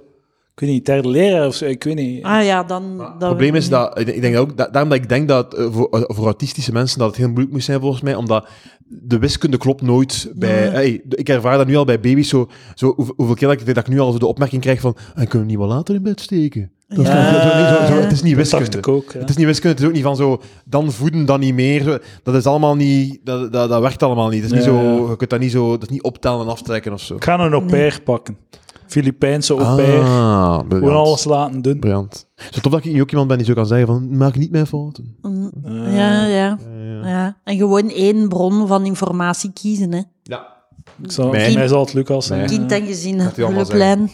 ik 0.53 0.59
weet 0.59 0.69
niet, 0.69 0.85
derde 0.85 1.09
leraar 1.09 1.47
of 1.47 1.55
zo, 1.55 1.65
ik 1.65 1.83
weet 1.83 1.95
niet. 1.95 2.23
Ah 2.23 2.43
ja, 2.45 2.63
dan... 2.63 2.99
Het 2.99 3.17
probleem 3.17 3.55
is 3.55 3.69
dat, 3.69 3.99
ik 3.99 4.21
denk- 4.21 4.37
ook, 4.37 4.57
dat, 4.57 4.73
daarom 4.73 4.91
dat 4.91 4.99
ik 5.01 5.09
denk 5.09 5.27
dat 5.27 5.53
eh, 5.53 5.67
voor, 5.71 5.89
eh, 5.89 6.01
voor 6.07 6.25
autistische 6.25 6.71
mensen 6.71 6.99
dat 6.99 7.07
het 7.07 7.17
heel 7.17 7.27
moeilijk 7.27 7.51
moet 7.51 7.63
zijn 7.63 7.79
volgens 7.79 8.01
mij, 8.01 8.15
omdat 8.15 8.47
de 8.85 9.19
wiskunde 9.19 9.57
klopt 9.57 9.81
nooit 9.81 10.31
bij... 10.35 10.67
Hey, 10.69 11.01
ik 11.09 11.29
ervaar 11.29 11.57
dat 11.57 11.67
nu 11.67 11.75
al 11.75 11.85
bij 11.85 11.99
baby's, 11.99 12.29
zo, 12.29 12.49
zo 12.75 12.93
hoeveel, 12.95 13.13
hoeveel 13.17 13.35
keer 13.35 13.47
dat 13.47 13.59
ik, 13.59 13.65
dat 13.65 13.77
ik 13.87 13.87
nu 13.93 13.99
al 13.99 14.11
zo 14.11 14.17
de 14.19 14.25
opmerking 14.25 14.61
krijg 14.61 14.79
van, 14.81 14.95
en 15.15 15.27
kunnen 15.27 15.47
we 15.47 15.53
niet 15.53 15.57
wel 15.61 15.67
later 15.75 15.95
in 15.95 16.03
bed 16.03 16.21
steken? 16.21 16.71
Dat 16.95 17.05
is 17.05 17.11
Ja. 17.11 17.33
zo- 17.33 17.39
zo- 17.39 17.85
zo- 17.85 17.93
zo- 17.93 18.01
het 18.01 18.11
is 18.11 18.21
niet 18.21 18.35
Dat 18.35 18.49
dacht 18.49 18.57
wiskunde. 18.59 18.77
ik 18.77 18.87
ook. 18.87 19.13
Het 19.13 19.29
is 19.29 19.35
niet 19.35 19.45
wiskunde, 19.45 19.69
het 19.69 19.79
is 19.79 19.85
ook 19.87 19.93
niet 19.93 20.03
van 20.03 20.15
zo, 20.15 20.41
dan 20.65 20.91
voeden, 20.91 21.25
dan 21.25 21.39
niet 21.39 21.53
meer. 21.53 21.83
Zo, 21.83 21.97
Dat 22.23 22.35
is 22.35 22.45
allemaal 22.45 22.75
niet, 22.75 23.19
dat, 23.23 23.51
dat, 23.53 23.69
dat 23.69 23.81
werkt 23.81 24.03
allemaal 24.03 24.29
niet. 24.29 24.41
Het 24.43 24.51
is 24.51 24.57
niet 24.57 24.65
Ja, 24.65 24.71
zo, 24.71 25.09
je 25.09 25.15
kunt 25.15 25.29
dat 25.29 25.39
niet 25.39 25.51
zo, 25.51 25.71
dat 25.71 25.81
is 25.83 25.89
niet 25.89 26.03
optellen 26.03 26.41
en 26.45 26.51
aftrekken 26.51 26.93
of 26.93 27.01
zo. 27.01 27.15
Ik 27.15 27.23
ga 27.23 27.39
een 27.39 27.53
au 27.53 27.65
pair 27.65 28.01
pakken. 28.03 28.37
Filipijnse 28.87 29.53
au 29.55 29.75
pair. 29.75 30.01
Ah, 30.01 30.59
Gewoon 30.69 30.93
alles 30.95 31.23
laten 31.23 31.61
doen. 31.61 31.79
Briljant. 31.79 32.27
Zo 32.51 32.59
tof 32.61 32.71
dat 32.71 32.85
ik 32.85 32.93
nu 32.93 33.01
ook 33.01 33.09
iemand 33.09 33.27
ben 33.27 33.37
die 33.37 33.45
zo 33.45 33.53
kan 33.53 33.65
zeggen 33.67 33.87
van, 33.87 34.17
maak 34.17 34.35
niet 34.35 34.51
mijn 34.51 34.67
fouten. 34.67 35.15
Mm, 35.21 35.51
Eh, 35.65 35.95
Ja, 35.95 36.25
ja, 36.25 36.57
ja. 37.03 37.37
En 37.43 37.57
gewoon 37.57 37.89
één 37.89 38.27
bron 38.29 38.67
van 38.67 38.85
informatie 38.85 39.51
kiezen, 39.53 39.91
hè. 39.93 40.01
Ja. 40.23 40.47
Ik 41.03 41.11
zal, 41.11 41.29
Mij. 41.29 41.53
mij 41.53 41.67
zal 41.67 41.79
het 41.79 41.93
Lucas 41.93 42.25
zijn. 42.25 42.47
Kind 42.47 42.71
en 42.71 42.85
gezin 42.85 43.19
hulplijn. 43.19 44.11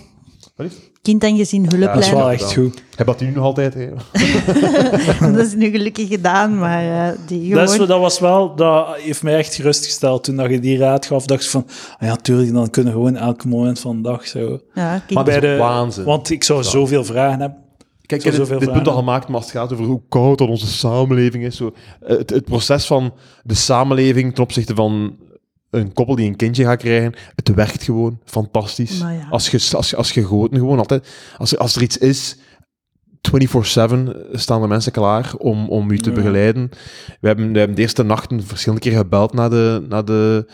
Kind 1.08 1.24
en 1.24 1.38
gezin 1.38 1.64
Dat 1.64 1.98
is 1.98 2.10
wel 2.10 2.32
echt 2.32 2.54
goed. 2.54 2.84
Heb 2.96 3.08
dat 3.08 3.20
nu 3.20 3.32
nog 3.32 3.44
altijd? 3.44 3.74
Dat 5.34 5.46
is 5.46 5.54
nu 5.54 5.70
gelukkig 5.70 6.08
gedaan, 6.08 6.58
maar 6.58 7.10
eh, 7.10 7.18
die 7.28 7.54
Dat, 7.54 7.64
is, 7.64 7.72
gewoon... 7.72 7.88
dat 7.88 8.00
was 8.00 8.20
wel, 8.20 8.56
dat 8.56 8.96
heeft 8.96 9.24
mij 9.24 9.38
echt 9.38 9.56
gerustgesteld 9.56 10.24
toen 10.24 10.36
dat 10.36 10.50
je 10.50 10.60
die 10.60 10.78
raad 10.78 11.06
gaf. 11.06 11.26
dacht 11.26 11.44
ik 11.44 11.50
van, 11.50 11.66
ah 12.00 12.08
ja, 12.08 12.16
tuurlijk, 12.16 12.54
dan 12.54 12.70
kunnen 12.70 12.94
we 12.94 13.00
gewoon 13.00 13.16
elk 13.16 13.46
moment 13.46 13.80
van 13.80 13.96
de 13.96 14.02
dag 14.02 14.28
zo. 14.28 14.60
Ja, 14.74 14.84
Maar 14.84 15.04
dat 15.08 15.26
Bij 15.26 15.40
de, 15.40 15.56
waanzin. 15.58 16.04
Want 16.04 16.30
ik 16.30 16.44
zou 16.44 16.64
zoveel 16.64 17.04
vragen 17.04 17.40
hebben. 17.40 17.58
Kijk, 18.06 18.22
ik 18.22 18.28
heb 18.28 18.36
zoveel 18.36 18.60
dit, 18.60 18.68
dit 18.68 18.76
punt 18.76 18.88
al 18.88 18.96
gemaakt, 18.96 19.28
maar 19.28 19.38
als 19.38 19.46
het 19.46 19.56
gaat 19.56 19.74
over 19.74 19.86
hoe 19.86 20.02
koud 20.10 20.38
dat 20.38 20.48
onze 20.48 20.68
samenleving 20.68 21.44
is. 21.44 21.56
Zo, 21.56 21.74
het, 22.06 22.30
het 22.30 22.46
proces 22.46 22.86
van 22.86 23.14
de 23.44 23.56
samenleving 23.56 24.34
ten 24.34 24.44
opzichte 24.44 24.76
van 24.76 25.16
een 25.70 25.94
koppel 25.94 26.16
die 26.16 26.28
een 26.28 26.36
kindje 26.36 26.64
gaat 26.64 26.78
krijgen, 26.78 27.14
het 27.36 27.54
werkt 27.54 27.84
gewoon 27.84 28.20
fantastisch. 28.26 28.98
Ja. 29.00 29.28
Als, 29.30 29.50
je, 29.50 29.76
als, 29.78 29.90
je- 29.90 29.96
als 29.96 30.12
je 30.12 30.22
gegoten 30.22 30.58
gewoon 30.58 30.78
altijd, 30.80 31.08
als, 31.38 31.52
er- 31.52 31.58
als 31.58 31.76
er 31.76 31.82
iets 31.82 31.98
is 31.98 32.38
24-7 33.22 33.32
staan 34.32 34.62
er 34.62 34.68
mensen 34.68 34.92
klaar 34.92 35.34
om, 35.38 35.70
om 35.70 35.92
u 35.92 36.00
te 36.00 36.10
Ja. 36.10 36.16
begeleiden. 36.16 36.70
We 37.22 37.28
hebben, 37.28 37.52
we 37.52 37.58
hebben 37.58 37.76
de 37.76 37.82
eerste 37.82 38.04
nachten 38.04 38.44
verschillende 38.44 38.84
keer 38.90 38.98
gebeld 38.98 39.34
naar 39.34 39.50
de... 39.50 39.86
Naar 39.90 40.06
de 40.06 40.50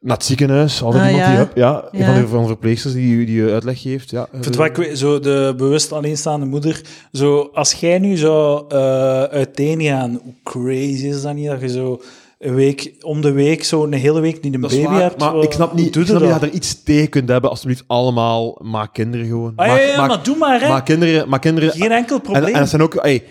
naar 0.00 0.16
het 0.16 0.24
ziekenhuis, 0.26 0.82
altijd 0.82 1.02
Ah, 1.04 1.10
iemand 1.10 1.26
ja. 1.36 1.44
die, 1.44 1.62
ja, 1.62 1.88
Ja. 1.92 2.04
van 2.12 2.14
de, 2.22 2.28
van 2.28 2.40
de 2.40 2.46
verpleegsters 2.46 2.94
die, 2.94 3.26
die 3.26 3.42
uitleg 3.52 3.80
geeft. 3.80 4.10
Ja, 4.10 4.22
Ik 4.32 4.42
vind 4.44 4.56
wat 4.56 4.66
ik 4.66 4.76
weet, 4.76 4.98
zo 4.98 5.20
de 5.20 5.54
bewust 5.56 5.92
alleenstaande 5.92 6.46
moeder, 6.46 6.80
zo, 7.12 7.40
als 7.52 7.72
jij 7.72 7.98
nu 7.98 8.16
zou 8.16 8.64
eh 8.68 9.22
uiteengaan, 9.22 10.20
hoe 10.24 10.34
crazy 10.42 11.06
is 11.06 11.22
dat 11.22 11.34
niet, 11.34 11.46
dat 11.48 11.60
je 11.60 11.68
zo 11.68 12.00
een 12.38 12.54
week, 12.54 12.94
om 13.00 13.20
de 13.20 13.32
week, 13.32 13.64
zo 13.64 13.84
een 13.84 13.92
hele 13.92 14.20
week 14.20 14.42
niet 14.42 14.54
een 14.54 14.60
Dat 14.60 14.70
baby 14.70 14.82
waar, 14.84 15.00
hebt? 15.00 15.18
maar 15.20 15.32
Wat- 15.34 15.44
ik 15.44 15.52
snap 15.52 15.72
niet, 15.74 15.86
ik 15.86 15.94
je 15.94 16.04
snap 16.04 16.20
niet 16.20 16.30
dat? 16.30 16.40
je 16.40 16.46
er 16.46 16.52
iets 16.52 16.82
tegen 16.82 17.08
kunt 17.08 17.28
hebben. 17.28 17.50
Alsjeblieft, 17.50 17.84
allemaal, 17.86 18.58
maak 18.62 18.92
kinderen 18.92 19.26
gewoon. 19.26 19.52
Ah, 19.56 19.66
ja, 19.66 19.72
maak, 19.72 19.82
ja, 19.82 19.96
maak, 19.96 20.08
maar 20.08 20.22
doe 20.22 20.36
maar, 20.36 20.60
hè. 20.60 20.68
maak 20.68 20.84
kinderen, 20.84 21.28
maak 21.28 21.40
kinderen 21.40 21.70
Geen 21.70 21.90
enkel 21.92 22.16
En, 22.16 22.22
probleem. 22.22 22.54
en 22.54 22.60
dat 22.60 22.68
zijn 22.68 22.82
ook, 22.82 22.94
ey, 22.94 23.24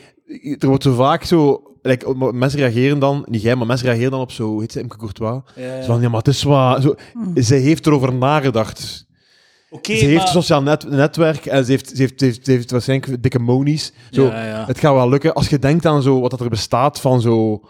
er 0.60 0.68
wordt 0.68 0.84
zo 0.84 0.94
vaak 0.94 1.24
zo, 1.24 1.62
like, 1.82 2.16
mensen 2.34 2.60
reageren 2.60 3.00
dan, 3.00 3.26
niet 3.30 3.42
jij, 3.42 3.56
maar 3.56 3.68
mensen 3.68 3.88
reageren 3.88 4.12
dan 4.12 4.20
op 4.22 4.32
zo, 4.32 4.44
hoe 4.48 4.62
heet 4.62 4.72
ze, 4.72 4.80
Imke 4.80 4.98
Courtois. 4.98 5.42
Ja, 5.56 5.64
ja. 5.76 5.82
Zo 5.82 5.92
van, 5.92 6.02
ja, 6.02 6.08
maar 6.10 6.18
het 6.18 6.28
is 6.28 6.44
wat, 6.44 6.82
zo, 6.82 6.96
zij 7.36 7.60
heeft 7.60 7.88
erover 7.88 8.14
nagedacht. 8.14 9.06
Oké, 9.70 9.96
ze 9.96 10.06
heeft 10.06 10.16
maar- 10.18 10.26
een 10.26 10.32
sociaal 10.32 10.62
net, 10.62 10.90
netwerk 10.90 11.46
en 11.46 11.66
ze 11.66 11.72
heeft, 11.72 11.90
ze, 11.90 11.96
heeft, 12.02 12.20
ze, 12.20 12.26
heeft, 12.26 12.46
ze 12.46 12.52
heeft 12.52 12.72
waarschijnlijk 12.72 13.22
dikke 13.24 13.40
monies. 13.40 13.94
Zo, 14.12 14.24
Ja, 14.26 14.46
ja. 14.48 14.66
Het 14.68 14.80
gaat 14.80 14.94
wel 14.94 15.10
lukken. 15.10 15.34
Als 15.34 15.50
je 15.50 15.60
denkt 15.60 15.86
aan 15.86 16.02
zo, 16.02 16.20
wat 16.20 16.32
dat 16.32 16.40
er 16.40 16.50
bestaat 16.50 17.00
van 17.00 17.22
zo... 17.22 17.62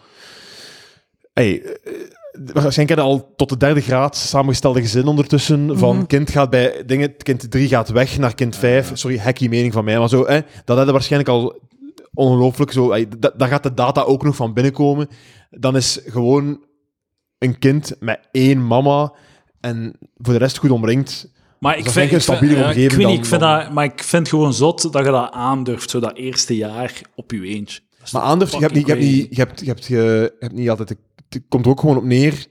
Hey, 1.33 1.61
eh, 1.63 1.91
waarschijnlijk 2.33 2.89
heb 2.89 2.97
je 2.97 3.03
al 3.03 3.33
tot 3.35 3.49
de 3.49 3.57
derde 3.57 3.81
graad 3.81 4.15
samengestelde 4.15 4.81
gezin 4.81 5.05
ondertussen. 5.05 5.77
Van 5.77 6.07
kind 6.07 6.29
gaat 6.29 6.49
bij 6.49 6.83
dingen, 6.85 7.17
kind 7.17 7.51
3 7.51 7.67
gaat 7.67 7.89
weg 7.89 8.17
naar 8.17 8.35
kind 8.35 8.55
5. 8.55 8.91
Sorry, 8.93 9.17
hackie 9.19 9.49
mening 9.49 9.73
van 9.73 9.83
mij, 9.83 9.99
maar 9.99 10.09
zo, 10.09 10.25
hè, 10.27 10.39
dat 10.65 10.85
je 10.85 10.91
waarschijnlijk 10.91 11.31
al 11.31 11.61
ongelooflijk 12.13 12.71
zo. 12.71 12.89
Hey, 12.91 13.07
da- 13.19 13.33
daar 13.37 13.47
gaat 13.47 13.63
de 13.63 13.73
data 13.73 14.01
ook 14.01 14.23
nog 14.23 14.35
van 14.35 14.53
binnenkomen. 14.53 15.07
Dan 15.49 15.75
is 15.75 15.99
gewoon 16.05 16.63
een 17.37 17.59
kind 17.59 17.95
met 17.99 18.19
één 18.31 18.67
mama 18.67 19.13
en 19.59 19.95
voor 20.17 20.33
de 20.33 20.39
rest 20.39 20.57
goed 20.57 20.71
omringd. 20.71 21.31
Maar 21.59 21.77
ik 21.77 21.83
vind, 21.89 21.95
een 21.95 22.09
vind, 22.09 22.21
stabiele 22.21 22.55
ja, 22.55 22.59
ik 22.61 22.65
omgeving 22.67 22.91
weet 22.91 22.97
niet, 22.97 23.07
dan- 23.07 23.15
ik 23.17 23.25
vind 23.25 23.41
dan- 23.41 23.59
dat, 23.59 23.71
maar 23.73 23.83
ik 23.85 24.03
vind 24.03 24.29
gewoon 24.29 24.53
zot 24.53 24.81
dat 24.91 25.05
je 25.05 25.11
dat 25.11 25.31
aandurft, 25.31 25.89
zo 25.89 25.99
dat 25.99 26.15
eerste 26.17 26.55
jaar 26.55 27.01
op 27.15 27.31
je 27.31 27.41
eentje. 27.41 27.79
Maar 27.99 28.21
toch 28.21 28.21
aandurf, 28.21 28.51
je 28.51 28.59
hebt 28.59 28.73
niet, 28.73 28.85
je 28.87 28.91
hebt 28.93 29.03
niet, 29.05 29.27
je 29.35 29.35
hebt, 29.41 29.59
je 29.59 29.65
hebt, 29.65 29.85
je, 29.85 29.95
je 29.95 30.35
hebt 30.39 30.53
niet 30.53 30.69
altijd, 30.69 30.95
komt 31.49 31.65
er 31.65 31.71
ook 31.71 31.79
gewoon 31.79 31.97
op 31.97 32.03
neer. 32.03 32.47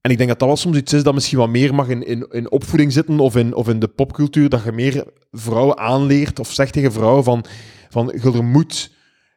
En 0.00 0.10
ik 0.10 0.16
denk 0.16 0.28
dat 0.28 0.38
dat 0.38 0.48
wel 0.48 0.56
soms 0.56 0.76
iets 0.76 0.92
is 0.92 1.02
dat 1.02 1.14
misschien 1.14 1.38
wat 1.38 1.48
meer 1.48 1.74
mag 1.74 1.88
in, 1.88 2.06
in, 2.06 2.26
in 2.30 2.50
opvoeding 2.50 2.92
zitten 2.92 3.18
of 3.18 3.36
in, 3.36 3.54
of 3.54 3.68
in 3.68 3.78
de 3.78 3.88
popcultuur, 3.88 4.48
dat 4.48 4.64
je 4.64 4.72
meer 4.72 5.04
vrouwen 5.30 5.78
aanleert 5.78 6.38
of 6.38 6.52
zegt 6.52 6.72
tegen 6.72 6.92
vrouwen 6.92 7.24
van, 7.24 7.44
van 7.88 8.18
je 8.22 8.42
moet, 8.42 8.90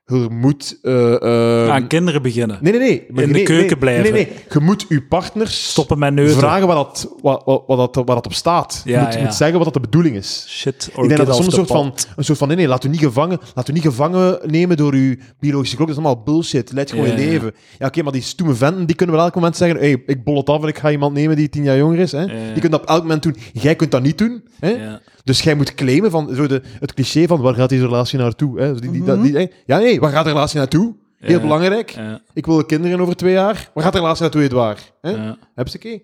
je 0.05 0.15
er 0.23 0.31
moet... 0.31 0.79
eh, 0.81 1.69
Aan 1.69 1.87
kinderen 1.87 2.21
beginnen. 2.21 2.57
nee, 2.61 2.71
nee, 2.71 2.81
nee. 2.81 3.05
maar 3.09 3.23
in 3.23 3.33
de 3.33 3.43
keuken 3.43 3.65
nee, 3.67 3.77
blijven. 3.77 4.03
Nee, 4.03 4.11
nee. 4.11 4.33
Je 4.49 4.59
moet 4.59 4.85
je 4.89 5.01
partners 5.03 5.69
Stoppen 5.69 5.99
met 5.99 6.13
neuten. 6.13 6.37
vragen 6.37 6.67
wat 6.67 6.75
dat, 6.75 7.13
wat, 7.21 7.41
wat, 7.45 7.63
wat, 7.67 7.77
dat, 7.77 7.95
wat 7.95 8.07
dat 8.07 8.25
op 8.25 8.33
staat. 8.33 8.81
je, 8.85 8.97
moet, 8.97 9.13
ja. 9.13 9.21
moet 9.21 9.33
zeggen 9.33 9.55
wat 9.55 9.63
dat 9.65 9.73
de 9.73 9.79
bedoeling 9.89 10.15
is. 10.15 10.45
Shit, 10.49 10.89
Ik 10.95 11.07
denk 11.07 11.25
dat 11.25 11.35
soms 11.35 11.45
een 11.45 11.51
soort, 11.51 11.67
van, 11.67 11.93
een 12.15 12.23
soort 12.23 12.37
van, 12.37 12.47
nee, 12.47 12.57
nee, 12.57 12.67
laat 12.67 12.83
u 12.83 12.89
niet 12.89 12.99
gevangen, 12.99 13.39
laat 13.55 13.69
u 13.69 13.73
niet 13.73 13.81
gevangen 13.83 14.39
nemen 14.45 14.77
door 14.77 14.93
uw 14.93 15.15
biologische 15.39 15.75
klok. 15.75 15.87
Dat 15.87 15.97
is 15.97 16.03
allemaal 16.03 16.23
bullshit. 16.23 16.71
Leid 16.71 16.89
gewoon 16.91 17.05
Ja, 17.07 17.11
je 17.11 17.17
leven. 17.17 17.51
Ja, 17.79 17.87
oké, 17.87 18.03
maar 18.03 18.11
die 18.11 18.21
stoeme 18.21 18.53
venten, 18.53 18.85
die 18.85 18.95
kunnen 18.95 19.15
wel 19.15 19.23
elk 19.25 19.35
moment 19.35 19.57
zeggen, 19.57 19.79
hey, 19.79 20.03
ik 20.05 20.23
bol 20.23 20.37
het 20.37 20.49
af 20.49 20.61
en 20.61 20.67
ik 20.67 20.77
ga 20.77 20.91
iemand 20.91 21.13
nemen 21.13 21.35
die 21.35 21.49
tien 21.49 21.63
jaar 21.63 21.77
jonger 21.77 21.99
is. 21.99 22.11
Hè? 22.11 22.25
Die 22.25 22.59
kunt 22.59 22.71
dat 22.71 22.81
op 22.81 22.87
elk 22.87 23.01
moment 23.01 23.23
doen. 23.23 23.35
Jij 23.53 23.75
kunt 23.75 23.91
dat 23.91 24.01
niet 24.01 24.17
doen. 24.17 24.43
Hè? 24.59 24.69
Ja. 24.69 25.01
Dus 25.23 25.41
jij 25.41 25.55
moet 25.55 25.73
claimen 25.75 26.11
van 26.11 26.35
zo 26.35 26.47
de, 26.47 26.61
het 26.79 26.93
cliché 26.93 27.27
van, 27.27 27.41
waar 27.41 27.53
gaat 27.53 27.69
deze 27.69 27.83
relatie 27.85 28.19
naartoe? 28.19 28.59
Hè? 28.59 28.67
Zo 28.67 28.79
die, 28.79 28.91
die, 28.91 29.01
Mhm. 29.01 29.09
dat- 29.09 29.23
die, 29.23 29.51
ja, 29.65 29.77
nee, 29.77 29.99
waar 29.99 30.11
gaat 30.11 30.23
de 30.23 30.31
relatie 30.31 30.57
naartoe? 30.57 30.95
Heel 31.17 31.35
Ja. 31.35 31.41
belangrijk. 31.41 31.89
Ja, 31.89 32.21
Ik 32.33 32.45
wil 32.45 32.65
kinderen 32.65 32.99
over 32.99 33.15
twee 33.15 33.33
jaar. 33.33 33.69
Waar 33.73 33.83
gaat 33.83 33.93
de 33.93 33.99
relatie 33.99 34.21
naartoe, 34.21 34.41
Edouard? 34.43 34.93
Hè? 35.01 35.09
ja. 35.09 35.37
Heb 35.55 35.67
ze 35.69 35.77
oké? 35.77 35.99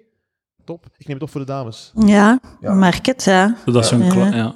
Top. 0.65 0.86
Ik 0.97 1.07
neem 1.07 1.15
het 1.15 1.24
op 1.26 1.30
voor 1.32 1.41
de 1.41 1.47
dames. 1.47 1.91
Ja, 2.05 2.39
Ja. 2.61 2.74
merk 2.74 3.05
het, 3.05 3.24
ja. 3.24 3.55
Zodat 3.65 3.86
ze 3.86 3.95
een 3.95 4.03
Ja. 4.03 4.09
kla- 4.11 4.36
ja. 4.36 4.55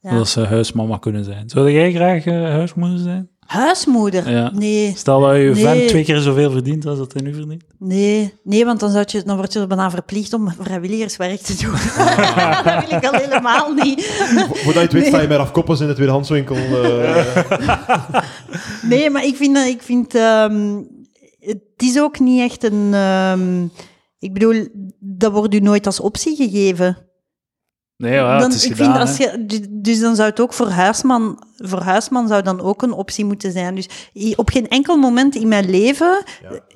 Ja. 0.00 0.10
Zodat 0.10 0.28
ze 0.28 0.40
huismama 0.44 0.96
kunnen 0.98 1.24
zijn. 1.24 1.48
Zou 1.50 1.70
jij 1.70 1.92
graag 1.92 2.24
eh, 2.24 2.32
huismoeder 2.42 2.98
zijn? 2.98 3.28
Huismoeder? 3.48 4.30
Ja. 4.30 4.50
Nee, 4.54 4.92
Stel 4.96 5.20
dat 5.20 5.36
je 5.36 5.42
Nee. 5.42 5.54
vent 5.54 5.88
twee 5.88 6.04
keer 6.04 6.18
zoveel 6.20 6.50
verdient 6.50 6.86
als 6.86 6.98
dat 6.98 7.12
hij 7.12 7.22
nu 7.22 7.34
verdient. 7.34 7.62
nee, 7.78 8.34
nee, 8.42 8.64
want 8.64 8.80
dan, 8.80 8.90
zou 8.90 9.04
je, 9.08 9.22
dan 9.22 9.36
word 9.36 9.52
je 9.52 9.60
er 9.60 9.66
bijna 9.66 9.90
verplicht 9.90 10.32
om 10.32 10.52
vrijwilligerswerk 10.60 11.40
te 11.40 11.56
doen. 11.56 11.72
Ah. 11.74 12.64
dat 12.64 12.88
wil 12.88 12.98
ik 12.98 13.04
al 13.06 13.12
helemaal 13.20 13.72
niet. 13.72 14.04
Vo- 14.04 14.54
Voordat 14.54 14.74
je 14.74 14.80
het 14.80 14.92
weet, 14.92 15.06
sta 15.06 15.20
je 15.20 15.28
met 15.28 15.38
afkoppels 15.38 15.80
in 15.80 15.86
de 15.86 15.94
tweedehandswinkel. 15.94 16.56
eh 16.56 18.22
Nee, 18.82 19.10
maar 19.10 19.24
ik 19.24 19.36
vind, 19.36 19.54
dat- 19.54 19.66
ik 19.66 19.82
vind 19.82 20.14
ehm, 20.14 20.76
het 21.40 21.62
is 21.76 22.00
ook 22.00 22.18
niet 22.18 22.40
echt 22.40 22.64
een. 22.64 22.90
ehm, 22.94 23.64
ik 24.18 24.32
bedoel, 24.32 24.66
dat 25.00 25.32
wordt 25.32 25.54
u 25.54 25.58
nooit 25.60 25.86
als 25.86 26.00
optie 26.00 26.36
gegeven. 26.36 26.98
Nee, 27.98 28.12
ja, 28.12 28.38
dan, 28.38 28.48
het 28.50 28.58
is 28.58 28.64
ik 28.64 28.72
gedaan. 28.76 28.86
vind 28.94 29.08
als 29.08 29.16
je, 29.16 29.44
dus- 29.46 29.66
dus 29.70 30.00
dan 30.00 30.16
zou 30.16 30.28
het 30.28 30.40
ook 30.40 30.52
voor 30.52 30.68
huisman, 30.68 31.42
voor 31.56 31.80
huisman 31.82 32.28
zou 32.28 32.42
dan 32.42 32.60
ook 32.60 32.82
een 32.82 32.92
optie 32.92 33.24
moeten 33.24 33.52
zijn. 33.52 33.74
Dus 33.74 33.88
op 34.36 34.50
geen 34.50 34.68
enkel 34.68 34.96
moment 34.96 35.34
in 35.34 35.48
mijn 35.48 35.70
leven 35.70 36.22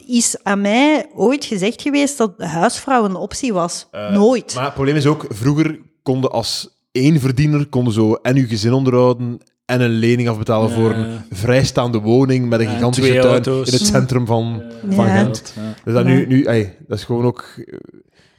is 0.07 0.37
aan 0.43 0.61
mij 0.61 1.07
ooit 1.15 1.45
gezegd 1.45 1.83
geweest 1.83 2.19
dat 2.19 2.33
huisvrouw 2.37 3.05
een 3.05 3.15
optie 3.17 3.53
was. 3.53 3.89
nooit. 4.13 4.55
Maar 4.55 4.65
het 4.65 4.75
probleem 4.75 4.97
is 4.97 5.07
ook, 5.07 5.27
vroeger 5.29 5.79
konden 6.03 6.31
als 6.31 6.81
één 6.93 7.21
verdiener 7.21 7.67
konden 7.67 7.93
zo 7.93 8.15
en 8.15 8.37
uw 8.37 8.47
gezin 8.47 8.73
onderhouden 8.73 9.39
en 9.65 9.81
een 9.81 9.91
lening 9.99 10.29
afbetalen 10.29 10.69
Ja. 10.69 10.75
voor 10.75 10.91
een 10.91 11.21
vrijstaande 11.31 11.99
woning 11.99 12.49
met 12.49 12.61
een 12.61 12.67
Ja, 12.67 12.73
gigantische 12.73 13.13
tuin 13.13 13.27
auto's. 13.27 13.67
in 13.67 13.73
het 13.73 13.87
centrum 13.87 14.27
van, 14.27 14.63
van. 14.91 15.07
Gent. 15.07 15.53
Ja. 15.57 15.63
Dus 15.85 15.95
dat, 15.95 16.05
nu, 16.05 16.27
nu, 16.27 16.43
ey, 16.45 16.77
dat 16.89 16.99
is 16.99 17.05
gewoon 17.05 17.25
ook 17.25 17.45
eh, 17.57 17.75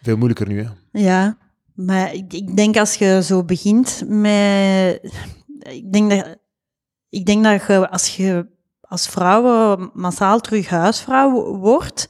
veel 0.01 0.15
moeilijker 0.17 0.47
nu. 0.47 0.63
Hè. 0.63 0.69
Ja, 1.01 1.37
maar 1.75 2.13
ik, 2.13 2.55
denk 2.55 2.77
als 2.77 2.95
je 2.95 3.23
zo 3.23 3.43
begint 3.43 4.03
met... 4.07 5.13
Ik 5.59 5.93
denk 5.93 6.09
dat, 6.09 6.37
ik 7.09 7.25
denk 7.25 7.43
dat 7.43 7.65
je 7.67 7.89
als 7.89 8.15
je 8.15 8.47
als 8.81 9.07
vrouwen 9.07 9.91
massaal 9.93 10.39
terug 10.39 10.69
huisvrouw 10.69 11.57
wordt, 11.57 12.09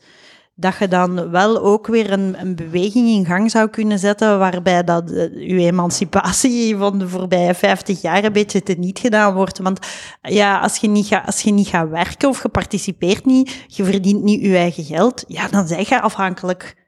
dat 0.56 0.78
je 0.80 0.88
dan 0.88 1.30
wel 1.30 1.62
ook 1.62 1.88
weer 1.88 2.12
een, 2.12 2.40
een 2.40 2.56
beweging 2.56 3.08
in 3.08 3.26
gang 3.26 3.52
zou 3.52 3.70
kunnen 3.70 4.00
zetten 4.00 4.40
waarbij 4.40 4.84
dat 4.84 5.12
eh, 5.12 5.34
je 5.34 5.60
emancipatie 5.60 6.78
van 6.78 7.00
de 7.00 7.08
voorbije 7.08 7.54
50 7.54 8.02
jaar 8.02 8.24
een 8.24 8.34
beetje 8.34 8.64
teniet 8.64 9.00
gedaan 9.00 9.34
wordt. 9.34 9.60
Want 9.60 9.80
ja, 10.22 10.60
als 10.60 10.78
je 10.78 10.88
niet 10.88 11.08
gaat, 11.08 11.26
als 11.26 11.42
je 11.42 11.52
niet 11.52 11.68
gaat 11.68 11.90
werken 11.90 12.30
of 12.30 12.44
je 12.44 12.50
participeert 12.50 13.26
niet, 13.26 13.66
je 13.68 13.84
verdient 13.84 14.24
niet 14.24 14.42
je 14.42 14.58
eigen 14.58 14.84
geld, 14.84 15.24
ja, 15.28 15.48
dan 15.48 15.68
ben 15.68 15.86
je 15.88 16.02
afhankelijk 16.02 16.83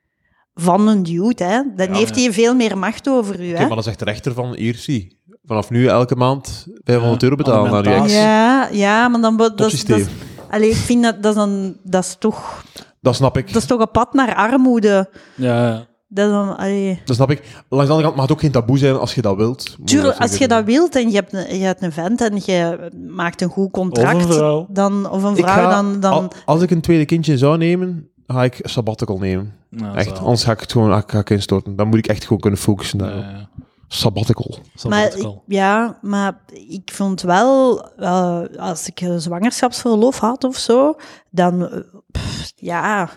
van 0.56 0.88
een 0.88 1.03
dude, 1.03 1.43
hè. 1.43 1.62
Dan 1.76 1.88
Ja. 1.88 1.93
heeft 1.93 2.16
hij 2.16 2.34
veel 2.34 2.56
meer 2.56 2.78
macht 2.78 3.10
over 3.10 3.39
u, 3.41 3.49
Oké, 3.49 3.58
hè. 3.58 3.66
maar 3.66 3.76
dan 3.76 3.84
zegt 3.84 3.99
de 3.99 4.06
rechter 4.06 4.34
van, 4.34 4.53
hier 4.56 4.76
zie, 4.76 5.20
vanaf 5.45 5.70
nu 5.70 5.88
elke 5.88 6.16
maand 6.16 6.68
500 6.84 7.24
euro 7.24 7.36
betalen 7.36 7.72
naar 7.72 7.84
je 7.89 7.95
ex. 8.01 8.14
Ja, 8.14 8.70
ja, 8.72 9.08
maar 9.08 9.22
dan... 9.22 9.38
Dat, 9.38 9.58
dat, 9.58 9.70
systeem. 9.70 9.97
is- 9.99 10.08
allee, 10.49 10.70
ik 10.70 10.76
vind 10.76 11.03
dat, 11.03 11.24
dat, 11.24 11.32
is 11.32 11.38
dan, 11.38 11.76
dat, 11.84 12.03
is 12.03 12.16
toch, 12.20 12.64
Dat 13.01 13.16
snap 13.16 13.38
ik. 13.38 13.47
dat 13.53 13.62
is 13.62 13.68
toch 13.68 13.80
een 13.80 13.91
pad 13.91 14.14
naar 14.14 14.36
armoede. 14.36 15.10
Ja, 15.36 15.68
ja. 15.68 15.86
Dat 16.08 16.26
is 16.26 16.32
dan, 16.32 16.58
allee. 16.58 17.01
Dat 17.06 17.16
snap 17.16 17.32
ik. 17.32 17.41
Langs 17.70 17.86
de 17.88 17.91
andere 17.91 18.01
kant 18.01 18.16
mag 18.16 18.22
het 18.22 18.32
ook 18.32 18.39
geen 18.39 18.51
taboe 18.51 18.78
zijn 18.78 18.95
als 18.97 19.16
je 19.16 19.22
dat 19.22 19.36
wilt. 19.36 19.76
Tuurlijk, 19.86 20.18
dat 20.20 20.30
als 20.30 20.38
je 20.38 20.47
dat 20.47 20.64
wilt 20.66 20.95
en 20.95 21.10
je 21.10 21.16
hebt, 21.16 21.34
een, 21.34 21.58
je 21.58 21.64
hebt 21.66 21.82
een 21.84 21.91
vent 21.91 22.22
en 22.22 22.41
je 22.45 22.89
maakt 23.10 23.41
een 23.41 23.49
goed 23.49 23.72
contract, 23.72 24.16
Of 24.16 24.24
een 24.26 24.34
vrouw. 24.34 24.66
Dan, 24.70 25.10
of 25.10 25.24
een 25.24 25.38
Ik 25.38 25.43
vrouw, 25.43 25.56
ga- 25.64 25.70
dan... 25.70 25.99
dan 25.99 26.12
al- 26.12 26.32
als 26.45 26.62
ik 26.62 26.72
een 26.72 26.82
tweede 26.82 27.06
kindje 27.06 27.38
zou 27.38 27.58
nemen, 27.58 28.10
ga 28.28 28.43
ik 28.43 28.59
een 28.63 28.69
sabbatical 28.69 29.17
nemen. 29.17 29.53
Echt, 29.95 30.17
zo. 30.17 30.23
anders 30.23 30.43
ga 30.43 30.51
ik 30.51 30.59
het 30.59 30.71
gewoon 30.71 31.03
ga 31.07 31.19
ik 31.19 31.30
instorten. 31.30 31.76
Dan 31.76 31.88
moet 31.88 31.97
ik 31.97 32.07
echt 32.07 32.23
gewoon 32.23 32.39
kunnen 32.39 32.59
focussen 32.59 32.97
daarop. 32.97 33.23
ja. 33.23 33.49
Sabbatical. 33.88 34.57
Zal 34.76 34.89
maar, 34.89 35.11
ja, 35.47 35.97
maar 36.01 36.39
ik 36.69 36.91
vond 36.93 37.21
wel, 37.21 37.86
eh, 37.97 38.41
als 38.57 38.88
ik 38.88 39.01
een 39.01 39.21
zwangerschapsverlof 39.21 40.19
had 40.19 40.43
of 40.43 40.57
zo, 40.57 40.95
dan, 41.30 41.69
eh, 41.69 41.80
pff, 42.11 42.51
ja, 42.55 43.09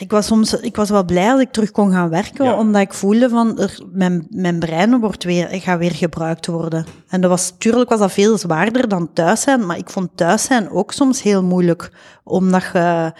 ik 0.00 0.10
was 0.10 0.26
soms, 0.26 0.52
ik 0.60 0.76
was 0.76 0.90
wel 0.90 1.04
blij 1.04 1.28
dat 1.28 1.40
ik 1.40 1.52
terug 1.52 1.70
kon 1.70 1.92
gaan 1.92 2.08
werken, 2.08 2.44
Ja. 2.44 2.58
omdat 2.58 2.82
ik 2.82 2.92
voelde 2.92 3.28
van, 3.28 3.58
er, 3.58 3.80
mijn, 3.92 4.26
mijn 4.30 4.58
brein 4.58 5.00
wordt 5.00 5.24
weer, 5.24 5.48
gaat 5.50 5.78
weer 5.78 5.94
gebruikt 5.94 6.46
worden. 6.46 6.86
En 7.08 7.20
dat 7.20 7.30
was, 7.30 7.52
tuurlijk 7.58 7.90
was 7.90 7.98
dat 7.98 8.12
veel 8.12 8.38
zwaarder 8.38 8.88
dan 8.88 9.12
thuis 9.12 9.40
zijn, 9.40 9.66
maar 9.66 9.78
ik 9.78 9.90
vond 9.90 10.08
thuis 10.14 10.42
zijn 10.42 10.70
ook 10.70 10.92
soms 10.92 11.22
heel 11.22 11.42
moeilijk, 11.42 11.92
omdat 12.24 12.62
je, 12.72 13.12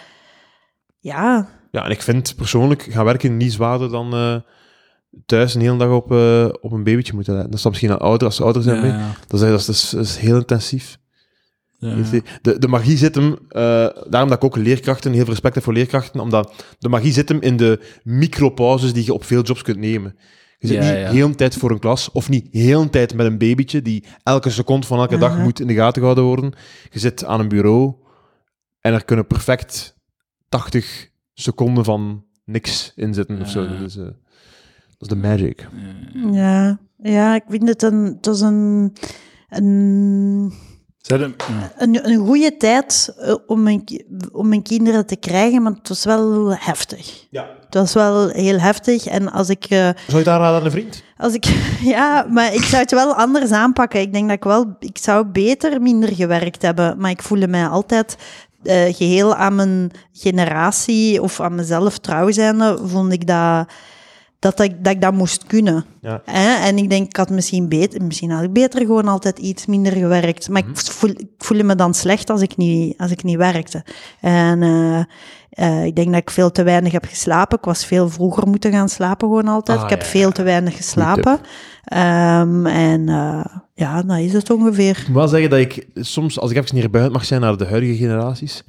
ja, 0.99 1.49
Ja, 1.71 1.85
en 1.85 1.91
ik 1.91 2.01
vind 2.01 2.35
persoonlijk 2.35 2.81
gaan 2.81 3.05
werken 3.05 3.37
niet 3.37 3.53
zwaarder 3.53 3.89
dan 3.89 4.13
eh, 4.13 4.35
thuis 5.25 5.55
een 5.55 5.61
hele 5.61 5.77
dag 5.77 5.91
op, 5.91 6.11
eh, 6.11 6.49
op 6.61 6.71
een 6.71 6.83
babytje 6.83 7.13
moeten 7.13 7.33
letten. 7.33 7.49
Dat 7.49 7.57
is 7.57 7.63
dan 7.63 7.71
misschien 7.71 7.91
aan 7.91 7.99
ouder, 7.99 8.27
als 8.27 8.35
ze 8.35 8.43
ouder 8.43 8.61
zijn. 8.61 8.75
Ja, 8.75 8.81
mee. 8.81 8.91
ja. 8.91 9.11
Dat, 9.27 9.41
is, 9.41 9.65
dat, 9.65 9.75
is, 9.75 9.89
dat, 9.89 10.17
heel 10.17 10.35
intensief. 10.35 10.97
Ja. 11.77 11.95
De, 12.41 12.59
de 12.59 12.67
magie 12.67 12.97
zit 12.97 13.15
hem, 13.15 13.37
eh, 13.49 13.61
daarom 14.09 14.29
dat 14.29 14.33
ik 14.33 14.43
ook 14.43 14.55
leerkrachten, 14.55 15.11
heel 15.11 15.19
veel 15.21 15.29
respect 15.29 15.55
heb 15.55 15.63
voor 15.63 15.73
leerkrachten, 15.73 16.19
omdat 16.19 16.65
de 16.79 16.89
magie 16.89 17.11
zit 17.11 17.29
hem 17.29 17.41
in 17.41 17.57
de 17.57 17.79
micropauzes 18.03 18.93
die 18.93 19.05
je 19.05 19.13
op 19.13 19.23
veel 19.23 19.41
jobs 19.41 19.61
kunt 19.61 19.77
nemen. 19.77 20.15
Je 20.57 20.67
zit 20.67 20.83
Ja, 20.83 20.91
niet 20.91 20.99
ja. 20.99 21.11
heel 21.11 21.25
een 21.25 21.35
tijd 21.35 21.55
voor 21.55 21.71
een 21.71 21.79
klas, 21.79 22.11
of 22.11 22.29
niet 22.29 22.47
heel 22.51 22.81
een 22.81 22.89
tijd 22.89 23.13
met 23.13 23.25
een 23.25 23.37
babytje 23.37 23.81
die 23.81 24.05
elke 24.23 24.49
seconde 24.49 24.87
van 24.87 24.99
elke 24.99 25.17
dag 25.17 25.37
moet 25.37 25.59
in 25.59 25.67
de 25.67 25.73
gaten 25.73 25.97
gehouden 25.97 26.23
worden. 26.23 26.53
Je 26.89 26.99
zit 26.99 27.25
aan 27.25 27.39
een 27.39 27.47
bureau 27.47 27.93
en 28.79 28.93
er 28.93 29.05
kunnen 29.05 29.27
perfect 29.27 29.98
80 30.49 31.09
seconden 31.33 31.83
van 31.83 32.23
niks 32.45 32.91
in 32.95 33.13
zitten 33.13 33.41
of 33.41 33.49
zo. 33.49 33.67
Dus, 33.67 33.97
eh, 33.97 34.03
dat 34.03 34.15
is 34.99 35.07
de 35.07 35.15
magic. 35.15 35.67
Ja, 36.31 36.79
ja 36.97 37.35
ik 37.35 37.43
vind 37.47 37.67
het 37.67 37.83
een, 37.83 38.03
het 38.03 38.27
is 38.27 38.41
een, 38.41 38.93
een, 39.49 40.53
een, 41.77 42.09
een 42.09 42.17
goede 42.17 42.57
tijd 42.57 43.13
eh, 43.17 43.35
om 43.47 43.63
mijn, 43.63 43.83
om 44.31 44.47
mijn 44.47 44.63
kinderen 44.63 45.05
te 45.05 45.15
krijgen, 45.15 45.61
maar 45.61 45.71
het 45.71 45.87
was 45.87 46.05
wel 46.05 46.55
heftig. 46.55 47.27
Ja. 47.29 47.57
Het 47.65 47.73
was 47.73 47.93
wel 47.93 48.27
heel 48.27 48.59
heftig. 48.59 49.05
En 49.05 49.31
als 49.31 49.49
ik, 49.49 49.63
eh, 49.63 49.69
Zou 49.79 49.95
je 50.07 50.17
het 50.17 50.27
aanraden 50.27 50.59
aan 50.59 50.65
een 50.65 50.71
vriend? 50.71 51.03
als 51.17 51.33
ik, 51.33 51.45
ja, 51.95 52.25
maar 52.29 52.53
ik 52.53 52.63
zou 52.63 52.81
het 52.81 52.91
wel 52.91 53.13
anders 53.13 53.51
aanpakken. 53.51 54.01
Ik 54.01 54.13
denk 54.13 54.27
dat 54.27 54.37
ik 54.37 54.43
wel, 54.43 54.75
ik 54.79 54.97
zou 54.97 55.25
beter 55.25 55.81
minder 55.81 56.15
gewerkt 56.15 56.61
hebben, 56.61 56.97
maar 56.97 57.11
ik 57.11 57.21
voelde 57.21 57.47
mij 57.47 57.67
altijd 57.67 58.17
eh, 58.63 58.95
geheel 58.95 59.35
aan 59.35 59.55
mijn 59.55 59.91
generatie 60.11 61.21
of 61.21 61.39
aan 61.39 61.55
mezelf 61.55 61.97
trouw 61.97 62.31
zijnde, 62.31 62.79
vond 62.83 63.13
ik 63.13 63.27
dat, 63.27 63.69
dat, 64.39 64.59
ik, 64.59 64.83
dat 64.83 64.93
ik 64.93 65.01
dat 65.01 65.13
moest 65.13 65.43
kunnen. 65.43 65.85
Ja. 66.01 66.21
Hè? 66.25 66.65
En 66.67 66.77
ik 66.77 66.89
denk, 66.89 67.05
ik 67.05 67.15
had 67.15 67.29
misschien 67.29 67.69
beter, 67.69 68.03
misschien 68.03 68.31
had 68.31 68.43
ik 68.43 68.53
beter 68.53 68.81
gewoon 68.81 69.07
altijd 69.07 69.39
iets 69.39 69.65
minder 69.65 69.91
gewerkt. 69.91 70.49
Maar 70.49 70.61
ik, 70.67 70.77
voel, 70.77 71.09
ik 71.09 71.27
voelde 71.37 71.63
me 71.63 71.75
dan 71.75 71.93
slecht 71.93 72.29
als 72.29 72.41
ik 72.41 72.57
niet, 72.57 72.97
als 72.97 73.11
ik 73.11 73.23
niet 73.23 73.37
werkte. 73.37 73.83
En 74.19 74.63
eh, 74.63 74.99
eh, 75.49 75.85
ik 75.85 75.95
denk 75.95 76.07
dat 76.07 76.21
ik 76.21 76.29
veel 76.29 76.51
te 76.51 76.63
weinig 76.63 76.91
heb 76.91 77.05
geslapen. 77.05 77.57
Ik 77.57 77.65
was 77.65 77.85
veel 77.85 78.09
vroeger 78.09 78.47
moeten 78.47 78.71
gaan 78.71 78.89
slapen 78.89 79.27
gewoon 79.27 79.47
altijd. 79.47 79.77
Ah, 79.77 79.83
ik 79.83 79.89
heb 79.89 80.01
ja, 80.01 80.07
veel 80.07 80.31
te 80.31 80.43
weinig 80.43 80.75
geslapen. 80.75 81.39
Ehm, 81.83 82.65
en 82.65 83.09
eh, 83.09 83.45
ja, 83.73 84.01
dat 84.03 84.17
is 84.17 84.33
het 84.33 84.49
ongeveer. 84.49 84.97
Ik 84.99 85.07
moet 85.07 85.15
wel 85.15 85.27
zeggen 85.27 85.49
dat 85.49 85.59
ik 85.59 85.87
soms, 85.95 86.39
als 86.39 86.51
ik 86.51 86.57
even 86.57 86.75
niet 86.75 86.91
buiten 86.91 87.13
mag 87.13 87.25
zijn 87.25 87.41
naar 87.41 87.57
de 87.57 87.65
huidige 87.65 87.95
generaties, 87.95 88.63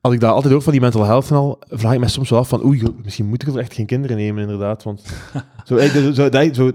als 0.00 0.14
ik 0.14 0.20
dat 0.20 0.30
altijd 0.30 0.52
hoor 0.52 0.62
van 0.62 0.72
die 0.72 0.80
mental 0.80 1.04
health 1.04 1.30
en 1.30 1.36
al, 1.36 1.58
vraag 1.68 1.92
ik 1.92 1.98
me 2.00 2.08
soms 2.08 2.30
wel 2.30 2.38
af 2.38 2.48
van, 2.48 2.64
oei, 2.64 2.82
misschien 3.02 3.26
moet 3.26 3.42
ik 3.42 3.48
er 3.48 3.58
echt 3.58 3.74
geen 3.74 3.86
kinderen 3.86 4.16
nemen, 4.16 4.42
inderdaad. 4.42 4.82
Want 4.82 5.02
zo, 5.64 5.76
eh, 5.76 5.90
zo, 5.90 6.12
zo, 6.12 6.28
dat- 6.28 6.54
zo, 6.56 6.70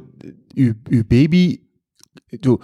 uw, 0.55 0.73
uw 0.89 1.03
baby, 1.07 1.59
zo, 2.41 2.59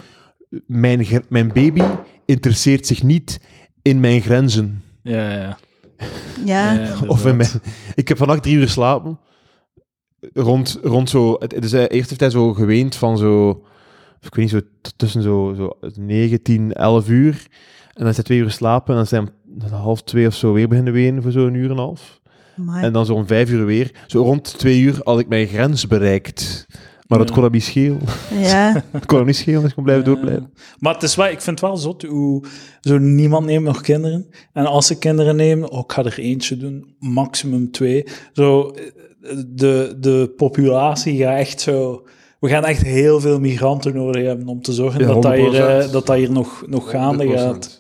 mijn, 0.67 1.05
mijn 1.30 1.47
baby 1.47 1.82
interesseert 2.26 2.88
zich 2.88 3.03
niet 3.03 3.39
in 3.82 3.99
mijn 3.99 4.21
grenzen. 4.21 4.84
Ja, 5.03 5.32
ja. 5.32 5.57
Ja, 6.45 6.71
Ja, 6.74 6.93
Of 7.07 7.26
in 7.26 7.36
mijn, 7.36 7.49
ik 7.95 8.07
heb 8.07 8.17
vannacht 8.17 8.43
drie 8.43 8.55
uur 8.55 8.69
slapen. 8.69 9.19
Rond, 10.34 10.80
rond 10.84 11.09
zo... 11.09 11.36
Het, 11.39 11.51
het 11.51 11.63
is, 11.63 11.74
eh, 11.74 11.80
eerst 11.82 12.09
heeft 12.09 12.19
hij 12.19 12.30
zo 12.30 12.53
geweend 12.53 12.95
van 12.95 13.17
zo... 13.17 13.49
Ik 14.21 14.36
weet 14.36 14.53
niet, 14.53 14.63
zo 14.63 14.91
tussen 14.95 15.21
zo, 15.21 15.53
zo 15.57 15.78
9, 15.95 16.41
10, 16.41 16.74
11 16.74 17.09
uur. 17.09 17.47
En 17.88 17.99
dan 17.99 18.07
is 18.07 18.15
hij 18.15 18.24
twee 18.24 18.38
uur 18.38 18.51
slapen. 18.51 18.89
En 18.89 18.95
dan 18.95 19.07
zijn 19.07 19.30
hij 19.59 19.69
half 19.69 20.03
twee 20.03 20.28
of 20.28 20.34
zo 20.36 20.53
weer 20.53 20.67
beginnen 20.67 20.93
wenen 20.93 21.24
voor 21.24 21.32
zo'n 21.32 21.53
uur 21.53 21.65
en 21.65 21.71
een 21.71 21.78
half. 21.78 22.21
En 22.82 22.93
dan 22.93 23.05
zo 23.05 23.13
om 23.13 23.28
vijf 23.28 23.49
uur 23.49 23.65
weer. 23.65 23.91
Zo 24.07 24.21
rond 24.21 24.57
twee 24.57 24.80
uur 24.80 24.99
had 25.03 25.19
ik 25.19 25.28
mijn 25.28 25.47
grens 25.47 25.88
bereikt. 25.88 26.65
Maar 27.07 27.17
dat 27.17 27.32
kon 27.32 27.43
hem 27.43 27.51
niet 27.51 27.63
schelen. 27.63 27.99
ja. 28.39 28.84
Dat 28.91 29.05
kon 29.05 29.17
hem 29.17 29.28
niet 29.28 29.36
schelen, 29.36 29.59
dus 29.59 29.69
ik 29.69 29.76
kon 29.76 29.84
blijven 29.84 30.05
doorblijven. 30.05 30.53
Maar 30.80 30.93
het 30.93 31.03
is 31.03 31.15
wel, 31.15 31.26
ik 31.26 31.41
vind 31.41 31.59
het 31.59 31.69
wel 31.69 31.78
zot 31.78 32.03
hoe 32.03 32.43
zo 32.82 32.97
niemand 32.97 33.45
neemt 33.45 33.65
nog 33.65 33.82
kinderen. 33.82 34.30
En 34.53 34.65
als 34.65 34.88
ze 34.88 34.97
kinderen 34.97 35.36
nemen, 35.36 35.71
oh, 35.71 35.80
ik 35.80 35.91
ga 35.91 36.03
er 36.03 36.19
eentje 36.19 36.57
doen, 36.57 36.95
maximum 36.99 37.71
twee. 37.71 38.03
Zo, 38.32 38.76
de, 39.47 39.95
de 39.99 40.34
populatie 40.38 41.17
gaat 41.17 41.38
echt 41.38 41.61
zo... 41.61 42.03
We 42.39 42.49
gaan 42.49 42.65
echt 42.65 42.82
heel 42.82 43.19
veel 43.19 43.39
migranten 43.39 43.93
nodig 43.95 44.26
hebben 44.26 44.47
om 44.47 44.61
te 44.61 44.74
zorgen 44.74 44.99
Ja, 44.99 45.07
dat, 45.07 45.21
dat, 45.21 45.34
hier, 45.34 45.51
100%. 45.51 45.55
eh, 45.55 45.91
dat 45.91 46.05
dat 46.05 46.15
hier 46.15 46.32
nog, 46.32 46.63
nog 46.67 46.89
gaande 46.89 47.28
gaat. 47.30 47.80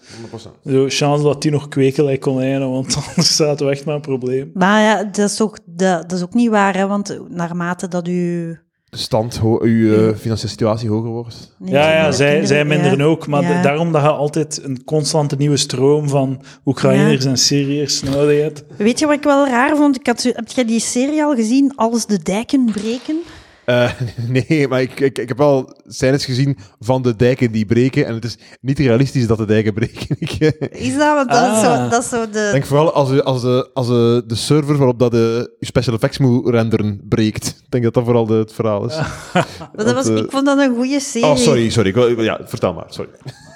100%. 0.65 0.71
Zo, 0.71 0.85
chance 0.87 1.23
dat 1.23 1.41
die 1.41 1.51
nog 1.51 1.67
kweken 1.67 2.03
lijkt 2.03 2.21
konijnen, 2.21 2.69
want 2.69 2.95
anders 3.07 3.35
zaten 3.35 3.65
we 3.65 3.71
echt 3.71 3.85
met 3.85 3.95
een 3.95 4.01
probleem. 4.01 4.51
Maar 4.53 4.81
ja, 4.81 5.03
dat 5.03 5.29
is, 5.29 5.41
ook, 5.41 5.57
dat, 5.65 6.09
dat 6.09 6.17
is 6.17 6.23
ook 6.23 6.33
niet 6.33 6.49
waar, 6.49 6.75
hè, 6.75 6.87
want 6.87 7.19
naarmate 7.29 7.87
dat 7.87 8.07
u... 8.07 8.57
De 8.93 8.99
stand, 8.99 9.35
eh, 9.35 10.15
financiële 10.19 10.37
situatie 10.37 10.89
hoger 10.89 11.09
wordt. 11.09 11.55
Nee, 11.57 11.71
Ja, 11.71 11.79
ja, 11.79 11.85
kinderen- 11.91 12.13
zij, 12.13 12.27
zij 12.27 12.39
kinderen- 12.39 12.67
minderen 12.67 12.97
ja. 12.97 13.03
ook. 13.03 13.27
Maar 13.27 13.41
Ja. 13.43 13.61
daarom 13.61 13.91
dat 13.91 14.01
je 14.01 14.07
altijd 14.09 14.59
een 14.63 14.83
constante 14.83 15.35
nieuwe 15.35 15.57
stroom 15.57 16.09
van 16.09 16.41
Oekraïners 16.65 17.25
en 17.25 17.37
Syriërs 17.37 18.01
nodig 18.03 18.41
hebt. 18.41 18.63
Weet 18.77 18.99
je 18.99 19.05
wat 19.05 19.15
ik 19.15 19.23
wel 19.23 19.47
raar 19.47 19.75
vond? 19.75 19.95
Ik 19.95 20.05
had 20.07 20.23
heb 20.23 20.51
jij 20.51 20.65
die 20.65 20.79
serie 20.79 21.23
al 21.23 21.35
gezien, 21.35 21.75
Als 21.75 22.05
de 22.05 22.19
dijken 22.23 22.65
breken? 22.65 23.17
Eh, 23.65 23.91
nee, 24.47 24.67
maar 24.67 24.81
ik, 24.81 24.99
ik, 24.99 25.17
ik 25.17 25.27
heb 25.27 25.37
wel 25.37 25.75
scènes 25.87 26.25
gezien 26.25 26.57
van 26.79 27.01
de 27.01 27.15
dijken 27.15 27.51
die 27.51 27.65
breken. 27.65 28.05
En 28.05 28.13
het 28.13 28.23
is 28.25 28.37
niet 28.61 28.79
realistisch 28.79 29.27
dat 29.27 29.37
de 29.37 29.45
dijken 29.45 29.73
breken. 29.73 30.15
ik 30.19 30.31
eh, 30.31 30.81
Is 30.87 30.95
dat? 30.97 31.15
Want 31.15 31.29
dat, 31.29 31.51
is, 31.55 31.61
zo, 31.61 31.67
Ah. 31.67 31.91
dat 31.91 32.03
is 32.03 32.09
zo 32.09 32.29
de... 32.29 32.49
denk 32.51 32.65
vooral 32.65 32.93
als, 32.93 33.09
de- 33.09 33.23
als, 33.23 33.41
de, 33.41 33.69
als 33.73 33.87
de, 33.87 34.23
de 34.27 34.35
server 34.35 34.77
waarop 34.77 34.99
dat 34.99 35.11
de 35.11 35.55
je 35.59 35.65
special 35.65 35.93
effects 35.95 36.17
moet 36.17 36.49
renderen 36.49 37.01
breekt. 37.09 37.47
Ik 37.47 37.69
denk 37.71 37.83
dat 37.83 37.93
dat 37.93 38.03
vooral 38.03 38.25
de, 38.25 38.33
het 38.33 38.53
verhaal 38.53 38.85
is. 38.85 38.95
maar 39.33 39.85
dat 39.85 39.93
was, 39.93 40.07
eh, 40.07 40.15
ik 40.17 40.31
vond 40.31 40.45
dat 40.45 40.57
een 40.57 40.75
goede 40.75 40.99
serie. 40.99 41.27
Oh, 41.29 41.35
sorry, 41.35 41.69
sorry. 41.69 41.89
Ik 41.89 41.95
wil- 41.95 42.21
Ja, 42.21 42.39
vertel 42.45 42.73
maar. 42.73 42.85
Sorry. 42.87 43.11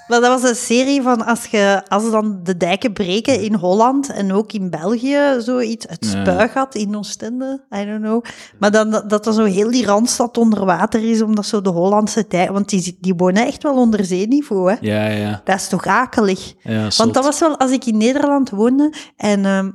Maar 0.08 0.22
dat 0.22 0.42
was 0.42 0.50
een 0.50 0.56
serie 0.56 1.02
van 1.02 1.26
als, 1.26 1.46
je, 1.46 1.82
als 1.88 2.12
dan 2.12 2.40
de 2.44 2.58
dijken 2.58 2.94
breken 2.94 3.42
in 3.42 3.54
Holland 3.54 4.12
en 4.12 4.34
ook 4.34 4.54
in 4.54 4.70
België, 4.70 5.20
zoiets, 5.40 5.86
het 5.90 6.06
spuigat 6.06 6.76
in 6.76 6.98
Oostende, 6.98 7.64
I 7.76 7.86
don't 7.86 8.02
know. 8.02 8.24
Maar 8.60 8.72
dan, 8.72 9.04
dat, 9.08 9.26
er 9.28 9.34
zo 9.34 9.44
heel 9.44 9.72
die 9.72 9.86
Randstad 9.86 10.38
onder 10.38 10.66
water 10.66 11.10
is, 11.10 11.22
omdat 11.22 11.46
zo 11.46 11.62
de 11.62 11.70
Hollandse 11.70 12.26
dijk... 12.28 12.50
Want 12.50 12.70
die, 12.70 12.98
die 13.02 13.16
wonen 13.16 13.46
echt 13.46 13.64
wel 13.64 13.76
onder 13.76 14.06
zeeniveau, 14.06 14.72
hè. 14.72 14.78
Ja, 14.82 15.08
ja. 15.08 15.42
Dat 15.44 15.56
is 15.56 15.68
toch 15.68 15.86
akelig? 15.86 16.54
ja 16.62 16.88
Want 16.98 17.14
dat 17.14 17.24
was 17.24 17.40
wel 17.40 17.58
als 17.58 17.72
ik 17.72 17.86
in 17.86 17.98
Nederland 17.98 18.50
woonde 18.50 18.94
en 19.18 19.46
ehm, 19.46 19.72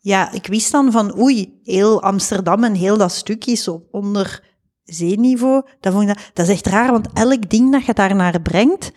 ja, 0.00 0.32
ik 0.32 0.46
wist 0.46 0.72
dan 0.72 0.92
van 0.92 1.18
oei, 1.18 1.60
heel 1.62 2.02
Amsterdam 2.02 2.64
en 2.64 2.74
heel 2.74 2.96
dat 2.96 3.12
stuk 3.12 3.44
is 3.44 3.68
op 3.68 3.84
onder 3.90 4.42
zeeniveau. 4.84 5.62
Dat, 5.80 5.92
vond 5.92 6.08
ik 6.08 6.14
dat, 6.14 6.30
dat 6.32 6.48
is 6.48 6.52
echt 6.52 6.66
raar, 6.66 6.90
want 6.90 7.08
elk 7.12 7.50
ding 7.50 7.72
dat 7.72 7.84
je 7.84 7.92
daar 7.92 8.14
naar 8.14 8.40
brengt. 8.40 8.92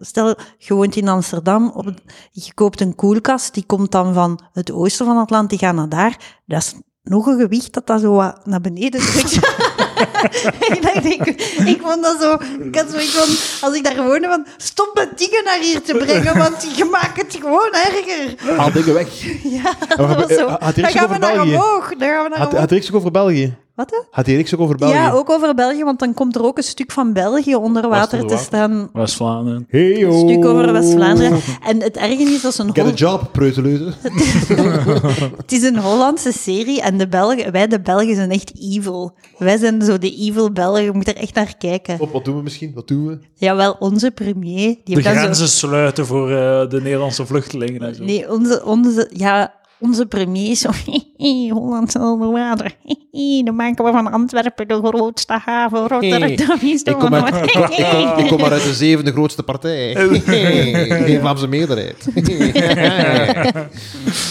Stel, 0.00 0.34
je 0.58 0.74
woont 0.74 0.96
in 0.96 1.08
Amsterdam, 1.08 1.70
op, 1.74 1.84
het- 1.84 2.02
je 2.30 2.54
koopt 2.54 2.80
een 2.80 2.94
koelkast, 2.94 3.54
die 3.54 3.64
komt 3.66 3.90
dan 3.90 4.14
van 4.14 4.40
het 4.52 4.72
oosten 4.72 5.06
van 5.06 5.16
het 5.18 5.30
land, 5.30 5.50
die 5.50 5.58
gaat 5.58 5.74
naar 5.74 5.88
daar. 5.88 6.16
Dat 6.46 6.62
is 6.62 6.74
nog 7.02 7.26
een 7.26 7.38
gewicht 7.40 7.72
dat 7.72 7.86
dat 7.86 8.00
zo 8.00 8.12
wat 8.12 8.46
naar 8.46 8.60
beneden 8.60 9.00
drukt. 9.00 9.34
ik, 10.72 10.78
dacht, 10.82 11.04
ik, 11.04 11.26
ik 11.66 11.80
vond 11.82 12.02
dat 12.02 12.20
zo... 12.20 12.32
Ik 12.62 12.74
had 12.76 12.90
zoiets 12.90 13.10
van, 13.14 13.68
als 13.68 13.76
ik 13.78 13.84
daar 13.84 14.06
woonde, 14.06 14.28
van... 14.28 14.46
Stop 14.56 14.90
met 14.94 15.18
dingen 15.18 15.44
naar 15.44 15.58
hier 15.60 15.82
te 15.82 15.94
brengen, 15.94 16.38
want 16.38 16.76
je 16.76 16.84
maakt 16.84 17.22
het 17.22 17.36
gewoon 17.40 17.72
erger. 17.72 18.56
Haal 18.56 18.72
dingen 18.72 18.94
weg. 18.94 19.08
Ja, 19.58 19.74
dat 19.96 20.14
was 20.14 20.36
zo. 20.36 20.46
Dan 20.46 20.90
gaan 20.90 21.08
we 21.08 21.18
naar 21.18 21.40
omhoog. 21.40 21.88
Dan 21.96 22.08
gaan 22.08 22.22
we 22.22 22.28
naar 22.28 22.38
Had, 22.38 22.46
omhoog. 22.46 22.60
had 22.60 22.70
Riks 22.70 22.88
ook 22.88 22.96
over 22.96 23.10
België? 23.10 23.56
Wat? 23.78 23.90
hè? 23.90 23.96
Had 24.10 24.26
hij 24.26 24.46
ook 24.54 24.60
over 24.60 24.76
België? 24.76 24.94
Ja, 24.94 25.10
ook 25.12 25.30
over 25.30 25.54
België, 25.54 25.84
want 25.84 25.98
dan 25.98 26.14
komt 26.14 26.34
er 26.36 26.44
ook 26.44 26.56
een 26.56 26.62
stuk 26.62 26.90
van 26.92 27.12
België 27.12 27.54
onder 27.54 27.88
water 27.88 28.26
te 28.26 28.36
staan. 28.36 28.88
West-Vlaanderen. 28.92 29.66
Hey, 29.68 29.92
Een 29.92 29.98
yo. 29.98 30.18
stuk 30.28 30.44
over 30.44 30.72
West-Vlaanderen. 30.72 31.38
En 31.68 31.82
het 31.82 31.96
erge 31.96 32.22
is, 32.22 32.40
dat 32.42 32.52
is 32.52 32.58
een 32.58 32.66
Get 32.74 32.78
a 32.78 32.82
Hol- 32.82 32.94
job, 32.94 33.28
preuteleuze. 33.32 33.84
Het 35.36 35.52
is 35.52 35.62
een 35.62 35.78
Hollandse 35.78 36.32
serie 36.32 36.82
en 36.82 36.98
de 36.98 37.08
Belgen, 37.08 37.52
wij 37.52 37.66
de 37.66 37.80
Belgen 37.80 38.14
zijn 38.14 38.30
echt 38.30 38.52
evil. 38.60 39.14
Wij 39.38 39.56
zijn 39.56 39.82
zo 39.82 39.98
de 39.98 40.14
evil 40.16 40.52
Belgen, 40.52 40.82
je 40.82 40.92
moet 40.92 41.08
er 41.08 41.16
echt 41.16 41.34
naar 41.34 41.54
kijken. 41.58 42.00
Op, 42.00 42.12
wat 42.12 42.24
doen 42.24 42.36
we 42.36 42.42
misschien? 42.42 42.72
Wat 42.74 42.88
doen 42.88 43.06
we? 43.06 43.18
Jawel, 43.34 43.76
onze 43.78 44.10
premier, 44.10 44.66
die 44.66 44.80
De 44.84 44.92
heeft 44.92 45.04
dan 45.04 45.14
zo... 45.14 45.20
grenzen 45.20 45.48
sluiten 45.48 46.06
voor 46.06 46.30
eh, 46.30 46.68
de 46.68 46.80
Nederlandse 46.82 47.26
vluchtelingen 47.26 47.82
en 47.82 47.94
zo. 47.94 48.04
Nee, 48.04 48.30
onze, 48.32 48.64
onze, 48.64 49.10
ja, 49.12 49.54
onze 49.80 50.06
premier 50.06 50.50
is 50.50 50.60
zo... 50.60 50.70
Holland 51.58 51.96
onder 51.96 52.30
water. 52.30 52.76
Dan 53.44 53.54
maken 53.56 53.84
we 53.84 53.90
van 53.90 54.12
Antwerpen 54.12 54.68
de 54.68 54.74
grootste 54.84 55.40
haven. 55.44 55.78
Rotterdam 55.88 56.58
is 56.60 56.84
de 56.84 56.90
Ik 56.90 56.98
kom, 56.98 57.14
uit, 57.14 57.44
ik 58.18 58.26
kom 58.28 58.40
maar 58.40 58.52
uit 58.52 58.62
de 58.62 58.74
zevende 58.74 59.12
grootste 59.12 59.42
partij. 59.42 59.94
Geen 61.04 61.20
Vlaamse 61.20 61.46
meerderheid. 61.46 62.04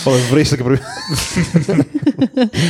Wat 0.04 0.14
een 0.14 0.20
vreselijke... 0.20 0.80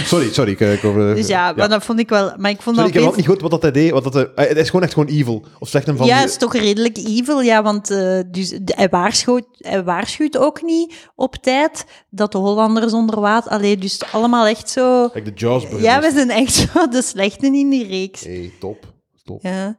sorry, 0.05 0.34
sorry. 0.34 0.51
Ik, 0.51 0.59
ik 0.59 0.84
over, 0.84 1.15
Dus 1.15 1.28
ja, 1.28 1.53
maar 1.55 1.69
dat 1.69 1.84
vond 1.84 1.99
ik 1.99 2.09
wel... 2.09 2.34
Maar 2.38 2.51
ik 2.51 2.61
vond 2.61 2.75
Sorry, 2.75 2.91
ik 2.91 2.95
dat 2.95 3.03
heb 3.03 3.11
wel 3.11 3.21
niet 3.21 3.28
goed 3.28 3.41
wat 3.41 3.51
dat 3.51 3.61
hij 3.61 3.71
deed. 3.71 3.91
Wat 3.91 4.03
dat, 4.03 4.13
hij- 4.13 4.47
het 4.47 4.57
is 4.57 4.65
gewoon 4.65 4.82
echt 4.84 4.93
gewoon 4.93 5.09
evil. 5.09 5.45
Of 5.59 5.69
zegt 5.69 5.86
hem 5.86 5.97
van... 5.97 6.05
ja, 6.07 6.17
het 6.19 6.30
is 6.30 6.38
toch 6.38 6.55
redelijk 6.55 6.97
evil, 6.97 7.41
ja, 7.41 7.63
want 7.63 7.91
eh, 7.91 8.19
dus, 8.32 8.49
de- 8.49 8.73
hij, 8.75 8.89
waarschuwt, 8.89 9.45
hij 9.57 9.84
waarschuwt 9.84 10.38
ook 10.38 10.61
niet 10.61 10.93
op 11.15 11.36
tijd 11.36 11.86
dat 12.09 12.32
de 12.32 12.38
Hollanders 12.68 12.93
onder 12.93 13.20
water... 13.20 13.51
Allee, 13.51 13.78
dus 13.78 14.01
allemaal 14.11 14.45
echt 14.47 14.70
zo... 14.70 15.09
Kijk, 15.09 15.26
de 15.26 15.32
Jaws 15.36 15.63
Ja, 15.80 16.01
we 16.01 16.11
zijn 16.11 16.30
echt 16.30 16.53
zo 16.53 16.88
de 16.89 17.01
slechten 17.01 17.53
in 17.55 17.70
die 17.70 17.88
reeks. 17.88 18.24
Hey, 18.24 18.51
top. 18.59 18.86
top. 19.26 19.41
Ja. 19.41 19.78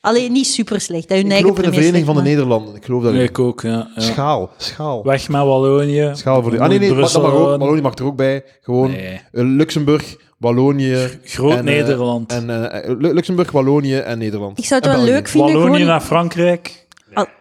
Alleen 0.00 0.32
niet 0.32 0.46
super 0.46 0.80
slecht. 0.80 1.08
hè. 1.08 1.14
Hun 1.16 1.24
Ik 1.24 1.30
eigen 1.32 1.48
geloof 1.50 1.64
in 1.64 1.70
de 1.70 1.76
Vereniging 1.76 2.06
van 2.06 2.14
de 2.16 2.22
Nederlanden. 2.22 2.74
Ik 2.74 2.84
geloof 2.84 3.02
dat 3.02 3.12
Nee, 3.12 3.22
ik 3.24 3.38
ook, 3.38 3.62
ja. 3.62 3.88
ja. 3.94 4.00
Schaal. 4.02 4.50
Schaal. 4.56 5.02
Weg 5.04 5.28
met 5.28 5.40
Wallonië. 5.42 6.10
Schaal 6.14 6.42
voor 6.42 6.50
die. 6.50 6.60
Ah, 6.60 6.68
nee, 6.68 6.78
nee, 6.78 6.94
Brussel 6.94 7.20
mag 7.20 7.30
ook. 7.30 7.36
houden. 7.36 7.58
Wallonië 7.58 7.80
mag 7.80 7.94
er 7.98 8.04
ook 8.04 8.16
bij. 8.16 8.44
Gewoon 8.60 8.90
Nee. 8.90 9.12
eh, 9.32 9.44
Luxemburg 9.44 10.16
Wallonië... 10.38 11.08
Groot-Nederland. 11.24 12.32
En, 12.32 12.48
uh, 12.48 12.74
en 12.74 13.04
uh, 13.04 13.12
Luxemburg, 13.12 13.50
Wallonië 13.50 13.96
en 13.96 14.18
Nederland. 14.18 14.58
Ik 14.58 14.64
zou 14.64 14.80
het 14.80 14.88
en 14.90 14.96
wel 14.96 15.04
België. 15.04 15.18
leuk 15.18 15.28
vinden. 15.28 15.52
Wallonië 15.52 15.72
gewoon 15.74 15.86
naar 15.86 16.00
Frankrijk. 16.00 16.86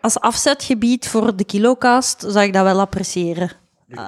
Als 0.02 0.20
afzetgebied 0.20 1.08
voor 1.08 1.36
de 1.36 1.44
kilocast 1.44 2.26
zou 2.28 2.46
ik 2.46 2.54
dat 2.54 2.64
wel 2.64 2.80
appreciëren. 2.80 3.52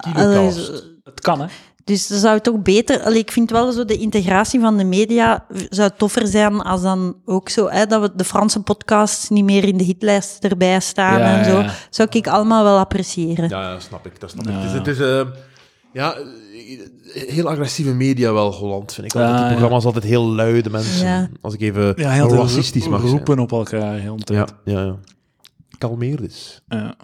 Kilocast. 0.02 0.70
Uh, 0.70 0.76
Het 1.04 1.22
kan, 1.22 1.42
hè? 1.42 1.48
Dus 1.84 2.08
dan 2.08 2.20
zou 2.20 2.38
het 2.38 2.50
ook 2.50 2.64
beter... 2.64 3.02
Allee, 3.04 3.20
ik 3.20 3.32
vind 3.32 3.50
wel 3.52 3.72
zo 3.72 3.86
de 3.86 3.98
integratie 3.98 4.60
van 4.60 4.78
de 4.78 4.84
media 4.84 5.46
zou 5.70 5.90
toffer 5.98 6.28
zijn 6.28 6.62
als 6.62 6.82
dan 6.82 7.16
ook 7.26 7.50
zo, 7.50 7.68
hè, 7.70 7.86
dat 7.86 8.02
we 8.02 8.12
de 8.16 8.24
Franse 8.24 8.62
podcasts 8.62 9.30
niet 9.30 9.44
meer 9.44 9.64
in 9.64 9.78
de 9.78 9.84
hitlijst 9.84 10.44
erbij 10.44 10.80
staan 10.80 11.20
Ja, 11.20 11.38
en 11.38 11.46
zo. 11.46 11.60
ja. 11.60 11.74
Zou 11.90 12.08
ik 12.12 12.28
allemaal 12.28 12.64
wel 12.64 12.78
appreciëren. 12.78 13.50
Ja, 13.50 13.62
ja, 13.62 13.80
snap 13.80 14.06
ik. 14.06 14.20
Dat 14.20 14.30
snap 14.30 14.46
Ja. 14.46 14.52
ik. 14.52 14.58
Het 14.58 14.66
is, 14.66 14.74
het 14.78 14.88
is 14.88 15.00
eh, 15.00 15.22
ja, 15.94 16.16
heel 17.14 17.50
agressieve 17.50 17.94
media 17.94 18.34
wel, 18.34 18.54
Holland, 18.54 18.94
vind 18.94 19.06
ik. 19.08 19.16
Altijd. 19.16 19.34
Die 19.36 19.44
ja. 19.44 19.50
programma's 19.52 19.86
altijd 19.86 20.04
heel 20.04 20.26
luide 20.26 20.70
mensen. 20.70 21.08
Ja. 21.08 21.30
Als 21.42 21.54
ik 21.54 21.62
even 21.62 21.96
racistisch 22.36 22.88
mag 22.88 23.00
zijn. 23.00 23.12
roepen 23.12 23.40
op 23.40 23.52
elkaar 23.52 23.94
heel 24.00 24.16
de 24.18 24.24
tijd. 24.24 24.54
ja, 24.66 24.82
ja. 24.82 24.96
Kalmeer 25.82 26.22
dus. 26.22 26.62
Ja. 26.68 26.96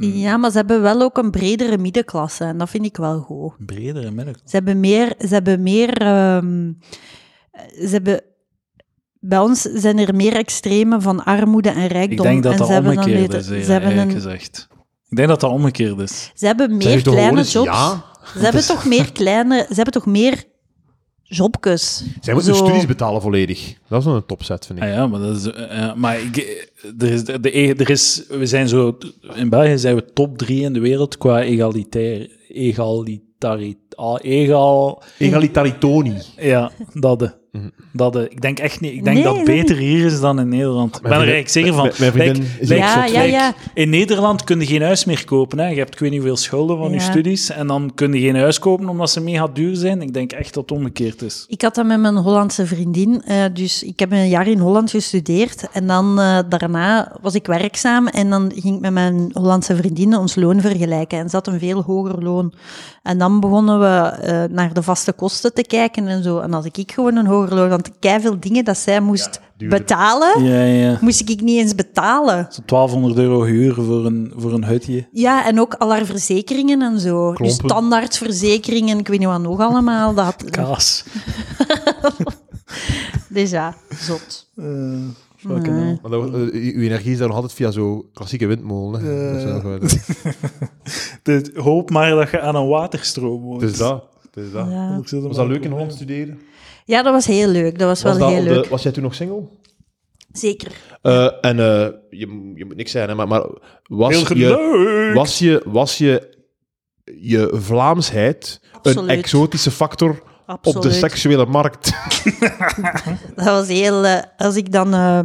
Ja, 0.00 0.36
maar 0.36 0.50
ze 0.50 0.56
hebben 0.56 0.82
wel 0.82 1.02
ook 1.02 1.18
een 1.18 1.30
bredere 1.30 1.78
middenklasse 1.78 2.44
en 2.44 2.58
dat 2.58 2.70
vind 2.70 2.84
ik 2.84 2.96
wel 2.96 3.20
goed. 3.20 3.52
Een 3.58 3.66
bredere 3.66 4.10
middag. 4.10 4.34
Ze 4.44 4.56
hebben 4.56 4.80
meer... 4.80 5.14
Ze 5.18 5.28
hebben 5.34 5.62
meer 5.62 5.96
ehm, 5.96 6.72
ze 7.72 7.88
hebben... 7.88 8.22
Bij 9.20 9.38
ons 9.38 9.60
zijn 9.62 9.98
er 9.98 10.14
meer 10.14 10.36
extremen 10.36 11.02
van 11.02 11.24
armoede 11.24 11.68
en 11.68 11.82
Ik 11.82 11.92
rijkdom. 11.92 12.26
denk 12.26 12.42
dat 12.42 12.52
en 12.52 12.58
dat 12.58 12.66
ze 12.66 12.72
hebben 12.72 12.94
dan 12.94 13.04
omgekeerd 13.04 13.34
is, 13.34 13.46
ze 13.46 13.72
hebben 13.72 13.98
een, 13.98 14.10
gezegd. 14.10 14.68
Ik 15.08 15.16
denk 15.16 15.28
dat 15.28 15.40
dat 15.40 15.50
omgekeerd 15.50 15.98
is. 15.98 16.32
Ze 16.34 16.46
hebben 16.46 16.76
meer 16.76 17.02
kleine 17.02 17.42
jobs. 17.42 17.66
Ja. 17.66 18.04
Ze 18.32 18.38
hebben 18.38 18.66
toch 18.74 18.84
meer 18.84 19.12
kleine... 19.12 19.66
Ze 19.68 19.74
hebben 19.74 19.92
toch 19.92 20.06
meer 20.06 20.44
jobjes. 21.28 22.04
Zij 22.20 22.34
moeten 22.34 22.52
hun 22.52 22.64
studies 22.64 22.86
betalen 22.86 23.22
volledig. 23.22 23.74
Dat 23.88 23.98
is 23.98 24.04
wel 24.04 24.14
een 24.14 24.26
topset, 24.26 24.66
vind 24.66 24.78
ik. 24.78 24.84
Ah 24.84 24.90
ja, 24.90 25.06
maar 25.06 25.20
dat 25.20 25.36
is... 25.36 25.50
eh, 25.50 25.82
eh, 25.82 25.94
maar 25.94 26.20
ik, 26.20 26.36
er 26.98 27.10
is, 27.10 27.24
de, 27.24 27.74
er 27.76 27.90
is... 27.90 28.24
We 28.28 28.46
zijn 28.46 28.68
zo... 28.68 28.98
In 29.34 29.48
België 29.48 29.78
zijn 29.78 29.94
we 29.94 30.12
top 30.12 30.38
drie 30.38 30.62
in 30.62 30.72
de 30.72 30.80
wereld 30.80 31.18
qua 31.18 31.42
egalitair... 31.42 32.30
Egalitariteit... 32.48 33.96
Ah, 33.96 34.18
egal... 34.20 35.02
Egalitaritoni. 35.18 36.14
Ja, 36.36 36.70
dat 36.94 37.18
de. 37.18 37.32
Dat 37.92 38.12
de. 38.12 38.28
Ik 38.30 38.40
denk 38.40 38.58
echt 38.58 38.80
niet. 38.80 38.92
Ik 38.92 39.04
denk 39.04 39.16
Nee, 39.16 39.24
dat 39.24 39.36
het 39.36 39.44
beter 39.44 39.76
hier 39.76 40.06
is 40.06 40.20
dan 40.20 40.40
in 40.40 40.48
Nederland. 40.48 40.96
Ik 40.96 41.02
ben 41.02 41.10
er 41.12 41.16
vriendin- 41.18 41.34
eigenlijk 41.34 41.48
zeker 41.48 41.72
van. 41.74 41.82
mijn- 41.82 41.94
mijn 41.98 42.12
vriendin 42.12 42.42
Like- 42.42 42.60
is 42.62 42.68
like- 42.68 42.80
ook 42.82 42.88
Ja, 42.88 43.02
zot. 43.06 43.14
ja, 43.14 43.20
like, 43.20 43.32
ja. 43.32 43.54
In 43.74 43.90
Nederland 43.90 44.44
kun 44.44 44.60
je 44.60 44.66
geen 44.66 44.82
huis 44.82 45.04
meer 45.04 45.24
kopen. 45.24 45.58
Hè. 45.58 45.68
Je 45.68 45.76
hebt 45.78 45.92
ik 45.92 45.98
weet 45.98 46.10
niet 46.10 46.18
hoeveel 46.18 46.36
schulden 46.36 46.76
van 46.78 46.90
je 46.92 47.00
studies. 47.00 47.50
En 47.50 47.66
dan 47.66 47.90
kun 47.94 48.12
je 48.12 48.20
geen 48.20 48.36
huis 48.36 48.58
kopen 48.58 48.88
omdat 48.88 49.10
ze 49.10 49.20
mega 49.20 49.48
duur 49.52 49.76
zijn. 49.76 50.02
Ik 50.02 50.14
denk 50.14 50.32
echt 50.32 50.54
dat 50.54 50.68
het 50.68 50.78
omgekeerd 50.78 51.22
is. 51.22 51.44
Ik 51.48 51.62
had 51.62 51.74
dat 51.74 51.86
met 51.86 52.00
mijn 52.00 52.16
Hollandse 52.16 52.66
vriendin. 52.66 53.22
eh, 53.24 53.44
dus 53.52 53.82
ik 53.82 53.98
heb 53.98 54.12
een 54.12 54.28
jaar 54.28 54.46
in 54.48 54.58
Holland 54.58 54.90
gestudeerd. 54.90 55.66
En 55.72 55.86
dan 55.86 56.20
eh, 56.20 56.38
daarna 56.48 57.12
was 57.20 57.34
ik 57.34 57.46
werkzaam. 57.46 58.06
En 58.06 58.30
dan 58.30 58.52
ging 58.54 58.74
ik 58.74 58.80
met 58.80 58.92
mijn 58.92 59.30
Hollandse 59.32 59.76
vriendinnen 59.76 60.18
ons 60.18 60.34
loon 60.34 60.60
vergelijken. 60.60 61.18
En 61.18 61.28
ze 61.30 61.36
had 61.36 61.46
een 61.46 61.58
veel 61.58 61.82
hoger 61.82 62.22
loon. 62.22 62.52
En 63.02 63.18
dan 63.18 63.40
begonnen 63.40 63.80
we 63.80 63.86
eh, 63.86 64.42
naar 64.50 64.72
de 64.74 64.82
vaste 64.82 65.12
kosten 65.12 65.54
te 65.54 65.62
kijken 65.62 66.06
en 66.06 66.22
zo. 66.22 66.38
En 66.38 66.54
als 66.54 66.64
ik 66.72 66.92
gewoon 66.92 67.16
een 67.16 67.26
hoger 67.26 67.47
loon... 67.54 67.68
Want 67.68 67.90
veel 68.00 68.40
dingen 68.40 68.64
dat 68.64 68.78
zij 68.78 69.00
moest 69.00 69.40
betalen, 69.56 70.44
Ja, 70.44 70.62
ja. 70.62 70.98
moest 71.00 71.20
ik 71.28 71.40
niet 71.40 71.58
eens 71.58 71.74
betalen. 71.74 72.46
Zo'n 72.50 72.62
1200 72.66 73.18
euro 73.18 73.44
huur 73.44 73.74
voor 73.74 74.06
een, 74.06 74.32
voor 74.36 74.52
een 74.52 74.64
hutje. 74.64 75.08
Ja, 75.12 75.46
en 75.46 75.60
ook 75.60 75.74
al 75.74 75.90
haar 75.90 76.04
verzekeringen 76.04 76.82
en 76.82 77.00
zo. 77.00 77.28
Dus 77.28 77.36
Klompen. 77.36 77.68
standaardverzekeringen, 77.68 78.98
ik 78.98 79.08
weet 79.08 79.18
niet 79.18 79.28
wat 79.28 79.40
nog 79.40 79.60
allemaal. 79.60 80.14
Dat 80.14 80.24
had, 80.24 80.50
Kaas. 80.50 81.04
dus 83.28 83.50
ja, 83.50 83.74
zot. 83.88 84.50
Fucking 85.36 85.76
hell. 85.76 85.98
Maar 86.02 86.10
dat, 86.10 86.34
eh, 86.34 86.40
uw 86.52 86.80
energie 86.82 87.12
is 87.12 87.18
daar 87.18 87.26
nog 87.26 87.36
altijd 87.36 87.54
via 87.54 87.70
zo'n 87.70 88.04
klassieke 88.12 88.46
windmolen. 88.46 89.04
Dat 89.82 89.82
is 89.82 90.02
Dus 91.22 91.50
hoop 91.64 91.90
maar 91.90 92.10
dat 92.10 92.30
je 92.30 92.40
aan 92.40 92.54
een 92.54 92.68
waterstroom 92.68 93.42
woont. 93.42 93.60
Het 93.60 93.70
is 93.70 93.78
dat. 93.78 94.04
Het 94.30 94.44
is 94.44 94.52
dat. 94.52 94.66
Ja. 94.70 95.00
Was 95.10 95.36
dat 95.36 95.46
leuk 95.46 95.64
in. 95.64 95.70
Holland 95.70 95.92
studeren? 95.92 96.40
Ja, 96.88 97.02
dat 97.02 97.12
was 97.12 97.26
heel 97.26 97.48
leuk. 97.48 97.78
Dat 97.78 97.88
was, 97.88 98.02
Was, 98.02 98.16
wel 98.16 98.28
dat 98.28 98.36
heel 98.36 98.44
de- 98.44 98.50
leuk. 98.60 98.66
was 98.68 98.82
jij 98.82 98.92
toen 98.92 99.02
nog 99.02 99.14
single? 99.14 99.48
Zeker. 100.32 100.72
Eh, 101.02 101.24
en 101.40 101.58
eh, 101.58 101.88
je, 102.10 102.52
je 102.54 102.64
moet 102.64 102.76
niks 102.76 102.90
zijn, 102.90 103.08
hè, 103.08 103.14
maar, 103.14 103.28
maar 103.28 103.46
was, 103.82 104.28
je, 104.28 105.10
was, 105.14 105.38
je, 105.38 105.62
was 105.64 105.98
je 105.98 106.36
je 107.20 107.50
Vlaamsheid 107.52 108.60
een 108.82 109.08
exotische 109.08 109.70
factor 109.70 110.22
Absoluut. 110.46 110.76
op 110.76 110.82
de 110.82 110.92
seksuele 110.98 111.46
markt? 111.46 111.90
Dat 113.36 113.44
was 113.44 113.68
heel... 113.68 114.04
eh, 114.04 114.22
als 114.36 114.56
ik 114.56 114.72
dan 114.72 114.94
eh, 114.94 115.18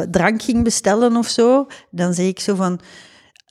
eh, 0.00 0.08
drank 0.10 0.42
ging 0.42 0.64
bestellen 0.64 1.16
of 1.16 1.28
zo, 1.28 1.66
dan 1.90 2.14
zei 2.14 2.28
ik 2.28 2.40
zo 2.40 2.54
van... 2.54 2.80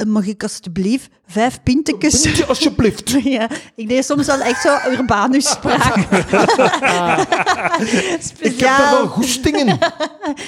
Mag 0.08 0.26
ik 0.26 0.44
alsjeblieft 0.44 1.10
vijf 1.28 1.60
pintekes? 1.64 2.48
Alsjeblieft. 2.48 3.16
Ja, 3.28 3.48
ik 3.76 3.90
deed 3.90 4.06
soms 4.06 4.26
wel 4.26 4.40
echt 4.40 4.62
zo 4.62 4.92
urbanus 4.92 5.50
spraak. 5.50 5.96
Ik 6.08 6.10
heb 6.10 6.30
daar 6.30 8.20
Speciaal. 8.20 8.92
wel 8.92 9.08
goestingen. 9.08 9.78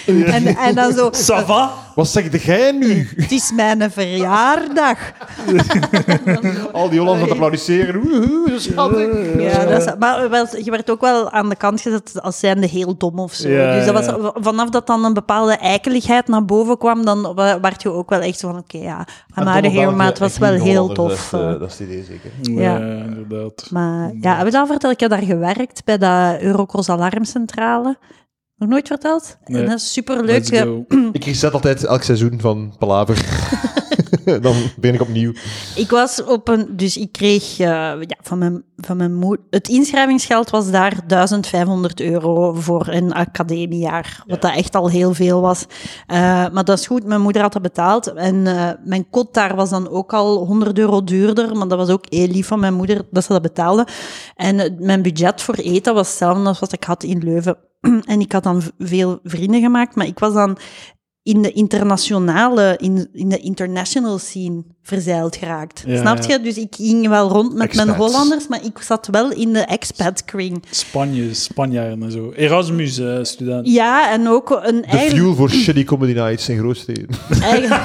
En, 0.06 0.46
en 0.58 0.76
dan 0.76 0.94
zo... 0.94 1.12
Ça 1.14 1.46
va? 1.46 1.74
Wat 1.96 2.08
zeg 2.08 2.44
jij 2.44 2.72
nu? 2.72 3.08
Het 3.16 3.32
is 3.32 3.52
mijn 3.56 3.92
verjaardag. 3.92 4.98
Al 6.72 6.90
die 6.90 7.00
Hollanders 7.00 7.08
aan 7.08 7.20
het 7.20 7.30
applaudisseren. 7.32 8.02
Woehoe, 8.02 8.50
zo 8.50 8.58
schattig. 8.60 9.08
Ja, 9.38 9.66
dat 9.66 9.82
is, 9.82 9.94
maar 10.00 10.64
je 10.64 10.72
werd 10.72 10.90
ook 10.90 11.02
wel 11.02 11.32
aan 11.32 11.50
de 11.50 11.56
kant 11.56 11.82
gezet 11.82 12.22
als 12.22 12.40
zijnde 12.40 12.68
heel 12.68 12.98
dom 12.98 13.20
of 13.20 13.34
zo. 13.34 13.50
Ja, 13.50 13.74
dus 13.76 13.86
dat 13.86 14.06
ja. 14.06 14.18
was, 14.18 14.32
vanaf 14.36 14.70
dat 14.70 14.88
dan 14.88 15.06
een 15.06 15.14
bepaalde 15.14 15.54
eikeligheid 15.54 16.28
naar 16.28 16.46
boven 16.46 16.78
kwam, 16.78 17.06
dan 17.06 17.36
werd 17.62 17.82
je 17.82 17.92
ook 17.92 18.10
wel 18.10 18.22
echt 18.22 18.40
zo 18.40 18.48
van, 18.48 18.60
oké, 18.60 18.78
ja, 18.78 19.08
I'm 19.38 19.48
out 19.48 19.66
of 19.66 19.74
here, 19.74 19.92
maar 19.92 20.08
het 20.08 20.20
was 20.20 20.38
wel 20.38 20.54
heel 20.54 20.69
tof. 20.76 20.96
Dat 20.96 21.12
is, 21.12 21.32
eh. 21.34 21.52
eh, 21.52 21.60
dat 21.60 21.70
is 21.70 21.80
het 21.80 21.88
idee, 21.88 22.04
zeker. 22.04 22.32
Ja. 22.42 22.78
Ja, 22.78 23.04
inderdaad. 23.04 23.68
Maar 23.72 24.12
ja, 24.22 24.38
heb 24.38 24.46
je 24.46 24.52
dat 24.52 24.62
al 24.62 24.68
verteld? 24.68 24.94
Ik 24.94 25.00
heb 25.00 25.10
daar 25.10 25.24
gewerkt 25.24 25.84
bij 25.84 25.98
de 25.98 26.38
Eurocross 26.42 26.90
Alarmcentrale. 26.90 27.98
Nog 28.56 28.70
nooit 28.70 28.88
verteld? 28.88 29.38
Nee. 29.46 29.62
En 29.62 29.70
dat 29.70 29.78
is 29.78 29.94
superleuk. 29.94 30.48
Ik 31.12 31.26
reset 31.26 31.54
altijd 31.54 31.86
elk 31.86 32.04
seizoen 32.04 32.40
van 32.40 32.76
Palaver. 32.78 33.18
Dan 34.42 34.56
begin 34.78 34.96
ik 34.96 35.02
opnieuw. 35.02 35.32
Ik 35.76 35.90
was 35.90 36.24
op 36.24 36.48
een... 36.48 36.68
Dus 36.70 36.98
ik 36.98 37.12
kreeg 37.12 37.60
eh, 37.60 37.68
ja, 38.00 38.18
van 38.22 38.38
mijn, 38.38 38.64
van 38.78 38.98
mijn 38.98 39.16
moeder... 39.16 39.46
Het 39.50 39.68
inschrijvingsgeld 39.68 40.50
was 40.50 40.72
daar 40.72 41.00
1500 41.08 42.00
euro 42.02 42.54
voor 42.54 42.88
een 42.88 43.14
academiejaar. 43.14 44.24
Wat 44.28 44.42
dat 44.42 44.56
echt 44.56 44.76
al 44.76 44.90
heel 44.90 45.14
veel 45.14 45.42
was. 45.42 45.66
Eh, 46.08 46.18
maar 46.52 46.64
dat 46.64 46.80
is 46.80 46.88
goed, 46.88 47.06
mijn 47.06 47.22
moeder 47.22 47.42
had 47.42 47.54
dat 47.54 47.62
betaald. 47.62 48.14
En 48.14 48.48
eh, 48.48 48.70
mijn 48.84 49.10
kot 49.10 49.34
daar 49.34 49.56
was 49.56 49.70
dan 49.70 49.90
ook 49.90 50.14
al 50.14 50.46
100 50.46 50.78
euro 50.78 51.04
duurder. 51.04 51.56
Maar 51.56 51.68
dat 51.68 51.78
was 51.78 51.90
ook 51.90 52.06
heel 52.10 52.28
lief 52.28 52.48
van 52.48 52.60
mijn 52.60 52.74
moeder 52.74 53.02
dat 53.12 53.24
ze 53.24 53.32
dat 53.32 53.42
betaalde. 53.42 53.88
En 54.36 54.76
mijn 54.80 55.02
budget 55.02 55.42
voor 55.42 55.56
eten 55.56 55.94
was 55.94 56.08
hetzelfde 56.08 56.48
als 56.48 56.60
wat 56.60 56.74
ik 56.74 56.84
had 56.84 57.04
in 57.04 57.24
Leuven. 57.24 57.58
en 58.06 58.20
ik 58.20 58.32
had 58.32 58.44
dan 58.44 58.62
veel 58.78 59.20
vrienden 59.24 59.62
gemaakt. 59.62 59.96
Maar 59.96 60.06
ik 60.06 60.20
was 60.20 60.34
dan 60.34 60.58
in 61.24 61.42
de 61.42 61.52
internationale, 61.52 62.76
in, 62.78 63.10
in 63.14 63.30
de 63.30 63.38
international 63.40 64.18
scene 64.18 64.64
verzeild 64.82 65.36
geraakt. 65.36 65.84
Ja, 65.88 66.00
Snap 66.00 66.18
je? 66.24 66.30
ja. 66.32 66.38
Dus 66.38 66.58
ik 66.58 66.76
ging 66.76 67.08
wel 67.08 67.30
rond 67.30 67.54
met 67.54 67.76
mijn. 67.76 67.90
Hollanders, 67.90 68.48
maar 68.48 68.66
ik 68.66 68.78
zat 68.82 69.08
wel 69.12 69.32
in 69.32 69.54
de 69.54 69.60
expat 69.60 70.26
kring. 70.26 70.64
Spanje, 70.70 71.34
Spanjaarden 71.34 72.04
en 72.04 72.12
zo. 72.12 72.32
Erasmus-student. 72.36 73.68
Ja, 73.68 74.12
en 74.12 74.28
ook 74.28 74.50
een 74.64 74.82
De 74.82 74.88
eigen, 74.88 75.18
fuel 75.18 75.36
voor 75.36 75.50
shitty 75.50 75.84
comedy 75.84 76.14
nights 76.14 76.50
in 76.50 76.58
grootsteden. 76.58 77.08
eigen- 77.42 77.80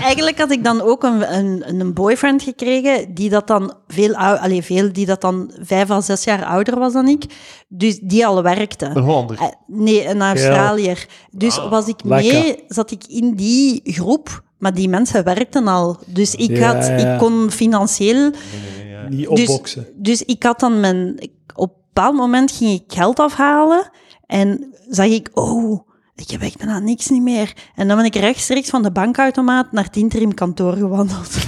eigenlijk 0.00 0.38
had 0.38 0.50
ik 0.50 0.64
dan 0.64 0.80
ook 0.80 1.02
een, 1.02 1.34
een, 1.34 1.62
een 1.80 1.94
boyfriend 1.94 2.42
gekregen 2.42 3.14
die 3.14 3.30
dat 3.30 3.46
dan 3.46 3.74
veel, 3.88 4.14
ou- 4.14 4.38
allee, 4.38 4.62
veel 4.62 4.92
die 4.92 5.06
dat 5.06 5.20
dan 5.20 5.50
vijf 5.60 5.90
à 5.90 6.00
zes 6.00 6.24
jaar 6.24 6.44
ouder 6.44 6.78
was 6.78 6.92
dan 6.92 7.08
ik, 7.08 7.24
dus 7.68 7.98
die 7.98 8.26
al 8.26 8.42
werkte. 8.42 8.86
Een 8.86 9.02
Hollander. 9.02 9.36
Eh, 9.38 9.46
Nee, 9.66 10.08
een 10.08 10.22
Australiër. 10.22 11.06
Dus 11.30 11.56
was 11.68 11.86
ik 11.88 12.03
mee, 12.04 12.32
lekker. 12.32 12.64
zat 12.68 12.90
ik 12.90 13.04
in 13.08 13.34
die 13.34 13.80
groep, 13.84 14.42
maar 14.58 14.74
die 14.74 14.88
mensen 14.88 15.24
werkten 15.24 15.66
al. 15.68 15.96
Dus 16.06 16.34
ik, 16.34 16.56
Ja, 16.56 16.74
had, 16.74 16.86
ja. 16.86 16.96
ik 16.96 17.18
kon 17.18 17.50
financieel... 17.50 18.30
Niet 19.08 19.28
Dus, 19.36 19.48
opboksen. 19.48 19.86
dus 19.94 20.22
ik 20.22 20.42
had 20.42 20.60
dan 20.60 20.80
mijn... 20.80 21.30
op 21.54 21.70
een 21.70 21.76
bepaald 21.92 22.16
moment 22.16 22.50
ging 22.52 22.70
ik 22.80 22.92
geld 22.92 23.18
afhalen 23.18 23.90
en 24.26 24.74
zag 24.88 25.06
ik, 25.06 25.30
oh, 25.34 25.88
ik 26.16 26.30
heb 26.30 26.42
echt 26.42 26.58
bijna 26.58 26.78
niks 26.78 27.08
niet 27.08 27.22
meer. 27.22 27.52
En 27.74 27.88
dan 27.88 27.96
ben 27.96 28.06
ik 28.06 28.14
rechtstreeks 28.14 28.68
van 28.68 28.82
de 28.82 28.92
bankautomaat 28.92 29.72
naar 29.72 29.84
het 29.84 29.96
interimkantoor 29.96 30.72
gewandeld. 30.72 31.34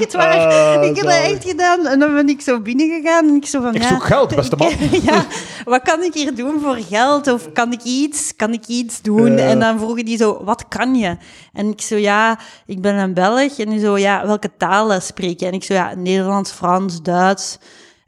echt 0.00 0.12
waar. 0.12 0.78
Ah, 0.78 0.84
ik 0.84 0.96
heb 0.96 1.04
dat 1.04 1.14
echt 1.14 1.44
gedaan. 1.44 1.86
En 1.86 1.98
dan 1.98 2.14
ben 2.14 2.28
ik 2.28 2.40
zo 2.40 2.60
binnengegaan 2.60 3.28
en 3.28 3.34
ik 3.34 3.46
zo 3.46 3.60
van, 3.60 3.74
Ik 3.74 3.82
ja... 3.82 3.88
zoek 3.88 4.04
geld, 4.04 4.34
beste 4.36 4.56
man. 4.56 4.72
ja, 5.02 5.26
wat 5.64 5.82
kan 5.82 6.02
ik 6.02 6.14
hier 6.14 6.34
doen 6.34 6.60
voor 6.60 6.76
geld? 6.88 7.32
Of 7.32 7.52
kan 7.52 7.72
ik 7.72 7.82
iets? 7.82 8.36
Kan 8.36 8.52
ik 8.52 8.66
iets 8.66 9.02
doen? 9.02 9.36
En 9.36 9.58
dan 9.58 9.78
vroegen 9.78 10.04
die 10.04 10.16
zo, 10.16 10.44
wat 10.44 10.68
kan 10.68 10.94
je? 10.94 11.16
En 11.52 11.70
ik 11.70 11.80
zo, 11.80 11.96
ja, 11.96 12.38
ik 12.66 12.80
ben 12.80 12.94
een 12.94 13.14
Belg. 13.14 13.58
En 13.58 13.68
die 13.68 13.80
zo, 13.80 13.98
ja, 13.98 14.26
welke 14.26 14.50
talen 14.58 15.02
spreek 15.02 15.40
je? 15.40 15.46
En 15.46 15.52
ik 15.52 15.64
zo, 15.64 15.74
ja, 15.74 15.94
Nederlands, 15.94 16.50
Frans, 16.50 17.02
Duits. 17.02 17.58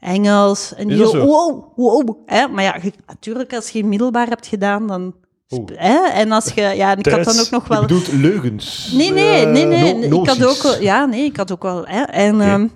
Engels. 0.03 0.73
En 0.75 0.97
zo? 0.97 1.25
wow, 1.25 1.63
wow. 1.75 2.17
Hè? 2.25 2.47
Maar 2.47 2.63
ja, 2.63 2.77
je- 2.81 2.93
natuurlijk, 3.07 3.53
als 3.53 3.69
je 3.69 3.85
middelbaar 3.85 4.27
hebt 4.27 4.47
gedaan, 4.47 4.87
dan... 4.87 5.15
Oh. 5.49 5.65
Hè? 5.73 6.07
En 6.07 6.31
als 6.31 6.45
je... 6.53 6.61
Ja, 6.61 6.91
en 6.91 6.97
ik 6.99 7.05
had 7.05 7.23
dan 7.23 7.39
ook 7.39 7.49
nog 7.49 7.63
Je 7.67 7.73
wel... 7.73 7.81
bedoelt 7.81 8.11
leugens. 8.11 8.91
Nee, 8.95 9.11
nee, 9.11 9.45
nee, 9.45 9.65
nee. 9.65 10.07
no- 10.07 10.21
ik 10.21 10.27
had 10.27 10.45
ook 10.45 10.61
wel, 10.63 10.81
ja, 10.81 11.05
nee, 11.05 11.23
ik 11.25 11.37
had 11.37 11.51
ook 11.51 11.63
wel. 11.63 11.85
Hè, 11.85 12.01
en, 12.01 12.41
ehm, 12.41 12.67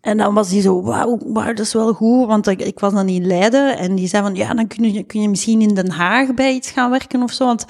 en 0.00 0.16
dan 0.16 0.34
was 0.34 0.50
hij 0.50 0.60
zo, 0.60 0.82
wauw, 0.82 1.18
wauw, 1.24 1.46
dat 1.52 1.66
is 1.66 1.72
wel 1.72 1.92
goed, 1.92 2.26
want 2.26 2.46
ik, 2.46 2.60
ik 2.62 2.78
was 2.78 2.92
dan 2.92 3.08
in 3.08 3.26
Leiden 3.26 3.78
en 3.78 3.94
die 3.94 4.08
zei 4.08 4.22
van, 4.22 4.34
ja, 4.34 4.54
dan 4.54 4.66
kun 4.66 4.92
je, 4.92 5.02
kun 5.02 5.20
je 5.22 5.28
misschien 5.28 5.60
in 5.60 5.74
Den 5.74 5.90
Haag 5.90 6.34
bij 6.34 6.52
iets 6.54 6.70
gaan 6.70 6.90
werken 6.90 7.22
of 7.22 7.32
zo, 7.32 7.44
want 7.44 7.64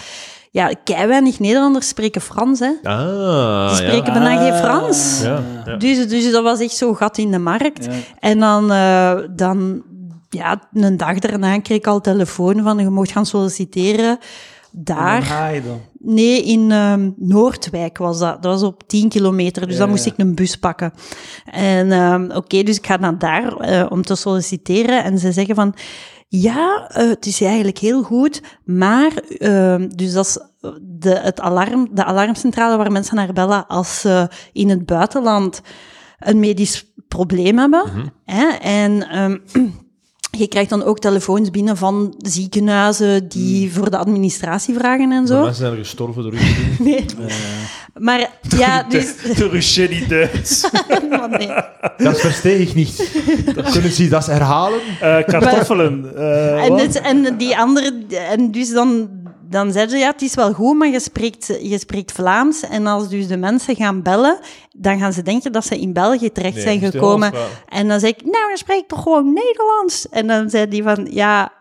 ja, 0.54 0.70
kei 0.84 1.06
weinig 1.06 1.38
Nederlanders 1.38 1.88
spreken 1.88 2.20
Frans, 2.20 2.60
hè. 2.60 2.72
Ah, 2.82 3.68
Die 3.68 3.76
spreken 3.76 4.12
bijna 4.12 4.36
geen 4.36 4.54
Frans. 4.54 5.20
Ja, 5.22 5.42
ja. 5.66 5.76
Dus, 5.76 6.08
dus 6.08 6.30
dat 6.30 6.42
was 6.42 6.60
echt 6.60 6.76
zo'n 6.76 6.96
gat 6.96 7.18
in 7.18 7.30
de 7.30 7.38
markt. 7.38 7.84
Ja. 7.84 7.92
En 8.18 8.38
dan, 8.40 8.72
eh, 8.72 9.18
dan, 9.30 9.82
ja, 10.28 10.62
een 10.72 10.96
dag 10.96 11.18
daarna 11.18 11.60
kreeg 11.60 11.78
ik 11.78 11.86
al 11.86 12.00
telefoon 12.00 12.62
van, 12.62 12.78
je 12.78 12.90
mocht 12.90 13.12
gaan 13.12 13.26
solliciteren 13.26 14.18
daar. 14.70 15.20
Dan 15.20 15.28
ga 15.28 15.48
je 15.48 15.62
dan. 15.62 15.80
Nee, 15.98 16.42
in 16.44 16.70
ehm, 16.70 17.10
Noordwijk 17.16 17.98
was 17.98 18.18
dat. 18.18 18.42
Dat 18.42 18.52
was 18.52 18.62
op 18.62 18.88
10 18.88 19.08
kilometer, 19.08 19.66
dus 19.66 19.72
Ja, 19.72 19.80
dan 19.80 19.88
moest 19.88 20.04
ja. 20.04 20.12
ik 20.12 20.18
een 20.18 20.34
bus 20.34 20.56
pakken. 20.56 20.92
En 21.44 21.92
ehm, 21.92 22.30
oké, 22.30 22.62
dus 22.62 22.76
ik 22.76 22.86
ga 22.86 22.96
naar 22.96 23.18
daar 23.18 23.56
eh, 23.56 23.86
om 23.88 24.02
te 24.02 24.14
solliciteren. 24.14 25.04
En 25.04 25.18
ze 25.18 25.32
zeggen 25.32 25.54
van, 25.54 25.74
ja, 26.40 26.88
eh, 26.88 27.08
het 27.08 27.26
is 27.26 27.40
eigenlijk 27.40 27.78
heel 27.78 28.02
goed, 28.02 28.42
maar, 28.64 29.16
ehm, 29.38 29.88
dus 29.88 30.12
dat 30.12 30.26
is 30.26 30.38
de, 30.80 31.18
het 31.18 31.40
alarm, 31.40 31.88
de 31.92 32.04
alarmcentrale 32.04 32.76
waar 32.76 32.92
mensen 32.92 33.16
naar 33.16 33.32
bellen 33.32 33.66
als 33.66 34.00
ze 34.00 34.28
in 34.52 34.68
het 34.68 34.86
buitenland 34.86 35.60
een 36.18 36.38
medisch 36.38 36.92
probleem 37.08 37.58
hebben. 37.58 37.84
Mhm. 37.86 38.06
hè? 38.24 38.46
En 38.48 39.08
ehm, 39.08 39.38
je 40.36 40.46
krijgt 40.48 40.70
dan 40.70 40.82
ook 40.82 40.98
telefoons 40.98 41.50
binnen 41.50 41.76
van 41.76 42.14
ziekenhuizen 42.18 43.28
die 43.28 43.72
voor 43.72 43.90
de 43.90 43.96
administratie 43.98 44.74
vragen 44.74 45.12
en 45.12 45.26
zo. 45.26 45.36
Mensen 45.38 45.54
zijn 45.54 45.72
er 45.72 45.78
gestorven 45.78 46.22
door 46.22 46.32
u. 46.34 46.38
Nee. 46.84 47.04
Maar 47.98 48.30
ja, 48.56 48.82
dus... 48.82 49.14
Door 49.36 49.54
een 49.54 49.62
shitty 49.62 50.06
Duits. 50.06 50.70
Maar 51.10 51.28
nee. 51.28 51.48
Dat 51.96 52.20
versteeg 52.20 52.68
ik 52.68 52.74
niet. 52.74 53.10
Kunnen 53.72 53.90
ze 53.92 54.08
dat 54.08 54.26
herhalen? 54.26 54.80
Eh, 55.00 55.16
kartoffelen. 55.26 56.16
eh, 56.16 56.64
En, 56.64 56.72
het, 56.78 57.00
en 57.00 57.36
die 57.36 57.56
andere... 57.56 57.92
En 58.30 58.50
dus 58.50 58.70
dan, 58.70 59.08
dan 59.50 59.72
zeiden 59.72 59.94
ze, 59.98 60.04
ja, 60.04 60.10
het 60.10 60.22
is 60.22 60.34
wel 60.34 60.52
goed, 60.52 60.76
maar 60.76 60.88
je 60.88 61.00
spreekt, 61.00 61.58
je 61.62 61.78
spreekt 61.78 62.12
Vlaams. 62.12 62.62
En 62.62 62.86
als 62.86 63.08
dus 63.08 63.26
de 63.26 63.36
mensen 63.36 63.76
gaan 63.76 64.02
bellen, 64.02 64.38
dan 64.76 64.98
gaan 64.98 65.12
ze 65.12 65.22
denken 65.22 65.52
dat 65.52 65.64
ze 65.66 65.80
in 65.80 65.92
België 65.92 66.32
terecht 66.32 66.60
zijn 66.60 66.80
je 66.80 66.90
gekomen. 66.90 67.32
En 67.68 67.88
dan 67.88 68.00
zeg 68.00 68.10
ik, 68.10 68.22
nou, 68.22 68.48
dan 68.48 68.56
spreek 68.56 68.78
ik 68.80 68.88
toch 68.88 69.02
gewoon 69.02 69.32
Nederlands? 69.32 70.08
En 70.08 70.26
dan 70.26 70.50
zei 70.50 70.68
die 70.68 70.82
van, 70.82 71.06
ja, 71.10 71.52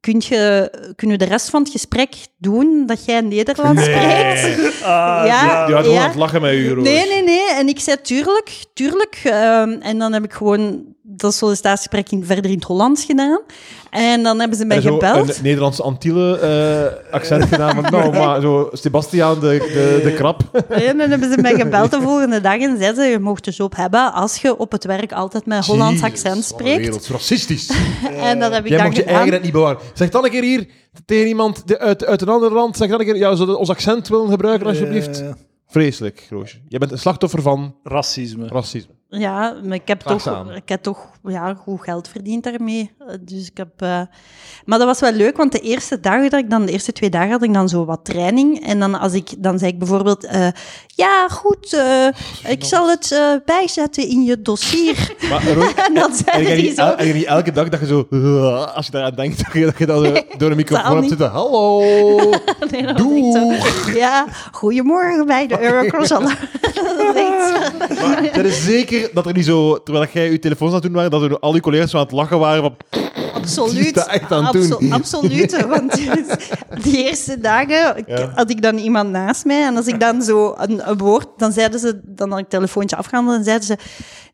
kun 0.00 0.22
je, 0.28 0.70
kunnen 0.96 1.18
we 1.18 1.24
de 1.24 1.30
rest 1.30 1.50
van 1.50 1.62
het 1.62 1.70
gesprek 1.70 2.14
doen 2.38 2.86
dat 2.86 3.04
jij 3.04 3.20
Nederlands 3.20 3.82
spreekt? 3.82 4.82
Ah, 4.82 5.22
Ja. 5.24 5.24
ja. 5.26 5.64
Die 5.66 5.74
waren 5.74 5.90
gewoon 5.90 6.10
Ja. 6.10 6.12
lachen 6.16 6.40
met 6.40 6.52
u. 6.52 6.80
Nee, 6.80 7.06
nee, 7.08 7.22
nee. 7.22 7.50
En 7.52 7.68
ik 7.68 7.80
zei 7.80 7.96
tuurlijk, 8.02 8.64
tuurlijk. 8.74 9.20
Ehm, 9.24 9.70
en 9.80 9.98
dan 9.98 10.12
heb 10.12 10.24
ik 10.24 10.32
gewoon 10.32 10.84
dat 11.02 11.34
sollicitatiegesprek 11.34 12.10
in, 12.10 12.24
verder 12.24 12.50
in 12.50 12.56
het 12.56 12.64
Hollands 12.64 13.04
gedaan. 13.04 13.40
En 13.90 14.22
dan 14.22 14.38
hebben 14.38 14.58
ze 14.58 14.64
mij 14.64 14.76
En 14.76 14.82
zo 14.82 14.92
gebeld. 14.92 15.36
een 15.36 15.42
Nederlandse 15.42 15.82
Antille 15.82 16.38
eh, 16.38 17.14
accent 17.14 17.44
gedaan. 17.44 17.74
Van, 17.74 17.82
nou, 17.90 18.12
maar 18.12 18.40
zo 18.40 18.68
Sebastiaan 18.72 19.40
de, 19.40 19.48
de, 19.72 20.00
de 20.04 20.14
krap. 20.14 20.64
En 20.68 20.98
dan 20.98 21.10
hebben 21.10 21.32
ze 21.32 21.40
mij 21.40 21.54
gebeld 21.54 21.90
de 21.90 22.00
volgende 22.00 22.40
dag 22.40 22.58
en 22.58 22.76
zeiden 22.78 23.04
ze, 23.04 23.10
je 23.10 23.18
mocht 23.18 23.44
dus 23.44 23.60
op 23.60 23.76
hebben 23.76 24.12
als 24.12 24.36
je 24.36 24.56
op 24.58 24.72
het 24.72 24.84
werk 24.84 25.12
altijd 25.12 25.46
met 25.46 25.64
Hollands 25.66 26.00
Jezus, 26.00 26.10
accent 26.10 26.34
wat 26.34 26.36
een 26.36 26.58
spreekt. 26.58 26.80
wereld, 26.80 27.06
racistisch. 27.06 27.70
En 28.20 28.38
dat 28.38 28.52
heb 28.52 28.62
ik 28.64 28.68
Jij 28.68 28.76
dan 28.78 28.86
mocht 28.86 28.98
je 28.98 29.04
eigen 29.04 29.42
niet 29.42 29.52
bewaren. 29.52 29.78
Zeg 29.94 30.08
dan 30.08 30.24
een 30.24 30.30
keer 30.30 30.42
hier 30.42 30.66
tegen 31.06 31.26
iemand 31.28 31.68
de- 31.68 31.78
uit, 31.78 32.04
uit 32.04 32.20
een 32.22 32.28
ander 32.28 32.52
land. 32.52 32.76
Zeg 32.76 32.88
dan 32.88 33.00
een 33.00 33.06
keer, 33.06 33.16
ja, 33.16 33.34
zou 33.34 33.54
ons 33.54 33.68
accent 33.70 34.08
willen 34.08 34.30
gebruiken, 34.30 34.66
alsjeblieft? 34.66 35.20
Eh, 35.22 35.28
Vreselijk, 35.66 36.26
Roosje. 36.30 36.58
Je 36.68 36.78
bent 36.78 36.92
een 36.92 36.98
slachtoffer 36.98 37.42
van 37.42 37.74
racisme. 37.82 38.48
racisme. 38.48 38.92
Ja, 39.18 39.56
maar 39.64 39.74
ik 39.74 39.88
heb 39.88 40.00
toch, 40.00 40.50
ik 40.54 40.68
heb 40.68 40.82
toch 40.82 41.10
ja, 41.26 41.54
goed 41.54 41.80
geld 41.82 42.08
verdiend 42.08 42.44
daarmee. 42.44 42.90
Eh, 42.98 43.14
Dus 43.20 43.46
ik 43.46 43.56
heb, 43.56 43.68
eh, 43.76 44.00
Maar 44.64 44.78
dat 44.78 44.86
was 44.86 45.00
wel 45.00 45.12
leuk, 45.12 45.36
want 45.36 45.52
de 45.52 45.58
eerste 45.60 46.00
dagen 46.00 46.30
dat 46.30 46.40
ik 46.40 46.50
dan, 46.50 46.66
de 46.66 46.72
eerste 46.72 46.92
twee 46.92 47.10
dagen 47.10 47.30
had 47.30 47.42
ik 47.42 47.54
dan 47.54 47.68
zo 47.68 47.84
wat 47.84 48.04
training. 48.04 48.66
En 48.66 48.80
dan, 48.80 48.94
als 48.98 49.12
ik, 49.12 49.28
dan 49.38 49.58
zei 49.58 49.70
ik 49.70 49.78
bijvoorbeeld, 49.78 50.24
eh, 50.24 50.46
ja 50.86 51.28
goed, 51.28 51.72
eh, 51.72 52.06
ik 52.52 52.64
zal 52.64 52.88
het 52.90 53.12
eh, 53.12 53.20
bijzetten 53.44 54.08
in 54.08 54.22
je 54.24 54.42
dossier. 54.42 55.14
Maar 55.30 55.52
Roos, 55.52 55.74
en 55.88 55.94
dan 55.94 56.14
zei 56.14 56.44
hij 56.46 56.56
niet, 56.62 56.74
zo... 56.76 56.82
el- 56.82 56.96
en 56.96 57.06
je 57.06 57.12
niet 57.12 57.24
elke 57.24 57.52
dag 57.52 57.68
dat 57.68 57.80
je 57.80 57.86
zo, 57.86 58.06
als 58.76 58.86
je 58.86 58.92
daaraan 58.92 59.14
denkt, 59.14 59.44
dat 59.44 59.52
je, 59.52 59.64
dat 59.64 59.78
je 59.78 59.86
dan 59.86 60.04
zo 60.04 60.12
door 60.38 60.50
een 60.50 60.56
microfoon 60.56 60.96
hebt 60.96 61.08
zitten. 61.08 61.30
Hallo. 61.30 61.80
Nee, 62.70 62.86
dat 62.86 63.00
was 63.00 63.48
echt 63.48 63.84
zo. 63.84 63.90
Ja, 63.92 64.26
goedemorgen 64.52 65.26
bij 65.26 65.46
de 65.46 65.60
Eurocross. 65.62 66.08
Dat 66.08 66.22
is 66.22 66.36
echt 67.14 67.48
zo. 67.48 68.06
Maar 68.06 68.22
het 68.32 68.46
is 68.46 68.64
zeker 68.64 69.10
dat 69.14 69.26
er 69.26 69.32
niet 69.32 69.44
zo, 69.44 69.82
terwijl 69.82 70.06
jij 70.12 70.30
je 70.30 70.38
telefoon 70.38 70.68
aan 70.68 70.74
het 70.74 70.82
doen 70.82 70.92
waren, 70.92 71.10
dat 71.12 71.22
er 71.30 71.38
al 71.38 71.52
die 71.52 71.60
collega's 71.60 71.90
zo 71.90 71.96
aan 71.96 72.02
het 72.02 72.12
lachen 72.12 72.38
waren 72.38 72.62
van, 72.62 72.76
Absoluut. 73.34 74.06
Echt 74.06 74.32
aan 74.32 74.44
het 74.44 74.52
doen. 74.52 74.72
Abso- 74.72 74.90
Absoluut. 74.90 75.66
Want 75.66 75.92
die 76.84 77.04
eerste 77.04 77.38
dagen 77.40 78.04
Ja. 78.06 78.32
had 78.34 78.50
ik 78.50 78.62
dan 78.62 78.76
iemand 78.78 79.10
naast 79.10 79.44
mij. 79.44 79.62
En 79.62 79.76
als 79.76 79.86
ik 79.86 80.00
dan 80.00 80.22
zo 80.22 80.54
een, 80.58 80.88
een 80.90 80.98
woord, 80.98 81.26
dan 81.36 81.52
zeiden 81.52 81.80
ze, 81.80 82.00
dan 82.04 82.30
had 82.30 82.38
ik 82.38 82.48
telefoontje 82.48 82.96
afgehandeld. 82.96 83.38
En 83.38 83.44
zeiden 83.44 83.66
ze: 83.66 83.76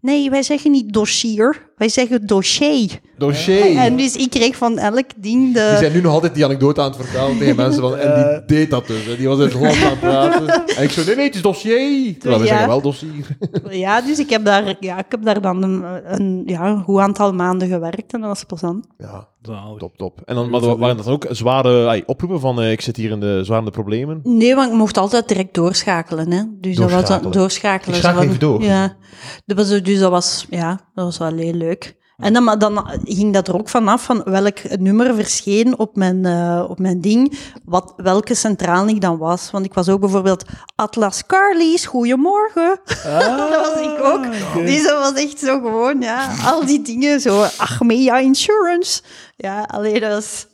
Nee, 0.00 0.30
wij 0.30 0.42
zeggen 0.42 0.70
niet 0.70 0.92
dossier, 0.92 1.67
wij 1.78 1.88
zeggen 1.88 2.26
dossier. 2.26 3.00
dossier. 3.18 3.76
En 3.76 3.96
dus 3.96 4.16
ik 4.16 4.30
kreeg 4.30 4.56
van 4.56 4.78
elk 4.78 5.06
ding 5.16 5.54
de. 5.54 5.66
Die 5.70 5.78
zijn 5.78 5.92
nu 5.92 6.00
nog 6.00 6.12
altijd 6.12 6.34
die 6.34 6.44
anekdote 6.44 6.80
aan 6.80 6.86
het 6.92 6.96
vertellen 6.96 7.38
tegen 7.38 7.56
mensen. 7.64 7.82
Van, 7.82 7.96
en 7.96 8.42
die 8.46 8.56
deed 8.58 8.70
dat 8.70 8.86
dus. 8.86 9.04
Hè. 9.04 9.16
Die 9.16 9.28
was 9.28 9.38
in 9.38 9.44
het 9.44 9.52
Holland 9.52 9.82
aan 9.82 9.90
het 9.90 10.00
praten. 10.00 10.66
En 10.76 10.82
ik 10.82 10.90
zo, 10.90 11.04
nee, 11.04 11.14
nee, 11.16 11.26
het 11.26 11.34
is 11.34 11.42
dossier. 11.42 12.18
Terwijl 12.18 12.40
we 12.40 12.46
Ja. 12.46 12.50
zeggen 12.50 12.68
wel 12.68 12.80
dossier. 12.80 13.26
Ja, 13.70 14.00
dus 14.00 14.18
ik 14.18 14.30
heb 14.30 14.44
daar, 14.44 14.76
ja, 14.80 14.98
ik 14.98 15.06
heb 15.08 15.22
daar 15.24 15.40
dan 15.40 15.62
een, 15.62 15.84
een, 16.14 16.42
ja, 16.46 16.66
een 16.66 16.82
goed 16.82 17.00
aantal 17.00 17.32
maanden 17.34 17.68
gewerkt. 17.68 18.12
En 18.12 18.20
dat 18.20 18.28
was 18.28 18.44
plezant. 18.44 18.86
Ja. 18.98 19.28
Top, 19.78 19.96
top. 19.96 20.20
En 20.24 20.34
dan 20.34 20.50
maar 20.50 20.62
er 20.62 20.78
waren 20.78 20.96
dat 20.96 21.04
dan 21.04 21.14
ook 21.14 21.26
zware 21.30 21.86
ay, 21.86 22.02
oproepen 22.06 22.40
van, 22.40 22.60
eh, 22.60 22.70
ik 22.70 22.80
zit 22.80 22.96
hier 22.96 23.10
in 23.10 23.20
de 23.20 23.40
zware 23.44 23.70
problemen. 23.70 24.20
Nee, 24.22 24.54
want 24.54 24.70
ik 24.70 24.76
mocht 24.76 24.96
altijd 24.96 25.28
direct 25.28 25.54
doorschakelen. 25.54 26.30
Hè. 26.30 26.42
Dus 26.60 26.76
dat 26.76 26.84
was 26.84 26.92
Doorschakelen. 26.92 27.22
dan 27.32 27.40
doorschakelen. 27.40 27.94
Ik 27.96 28.02
schakel 28.02 28.22
even 28.22 28.40
door. 28.40 28.62
Ja, 28.62 28.96
dat 29.46 29.56
was, 29.56 29.82
dus 29.82 29.98
dat 29.98 30.10
was, 30.10 30.46
ja, 30.50 30.80
dat 30.94 31.04
was 31.04 31.18
wel 31.18 31.36
heel 31.36 31.52
leuk. 31.52 31.96
En 32.18 32.32
dan, 32.32 32.44
maar 32.44 32.58
dan 32.58 33.00
ging 33.04 33.32
dat 33.32 33.48
er 33.48 33.54
ook 33.54 33.68
vanaf 33.68 34.02
van 34.02 34.22
welk 34.24 34.78
nummer 34.78 35.14
verscheen 35.14 35.78
op 35.78 35.96
mijn, 35.96 36.24
eh, 36.24 36.64
op 36.68 36.78
mijn 36.78 37.00
ding, 37.00 37.38
wat, 37.64 37.92
welke 37.96 38.34
centraal 38.34 38.86
ik 38.88 39.00
dan 39.00 39.18
was. 39.18 39.50
Want 39.50 39.64
ik 39.64 39.74
was 39.74 39.88
ook 39.88 40.00
bijvoorbeeld 40.00 40.44
Atlas 40.76 41.26
Carlies, 41.26 41.86
goedemorgen. 41.86 42.80
dat 43.04 43.50
was 43.50 43.80
ik 43.82 44.00
ook. 44.02 44.22
Dus 44.66 44.82
dat 44.84 44.98
was 44.98 45.22
echt 45.22 45.38
zo 45.38 45.60
gewoon, 45.60 46.00
ja, 46.00 46.34
al 46.44 46.66
die 46.66 46.82
dingen, 46.82 47.20
zo 47.20 47.42
Achmea 47.56 48.18
Insurance. 48.18 49.02
Ja, 49.36 49.62
alleen 49.62 50.00
dat 50.00 50.22
is, 50.22 50.46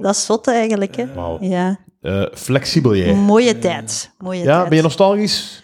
dat 0.00 0.14
is 0.14 0.24
zot 0.24 0.46
eigenlijk, 0.48 0.96
hè. 0.96 1.04
Ja, 1.40 1.78
Eh, 2.00 2.22
flexibel 2.34 2.94
jij. 2.96 3.14
mooie 3.14 3.58
tijd. 3.58 4.10
Mooie 4.18 4.42
Ja, 4.42 4.56
tijd. 4.56 4.68
ben 4.68 4.76
je 4.76 4.82
nostalgisch? 4.82 5.62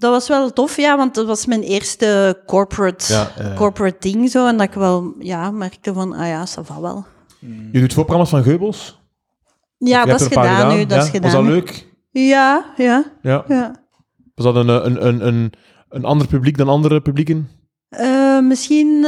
Dat 0.00 0.10
was 0.10 0.28
wel 0.28 0.52
tof, 0.52 0.76
ja, 0.76 0.96
want 0.96 1.14
dat 1.14 1.26
was 1.26 1.46
mijn 1.46 1.62
eerste 1.62 2.40
corporate, 2.46 3.12
Ja, 3.12 3.30
eh. 3.36 3.56
corporate 3.56 3.96
ding 4.00 4.30
zo. 4.30 4.46
En 4.46 4.56
dat 4.56 4.66
ik 4.66 4.74
wel, 4.74 5.14
ja, 5.18 5.50
merkte 5.50 5.92
van, 5.92 6.12
ah 6.12 6.26
ja, 6.26 6.46
ça 6.46 6.62
va 6.64 6.80
wel. 6.80 7.04
Je 7.72 7.80
doet 7.80 7.92
voorprogramma's 7.92 8.30
van 8.30 8.42
Geubels? 8.42 9.00
Ja, 9.78 10.04
dat 10.04 10.20
is 10.20 10.26
gedaan 10.26 10.76
nu, 10.76 10.86
dat 10.86 10.98
ja? 10.98 11.02
is 11.04 11.08
gedaan. 11.08 11.32
Was 11.32 11.40
dat 11.40 11.50
leuk? 11.52 11.86
Ja, 12.10 12.64
ja, 12.76 13.04
Ja. 13.22 13.44
ja. 13.48 13.74
Was 14.34 14.44
dat 14.44 14.56
een, 14.56 14.68
eh, 14.68 14.80
een, 14.84 15.06
een, 15.06 15.26
een, 15.26 15.52
een 15.88 16.04
ander 16.04 16.26
publiek 16.26 16.56
dan 16.56 16.68
andere 16.68 17.00
publieken? 17.00 17.48
Eh, 17.88 18.40
misschien, 18.40 19.02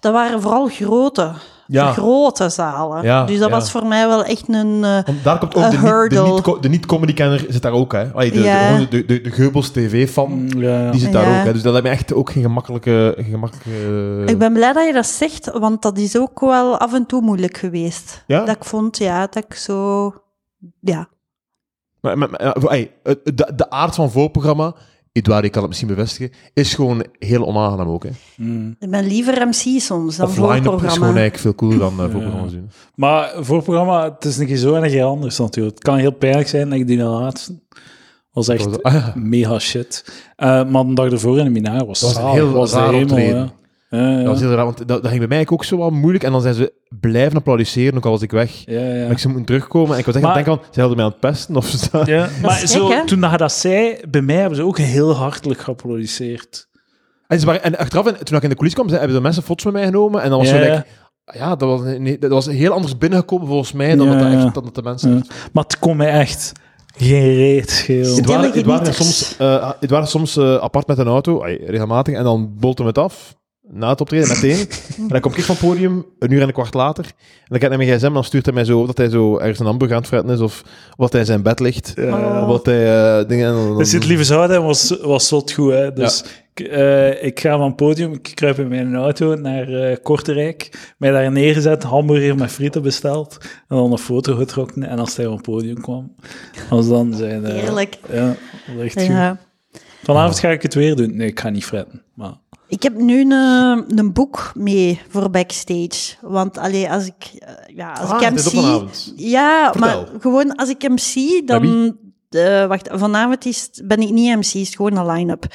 dat 0.00 0.12
waren 0.12 0.42
vooral 0.42 0.66
grote, 0.68 1.32
Ja. 1.66 1.92
grote 1.92 2.48
zalen. 2.48 3.02
Ja, 3.02 3.24
dus 3.24 3.38
dat 3.38 3.48
ja. 3.48 3.54
was 3.54 3.70
voor 3.70 3.86
mij 3.86 4.08
wel 4.08 4.24
echt 4.24 4.48
een... 4.48 4.84
eh, 4.84 4.98
Want 5.04 5.24
daar 5.24 5.38
komt 5.38 5.54
ook 5.54 5.62
de 5.62 5.68
niet- 5.70 5.80
de 5.80 5.86
hurdle. 5.86 6.32
niet- 6.32 6.62
de 6.62 6.68
niet-comedy-kenner 6.68 7.44
zit 7.48 7.62
daar 7.62 7.72
ook, 7.72 7.92
hè? 7.92 8.12
Allee, 8.12 8.30
de, 8.32 8.40
Ja. 8.40 8.78
de, 8.78 8.88
de, 8.88 9.04
de, 9.04 9.20
de 9.20 9.30
Geubels 9.30 9.70
TV-fan, 9.70 10.52
Ja, 10.56 10.90
die 10.90 11.00
zit 11.00 11.12
daar 11.12 11.28
Ja. 11.30 11.38
ook, 11.40 11.44
hè? 11.46 11.52
Dus 11.52 11.62
dat 11.62 11.72
lijkt 11.72 11.86
me 11.86 11.92
echt 11.92 12.14
ook 12.14 12.30
geen 12.30 12.42
gemakkelijke... 12.42 13.12
Geen 13.16 13.24
gemakkelijke 13.30 14.22
ik 14.26 14.38
ben 14.38 14.52
blij 14.52 14.72
dat 14.72 14.86
je 14.86 14.92
dat 14.92 15.06
zegt, 15.06 15.50
want 15.58 15.82
dat 15.82 15.98
is 15.98 16.18
ook 16.18 16.40
wel 16.40 16.78
af 16.78 16.94
en 16.94 17.06
toe 17.06 17.22
moeilijk 17.22 17.56
geweest. 17.56 18.24
Ja? 18.26 18.44
Dat 18.44 18.56
ik 18.56 18.64
vond, 18.64 18.98
ja, 18.98 19.20
dat 19.30 19.44
ik 19.44 19.54
zo... 19.54 20.12
Ja, 20.80 21.08
Maar, 22.00 22.18
maar, 22.18 22.28
hey, 22.60 22.90
de, 23.02 23.52
de 23.56 23.70
aard 23.70 23.94
van 23.94 24.10
voorprogramma, 24.10 24.74
Edouard, 25.12 25.44
ik 25.44 25.50
kan 25.50 25.60
het 25.60 25.68
misschien 25.70 25.90
bevestigen, 25.94 26.32
is 26.54 26.74
gewoon 26.74 27.04
heel 27.18 27.46
onaangenaam 27.46 27.88
ook, 27.88 28.04
hè? 28.04 28.10
Mm. 28.36 28.76
ik 28.80 28.90
ben 28.90 29.06
liever 29.06 29.46
MC 29.46 29.80
soms 29.80 30.16
dan 30.16 30.26
Of 30.28 30.36
line-up 30.36 30.56
is 30.56 30.62
voorprogramma. 30.64 30.90
gewoon 31.06 31.16
eigenlijk 31.16 31.38
veel 31.38 31.54
cooler 31.54 31.78
dan 31.78 31.92
uh, 32.06 32.10
voorprogramma's 32.12 32.52
doen. 32.52 32.70
Maar 32.94 33.32
voorprogramma, 33.40 34.04
het 34.14 34.24
is 34.24 34.38
een 34.38 34.46
keer 34.46 34.56
zo 34.56 34.74
en 34.74 34.82
een 34.84 34.90
keer 34.90 35.04
anders 35.04 35.38
natuurlijk. 35.38 35.74
Het 35.74 35.84
kan 35.84 35.96
heel 35.96 36.10
pijnlijk 36.12 36.48
zijn, 36.48 36.68
like 36.68 36.84
die 36.84 36.98
laatste. 36.98 37.58
Was 38.32 38.48
echt 38.48 38.64
Dat 38.64 38.78
was- 38.82 38.82
ah, 38.92 38.98
ja. 38.98 39.12
mega 39.16 39.58
shit. 39.58 40.04
Eh, 40.36 40.64
maar 40.68 40.84
de 40.86 40.94
dag 40.94 41.10
ervoor 41.10 41.38
in 41.38 41.44
de 41.44 41.50
Minaar 41.50 41.86
was 41.86 42.00
Dat 42.00 42.12
was 42.12 42.22
een 42.24 42.30
heel 42.30 42.50
was 42.50 42.70
de 42.70 42.76
raar 42.76 42.92
hemel, 42.92 43.50
optreden. 43.92 44.10
ja. 44.10 44.18
Ja, 44.18 44.24
Dat 44.24 44.26
was 44.32 44.40
ja. 44.40 44.46
heel 44.46 44.54
raar, 44.56 44.64
want 44.64 44.78
dat, 44.78 44.88
dat 44.88 45.06
ging 45.06 45.18
bij 45.18 45.28
mij 45.28 45.46
ook 45.48 45.64
zo 45.64 45.76
wat 45.76 45.90
moeilijk. 45.90 46.24
En 46.24 46.32
dan 46.32 46.40
zijn 46.40 46.54
ze 46.54 46.72
blijven 47.00 47.36
applaudisseren, 47.36 47.96
ook 47.96 48.04
al 48.04 48.10
was 48.10 48.22
ik 48.22 48.30
weg. 48.30 48.62
Ja, 48.66 48.80
ja. 48.80 49.04
En 49.04 49.10
ik 49.10 49.18
ze 49.18 49.26
moeten 49.28 49.46
terugkomen. 49.46 49.92
En 49.92 49.98
ik 49.98 50.06
was 50.06 50.14
echt 50.14 50.24
aan 50.24 50.30
het 50.30 50.38
Maar- 50.38 50.44
denken 50.44 50.64
van, 50.64 50.74
ze 50.74 50.80
hadden 50.80 50.96
mij 50.96 51.06
aan 51.06 51.12
het 51.12 51.20
pesten 51.20 51.56
of 51.56 51.66
zo. 51.66 52.02
Ja, 52.04 52.28
maar 52.42 52.66
zo, 52.66 52.90
hè? 52.90 53.06
toen 53.06 53.20
dat 53.20 53.52
zei, 53.52 53.96
bij 54.10 54.22
mij 54.22 54.36
hebben 54.36 54.56
ze 54.56 54.64
ook 54.64 54.78
heel 54.78 55.14
hartelijk 55.14 55.60
geapplaudisseerd. 55.60 56.68
En, 57.26 57.40
ze 57.40 57.46
waren, 57.46 57.62
en 57.62 57.78
achteraf, 57.78 58.06
en 58.06 58.24
toen 58.24 58.36
ik 58.36 58.42
in 58.42 58.48
de 58.48 58.54
coulissen 58.54 58.80
kwam, 58.82 58.88
ze- 58.88 58.98
hebben 58.98 59.16
de 59.16 59.22
mensen 59.22 59.42
foto's 59.42 59.64
met 59.64 59.72
mij 59.74 59.84
genomen. 59.84 60.22
En 60.22 60.30
dan 60.30 60.38
was 60.38 60.48
Ja, 60.50 60.56
zo 60.56 60.62
ja. 60.62 60.70
like, 60.74 60.86
ja, 61.38 61.56
dat 61.56 61.68
was, 61.68 61.80
nee, 61.98 62.18
dat 62.18 62.30
was 62.30 62.46
heel 62.46 62.72
anders 62.72 62.98
binnengekomen 62.98 63.46
volgens 63.46 63.72
mij 63.72 63.96
dan 63.96 64.06
Ja, 64.06 64.12
dat, 64.12 64.22
dat 64.22 64.32
echt, 64.44 64.54
dan 64.54 64.64
dat 64.64 64.74
de 64.74 64.82
mensen... 64.82 65.14
Ja. 65.14 65.22
Maar 65.52 65.62
het 65.64 65.78
kon 65.78 65.96
mij 65.96 66.10
echt 66.10 66.52
geen 66.96 67.34
reet 67.34 67.70
schelen. 67.70 68.14
Het 68.14 68.26
waren, 68.26 68.44
Stille 68.50 68.56
het 68.56 68.66
waren 68.66 68.94
soms, 68.94 69.36
eh, 69.38 69.70
het 69.80 69.90
waren 69.90 70.08
soms 70.08 70.36
eh, 70.36 70.54
apart 70.56 70.86
met 70.86 70.98
een 70.98 71.06
auto, 71.06 71.42
ay, 71.42 71.60
regelmatig, 71.66 72.14
en 72.14 72.24
dan 72.24 72.54
bolten 72.58 72.84
we 72.84 72.90
het 72.90 72.98
af. 72.98 73.34
Na 73.68 73.88
het 73.88 74.00
optreden, 74.00 74.28
meteen. 74.28 74.58
en 74.98 75.08
dan 75.08 75.20
kom 75.20 75.32
ik 75.34 75.42
van 75.42 75.54
het 75.54 75.64
podium, 75.64 76.06
een 76.18 76.30
uur 76.30 76.40
en 76.40 76.46
een 76.46 76.52
kwart 76.52 76.74
later. 76.74 77.04
En 77.04 77.12
dan 77.46 77.58
kijk 77.58 77.62
ik 77.62 77.68
naar 77.68 77.78
mijn 77.78 77.98
gsm 77.98 78.06
en 78.06 78.12
dan 78.12 78.24
stuurt 78.24 78.44
hij 78.44 78.54
mij 78.54 78.64
zo 78.64 78.86
dat 78.86 78.98
hij 78.98 79.08
zo 79.08 79.38
ergens 79.38 79.58
een 79.58 79.66
hamburger 79.66 79.96
aan 79.96 80.02
het 80.02 80.10
fretten 80.10 80.34
is, 80.34 80.40
of, 80.40 80.62
of 80.90 80.96
dat 80.96 81.12
hij 81.12 81.20
in 81.20 81.26
zijn 81.26 81.42
bed 81.42 81.60
ligt. 81.60 81.92
Ja. 81.96 82.42
Of 82.42 82.48
dat 82.48 82.66
hij 82.66 83.18
eh, 83.20 83.28
dingen... 83.28 83.48
En 83.48 83.54
dan, 83.54 83.78
Dus 83.78 83.92
het 83.92 84.04
lieve 84.04 84.24
zouden 84.24 84.62
was, 84.62 84.96
was 85.00 85.28
zot 85.28 85.52
goed. 85.52 85.72
Hè? 85.72 85.92
Dus 85.92 86.24
ik, 86.54 86.66
eh, 86.66 87.24
ik 87.24 87.40
ga 87.40 87.56
van 87.56 87.66
het 87.66 87.76
podium, 87.76 88.12
ik 88.12 88.32
kruip 88.34 88.58
in 88.58 88.68
mijn 88.68 88.94
auto 88.94 89.34
naar 89.34 89.68
eh, 89.68 89.96
Kortrijk, 90.02 90.92
mij 90.98 91.10
daar 91.10 91.32
neergezet, 91.32 91.82
hamburger 91.82 92.36
met 92.36 92.50
frieten 92.50 92.82
besteld, 92.82 93.36
en 93.68 93.76
dan 93.76 93.92
een 93.92 93.98
foto 93.98 94.34
getrokken. 94.34 94.82
En 94.82 94.98
als 94.98 95.16
hij 95.16 95.26
op 95.26 95.32
het 95.32 95.42
podium 95.42 95.80
kwam, 95.80 96.14
was 96.70 96.88
dan 96.88 97.14
zijn... 97.14 97.44
Heerlijk. 97.44 97.98
Ja, 98.12 98.26
dat 98.26 98.74
was 98.76 98.84
echt 98.84 98.92
goed. 98.92 99.06
Ja. 99.06 99.38
Vanavond 100.02 100.38
ga 100.38 100.48
ik 100.48 100.62
het 100.62 100.74
weer 100.74 100.96
doen. 100.96 101.16
Nee, 101.16 101.28
ik 101.28 101.40
ga 101.40 101.48
niet 101.48 101.64
fretten. 101.64 102.02
Maar... 102.14 102.40
Ik 102.72 102.82
heb 102.82 102.96
nu 102.96 103.20
een, 103.20 103.98
een 103.98 104.12
boek 104.12 104.52
mee 104.54 105.00
voor 105.08 105.30
backstage. 105.30 106.14
Want 106.20 106.58
allee, 106.58 106.90
als 106.90 107.06
ik, 107.06 107.30
eh, 107.38 107.76
ja, 107.76 107.92
als 107.92 108.10
Ah, 108.10 108.20
ik 108.20 108.26
hem 108.28 108.38
zie... 108.38 108.60
Ja, 109.16 109.70
Vertel. 109.72 109.80
maar 109.80 110.20
gewoon 110.20 110.54
als 110.56 110.68
ik 110.68 110.82
hem 110.82 110.98
zie, 110.98 111.44
dan... 111.44 111.96
eh, 112.30 112.66
wacht, 112.66 112.88
vanavond 112.92 113.44
is, 113.44 113.70
ben 113.84 114.00
ik 114.00 114.10
niet 114.10 114.36
MC, 114.36 114.54
is 114.54 114.74
gewoon 114.74 114.96
een 114.96 115.06
line-up. 115.06 115.54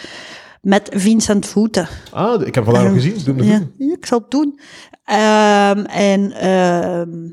Met 0.62 0.90
Vincent 0.94 1.46
Voeten. 1.46 1.88
Ah, 2.12 2.42
ik 2.48 2.56
heb 2.56 2.64
vandaag 2.64 2.84
nog 2.84 2.92
Ehm, 2.94 3.02
gezien. 3.02 3.36
Doe 3.36 3.46
Ja, 3.46 3.62
ja, 3.78 3.94
ik 3.94 4.06
zal 4.06 4.20
het 4.20 4.32
doen. 4.32 4.60
Ehm, 5.04 5.80
en, 5.86 6.32
ehm, 6.32 7.30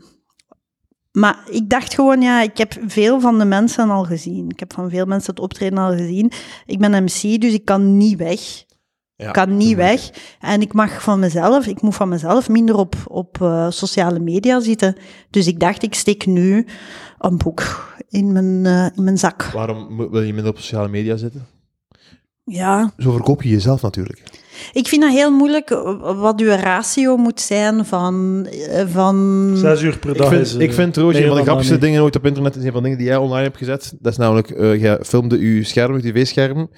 maar 1.13 1.39
ik 1.51 1.71
dacht 1.71 1.95
gewoon, 1.95 2.21
ja, 2.23 2.43
ik 2.43 2.59
heb 2.59 2.77
veel 2.87 3.21
van 3.21 3.39
de 3.39 3.45
mensen 3.45 3.91
al 3.91 4.05
gezien. 4.05 4.49
Ik 4.49 4.59
heb 4.61 4.73
van 4.73 4.91
veel 4.91 5.07
mensen 5.07 5.31
het 5.35 5.43
optreden 5.43 5.79
al 5.79 5.97
gezien. 5.97 6.33
Ik 6.67 6.79
ben 6.79 7.03
MC, 7.05 7.41
dus 7.41 7.53
ik 7.53 7.65
kan 7.65 7.97
niet 7.97 8.19
weg. 8.19 8.41
Ja. 9.17 9.27
Ik 9.27 9.33
kan 9.33 9.57
niet 9.57 9.77
weg. 9.77 10.11
En 10.41 10.61
ik 10.61 10.73
mag 10.73 11.03
van 11.03 11.19
mezelf, 11.19 11.67
ik 11.67 11.83
moet 11.83 11.95
van 11.95 12.09
mezelf 12.09 12.49
minder 12.49 12.77
op, 12.77 12.95
op 13.09 13.43
eh, 13.43 13.71
sociale 13.71 14.19
media 14.19 14.61
zitten. 14.61 14.97
Dus 15.31 15.47
ik 15.47 15.61
dacht, 15.61 15.83
ik 15.83 15.95
steek 15.95 16.27
nu 16.27 16.67
een 17.19 17.39
boek 17.39 17.63
in 18.09 18.33
mijn, 18.33 18.67
eh, 18.67 18.97
in 18.97 19.05
mijn 19.05 19.19
zak. 19.19 19.43
Waarom 19.43 20.11
wil 20.11 20.23
je 20.23 20.35
minder 20.35 20.53
op 20.53 20.59
sociale 20.59 20.89
media 20.89 21.17
zitten? 21.17 21.47
Ja, 22.45 22.93
Zo 22.99 23.13
verkoop 23.13 23.43
je 23.43 23.49
jezelf 23.49 23.83
natuurlijk. 23.83 24.23
ik 24.73 24.89
vind 24.89 25.03
dat 25.03 25.13
heel 25.13 25.31
moeilijk 25.31 25.71
eh, 25.71 26.21
wat 26.21 26.41
uw 26.41 26.49
ratio 26.49 27.17
moet 27.17 27.41
zijn 27.41 27.85
van... 27.85 28.47
van 28.87 29.51
Zes 29.57 29.83
uur 29.83 29.99
per 29.99 30.11
Ik 30.11 30.17
dag 30.17 30.29
vind, 30.29 30.47
is... 30.47 30.55
ik 30.55 30.73
vind 30.73 30.93
trouwens, 30.93 31.19
een 31.19 31.29
van 31.29 31.37
de 31.37 31.43
grappigste 31.43 31.79
dingen 31.79 32.03
ooit 32.03 32.17
op 32.17 32.27
internet 32.27 32.57
is 32.57 32.65
een 32.65 32.73
van 32.73 32.83
de 32.83 32.83
dingen 32.83 32.99
die 32.99 33.07
jij 33.07 33.17
online 33.17 33.43
hebt 33.43 33.57
gezet. 33.57 33.95
Dat 34.01 34.13
is 34.13 34.19
namelijk, 34.19 34.51
eh 34.51 34.81
jij 34.81 34.99
filmde 35.03 35.55
je 35.55 35.65
scherm, 35.65 35.97
je 35.97 36.13
tv-scherm, 36.13 36.69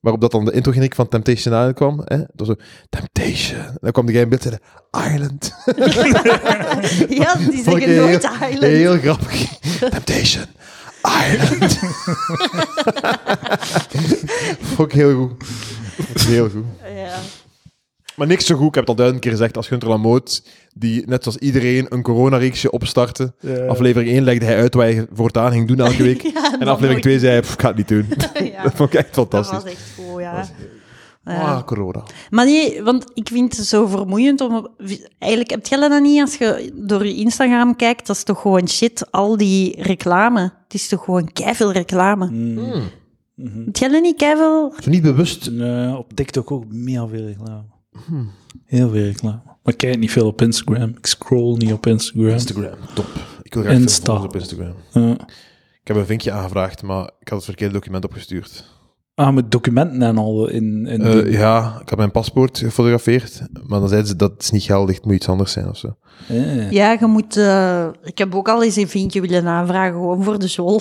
waarop 0.00 0.20
dat 0.20 0.30
dan 0.30 0.44
de 0.44 0.52
introgeniek 0.52 0.94
van 0.94 1.08
Temptation 1.08 1.54
Island 1.54 1.74
kwam. 1.74 2.00
Hè? 2.04 2.16
Dat 2.16 2.28
was 2.34 2.48
zo, 2.48 2.54
Temptation. 2.88 3.60
En 3.60 3.78
dan 3.80 3.92
kwam 3.92 4.10
jij 4.10 4.22
in 4.22 4.28
beeld 4.28 4.46
en 4.46 4.60
zei, 4.92 5.14
Island. 5.14 5.52
ja, 7.22 7.34
die 7.34 7.62
zeggen 7.62 7.96
nooit 7.96 8.28
heel, 8.28 8.48
Island. 8.48 8.72
Heel 8.72 8.98
grappig. 8.98 9.58
Temptation 9.78 10.44
Island. 11.02 11.78
Vond 14.74 14.92
ik 14.92 14.92
heel 14.92 15.16
goed. 15.16 15.44
Heel 16.20 16.50
goed. 16.50 16.64
Ja. 16.94 17.14
Maar 18.16 18.26
niks 18.26 18.46
zo 18.46 18.56
goed. 18.56 18.66
Ik 18.68 18.74
heb 18.74 18.82
het 18.82 18.88
al 18.90 18.96
duizend 18.96 19.20
keer 19.22 19.30
gezegd 19.30 19.56
als 19.56 19.68
Gunter 19.68 19.88
Lamoot, 19.88 20.42
die 20.74 21.06
net 21.06 21.22
zoals 21.22 21.38
iedereen 21.38 21.86
een 21.88 22.02
coronareeksje 22.02 22.70
opstartte. 22.70 23.34
Ja. 23.40 23.66
Aflevering 23.66 24.10
1 24.10 24.22
legde 24.24 24.44
hij 24.44 24.56
uit 24.56 24.74
wat 24.74 24.82
hij 24.84 25.06
voortaan 25.12 25.52
ging 25.52 25.68
doen 25.68 25.78
elke 25.86 26.02
week. 26.12 26.22
Ja, 26.22 26.32
en 26.58 26.68
aflevering 26.68 26.90
nooit. 26.90 27.02
2 27.02 27.18
zei 27.18 27.32
hij, 27.32 27.40
"Pff, 27.40 27.52
ik 27.54 27.60
ga 27.60 27.68
het 27.68 27.76
niet 27.76 27.88
doen. 27.88 28.06
Ja, 28.52 28.62
Dat 28.64 28.72
vond 28.74 28.92
ik 28.92 28.98
echt 28.98 29.14
dat 29.14 29.28
fantastisch. 29.28 29.62
was 29.62 29.72
echt 29.72 29.92
goed, 29.96 30.20
ja. 30.20 30.44
Ah, 31.24 31.34
Ja. 31.34 31.62
corona. 31.66 32.02
Maar 32.30 32.44
nee, 32.44 32.82
want 32.82 33.04
ik 33.14 33.28
vind 33.28 33.56
het 33.56 33.66
zo 33.66 33.86
vermoeiend 33.86 34.40
om... 34.40 34.68
Eigenlijk, 35.18 35.50
heb 35.50 35.66
je 35.66 35.76
dat 35.78 36.02
niet 36.02 36.20
als 36.20 36.36
je 36.36 36.70
door 36.74 37.06
je 37.06 37.14
Instagram 37.14 37.76
kijkt? 37.76 38.06
Dat 38.06 38.16
is 38.16 38.22
toch 38.22 38.40
gewoon 38.40 38.68
shit, 38.68 39.06
al 39.10 39.36
die 39.36 39.82
reclame. 39.82 40.40
Het 40.40 40.74
is 40.74 40.88
toch 40.88 41.04
gewoon 41.04 41.32
keiveel 41.32 41.72
reclame. 41.72 42.26
Hmm. 42.26 42.82
Heb 43.64 43.76
jij 43.76 43.88
dat 43.88 44.02
niet 44.02 44.16
keiveel... 44.16 44.74
Niet 44.84 45.02
bewust. 45.02 45.50
Nee, 45.50 45.96
op 45.96 46.12
TikTok 46.14 46.50
ook 46.50 46.64
meer 46.72 47.08
veel 47.08 47.26
reclame. 47.26 47.64
Heel 48.64 48.90
veel 48.90 49.02
reclame. 49.04 49.40
Maar 49.44 49.74
ik 49.74 49.76
kijk 49.76 49.98
niet 49.98 50.10
veel 50.10 50.26
op 50.26 50.42
Instagram. 50.42 50.88
Ik 50.98 51.06
scroll 51.06 51.56
niet 51.56 51.72
op 51.72 51.86
Instagram. 51.86 52.28
Instagram, 52.28 52.78
top. 52.94 53.06
Ik 53.42 53.54
wil 53.54 53.62
graag 53.62 53.74
Insta. 53.74 54.04
veel 54.04 54.14
volgers 54.14 54.34
op 54.34 54.40
Instagram. 54.40 54.74
Ja. 54.92 55.26
Ik 55.80 55.88
heb 55.92 55.96
een 55.96 56.06
vinkje 56.06 56.32
aangevraagd, 56.32 56.82
maar 56.82 57.10
ik 57.20 57.28
had 57.28 57.36
het 57.36 57.44
verkeerde 57.44 57.74
document 57.74 58.04
opgestuurd. 58.04 58.74
Ah, 59.14 59.34
met 59.34 59.50
documenten 59.50 60.02
en 60.02 60.18
al 60.18 60.48
in... 60.48 60.86
in 60.86 61.00
Eh, 61.00 61.32
ja, 61.32 61.78
ik 61.82 61.88
had 61.88 61.98
mijn 61.98 62.10
paspoort 62.10 62.58
gefotografeerd, 62.58 63.42
maar 63.66 63.80
dan 63.80 63.88
zeiden 63.88 64.08
ze 64.08 64.16
dat 64.16 64.32
is 64.38 64.50
niet 64.50 64.62
geldig, 64.62 64.96
het 64.96 65.04
moet 65.04 65.14
iets 65.14 65.28
anders 65.28 65.52
zijn 65.52 65.68
of 65.68 65.76
zo. 65.76 65.96
Ja. 66.28 66.66
Ja, 66.70 66.96
je 67.00 67.06
moet... 67.06 67.36
eh, 67.36 67.86
ik 68.02 68.18
heb 68.18 68.34
ook 68.34 68.48
al 68.48 68.62
eens 68.62 68.76
een 68.76 68.88
vinkje 68.88 69.20
willen 69.20 69.46
aanvragen, 69.46 69.92
gewoon 69.92 70.22
voor 70.22 70.38
de 70.38 70.46
zol. 70.46 70.80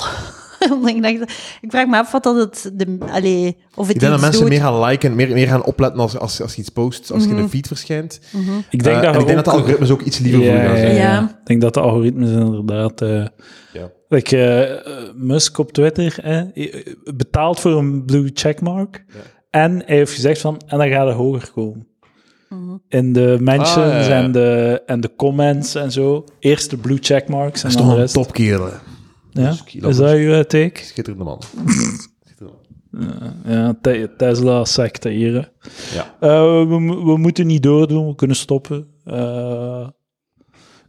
Ik 0.95 1.01
dacht, 1.01 1.31
ik 1.61 1.69
vraag 1.71 1.87
me 1.87 1.97
af 1.97 2.11
wat 2.11 2.23
dat 2.23 2.35
het... 2.35 2.71
De, 2.73 2.97
allee, 3.11 3.57
of 3.75 3.87
het 3.87 3.95
Ik 3.95 4.01
denk 4.01 4.11
dat 4.11 4.21
iets 4.21 4.21
mensen 4.21 4.39
doet. 4.41 4.49
meer 4.49 4.59
gaan 4.59 4.79
liken, 4.83 5.15
meer, 5.15 5.29
meer 5.33 5.47
gaan 5.47 5.63
opletten 5.63 5.99
als, 6.01 6.17
als, 6.17 6.41
als 6.41 6.53
je 6.55 6.61
iets 6.61 6.69
post, 6.69 7.11
als 7.11 7.23
je 7.23 7.29
in 7.29 7.37
een 7.37 7.49
feed 7.49 7.67
verschijnt. 7.67 8.19
Ik 8.69 8.83
denk 8.83 8.95
Eh, 8.97 9.01
dat 9.03 9.13
en 9.13 9.19
ik 9.19 9.25
denk 9.25 9.35
dat 9.35 9.45
de 9.45 9.51
algoritmes 9.51 9.89
ook 9.91 10.01
iets 10.01 10.19
liever 10.19 10.43
voor 10.45 10.53
gaan 10.55 10.77
zijn. 10.77 10.95
ja. 10.95 11.01
Ja. 11.01 11.37
Ik 11.39 11.45
denk 11.45 11.61
dat 11.61 11.73
de 11.73 11.79
algoritmes 11.79 12.29
inderdaad... 12.29 13.01
eh 13.01 13.25
Ja. 13.73 13.91
like, 14.09 14.37
eh, 14.37 14.71
eh, 14.71 14.77
Musk 15.15 15.57
op 15.57 15.71
Twitter 15.71 16.19
eh, 16.23 16.41
betaalt 17.15 17.59
voor 17.59 17.71
een 17.77 18.05
blue 18.05 18.29
checkmark. 18.33 19.05
En 19.49 19.71
hij 19.85 19.95
heeft 19.95 20.13
gezegd 20.13 20.41
van, 20.41 20.61
en 20.67 20.77
dan 20.77 20.89
gaat 20.89 21.07
het 21.07 21.15
hoger 21.15 21.51
komen. 21.53 21.87
In 22.87 23.13
de 23.13 23.37
mentions 23.41 23.75
Ah, 23.75 23.91
ja, 23.91 23.99
ja. 24.07 24.23
En, 24.23 24.31
de, 24.31 24.81
en 24.85 24.99
de 25.01 25.11
comments 25.15 25.75
en 25.75 25.91
zo. 25.91 26.23
Eerst 26.39 26.69
de 26.69 26.77
blue 26.77 26.97
checkmarks 27.01 27.61
Dat 27.61 27.63
en 27.63 27.69
is 27.69 27.75
dan 27.75 27.83
toch 27.85 27.89
de 27.93 27.95
een 27.95 28.01
rest. 28.01 28.13
topkerel. 28.13 28.69
Ja? 29.43 29.49
Dus 29.49 29.63
Is 29.73 29.97
dat 29.97 30.11
uw 30.13 30.31
eh, 30.33 30.39
take? 30.39 30.79
Schitterende 30.83 31.23
man. 31.23 31.41
Ja, 33.45 33.77
Te- 33.81 34.13
Tesla-secte 34.17 35.09
hier. 35.09 35.51
Ja. 35.93 36.15
Eh, 36.19 36.67
we, 36.67 36.79
mo- 36.79 37.05
we 37.05 37.17
moeten 37.17 37.47
niet 37.47 37.63
doordoen, 37.63 38.07
we 38.07 38.15
kunnen 38.15 38.35
stoppen. 38.35 38.87
Eh, 39.03 39.87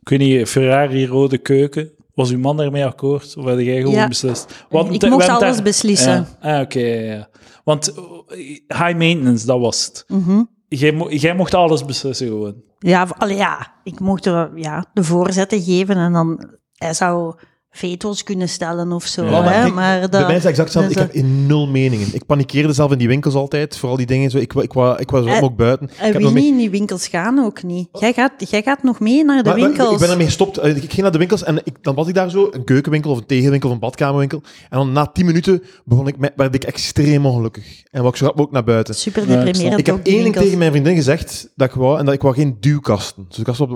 ik 0.01 0.09
weet 0.09 0.19
niet, 0.19 0.49
Ferrari 0.49 1.07
rode 1.07 1.39
keuken. 1.39 1.91
Was 2.15 2.31
uw 2.31 2.39
man 2.39 2.57
daarmee 2.57 2.85
akkoord? 2.85 3.37
Of 3.37 3.45
had 3.45 3.61
jij 3.61 3.77
gewoon 3.81 3.95
Ja. 3.95 4.09
beslist? 4.09 4.51
Ik 4.51 5.01
we 5.01 5.09
mocht 5.09 5.29
alles 5.29 5.55
daar- 5.55 5.63
beslissen. 5.63 6.27
Ja. 6.43 6.55
Ah, 6.57 6.61
oké, 6.63 6.79
ja, 6.81 7.03
ja. 7.13 7.29
Want 7.65 7.95
eh, 7.95 8.37
high 8.67 8.97
maintenance, 8.97 9.47
dat 9.47 9.61
was 9.61 9.85
het. 9.87 10.05
Mhm. 10.09 10.43
Jij, 10.69 10.93
mo- 10.93 11.11
jij 11.11 11.35
mocht 11.35 11.55
alles 11.55 11.85
beslissen 11.85 12.27
gewoon. 12.27 12.55
Ja, 12.79 13.07
ja, 13.29 13.75
ik 13.85 14.01
mocht 14.01 14.27
er 14.27 14.51
ja, 14.59 14.85
de 14.93 15.05
voorzetten 15.05 15.63
geven 15.63 15.97
en 15.97 16.13
dan... 16.13 16.55
Hij 16.77 16.95
zou 16.95 17.35
veto's 17.77 18.23
kunnen 18.23 18.49
stellen 18.49 18.93
of 18.93 19.05
zo. 19.05 19.25
Ja, 19.25 19.31
hè, 19.31 19.43
maar 19.45 19.67
ik- 19.67 19.75
maar 19.75 20.01
dat, 20.01 20.11
Bij 20.11 20.21
mij 20.21 20.37
is 20.37 20.43
het 20.43 20.51
exact 20.51 20.75
hetzelfde. 20.75 20.95
dus, 20.95 21.03
Ik 21.03 21.13
heb 21.13 21.25
in 21.25 21.47
nul 21.47 21.67
meningen. 21.69 22.07
Ik 22.13 22.27
panikeerde 22.27 22.73
zelf 22.73 22.93
in 22.93 22.99
die 22.99 23.09
winkels 23.09 23.35
altijd, 23.35 23.77
voor 23.79 23.89
al 23.89 23.97
die 23.97 24.07
dingen. 24.07 24.31
Zo. 24.31 24.39
Ik, 24.39 24.53
ik, 24.55 24.63
ik 24.99 25.11
was 25.11 25.25
Eh, 25.27 25.43
ook 25.43 25.57
buiten. 25.57 25.91
Ik 26.05 26.13
wil 26.13 26.21
nog 26.21 26.33
mee- 26.33 26.43
niet 26.43 26.53
in 26.53 26.59
die 26.59 26.71
winkels 26.71 27.09
gaan, 27.09 27.39
ook 27.39 27.63
niet. 27.63 27.89
Jij 27.93 28.13
gaat, 28.13 28.33
jij 28.51 28.63
gaat 28.63 28.83
nog 28.83 29.01
mee 29.01 29.25
naar 29.25 29.43
de 29.43 29.49
Maar- 29.49 29.59
maar 29.59 29.69
winkels. 29.69 29.93
Ik 29.93 29.99
ben 29.99 30.11
ermee 30.11 30.27
gestopt. 30.27 30.59
Eh, 30.59 30.77
Ik 30.77 30.91
ging 30.91 31.03
naar 31.03 31.13
de 31.13 31.19
winkels 31.19 31.45
en 31.45 31.57
ik, 31.65 31.77
dan 31.83 31.95
was 31.95 32.09
ik 32.09 32.15
daar 32.15 32.31
zo, 32.31 32.49
een 32.51 32.65
keukenwinkel 32.65 33.11
of 33.11 33.19
een 33.19 33.27
tegenwinkel 33.27 33.69
of 33.69 33.75
een 33.75 33.81
badkamerwinkel. 33.81 34.43
En 34.71 34.79
dan 34.79 34.93
na 34.93 35.07
tien 35.07 35.27
minuten 35.27 35.63
begon 35.85 36.07
ik 36.09 36.19
met, 36.19 36.33
werd 36.37 36.55
ik 36.55 36.65
extreem 36.65 37.27
ongelukkig. 37.27 37.83
En 37.91 37.99
wou 38.01 38.09
ik 38.13 38.17
zo 38.17 38.25
rap 38.25 38.41
ook 38.41 38.53
naar 38.53 38.65
buiten. 38.65 38.95
Super 38.95 39.29
Ja, 39.29 39.39
ik 39.39 39.45
deprimerend 39.45 39.79
Ik 39.81 39.87
heb 39.87 39.95
één 39.95 40.05
ding 40.05 40.23
winkels. 40.23 40.45
tegen 40.45 40.59
mijn 40.59 40.71
vriendin 40.71 40.95
gezegd 40.95 41.49
dat 41.57 41.69
ik 41.69 41.75
wou, 41.75 41.99
en 41.99 42.05
dat 42.05 42.15
ik 42.15 42.23
wou 42.23 42.35
geen 42.35 42.57
duwkasten. 42.61 43.25
Dus 43.29 43.39
ik 43.39 43.47
was 43.47 43.61
op 43.61 43.69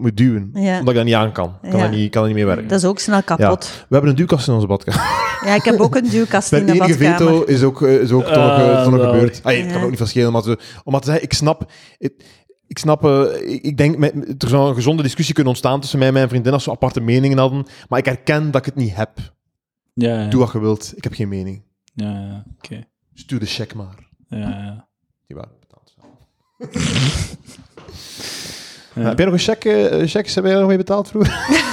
moet, 0.00 0.16
duwen. 0.16 0.50
Ja. 0.54 0.72
Omdat 0.78 0.88
ik 0.88 0.94
dat 0.94 1.04
niet 1.04 1.14
aan 1.14 1.32
kan. 1.32 1.52
Ik 1.62 1.70
kan, 1.70 1.80
dat 1.80 1.90
niet, 1.90 2.10
kan 2.10 2.20
dat 2.22 2.24
niet 2.34 2.34
mee 2.34 2.46
werken. 2.46 2.68
Dat 2.68 2.78
is 2.78 2.84
ook 2.84 2.98
snel 2.98 3.22
kapot. 3.22 3.46
We 3.56 3.86
hebben 3.88 4.10
een 4.10 4.16
duwkast 4.16 4.48
in 4.48 4.54
onze 4.54 4.66
badkamer. 4.66 5.00
Ja, 5.44 5.54
ik 5.54 5.62
heb 5.64 5.80
ook 5.80 5.96
een 5.96 6.08
duwkast 6.08 6.52
in 6.52 6.64
Mijn 6.64 6.78
de 6.78 6.84
enige 6.84 6.98
badkamer. 6.98 7.32
veto 7.34 7.44
is 7.44 7.62
ook, 7.62 7.82
eh, 7.82 7.94
is 8.00 8.10
ook 8.12 8.22
toch, 8.24 8.34
nog, 8.36 8.58
eh, 8.58 8.76
Ah, 8.76 8.82
toch 8.82 8.90
nog 8.92 9.00
wel. 9.00 9.12
gebeurd. 9.12 9.40
Ay, 9.42 9.56
het 9.56 9.66
kan 9.66 9.76
Ja. 9.76 9.82
ook 9.82 9.88
niet 9.88 9.98
verschillen, 9.98 10.32
maar 10.32 10.42
zo, 10.42 10.50
om 10.84 10.92
maar 10.92 11.00
te 11.00 11.06
zeggen, 11.06 11.24
ik 11.24 11.32
snap... 11.32 11.70
Ik, 11.98 12.12
ik 12.66 12.78
snap, 12.78 13.04
eh, 13.04 13.54
ik, 13.62 13.76
denk, 13.76 13.96
met, 13.96 14.42
er 14.42 14.48
zou 14.48 14.68
een 14.68 14.74
gezonde 14.74 15.02
discussie 15.02 15.34
kunnen 15.34 15.52
ontstaan 15.52 15.80
tussen 15.80 15.98
mij 15.98 16.08
en 16.08 16.14
mijn 16.14 16.28
vriendin 16.28 16.52
als 16.52 16.64
we 16.64 16.70
aparte 16.70 17.00
meningen 17.00 17.38
hadden. 17.38 17.66
Maar 17.88 17.98
ik 17.98 18.04
herken 18.04 18.50
dat 18.50 18.60
ik 18.60 18.66
het 18.66 18.74
niet 18.84 18.94
heb. 18.96 19.10
Ja, 19.94 20.22
ja. 20.22 20.28
Doe 20.28 20.40
wat 20.40 20.52
je 20.52 20.60
wilt. 20.60 20.92
Ik 20.96 21.04
heb 21.04 21.12
geen 21.14 21.28
mening. 21.28 21.62
Ja, 21.94 22.10
ja, 22.10 22.44
oké. 22.56 22.84
Stuur 23.14 23.40
de 23.40 23.46
check 23.46 23.74
maar. 23.74 24.08
Ja, 24.28 24.38
ja. 24.38 24.88
Die 25.26 25.36
waren 25.36 25.50
betaald. 25.60 25.94
Heb 29.06 29.16
jij 29.18 29.26
nog 29.26 29.34
een 29.34 29.40
cheque? 29.40 29.88
eh, 29.88 30.08
checks 30.08 30.34
heb 30.34 30.44
jij 30.44 30.54
nog 30.54 30.68
mee 30.68 30.76
betaald 30.76 31.08
vroeger? 31.08 31.36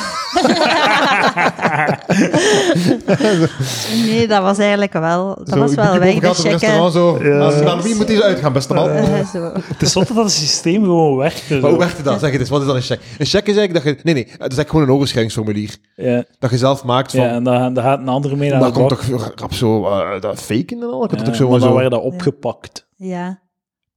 Nee, 4.05 4.27
dat 4.27 4.41
was 4.41 4.57
eigenlijk 4.57 4.93
wel... 4.93 5.35
Dat 5.35 5.49
Zo, 5.49 5.59
was 5.59 5.73
wel 5.75 5.99
weg, 5.99 6.13
de 6.13 6.21
boven 6.21 6.35
gaat 6.35 6.39
op 6.39 6.45
een 6.45 6.51
checken. 6.59 6.67
restaurant 6.79 6.93
zo. 6.93 7.23
Ja. 7.23 7.39
Als, 7.39 7.61
naar 7.61 7.81
wie 7.81 7.95
moet 7.95 8.07
deze 8.07 8.23
uitgaan, 8.23 8.53
beste 8.53 8.73
man? 8.73 8.89
Eh, 8.89 9.25
zo. 9.27 9.51
Het 9.67 9.81
is 9.81 9.91
zot 9.91 10.07
dat 10.07 10.17
het 10.17 10.31
systeem 10.31 10.83
gewoon 10.83 11.17
werkt. 11.17 11.49
Maar 11.49 11.69
hoe 11.69 11.79
werkt 11.79 11.95
het 11.95 12.05
dan? 12.05 12.19
Zeg 12.19 12.31
het 12.31 12.39
eens, 12.39 12.49
wat 12.49 12.61
is 12.61 12.67
dan 12.67 12.75
een 12.75 12.81
check? 12.81 12.99
Een 13.17 13.25
check 13.25 13.47
is 13.47 13.55
eigenlijk 13.57 13.85
dat 13.85 13.95
je... 13.95 13.99
Nee, 14.03 14.13
nee, 14.13 14.23
het 14.23 14.31
is 14.33 14.37
eigenlijk 14.39 14.69
gewoon 14.69 14.85
een 14.87 14.93
overschrijvingsformulier. 14.93 15.75
Ja, 15.95 16.23
Dat 16.39 16.49
je 16.51 16.57
zelf 16.57 16.83
maakt 16.83 17.11
van... 17.11 17.19
ja 17.21 17.27
en 17.29 17.43
dan, 17.43 17.73
dan 17.73 17.83
gaat 17.83 17.99
een 17.99 18.07
andere 18.07 18.35
mee 18.35 18.49
naar 18.49 18.59
daar 18.59 18.67
de 18.73 18.75
komt 18.75 18.89
toch 18.89 19.31
rap 19.35 19.53
zo... 19.53 19.85
eh, 19.85 20.21
dat 20.21 20.41
faken 20.41 20.77
en 20.81 20.83
al? 20.83 20.99
Dat 20.99 21.07
komt 21.09 21.19
Ja, 21.19 21.25
toch 21.25 21.35
zo... 21.35 21.49
maar 21.49 21.59
dan 21.59 21.69
zo 21.69 21.75
werd 21.75 21.91
dat 21.91 22.01
opgepakt. 22.01 22.87
Ja. 22.95 23.43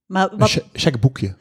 Maar 0.06 0.28
een 0.32 0.38
wat, 0.38 0.50
che- 0.50 0.64
checkboekje. 0.72 1.36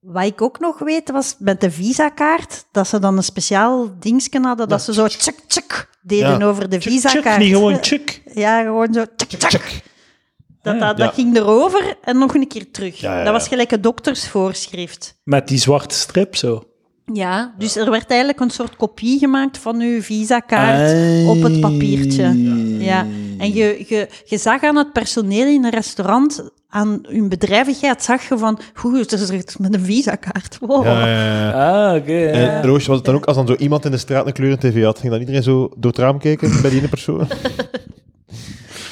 Wat 0.00 0.24
ik 0.24 0.42
ook 0.42 0.58
nog 0.60 0.78
weet, 0.78 1.10
was 1.10 1.36
met 1.38 1.60
de 1.60 1.70
Visa-kaart, 1.70 2.64
dat 2.72 2.88
ze 2.88 2.98
dan 2.98 3.16
een 3.16 3.22
speciaal 3.22 3.90
dingetje 3.98 4.40
hadden, 4.40 4.68
dat 4.68 4.82
ze 4.82 4.92
zo 4.92 5.06
tjek, 5.06 5.34
tjek 5.46 5.88
deden 6.02 6.38
Ja. 6.38 6.44
over 6.46 6.68
de 6.68 6.78
Tjuk, 6.78 6.92
tjuk, 6.92 6.92
Visa-kaart. 6.92 7.38
niet 7.38 7.52
gewoon 7.54 7.78
chuk. 7.80 8.22
Ja, 8.34 8.62
gewoon 8.62 8.92
zo 8.92 9.04
tjek. 9.16 9.40
Check. 9.42 9.82
Dat, 10.62 10.78
dat, 10.80 10.96
dat 10.96 11.14
ging 11.14 11.36
erover 11.36 11.96
en 12.04 12.18
nog 12.18 12.34
een 12.34 12.48
keer 12.48 12.70
terug. 12.70 12.98
Dat 13.00 13.28
was 13.32 13.48
gelijk 13.48 13.70
een 13.72 13.80
doktersvoorschrift. 13.80 15.20
Met 15.24 15.48
die 15.48 15.58
zwarte 15.58 15.94
strip 15.94 16.36
zo. 16.36 16.64
Ja, 17.12 17.54
dus 17.58 17.76
er 17.76 17.90
werd 17.90 18.08
eigenlijk 18.10 18.40
een 18.40 18.50
soort 18.50 18.76
kopie 18.76 19.18
gemaakt 19.18 19.58
van 19.58 19.80
uw 19.80 20.02
Visa-kaart 20.02 20.90
Ah. 20.92 21.28
op 21.28 21.42
het 21.42 21.60
papiertje. 21.60 22.28
Ja, 22.78 23.06
en 23.40 23.52
je, 23.54 23.84
je, 23.88 24.08
je 24.24 24.38
zag 24.38 24.62
aan 24.62 24.76
het 24.76 24.92
personeel 24.92 25.46
in 25.46 25.64
een 25.64 25.70
restaurant, 25.70 26.50
aan 26.68 26.98
hun 27.02 27.28
bedrijvigheid, 27.28 28.02
zag 28.02 28.28
je 28.28 28.38
van, 28.38 28.60
hoe 28.74 28.98
het 28.98 29.12
is 29.12 29.56
met 29.56 29.74
een 29.74 29.84
Visa-kaart. 29.84 30.58
Wow. 30.60 30.84
Ja, 30.84 31.06
ja, 31.06 31.48
ja. 31.48 31.90
Ah, 31.90 31.96
oké. 31.96 32.26
En 32.26 32.62
Roosje, 32.62 32.88
was 32.88 32.96
het 32.96 33.06
dan 33.06 33.14
ook 33.14 33.24
als 33.24 33.36
dan 33.36 33.46
zo 33.46 33.54
iemand 33.54 33.84
in 33.84 33.90
de 33.90 33.96
straat 33.96 34.26
een 34.26 34.32
kleur 34.32 34.58
tv 34.58 34.84
had, 34.84 34.98
ging 34.98 35.10
dan 35.10 35.20
iedereen 35.20 35.42
zo 35.42 35.70
door 35.76 35.90
het 35.90 36.00
raam 36.00 36.18
kijken 36.18 36.60
bij 36.60 36.70
die 36.70 36.78
ene 36.78 36.88
persoon? 36.88 37.26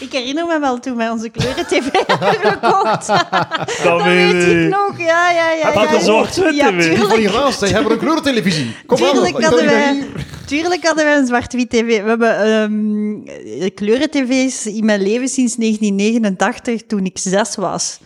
Ik 0.08 0.14
herinner 0.14 0.46
me 0.46 0.58
wel 0.58 0.78
toen 0.80 0.96
wij 0.96 1.10
onze 1.10 1.28
kleuren-tv 1.28 1.90
hebben 2.06 2.52
gekocht. 2.52 3.06
Dat 3.06 3.30
Dat 3.84 4.02
weet 4.02 4.32
weet 4.32 4.64
ik 4.64 4.68
nog, 4.68 4.98
ja, 4.98 5.30
ja, 5.30 5.52
ja. 5.52 5.72
Had 5.72 5.90
ja, 5.90 5.94
een 5.94 6.54
ja. 6.54 6.70
Die 6.70 6.96
van 6.96 7.08
tuurlijk. 7.08 7.32
die 7.32 7.52
zij 7.52 7.68
hebben 7.68 7.92
een 7.92 7.98
kleurentelevisie. 7.98 8.76
Kom 8.86 9.04
aan, 9.04 9.12
Tuurlijk 9.12 9.36
ik 9.36 9.44
hadden, 9.44 9.64
wij, 9.64 10.06
tuurlijk 10.46 10.86
hadden 10.86 11.04
wij 11.04 11.16
een 11.16 11.26
zwart-wit 11.26 11.70
tv. 11.70 12.02
We 12.02 12.08
hebben 12.08 12.38
ehm 12.38 13.74
kleuren-tv's 13.74 14.66
in 14.66 14.84
mijn 14.84 15.02
leven 15.02 15.28
sinds 15.28 15.56
1989, 15.56 16.86
toen 16.86 17.04
ik 17.04 17.18
zes 17.18 17.54
was. 17.54 17.98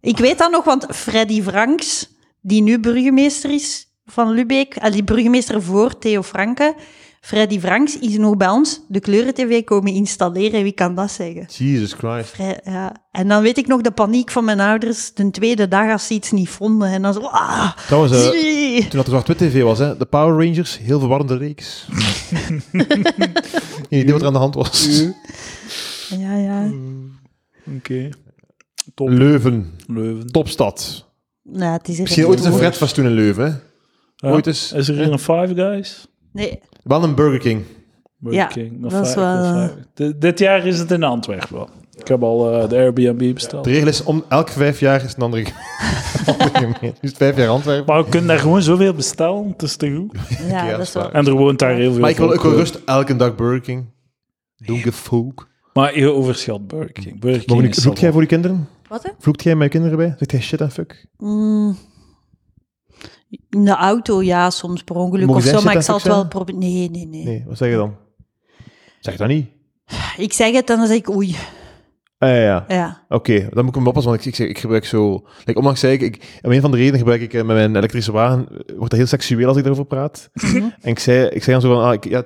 Ik 0.00 0.18
weet 0.18 0.38
dat 0.38 0.50
nog, 0.50 0.64
want 0.64 0.86
Freddy 0.90 1.42
Franks, 1.42 2.08
die 2.40 2.62
nu 2.62 2.78
burgemeester 2.78 3.50
is 3.50 3.88
van 4.06 4.30
Lubeek, 4.30 4.74
eh, 4.74 4.92
die 4.92 5.04
burgemeester 5.04 5.62
voor 5.62 5.98
Theo 5.98 6.22
Franke, 6.22 6.74
Freddy 7.26 7.60
Franks 7.60 7.98
is 7.98 8.16
nog 8.16 8.36
bij 8.36 8.48
ons 8.48 8.80
de 8.88 9.00
kleuren-tv 9.00 9.64
komen 9.64 9.92
installeren. 9.92 10.62
Wie 10.62 10.72
kan 10.72 10.94
dat 10.94 11.10
zeggen? 11.10 11.46
Jesus 11.48 11.92
Christ. 11.92 12.36
Ja. 12.64 12.96
En 13.10 13.28
dan 13.28 13.42
weet 13.42 13.58
ik 13.58 13.66
nog 13.66 13.80
de 13.80 13.90
paniek 13.90 14.30
van 14.30 14.44
mijn 14.44 14.60
ouders 14.60 15.14
de 15.14 15.30
tweede 15.30 15.68
dag 15.68 15.92
als 15.92 16.06
ze 16.06 16.14
iets 16.14 16.30
niet 16.30 16.48
vonden. 16.48 16.88
En 16.88 17.02
dan 17.02 17.12
zo... 17.12 17.20
Ah, 17.20 17.76
Trouwens, 17.86 18.12
eh, 18.12 18.80
toen 18.80 18.88
dat 18.90 19.04
er 19.04 19.10
zwart-wit 19.10 19.38
tv 19.38 19.62
was, 19.62 19.78
hè, 19.78 19.96
de 19.96 20.04
Power 20.04 20.46
Rangers, 20.46 20.78
heel 20.78 20.98
verwarrende 20.98 21.36
reeks. 21.36 21.86
Geen 23.88 24.00
idee 24.00 24.12
wat 24.12 24.20
er 24.20 24.26
aan 24.26 24.32
de 24.32 24.38
hand 24.38 24.54
was. 24.54 25.00
Ja, 26.08 26.36
ja. 26.36 26.70
Oké. 27.76 28.10
Top. 28.94 29.08
Leuven, 29.08 29.74
Leuven. 29.86 30.26
topstad. 30.26 31.04
Nou, 31.42 31.72
het 31.72 31.88
is 31.88 31.96
er 31.96 32.02
Misschien 32.02 32.26
ooit 32.26 32.36
eens 32.36 32.46
een 32.46 32.52
voor. 32.52 32.60
Fred 32.60 32.78
was 32.78 32.92
toen 32.92 33.04
in 33.04 33.14
Leuven, 33.14 33.44
hè? 33.44 33.50
Ja. 34.28 34.34
Ooit 34.34 34.46
eens. 34.46 34.72
Is 34.72 34.88
er 34.88 34.94
hier 34.94 35.12
een 35.12 35.18
Five 35.18 35.52
Guys? 35.54 36.06
Nee, 36.32 36.60
Wel 36.86 37.02
een 37.02 37.14
Burger 37.14 37.38
King. 37.38 37.62
Burger 38.18 38.40
Ja, 38.40 38.46
King. 38.46 38.82
Dat 38.90 39.06
is 39.06 39.14
wel, 39.14 39.70
eh, 39.94 40.10
Dit 40.18 40.38
jaar 40.38 40.66
is 40.66 40.78
het 40.78 40.90
in 40.90 41.02
Antwerpen. 41.02 41.56
wel. 41.56 41.68
Ik 41.98 42.08
heb 42.08 42.22
al 42.22 42.52
eh, 42.62 42.68
de 42.68 42.76
Airbnb 42.76 43.34
besteld. 43.34 43.64
De 43.64 43.70
regel 43.70 43.88
is, 43.88 44.02
om 44.02 44.24
elke 44.28 44.52
vijf 44.52 44.80
jaar 44.80 45.04
is 45.04 45.14
een 45.16 45.22
andere, 45.22 45.42
het 47.00 47.16
vijf 47.16 47.36
jaar 47.36 47.48
Antwerpen. 47.48 47.94
Maar 47.94 48.04
we 48.04 48.10
kunnen 48.10 48.28
daar 48.28 48.38
gewoon 48.38 48.62
zoveel 48.62 48.94
bestellen. 48.94 49.48
Het 49.48 49.62
is 49.62 49.76
te 49.76 49.94
goed. 49.94 50.18
ja, 50.48 50.64
Ja, 50.66 50.70
dat 50.70 50.80
is 50.86 50.92
wel... 50.92 51.02
waar. 51.02 51.12
En 51.12 51.26
er 51.26 51.32
woont 51.32 51.58
daar 51.58 51.74
heel 51.74 51.90
veel 51.92 52.00
Maar 52.00 52.10
ik 52.10 52.16
wil 52.16 52.32
ook 52.32 52.42
wel 52.42 52.52
rust 52.54 52.80
elke 52.84 53.16
dag 53.16 53.34
Burger 53.34 53.60
King. 53.60 53.84
Don't 54.56 54.82
give 54.82 54.92
fuck. 54.92 55.46
Maar 55.72 55.98
je 55.98 56.10
overschat 56.12 56.66
Burger 56.66 56.92
King. 56.92 57.20
Burger 57.20 57.44
King 57.44 57.74
vloekt 57.74 58.00
jij 58.00 58.12
voor 58.12 58.20
je 58.20 58.26
kinderen? 58.26 58.68
Wat, 58.88 59.02
hè? 59.02 59.10
Vloekt 59.18 59.42
jij 59.42 59.54
met 59.54 59.64
je 59.64 59.78
kinderen 59.78 59.98
bij? 59.98 60.14
Zegt 60.18 60.30
jij 60.30 60.40
shit 60.40 60.60
en 60.60 60.70
fuck? 60.70 61.06
Mm. 61.18 61.76
In 63.50 63.64
de 63.64 63.70
auto, 63.76 64.22
ja, 64.22 64.50
soms 64.50 64.82
per 64.82 64.96
ongeluk 64.96 65.28
of 65.30 65.42
zo, 65.42 65.60
maar 65.62 65.72
ik 65.72 65.78
en 65.78 65.84
zal 65.84 65.94
het 65.94 66.04
wel 66.04 66.26
proberen... 66.28 66.60
Nee, 66.60 66.90
nee, 66.90 67.06
nee, 67.06 67.24
Nee, 67.24 67.44
wat 67.46 67.56
zeg 67.56 67.68
je 67.70 67.74
dan? 67.76 67.94
Zeg 69.00 69.16
dat 69.16 69.28
niet. 69.28 69.46
Ik 70.16 70.32
zeg 70.32 70.52
het 70.54 70.70
en 70.70 70.76
dan 70.78 70.86
zeg 70.86 70.96
ik 70.96 71.10
oei. 71.10 71.36
Ah, 72.18 72.28
ja, 72.28 72.36
ja. 72.36 72.64
Ja. 72.68 73.04
Oké, 73.08 73.48
dan 73.52 73.64
moet 73.64 73.76
ik 73.76 73.82
me 73.82 73.88
oppassen, 73.88 74.10
want 74.12 74.24
ik, 74.24 74.28
ik, 74.30 74.34
zeg- 74.34 74.48
ik 74.48 74.58
gebruik 74.58 74.84
zo... 74.84 75.26
Like, 75.44 75.58
onlangs 75.58 75.80
zei 75.80 75.92
ik, 75.92 76.00
ik, 76.02 76.38
om 76.42 76.50
een 76.52 76.60
van 76.60 76.70
de 76.70 76.76
redenen 76.76 76.98
gebruik 76.98 77.20
ik 77.20 77.32
eh, 77.34 77.42
met 77.44 77.56
mijn 77.56 77.76
elektrische 77.76 78.12
wagen, 78.12 78.46
eh, 78.48 78.56
wordt 78.76 78.90
dat 78.90 78.98
heel 78.98 79.06
seksueel 79.06 79.48
als 79.48 79.56
ik 79.56 79.62
daarover 79.62 79.86
praat. 79.86 80.30
en 80.80 80.90
ik 80.90 80.98
zei, 80.98 81.26
ik 81.28 81.42
zei 81.42 81.60
dan 81.60 81.70
zo 81.70 81.74
van, 81.74 81.84
ah, 81.84 81.92
ik, 81.92 82.04
ja, 82.08 82.22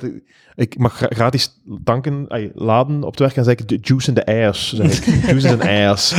ik 0.54 0.78
mag 0.78 0.96
gra- 0.96 1.08
gratis 1.10 1.60
tanken, 1.84 2.24
ay, 2.28 2.50
laden 2.54 3.02
op 3.02 3.10
het 3.10 3.18
werk, 3.20 3.36
en 3.36 3.44
zeg 3.44 3.54
ik, 3.54 3.68
"De 3.68 3.78
juice 3.82 4.08
in 4.08 4.14
the 4.14 4.26
ass. 4.46 4.72
Zeg 4.74 5.06
ik, 5.06 5.24
juice 5.30 5.48
in 5.48 5.58
the 5.58 5.70
ass. 5.88 6.14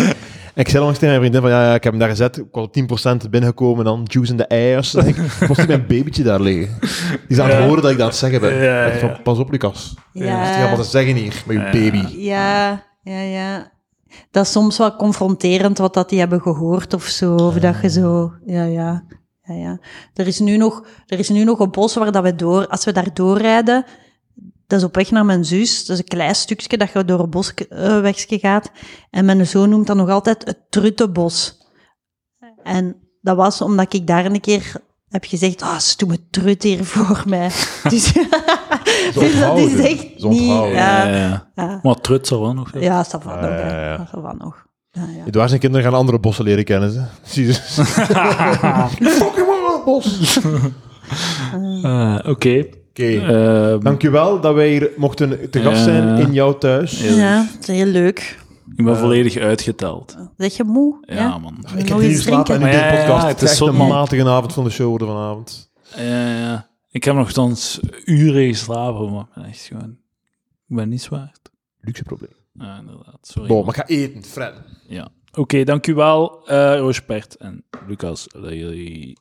En 0.54 0.62
ik 0.62 0.68
zei 0.68 0.78
onlangs 0.78 1.00
tegen 1.00 1.20
mijn 1.20 1.32
vriendin 1.32 1.42
van, 1.42 1.60
ja, 1.60 1.68
ja, 1.68 1.76
ik 1.76 1.84
heb 1.84 1.92
hem 1.92 2.02
daar 2.02 2.10
gezet, 2.10 2.38
ik 2.38 2.46
was 2.52 2.66
op 2.66 3.26
10% 3.26 3.30
binnengekomen, 3.30 3.78
en 3.78 3.84
dan 3.92 4.02
juice 4.04 4.32
in 4.32 4.38
the 4.38 4.78
ass. 4.78 4.92
Dan 4.92 5.04
zeg 5.04 5.18
ik, 5.18 5.18
moest 5.48 5.68
mijn 5.68 5.86
babytje 5.88 6.24
daar 6.24 6.42
liggen. 6.42 6.78
Die 6.80 7.20
is 7.28 7.40
aan 7.40 7.50
het 7.50 7.58
Ja. 7.58 7.66
horen 7.68 7.82
dat 7.82 7.92
ik 7.92 7.98
dat 7.98 8.06
aan 8.06 8.10
het 8.12 8.18
zeggen 8.18 8.40
ben. 8.42 8.56
Ja, 8.56 8.64
ja, 8.64 8.86
Ik 8.86 9.00
van, 9.00 9.10
ja. 9.10 9.20
pas 9.24 9.38
op, 9.38 9.52
Lucas. 9.52 9.96
Ja. 10.14 10.24
Je 10.24 10.54
gaat 10.68 10.78
wat 10.78 10.86
te 10.86 10.90
zeggen 10.92 11.16
hier, 11.16 11.44
met 11.46 11.56
je 11.56 11.62
Ja. 11.64 11.72
baby. 11.72 12.06
Ja, 12.18 12.84
ja, 13.04 13.20
ja. 13.22 13.72
Dat 14.32 14.46
is 14.46 14.52
soms 14.52 14.78
wel 14.78 14.96
confronterend 14.96 15.78
wat 15.78 15.94
dat 15.94 16.10
die 16.10 16.20
hebben 16.20 16.42
gehoord 16.42 16.94
of 16.94 17.04
zo. 17.04 17.36
Of 17.36 17.54
dat 17.54 17.76
je 17.82 17.90
zo... 17.90 18.32
Ja, 18.46 18.64
ja. 18.64 19.04
ja, 19.44 19.54
ja. 19.56 19.80
Er, 20.14 20.28
is 20.28 20.40
nu 20.40 20.58
nog, 20.58 20.84
er 21.06 21.20
is 21.20 21.30
nu 21.30 21.44
nog 21.44 21.60
een 21.60 21.72
bos 21.72 21.96
waar 21.96 22.12
dat 22.12 22.24
we 22.24 22.36
door... 22.36 22.68
Als 22.68 22.86
we 22.86 22.92
daar 22.92 23.14
doorrijden... 23.14 23.86
Dat 24.72 24.80
is 24.80 24.86
op 24.86 24.96
weg 24.96 25.12
naar 25.12 25.26
mijn 25.26 25.46
zus. 25.46 25.86
Dat 25.86 25.96
is 25.96 26.02
een 26.02 26.08
klein 26.08 26.36
stukje 26.36 26.78
dat 26.78 26.92
je 26.94 27.06
door 27.06 27.20
een 27.20 27.30
boswegje 27.30 28.40
gaat. 28.40 28.72
En 29.10 29.26
mijn 29.26 29.48
zoon 29.48 29.70
noemt 29.70 29.88
dat 29.88 29.96
nog 29.96 30.10
altijd 30.10 30.46
het 30.46 30.58
Truttenbos. 30.70 31.58
En 32.64 32.96
dat 33.22 33.36
was 33.36 33.62
omdat 33.62 33.94
ik 33.94 34.08
daar 34.08 34.26
een 34.26 34.40
keer 34.40 34.74
heb 35.10 35.26
gezegd... 35.26 35.62
Ah, 35.62 35.78
ze 35.78 35.98
doen 35.98 36.10
me 36.10 36.30
trut 36.30 36.64
hier 36.64 36.86
voor 36.86 37.24
mij. 37.28 37.50
Dus, 37.90 38.14
dus 39.14 39.40
dat 39.40 39.58
is 39.58 39.80
echt 39.80 40.08
Zo 40.18 40.30
niet... 40.30 40.42
Ja, 40.42 40.66
Ja, 40.68 41.08
ja. 41.08 41.52
ja. 41.56 41.80
Maar 41.84 41.96
Trut 41.96 42.28
zal 42.28 42.42
wel 42.42 42.54
nog. 42.54 42.80
Ja, 42.80 42.98
dat 42.98 43.22
van 43.24 43.40
nog. 43.40 43.50
ja, 43.50 43.58
hè. 43.58 43.90
ja. 43.92 43.98
Dat 43.98 44.08
van 44.12 44.38
nog. 44.38 44.66
Ja, 44.92 45.06
ja. 45.26 45.32
Waar 45.32 45.48
zijn 45.48 45.60
kinderen 45.60 45.86
gaan 45.86 45.96
andere 46.00 46.20
bossen 46.20 46.46
leren 46.46 46.64
kennen, 46.64 46.92
je. 47.24 47.54
Fucking 47.54 49.46
wel, 49.46 49.84
bos. 49.86 50.40
Eh, 51.84 52.20
Oké. 52.26 52.80
Oké. 52.92 53.04
Ehm, 53.20 53.80
Dankjewel 53.84 54.40
dat 54.42 54.54
wij 54.54 54.70
hier 54.70 54.90
mochten 54.98 55.50
te 55.50 55.60
gast 55.62 55.84
zijn 55.84 56.18
in 56.20 56.34
jouw 56.34 56.58
thuis. 56.58 57.02
Ja. 57.02 57.14
Ja, 57.16 57.46
het 57.52 57.70
is 57.70 57.76
heel 57.76 57.86
leuk. 57.86 58.40
ik 58.76 58.86
ben 58.86 58.98
volledig 58.98 59.38
uitgeteld. 59.38 60.18
Zeg 60.38 60.58
je 60.58 60.64
moe? 60.64 60.98
Ja, 61.02 61.38
man. 61.38 61.66
Ik 61.78 61.88
heb 61.90 62.00
hier 62.00 62.18
slapen 62.18 62.56
en 62.62 62.62
Ja, 62.62 62.68
ja, 62.86 62.90
podcast. 63.00 63.22
ja, 63.24 63.28
het 63.28 63.42
is 63.42 63.50
echt 63.52 63.60
een 63.60 63.76
matige 63.76 64.30
avond 64.30 64.54
van 64.54 64.64
de 64.64 64.70
show 64.70 64.88
worden 64.90 65.08
vanavond. 65.08 65.72
Ja, 65.96 66.38
ja. 66.38 66.70
Ik 66.90 67.04
heb 67.04 67.16
nogthans 67.16 67.80
uren 68.06 68.48
geslapen, 68.48 69.12
maar 69.12 69.22
ik 69.22 69.34
ben 69.36 69.44
echt 69.46 69.62
gewoon... 69.62 69.98
Ik 70.68 70.76
ben 70.76 70.90
niet 70.90 71.02
zwaar. 71.02 71.32
Luxe 71.80 72.04
probleem. 72.04 72.34
Ja, 72.54 72.78
inderdaad. 72.80 73.18
Sorry. 73.22 73.48
Bon, 73.48 73.58
man. 73.58 73.66
maar 73.66 73.76
ga 73.76 73.86
eten, 73.88 74.24
Fred. 74.24 74.54
Ja. 74.88 75.10
Oké, 75.34 75.64
dankjewel, 75.64 76.48
eh 76.48 76.76
Roosbert 76.78 77.36
en 77.36 77.64
Lucas. 77.88 78.28
Allee, 78.36 78.58
jullie- 78.60 79.18